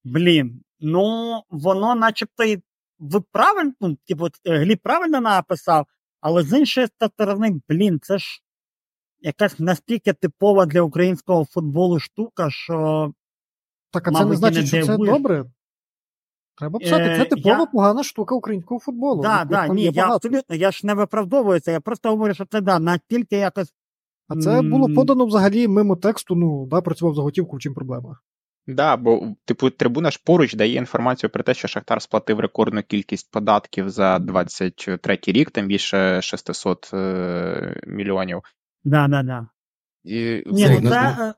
Блін, 0.04 0.62
ну 0.80 1.42
воно 1.50 1.96
начебто 1.96 2.44
і 2.44 2.64
ви 3.00 3.22
правильно, 3.32 3.74
ну, 3.82 3.98
типу, 4.08 4.28
Гліб 4.46 4.80
правильно 4.84 5.22
написав, 5.22 5.88
але 6.22 6.44
з 6.44 6.60
іншої 6.60 6.88
сторони, 6.88 7.62
блін, 7.70 8.00
це 8.02 8.18
ж 8.18 8.42
якась 9.20 9.60
настільки 9.60 10.14
типова 10.14 10.66
для 10.66 10.82
українського 10.82 11.46
футболу 11.46 12.00
штука, 12.00 12.50
що. 12.50 13.12
Так, 13.92 14.08
а 14.08 14.12
це 14.12 14.26
не 14.26 14.36
значить, 14.36 14.68
що 14.68 14.86
це 14.86 14.98
добре. 14.98 15.46
Треба 16.60 16.80
писати, 16.80 17.04
це 17.04 17.22
е, 17.22 17.26
типова 17.26 17.60
я... 17.60 17.66
погана 17.66 18.04
штука 18.04 18.36
українського 18.36 18.80
футболу. 18.80 19.22
Да, 19.22 19.46
да, 19.46 19.68
ні, 19.68 19.84
я 19.94 20.16
абсолютно, 20.16 20.56
я 20.56 20.72
ж 20.72 20.88
не 20.88 20.94
виправдовуюся, 20.94 21.72
я 21.72 21.80
просто 21.80 22.10
говорю, 22.10 22.34
що 22.34 22.46
це 22.46 22.62
да, 22.62 22.80
настільки 22.80 23.36
якось. 23.36 23.74
А 24.28 24.36
це 24.36 24.62
було 24.62 24.96
подано 24.96 25.26
взагалі 25.26 25.68
мимо 25.68 25.96
тексту, 25.96 26.36
ну, 26.36 26.68
да, 26.68 26.82
працював 26.82 27.16
за 27.16 27.22
готівку, 27.22 27.58
в 27.58 27.60
чим 27.60 27.74
проблема. 27.74 28.20
Да, 28.68 28.98
бо 28.98 29.36
типу 29.46 29.70
трибуна 29.70 30.12
ж 30.12 30.22
поруч 30.26 30.54
дає 30.54 30.76
інформацію 30.76 31.30
про 31.30 31.44
те, 31.44 31.54
що 31.54 31.68
Шахтар 31.68 32.02
сплатив 32.02 32.40
рекордну 32.40 32.84
кількість 32.84 33.32
податків 33.32 33.90
за 33.90 34.20
23 34.20 35.20
рік, 35.28 35.52
там 35.52 35.68
більше 35.68 36.22
600 36.22 36.90
е, 36.94 37.82
мільйонів. 37.88 38.42
Да, 38.84 39.08
да, 39.08 39.24
да. 39.24 39.48
І... 40.04 40.44
Ні, 40.46 40.82
це... 40.90 41.34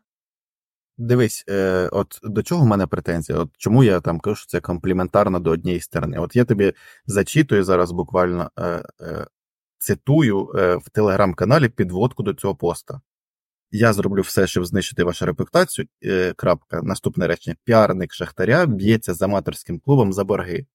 Дивись, 1.02 1.44
е, 1.50 1.90
от 1.92 2.20
до 2.24 2.44
чого 2.44 2.64
в 2.64 2.68
мене 2.68 2.88
претензія? 2.88 3.40
От 3.40 3.50
чому 3.58 3.84
я 3.84 4.02
там 4.02 4.20
кажу, 4.20 4.36
що 4.36 4.48
це 4.48 4.60
компліментарно 4.62 5.40
до 5.40 5.52
однієї 5.52 5.82
сторони? 5.82 6.20
От 6.20 6.36
я 6.36 6.46
тобі 6.46 6.74
зачитую 7.06 7.64
зараз 7.64 7.92
буквально 7.92 8.52
е, 8.60 8.84
е, 9.02 9.28
цитую 9.78 10.52
е, 10.56 10.76
в 10.76 10.90
телеграм-каналі 10.90 11.70
підводку 11.70 12.24
до 12.24 12.34
цього 12.34 12.56
поста. 12.56 13.02
Я 13.72 13.94
зроблю 13.94 14.22
все, 14.22 14.48
щоб 14.48 14.66
знищити 14.66 15.04
вашу 15.04 15.26
репутацію. 15.26 15.88
Е, 16.04 16.34
крапка. 16.34 16.82
Наступне 16.82 17.28
речення. 17.28 17.56
Піарник 17.64 18.14
Шахтаря 18.14 18.66
б'ється 18.66 19.14
з 19.14 19.22
аматорським 19.22 19.80
клубом 19.80 20.14
за 20.14 20.24
борги. 20.24 20.66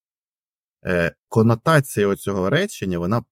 Е, 0.86 1.15
конотація 1.28 2.16
цього 2.16 2.51
речення, 2.51 2.98
вона 2.98 3.23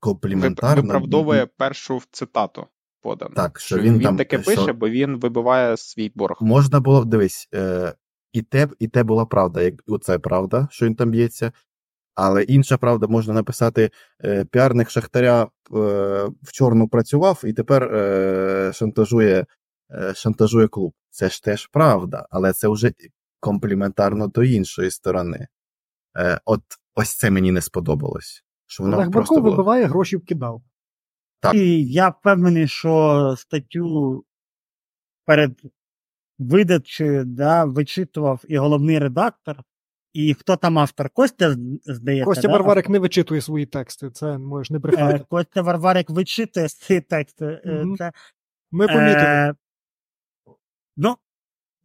компліментарна. 0.00 0.82
Виправдовує 0.82 1.46
першу 1.46 2.02
цитату 2.10 2.66
подану. 3.06 3.34
Так, 3.34 3.60
що 3.60 3.78
він, 3.78 3.94
він 3.94 4.02
там, 4.02 4.16
таке 4.16 4.38
пише, 4.38 4.72
бо 4.72 4.88
він 4.88 5.16
вибиває 5.16 5.76
свій 5.76 6.12
борг. 6.14 6.36
Можна 6.40 6.80
було 6.80 7.04
дивись, 7.04 7.48
е, 7.54 7.94
і 8.32 8.42
те 8.42 8.68
і 8.78 8.88
те 8.88 9.02
була 9.02 9.26
правда, 9.26 9.62
як 9.62 9.74
оце 9.86 10.18
правда, 10.18 10.68
що 10.70 10.86
він 10.86 10.94
там 10.94 11.10
б'ється. 11.10 11.52
Але 12.14 12.42
інша 12.42 12.76
правда, 12.76 13.06
можна 13.06 13.34
написати: 13.34 13.90
е, 14.24 14.44
піарник 14.44 14.90
Шахтаря 14.90 15.42
е, 15.42 15.48
в 16.42 16.52
чорну 16.52 16.88
працював 16.88 17.42
і 17.44 17.52
тепер 17.52 17.82
е, 17.84 18.72
шантажує 18.74 19.46
е, 19.90 20.14
шантажує 20.14 20.68
клуб. 20.68 20.92
Це 21.10 21.28
ж 21.28 21.42
теж 21.42 21.66
правда, 21.66 22.26
але 22.30 22.52
це 22.52 22.68
вже 22.68 22.92
компліментарно 23.40 24.26
до 24.28 24.42
іншої 24.42 24.90
сторони. 24.90 25.46
Е, 26.18 26.40
От 26.44 26.62
ось 26.94 27.16
це 27.16 27.30
мені 27.30 27.52
не 27.52 27.60
сподобалось. 27.60 28.42
Що 28.66 28.82
воно 28.82 28.96
Олег 28.96 29.08
Барков 29.08 29.38
було... 29.38 29.50
вибиває, 29.50 29.86
гроші 29.86 30.16
вкидав. 30.16 30.62
Так. 31.46 31.54
І 31.54 31.84
я 31.84 32.08
впевнений, 32.08 32.68
що 32.68 33.34
статтю 33.38 34.24
перед 35.24 35.60
видачею 36.38 37.24
да, 37.24 37.64
вичитував 37.64 38.44
і 38.48 38.58
головний 38.58 38.98
редактор. 38.98 39.62
І 40.12 40.34
хто 40.34 40.56
там 40.56 40.78
автор? 40.78 41.10
Костя, 41.10 41.56
здається. 41.84 42.24
Костя 42.24 42.48
да? 42.48 42.52
Варварик 42.52 42.88
не 42.88 42.98
вичитує 42.98 43.40
свої 43.40 43.66
тексти, 43.66 44.10
це 44.10 44.38
можеш 44.38 44.70
не 44.70 44.78
брехати. 44.78 45.14
Е, 45.14 45.24
Костя 45.28 45.62
Варварик 45.62 46.10
вичитує 46.10 46.68
свої 46.68 47.00
тексти. 47.00 47.44
Mm-hmm. 47.44 47.96
Це, 47.96 48.12
Ми 48.70 48.86
помітили. 48.86 49.24
Е, 49.24 49.54
ну, 50.96 51.16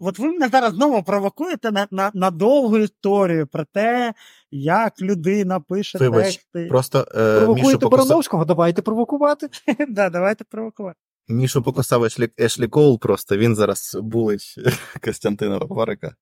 от 0.02 0.20
ви 0.20 0.28
мене 0.28 0.48
зараз 0.48 0.74
знову 0.74 1.04
провокуєте 1.04 1.72
на 1.72 1.88
на, 1.92 2.12
на 2.14 2.32
довгу 2.32 2.78
історію 2.78 3.48
про 3.48 3.66
те, 3.74 4.14
як 4.52 5.02
людина 5.02 5.60
пише 5.60 5.98
Вибач, 5.98 6.24
тексти. 6.24 6.66
Просто, 6.66 7.08
е, 7.16 7.38
Провокуєте 7.40 7.88
Барановського, 7.88 8.46
давайте 8.46 8.82
провокувати. 8.82 9.50
да, 9.90 10.10
Давайте 10.10 10.44
провокувати. 10.44 10.98
Мішу 11.28 11.64
покосав 11.64 12.04
Ешлі, 12.04 12.30
Ешлі 12.40 12.68
Коул, 12.68 13.00
просто 13.00 13.38
він 13.38 13.56
зараз 13.56 13.98
булить 14.02 14.56
Костянтина 15.04 15.58
Варварика. 15.58 16.16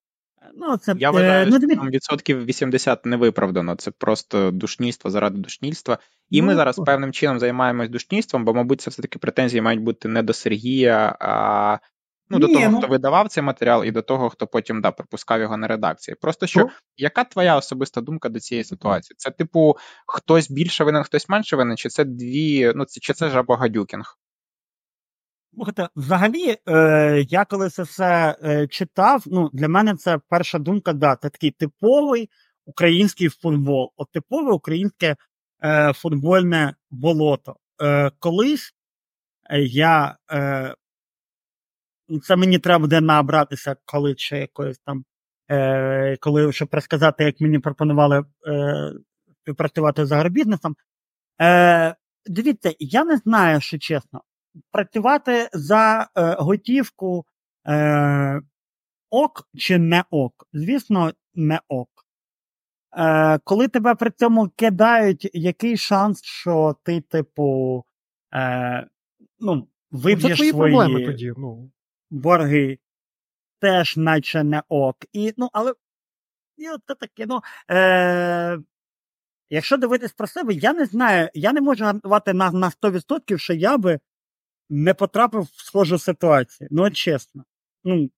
Ну, 0.54 0.76
це, 0.76 0.94
Я 0.98 1.10
вважаю, 1.10 1.46
е, 1.46 1.50
ну, 1.50 1.58
що 1.58 1.76
там 1.76 1.90
відсотків 1.90 2.44
80 2.44 3.06
не 3.06 3.16
виправдано. 3.16 3.74
Це 3.74 3.90
просто 3.90 4.50
душнійство 4.50 5.10
заради 5.10 5.38
душнільства. 5.38 5.98
І 6.30 6.40
ну, 6.40 6.46
ми 6.46 6.54
зараз 6.54 6.76
певним 6.86 7.12
чином 7.12 7.38
займаємось 7.38 7.88
душнільством, 7.88 8.44
бо, 8.44 8.54
мабуть, 8.54 8.80
це 8.80 8.90
все-таки 8.90 9.18
претензії 9.18 9.60
мають 9.60 9.82
бути 9.82 10.08
не 10.08 10.22
до 10.22 10.32
Сергія, 10.32 11.16
а 11.20 11.78
ну, 12.30 12.38
до 12.38 12.46
того, 12.46 12.68
ну... 12.68 12.78
хто 12.78 12.86
видавав 12.86 13.28
цей 13.28 13.42
матеріал, 13.42 13.84
і 13.84 13.90
до 13.90 14.02
того, 14.02 14.30
хто 14.30 14.46
потім 14.46 14.80
да, 14.80 14.90
пропускав 14.90 15.40
його 15.40 15.56
на 15.56 15.66
редакції. 15.66 16.16
Просто 16.20 16.46
що, 16.46 16.60
ну... 16.60 16.70
яка 16.96 17.24
твоя 17.24 17.56
особиста 17.56 18.00
думка 18.00 18.28
до 18.28 18.40
цієї 18.40 18.64
ситуації? 18.64 19.14
Це, 19.18 19.30
типу, 19.30 19.76
хтось 20.06 20.50
більше 20.50 20.84
винен, 20.84 21.02
хтось 21.02 21.28
менше 21.28 21.56
винен, 21.56 21.76
чи 21.76 21.88
це 21.88 22.04
дві, 22.04 22.72
ну, 22.74 22.84
чи 23.00 23.12
це 23.12 23.30
жабогадюкінг? 23.30 24.18
Слухайте, 25.54 25.88
взагалі, 25.96 26.56
е, 26.68 27.24
я 27.28 27.44
коли 27.44 27.70
це 27.70 27.82
все 27.82 28.36
е, 28.44 28.66
читав, 28.66 29.22
ну, 29.26 29.50
для 29.52 29.68
мене 29.68 29.96
це 29.96 30.18
перша 30.28 30.58
думка, 30.58 30.92
да, 30.92 31.16
це 31.16 31.28
такий 31.28 31.50
типовий 31.50 32.30
український 32.66 33.28
футбол, 33.28 33.92
от 33.96 34.12
типове 34.12 34.52
українське 34.52 35.16
е, 35.64 35.92
футбольне 35.92 36.74
болото. 36.90 37.56
Е, 37.82 38.10
Колись 38.18 38.74
я, 39.58 40.16
е, 40.32 40.74
це 42.18 42.36
мені 42.36 42.58
треба 42.58 42.78
буде 42.78 43.00
набратися, 43.00 43.76
коли 43.84 44.14
ще 44.16 44.38
якоїсь 44.38 44.78
там, 44.78 45.04
е, 45.50 46.16
коли 46.16 46.52
щоб 46.52 46.68
розказати, 46.72 47.24
як 47.24 47.40
мені 47.40 47.58
пропонували 47.58 48.24
е, 48.46 48.92
співпрацювати 49.42 50.06
з 50.06 50.12
агробізнесом. 50.12 50.76
Е, 51.40 51.94
Дивіться, 52.26 52.74
я 52.78 53.04
не 53.04 53.16
знаю, 53.16 53.60
що 53.60 53.78
чесно 53.78 54.20
працювати 54.70 55.48
за 55.52 56.08
е, 56.16 56.36
готівку 56.38 57.24
е, 57.68 58.40
ок 59.10 59.48
чи 59.56 59.78
не 59.78 60.04
ок? 60.10 60.48
Звісно, 60.52 61.12
не 61.34 61.60
ок. 61.68 61.88
Е, 62.96 63.38
Коли 63.44 63.68
тебе 63.68 63.94
при 63.94 64.10
цьому 64.10 64.48
кидають, 64.56 65.30
який 65.32 65.76
шанс, 65.76 66.24
що 66.24 66.76
ти, 66.82 67.00
типу, 67.00 67.84
е, 68.34 68.86
ну, 69.40 69.68
виб'єш 69.90 70.38
свої 70.38 70.52
проблеми 70.52 71.06
тоді, 71.06 71.32
ну. 71.36 71.70
Борги, 72.10 72.78
теж 73.60 73.96
наче 73.96 74.44
не 74.44 74.62
ок. 74.68 74.96
І, 75.12 75.34
ну, 75.36 75.48
але 75.52 75.74
і 76.56 76.68
от 76.68 76.98
таке, 77.00 77.26
ну, 77.26 77.40
е, 77.70 78.58
якщо 79.50 79.76
дивитись 79.76 80.12
про 80.12 80.26
себе, 80.26 80.54
я 80.54 80.72
не 80.72 80.84
знаю, 80.84 81.28
я 81.34 81.52
не 81.52 81.60
можу 81.60 81.84
гарантувати 81.84 82.32
на, 82.32 82.50
на 82.50 82.70
100%, 82.70 83.38
що 83.38 83.52
я 83.54 83.78
би 83.78 84.00
не 84.70 84.94
потрапив 84.94 85.42
в 85.42 85.64
схожу 85.64 85.98
ситуацію. 85.98 86.68
Ну, 86.70 86.82
от 86.82 86.96
чесно. 86.96 87.44
Ну, 87.84 88.10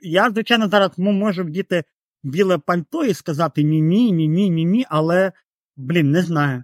я, 0.00 0.30
звичайно, 0.30 0.68
зараз 0.68 0.90
можу 0.98 1.44
вдіти 1.44 1.84
біле 2.22 2.58
пальто 2.58 3.04
і 3.04 3.14
сказати 3.14 3.62
ні-ні, 3.62 4.12
ні-ні, 4.12 4.50
ні-ні, 4.50 4.86
але, 4.88 5.32
блін, 5.76 6.10
не 6.10 6.22
знаю. 6.22 6.62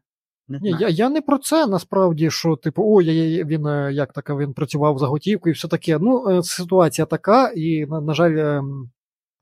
Не 0.61 0.69
знаю. 0.70 0.77
я, 0.81 0.89
я 0.89 1.09
не 1.11 1.20
про 1.23 1.39
це 1.39 1.66
насправді, 1.66 2.31
що 2.31 2.57
типу, 2.57 2.83
ой, 2.87 3.05
я- 3.07 3.12
я- 3.29 3.45
він 3.45 3.66
е, 3.66 3.93
як 3.93 4.12
така, 4.12 4.37
він 4.37 4.53
працював 4.53 4.99
за 4.99 5.07
готівку 5.07 5.49
і 5.49 5.53
все 5.53 5.69
таке. 5.69 5.99
Ну, 5.99 6.29
е, 6.31 6.43
ситуація 6.43 7.07
така, 7.07 7.49
і, 7.57 7.87
на, 7.87 8.01
на 8.01 8.15
жаль, 8.15 8.37
ем, 8.37 8.91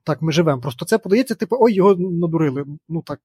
так 0.05 0.23
ми 0.23 0.33
живемо. 0.33 0.61
Просто 0.63 0.85
це 0.85 0.99
подається, 0.99 1.35
типу, 1.35 1.57
ой, 1.61 1.73
його 1.75 1.95
надурили. 1.97 2.65
Ну 2.89 3.03
так, 3.07 3.21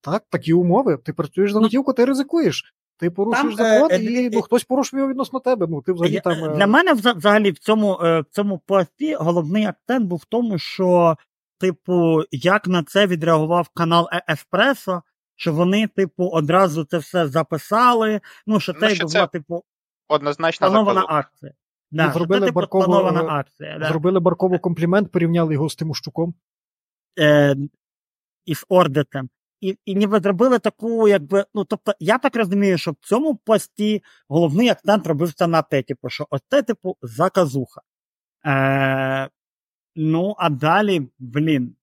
так, 0.00 0.22
такі 0.30 0.52
умови. 0.52 0.98
Ти 1.04 1.12
працюєш 1.12 1.52
за 1.52 1.58
Ну, 1.58 1.62
готівку, 1.62 1.92
ти 1.92 2.04
ризикуєш. 2.04 2.74
Ти 2.98 3.10
порушуєш 3.10 3.56
Там, 3.56 3.66
е, 3.66 3.70
закон, 3.78 3.92
е, 3.92 4.02
і 4.02 4.26
е, 4.26 4.30
ну, 4.32 4.42
хтось 4.42 4.64
порушує 4.64 5.00
його 5.00 5.10
відносно 5.10 5.40
тебе. 5.40 5.66
Ну, 5.70 5.82
ти 5.82 5.92
взагалі 5.92 6.14
Я- 6.14 6.20
там. 6.20 6.44
е, 6.44 6.48
Для 6.56 6.66
мене 6.66 6.92
взагалі 6.92 7.50
в 7.50 7.58
цьому, 7.58 7.98
е, 8.02 8.20
в 8.20 8.24
цьому 8.30 8.58
пості 8.66 9.14
головний 9.14 9.64
акцент 9.64 10.06
був 10.06 10.18
в 10.18 10.24
тому, 10.24 10.58
що, 10.58 11.16
типу, 11.60 12.22
як 12.30 12.66
на 12.68 12.82
це 12.82 13.06
відреагував 13.06 13.68
канал 13.74 14.08
Е- 14.12 14.22
Еспресо, 14.32 15.02
що 15.40 15.52
вони, 15.52 15.86
типу, 15.86 16.28
одразу 16.28 16.84
це 16.84 16.98
все 16.98 17.28
записали. 17.28 18.20
Ну, 18.46 18.60
що 18.60 18.72
Ну, 18.72 18.80
це 18.80 18.94
що 18.94 19.04
була, 19.04 19.12
це 19.12 19.26
типу, 19.26 19.64
Однозначно 20.08 20.66
спланована 20.66 21.00
заказуха. 21.00 21.20
акція. 21.20 21.52
Да, 21.90 22.04
що 22.04 22.12
зробили 22.12 22.40
це, 22.40 22.46
типу, 22.46 22.60
Баркову, 22.60 22.84
спланована 22.84 23.22
е, 23.22 23.26
акція. 23.26 23.78
Да. 23.78 23.88
Зробили 23.88 24.20
Баркову 24.20 24.58
комплімент, 24.58 25.12
порівняли 25.12 25.54
його 25.54 25.68
з 25.68 25.76
Тимощуком. 25.76 26.34
Е, 27.18 27.56
із 28.46 28.64
Ордетем. 28.68 29.28
І, 29.60 29.78
і 29.84 29.94
ніби 29.94 30.20
зробили 30.20 30.58
таку, 30.58 31.08
якби, 31.08 31.44
ну, 31.54 31.64
тобто, 31.64 31.92
я 32.00 32.18
так 32.18 32.36
розумію, 32.36 32.78
що 32.78 32.90
в 32.90 32.96
цьому 33.00 33.36
пості 33.36 34.02
головний 34.28 34.68
акцент 34.68 35.06
робився 35.06 35.46
на 35.46 35.62
те, 35.62 35.82
типу, 35.82 36.08
що 36.08 36.26
ось 36.30 36.42
це, 36.48 36.62
типу, 36.62 36.96
заказуха. 37.02 37.80
Е, 38.46 39.28
ну, 39.96 40.34
а 40.38 40.50
далі, 40.50 41.08
блін. 41.18 41.76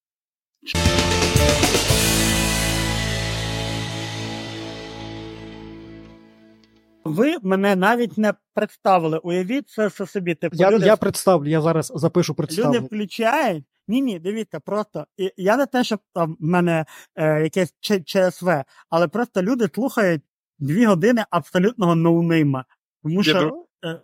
Ви 7.12 7.36
мене 7.44 7.76
навіть 7.76 8.18
не 8.18 8.34
представили. 8.54 9.18
Уявіть 9.18 9.70
це 9.70 9.90
собі. 9.90 10.36
Типу, 10.36 10.56
Я, 10.56 10.72
люди 10.72 10.86
я 10.86 10.96
представлю, 10.98 11.50
я 11.50 11.62
зараз 11.62 11.92
запишу 11.96 12.34
Люди 12.34 12.80
включають. 12.80 13.64
Ні, 13.88 14.02
ні, 14.02 14.20
дивіться, 14.20 14.60
просто 14.60 15.06
і- 15.18 15.34
я 15.38 15.58
не 15.58 15.66
те, 15.66 15.84
щоб 15.84 16.00
там 16.14 16.38
в 16.40 16.44
мене 16.44 16.86
е, 17.16 17.44
якесь 17.44 17.76
Ч- 17.80 18.04
ЧСВ, 18.06 18.64
але 18.90 19.08
просто 19.08 19.42
люди 19.42 19.70
слухають 19.76 20.22
дві 20.60 20.86
години 20.86 21.24
абсолютного 21.30 21.96
ноунейма. 21.96 22.66
Тому 23.04 23.24
що 23.24 23.66
е, 23.86 24.02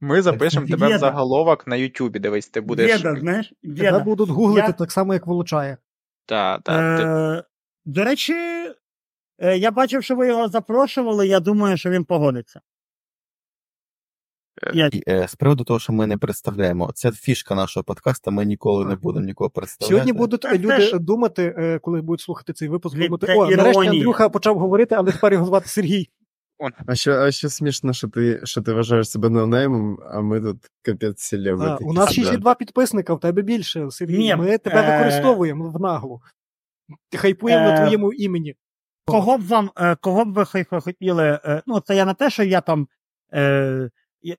Ми 0.00 0.22
запишемо 0.22 0.66
тебе 0.66 0.96
в 0.96 0.98
заголовок 0.98 1.66
на 1.66 1.76
Ютубі. 1.76 2.18
Дивись, 2.18 2.48
ти 2.48 2.60
будеш. 2.60 2.90
Єда, 2.90 3.20
знаєш, 3.20 3.52
Тебе 3.78 3.98
будуть 3.98 4.28
гуглити 4.28 4.66
Я- 4.66 4.72
так 4.72 4.92
само, 4.92 5.14
як 5.14 5.26
Волочає. 5.26 5.76
Та, 6.26 6.58
та, 6.58 6.96
ти... 6.96 7.02
Е, 7.04 7.44
до 7.84 8.04
речі, 8.04 8.34
я 9.38 9.70
бачив, 9.70 10.04
що 10.04 10.16
ви 10.16 10.28
його 10.28 10.48
запрошували, 10.48 11.28
я 11.28 11.40
думаю, 11.40 11.76
що 11.76 11.90
він 11.90 12.04
погодиться. 12.04 12.60
Е, 14.62 14.70
Я, 14.74 14.90
е, 15.08 15.28
з 15.28 15.34
приводу 15.34 15.64
того, 15.64 15.78
що 15.78 15.92
ми 15.92 16.06
не 16.06 16.16
представляємо, 16.16 16.92
це 16.94 17.12
фішка 17.12 17.54
нашого 17.54 17.84
подкасту, 17.84 18.30
ми 18.30 18.44
ніколи 18.44 18.84
не 18.84 18.96
будемо 18.96 19.26
нікого 19.26 19.50
представляти. 19.50 19.94
Сьогодні 19.94 20.12
будуть 20.12 20.42
Це 20.42 20.58
люди 20.58 20.80
ж- 20.80 20.98
думати, 20.98 21.54
е, 21.58 21.78
коли 21.78 22.02
будуть 22.02 22.20
слухати 22.20 22.52
цей 22.52 22.68
випуск, 22.68 22.96
Блін, 22.96 23.06
думати, 23.06 23.34
о, 23.36 23.50
нарешті. 23.50 23.88
Андрюха 23.88 24.28
почав 24.28 24.58
говорити, 24.58 24.94
але 24.94 25.12
тепер 25.12 25.32
його 25.32 25.46
звати 25.46 25.68
Сергій. 25.68 26.08
А 26.86 26.94
що, 26.94 27.12
а 27.12 27.30
що 27.30 27.50
смішно, 27.50 27.92
що 27.92 28.08
ти, 28.08 28.40
що 28.44 28.62
ти 28.62 28.72
вважаєш 28.72 29.10
себе 29.10 29.28
ноунеймом, 29.28 29.98
а 30.12 30.20
ми 30.20 30.40
тут 30.40 30.56
капець 30.82 31.16
А, 31.18 31.26
селебрити. 31.26 31.84
у 31.84 31.92
нас 31.92 32.18
6,2 32.18 32.54
підписника, 32.54 33.14
в 33.14 33.20
тебе 33.20 33.42
більше, 33.42 33.90
Сергій. 33.90 34.18
Ні, 34.18 34.36
Ми 34.36 34.58
тебе 34.58 34.80
е, 34.80 34.96
використовуємо 34.96 35.70
в 35.70 35.80
наглу. 35.80 36.20
Хайпуємо 37.16 37.60
на 37.60 37.74
е, 37.74 37.80
твоєму 37.80 38.12
імені. 38.12 38.54
Кого 39.12 39.38
б 39.38 39.46
вам, 39.46 39.70
е, 39.76 39.96
кого 39.96 40.24
б 40.24 40.32
ви 40.32 40.64
хотіли, 40.80 41.40
е, 41.44 41.62
ну 41.66 41.80
це 41.80 41.96
я 41.96 42.04
не 42.04 42.14
те, 42.14 42.30
що 42.30 42.42
я 42.42 42.60
там. 42.60 42.88
Е, 43.34 43.90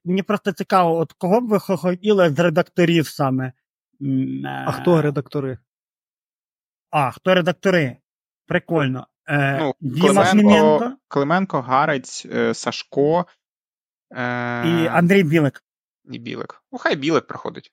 мені 0.04 0.22
просто 0.22 0.52
цікаво, 0.52 0.98
от 0.98 1.12
кого 1.12 1.40
б 1.40 1.48
ви 1.48 1.58
хотіли 1.60 2.30
з 2.30 2.38
редакторів 2.38 3.06
саме. 3.06 3.52
Е, 4.02 4.64
А 4.66 4.72
хто 4.72 5.02
редактори? 5.02 5.58
А, 6.90 7.10
хто 7.10 7.34
редактори? 7.34 7.96
Прикольно. 8.46 9.06
Е, 9.28 9.58
Ну, 9.58 9.74
Діма 9.80 10.24
Клименко, 10.24 10.96
Клименко 11.08 11.60
Гарець, 11.60 12.26
Сашко 12.52 13.26
е... 14.10 14.68
і 14.68 14.86
Андрій 14.86 15.22
Білик. 15.22 15.64
і 16.10 16.18
Білик. 16.18 16.62
Ну, 16.72 16.78
хай 16.78 16.96
Білик 16.96 17.26
приходить. 17.26 17.72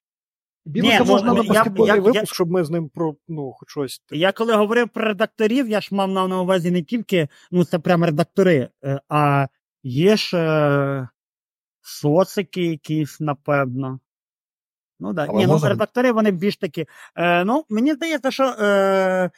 Білика 0.67 0.99
ну, 0.99 1.05
можна 1.05 1.33
на 1.33 1.41
я- 1.41 1.49
баскетбольний 1.49 1.95
я- 1.95 2.01
випуск, 2.01 2.33
щоб 2.33 2.51
ми 2.51 2.63
з 2.63 2.69
ним 2.69 2.89
про 2.89 3.15
ну, 3.27 3.51
хоч 3.51 3.69
щось. 3.69 4.01
Я 4.11 4.31
коли 4.31 4.53
говорив 4.53 4.89
про 4.89 5.05
редакторів, 5.05 5.69
я 5.69 5.81
ж 5.81 5.95
мав 5.95 6.11
на 6.11 6.27
на 6.27 6.41
увазі 6.41 6.71
не 6.71 6.83
тільки, 6.83 7.27
ну 7.51 7.65
це 7.65 7.79
прямо 7.79 8.05
редактори, 8.05 8.69
е, 8.85 8.99
а 9.09 9.47
є 9.83 10.17
ж 10.17 10.37
е, 10.37 11.09
социки 11.81 12.65
якісь, 12.65 13.19
напевно. 13.19 13.99
Ну 14.99 15.13
да. 15.13 15.25
Але 15.29 15.37
Ні, 15.37 15.47
ну 15.47 15.59
редактори 15.63 16.11
вони 16.11 16.31
більш 16.31 16.57
такі. 16.57 16.85
Е, 17.15 17.43
ну, 17.45 17.65
мені 17.69 17.93
здається, 17.93 18.31
що 18.31 18.43
е, 18.43 19.31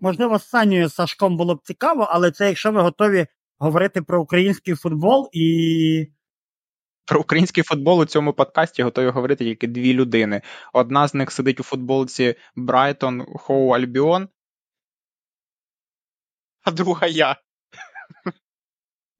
можливо, 0.00 0.38
з 0.38 0.48
Санєю 0.48 0.88
Сашком 0.88 1.36
було 1.36 1.54
б 1.54 1.60
цікаво, 1.62 2.08
але 2.10 2.30
це 2.30 2.48
якщо 2.48 2.72
ви 2.72 2.82
готові 2.82 3.26
говорити 3.58 4.02
про 4.02 4.22
український 4.22 4.74
футбол 4.74 5.28
і. 5.32 6.06
Про 7.12 7.20
український 7.20 7.64
футбол 7.64 8.00
у 8.00 8.04
цьому 8.04 8.32
подкасті 8.32 8.82
готові 8.82 9.08
говорити 9.08 9.44
тільки 9.44 9.66
дві 9.66 9.94
людини. 9.94 10.42
Одна 10.72 11.08
з 11.08 11.14
них 11.14 11.32
сидить 11.32 11.60
у 11.60 11.62
футболці 11.62 12.34
Брайтон 12.56 13.26
Хоу 13.34 13.70
Альбіон, 13.70 14.28
а 16.62 16.70
друга 16.70 17.06
я. 17.06 17.36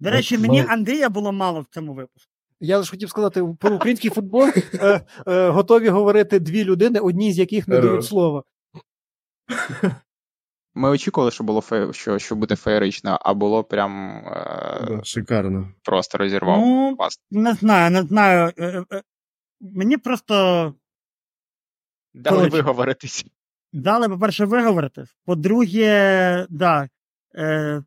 До 0.01 0.11
речі, 0.11 0.39
мені 0.39 0.65
Андрія 0.69 1.09
було 1.09 1.33
мало 1.33 1.61
в 1.61 1.67
цьому 1.67 1.95
випуску. 1.95 2.33
Я 2.61 2.83
ж 2.83 2.91
хотів 2.91 3.11
сказати, 3.11 3.45
про 3.61 3.75
український 3.75 4.11
футбол 4.11 4.49
е, 4.75 5.01
е, 5.27 5.49
готові 5.49 5.89
говорити 5.89 6.41
дві 6.41 6.65
людини, 6.65 7.01
одній 7.01 7.33
з 7.33 7.39
яких 7.39 7.69
не 7.69 7.81
дають 7.81 8.05
слова. 8.05 8.43
Ми 10.75 10.89
очікували, 10.91 11.31
що 11.31 11.45
було 11.45 11.61
фе... 11.61 11.93
що, 11.93 12.19
що 12.19 12.35
буде 12.37 12.57
феєрично, 12.57 13.19
а 13.23 13.35
було 13.35 13.65
прям 13.65 14.11
е... 14.27 15.01
Шикарно. 15.05 15.69
просто 15.83 16.19
розірвав. 16.19 16.59
Ну, 16.61 16.97
не 17.31 17.55
знаю, 17.55 17.91
не 17.91 18.03
знаю. 18.03 18.53
Е, 18.59 18.65
е, 18.67 18.85
е, 18.93 19.03
Мені 19.61 19.97
просто 19.97 20.35
Дали 22.15 22.37
коротше. 22.37 22.57
виговоритись. 22.57 23.25
дали, 23.73 24.09
по-перше, 24.09 24.45
виговоритись. 24.45 25.17
По-друге, 25.25 26.47
да, 26.51 26.89
е, 27.35 27.83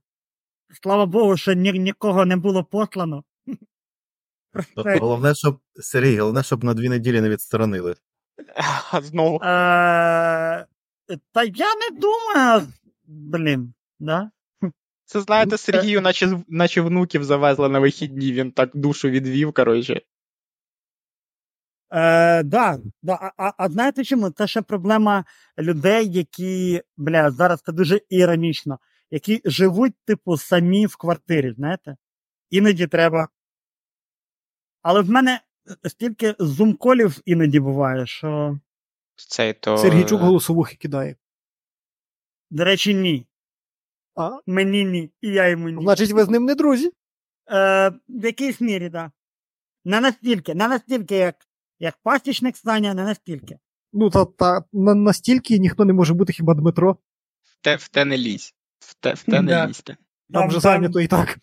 слава 0.83 1.05
Богу, 1.05 1.37
що 1.37 1.53
ні, 1.53 1.71
нікого 1.71 2.25
не 2.25 2.35
було 2.35 2.63
послано. 2.63 3.23
Тобто, 4.75 4.99
головне, 4.99 5.35
щоб 5.35 5.59
Сергій, 5.75 6.17
головне, 6.19 6.43
щоб 6.43 6.63
на 6.63 6.73
дві 6.73 6.89
неділі 6.89 7.21
не 7.21 7.29
відсторонили. 7.29 7.95
Знову. 9.01 9.39
Е, 9.43 10.65
та 11.32 11.44
я 11.44 11.76
не 11.76 11.99
думаю, 11.99 12.68
блін, 13.06 13.73
да? 13.99 14.32
Це 15.06 15.22
знаєте, 15.22 15.57
Сергію, 15.57 16.02
наче, 16.02 16.44
наче 16.48 16.82
внуків 16.82 17.23
завезли 17.23 17.69
на 17.69 17.80
вихідні, 17.80 18.32
він 18.32 18.52
так 18.52 18.69
душу 18.73 19.10
відвів, 19.10 19.53
коротше. 19.53 20.02
Е, 21.91 22.44
да, 22.44 22.80
да. 23.02 23.14
А, 23.22 23.32
а, 23.48 23.53
а 23.57 23.69
знаєте 23.69 24.03
чому? 24.03 24.30
Це 24.30 24.48
ще 24.48 24.61
проблема 24.61 25.26
людей, 25.60 26.11
які, 26.11 26.82
бля, 26.98 27.32
зараз 27.32 27.61
це 27.61 27.72
дуже 27.72 28.02
іронічно, 28.10 28.80
які 29.11 29.41
живуть, 29.45 29.94
типу, 30.06 30.38
самі 30.38 30.86
в 30.86 30.95
квартирі, 30.95 31.53
знаєте? 31.57 31.98
Іноді 32.49 32.88
треба. 32.88 33.27
Але 34.82 35.02
в 35.02 35.10
мене 35.10 35.41
стільки 35.88 36.36
зум-колів 36.40 37.22
іноді 37.26 37.60
буває, 37.60 38.06
що. 38.06 38.60
Цей 39.15 39.53
то... 39.53 39.77
Сергійчук 39.77 40.21
голосовухи 40.21 40.75
кидає. 40.75 41.15
До 42.51 42.63
речі, 42.63 42.93
ні. 42.93 43.27
А? 44.15 44.31
Мені 44.45 44.85
ні, 44.85 45.11
і 45.21 45.27
я 45.29 45.47
йому 45.47 45.69
ні. 45.69 45.83
Значить, 45.83 46.11
ви 46.11 46.23
з 46.23 46.29
ним 46.29 46.45
не 46.45 46.55
друзі. 46.55 46.91
Е, 47.51 47.89
в 48.07 48.25
якійсь 48.25 48.61
мірі, 48.61 48.83
так. 48.83 48.91
Да. 48.91 49.11
Не 49.85 50.01
настільки, 50.01 50.55
не 50.55 50.67
настільки, 50.67 51.15
як, 51.15 51.35
як 51.79 51.97
пасічник 52.03 52.57
Саня, 52.57 52.93
не 52.93 53.03
настільки. 53.03 53.59
Ну, 53.93 54.09
та, 54.09 54.25
та 54.25 54.63
на, 54.73 54.95
настільки 54.95 55.59
ніхто 55.59 55.85
не 55.85 55.93
може 55.93 56.13
бути 56.13 56.33
хіба 56.33 56.53
Дмитро. 56.53 56.97
В 57.43 57.61
те, 57.61 57.75
в 57.75 57.87
те 57.87 58.05
не 58.05 58.17
лізь. 58.17 58.53
В 58.79 58.93
те, 58.93 59.13
в 59.13 59.23
те 59.23 59.41
не 59.41 59.51
Да. 59.51 59.67
лізьте. 59.67 59.93
Там 59.93 60.41
Там- 60.41 60.47
вже 60.47 60.55
там- 60.55 60.61
зайнято 60.61 60.99
і 60.99 61.07
так. 61.07 61.39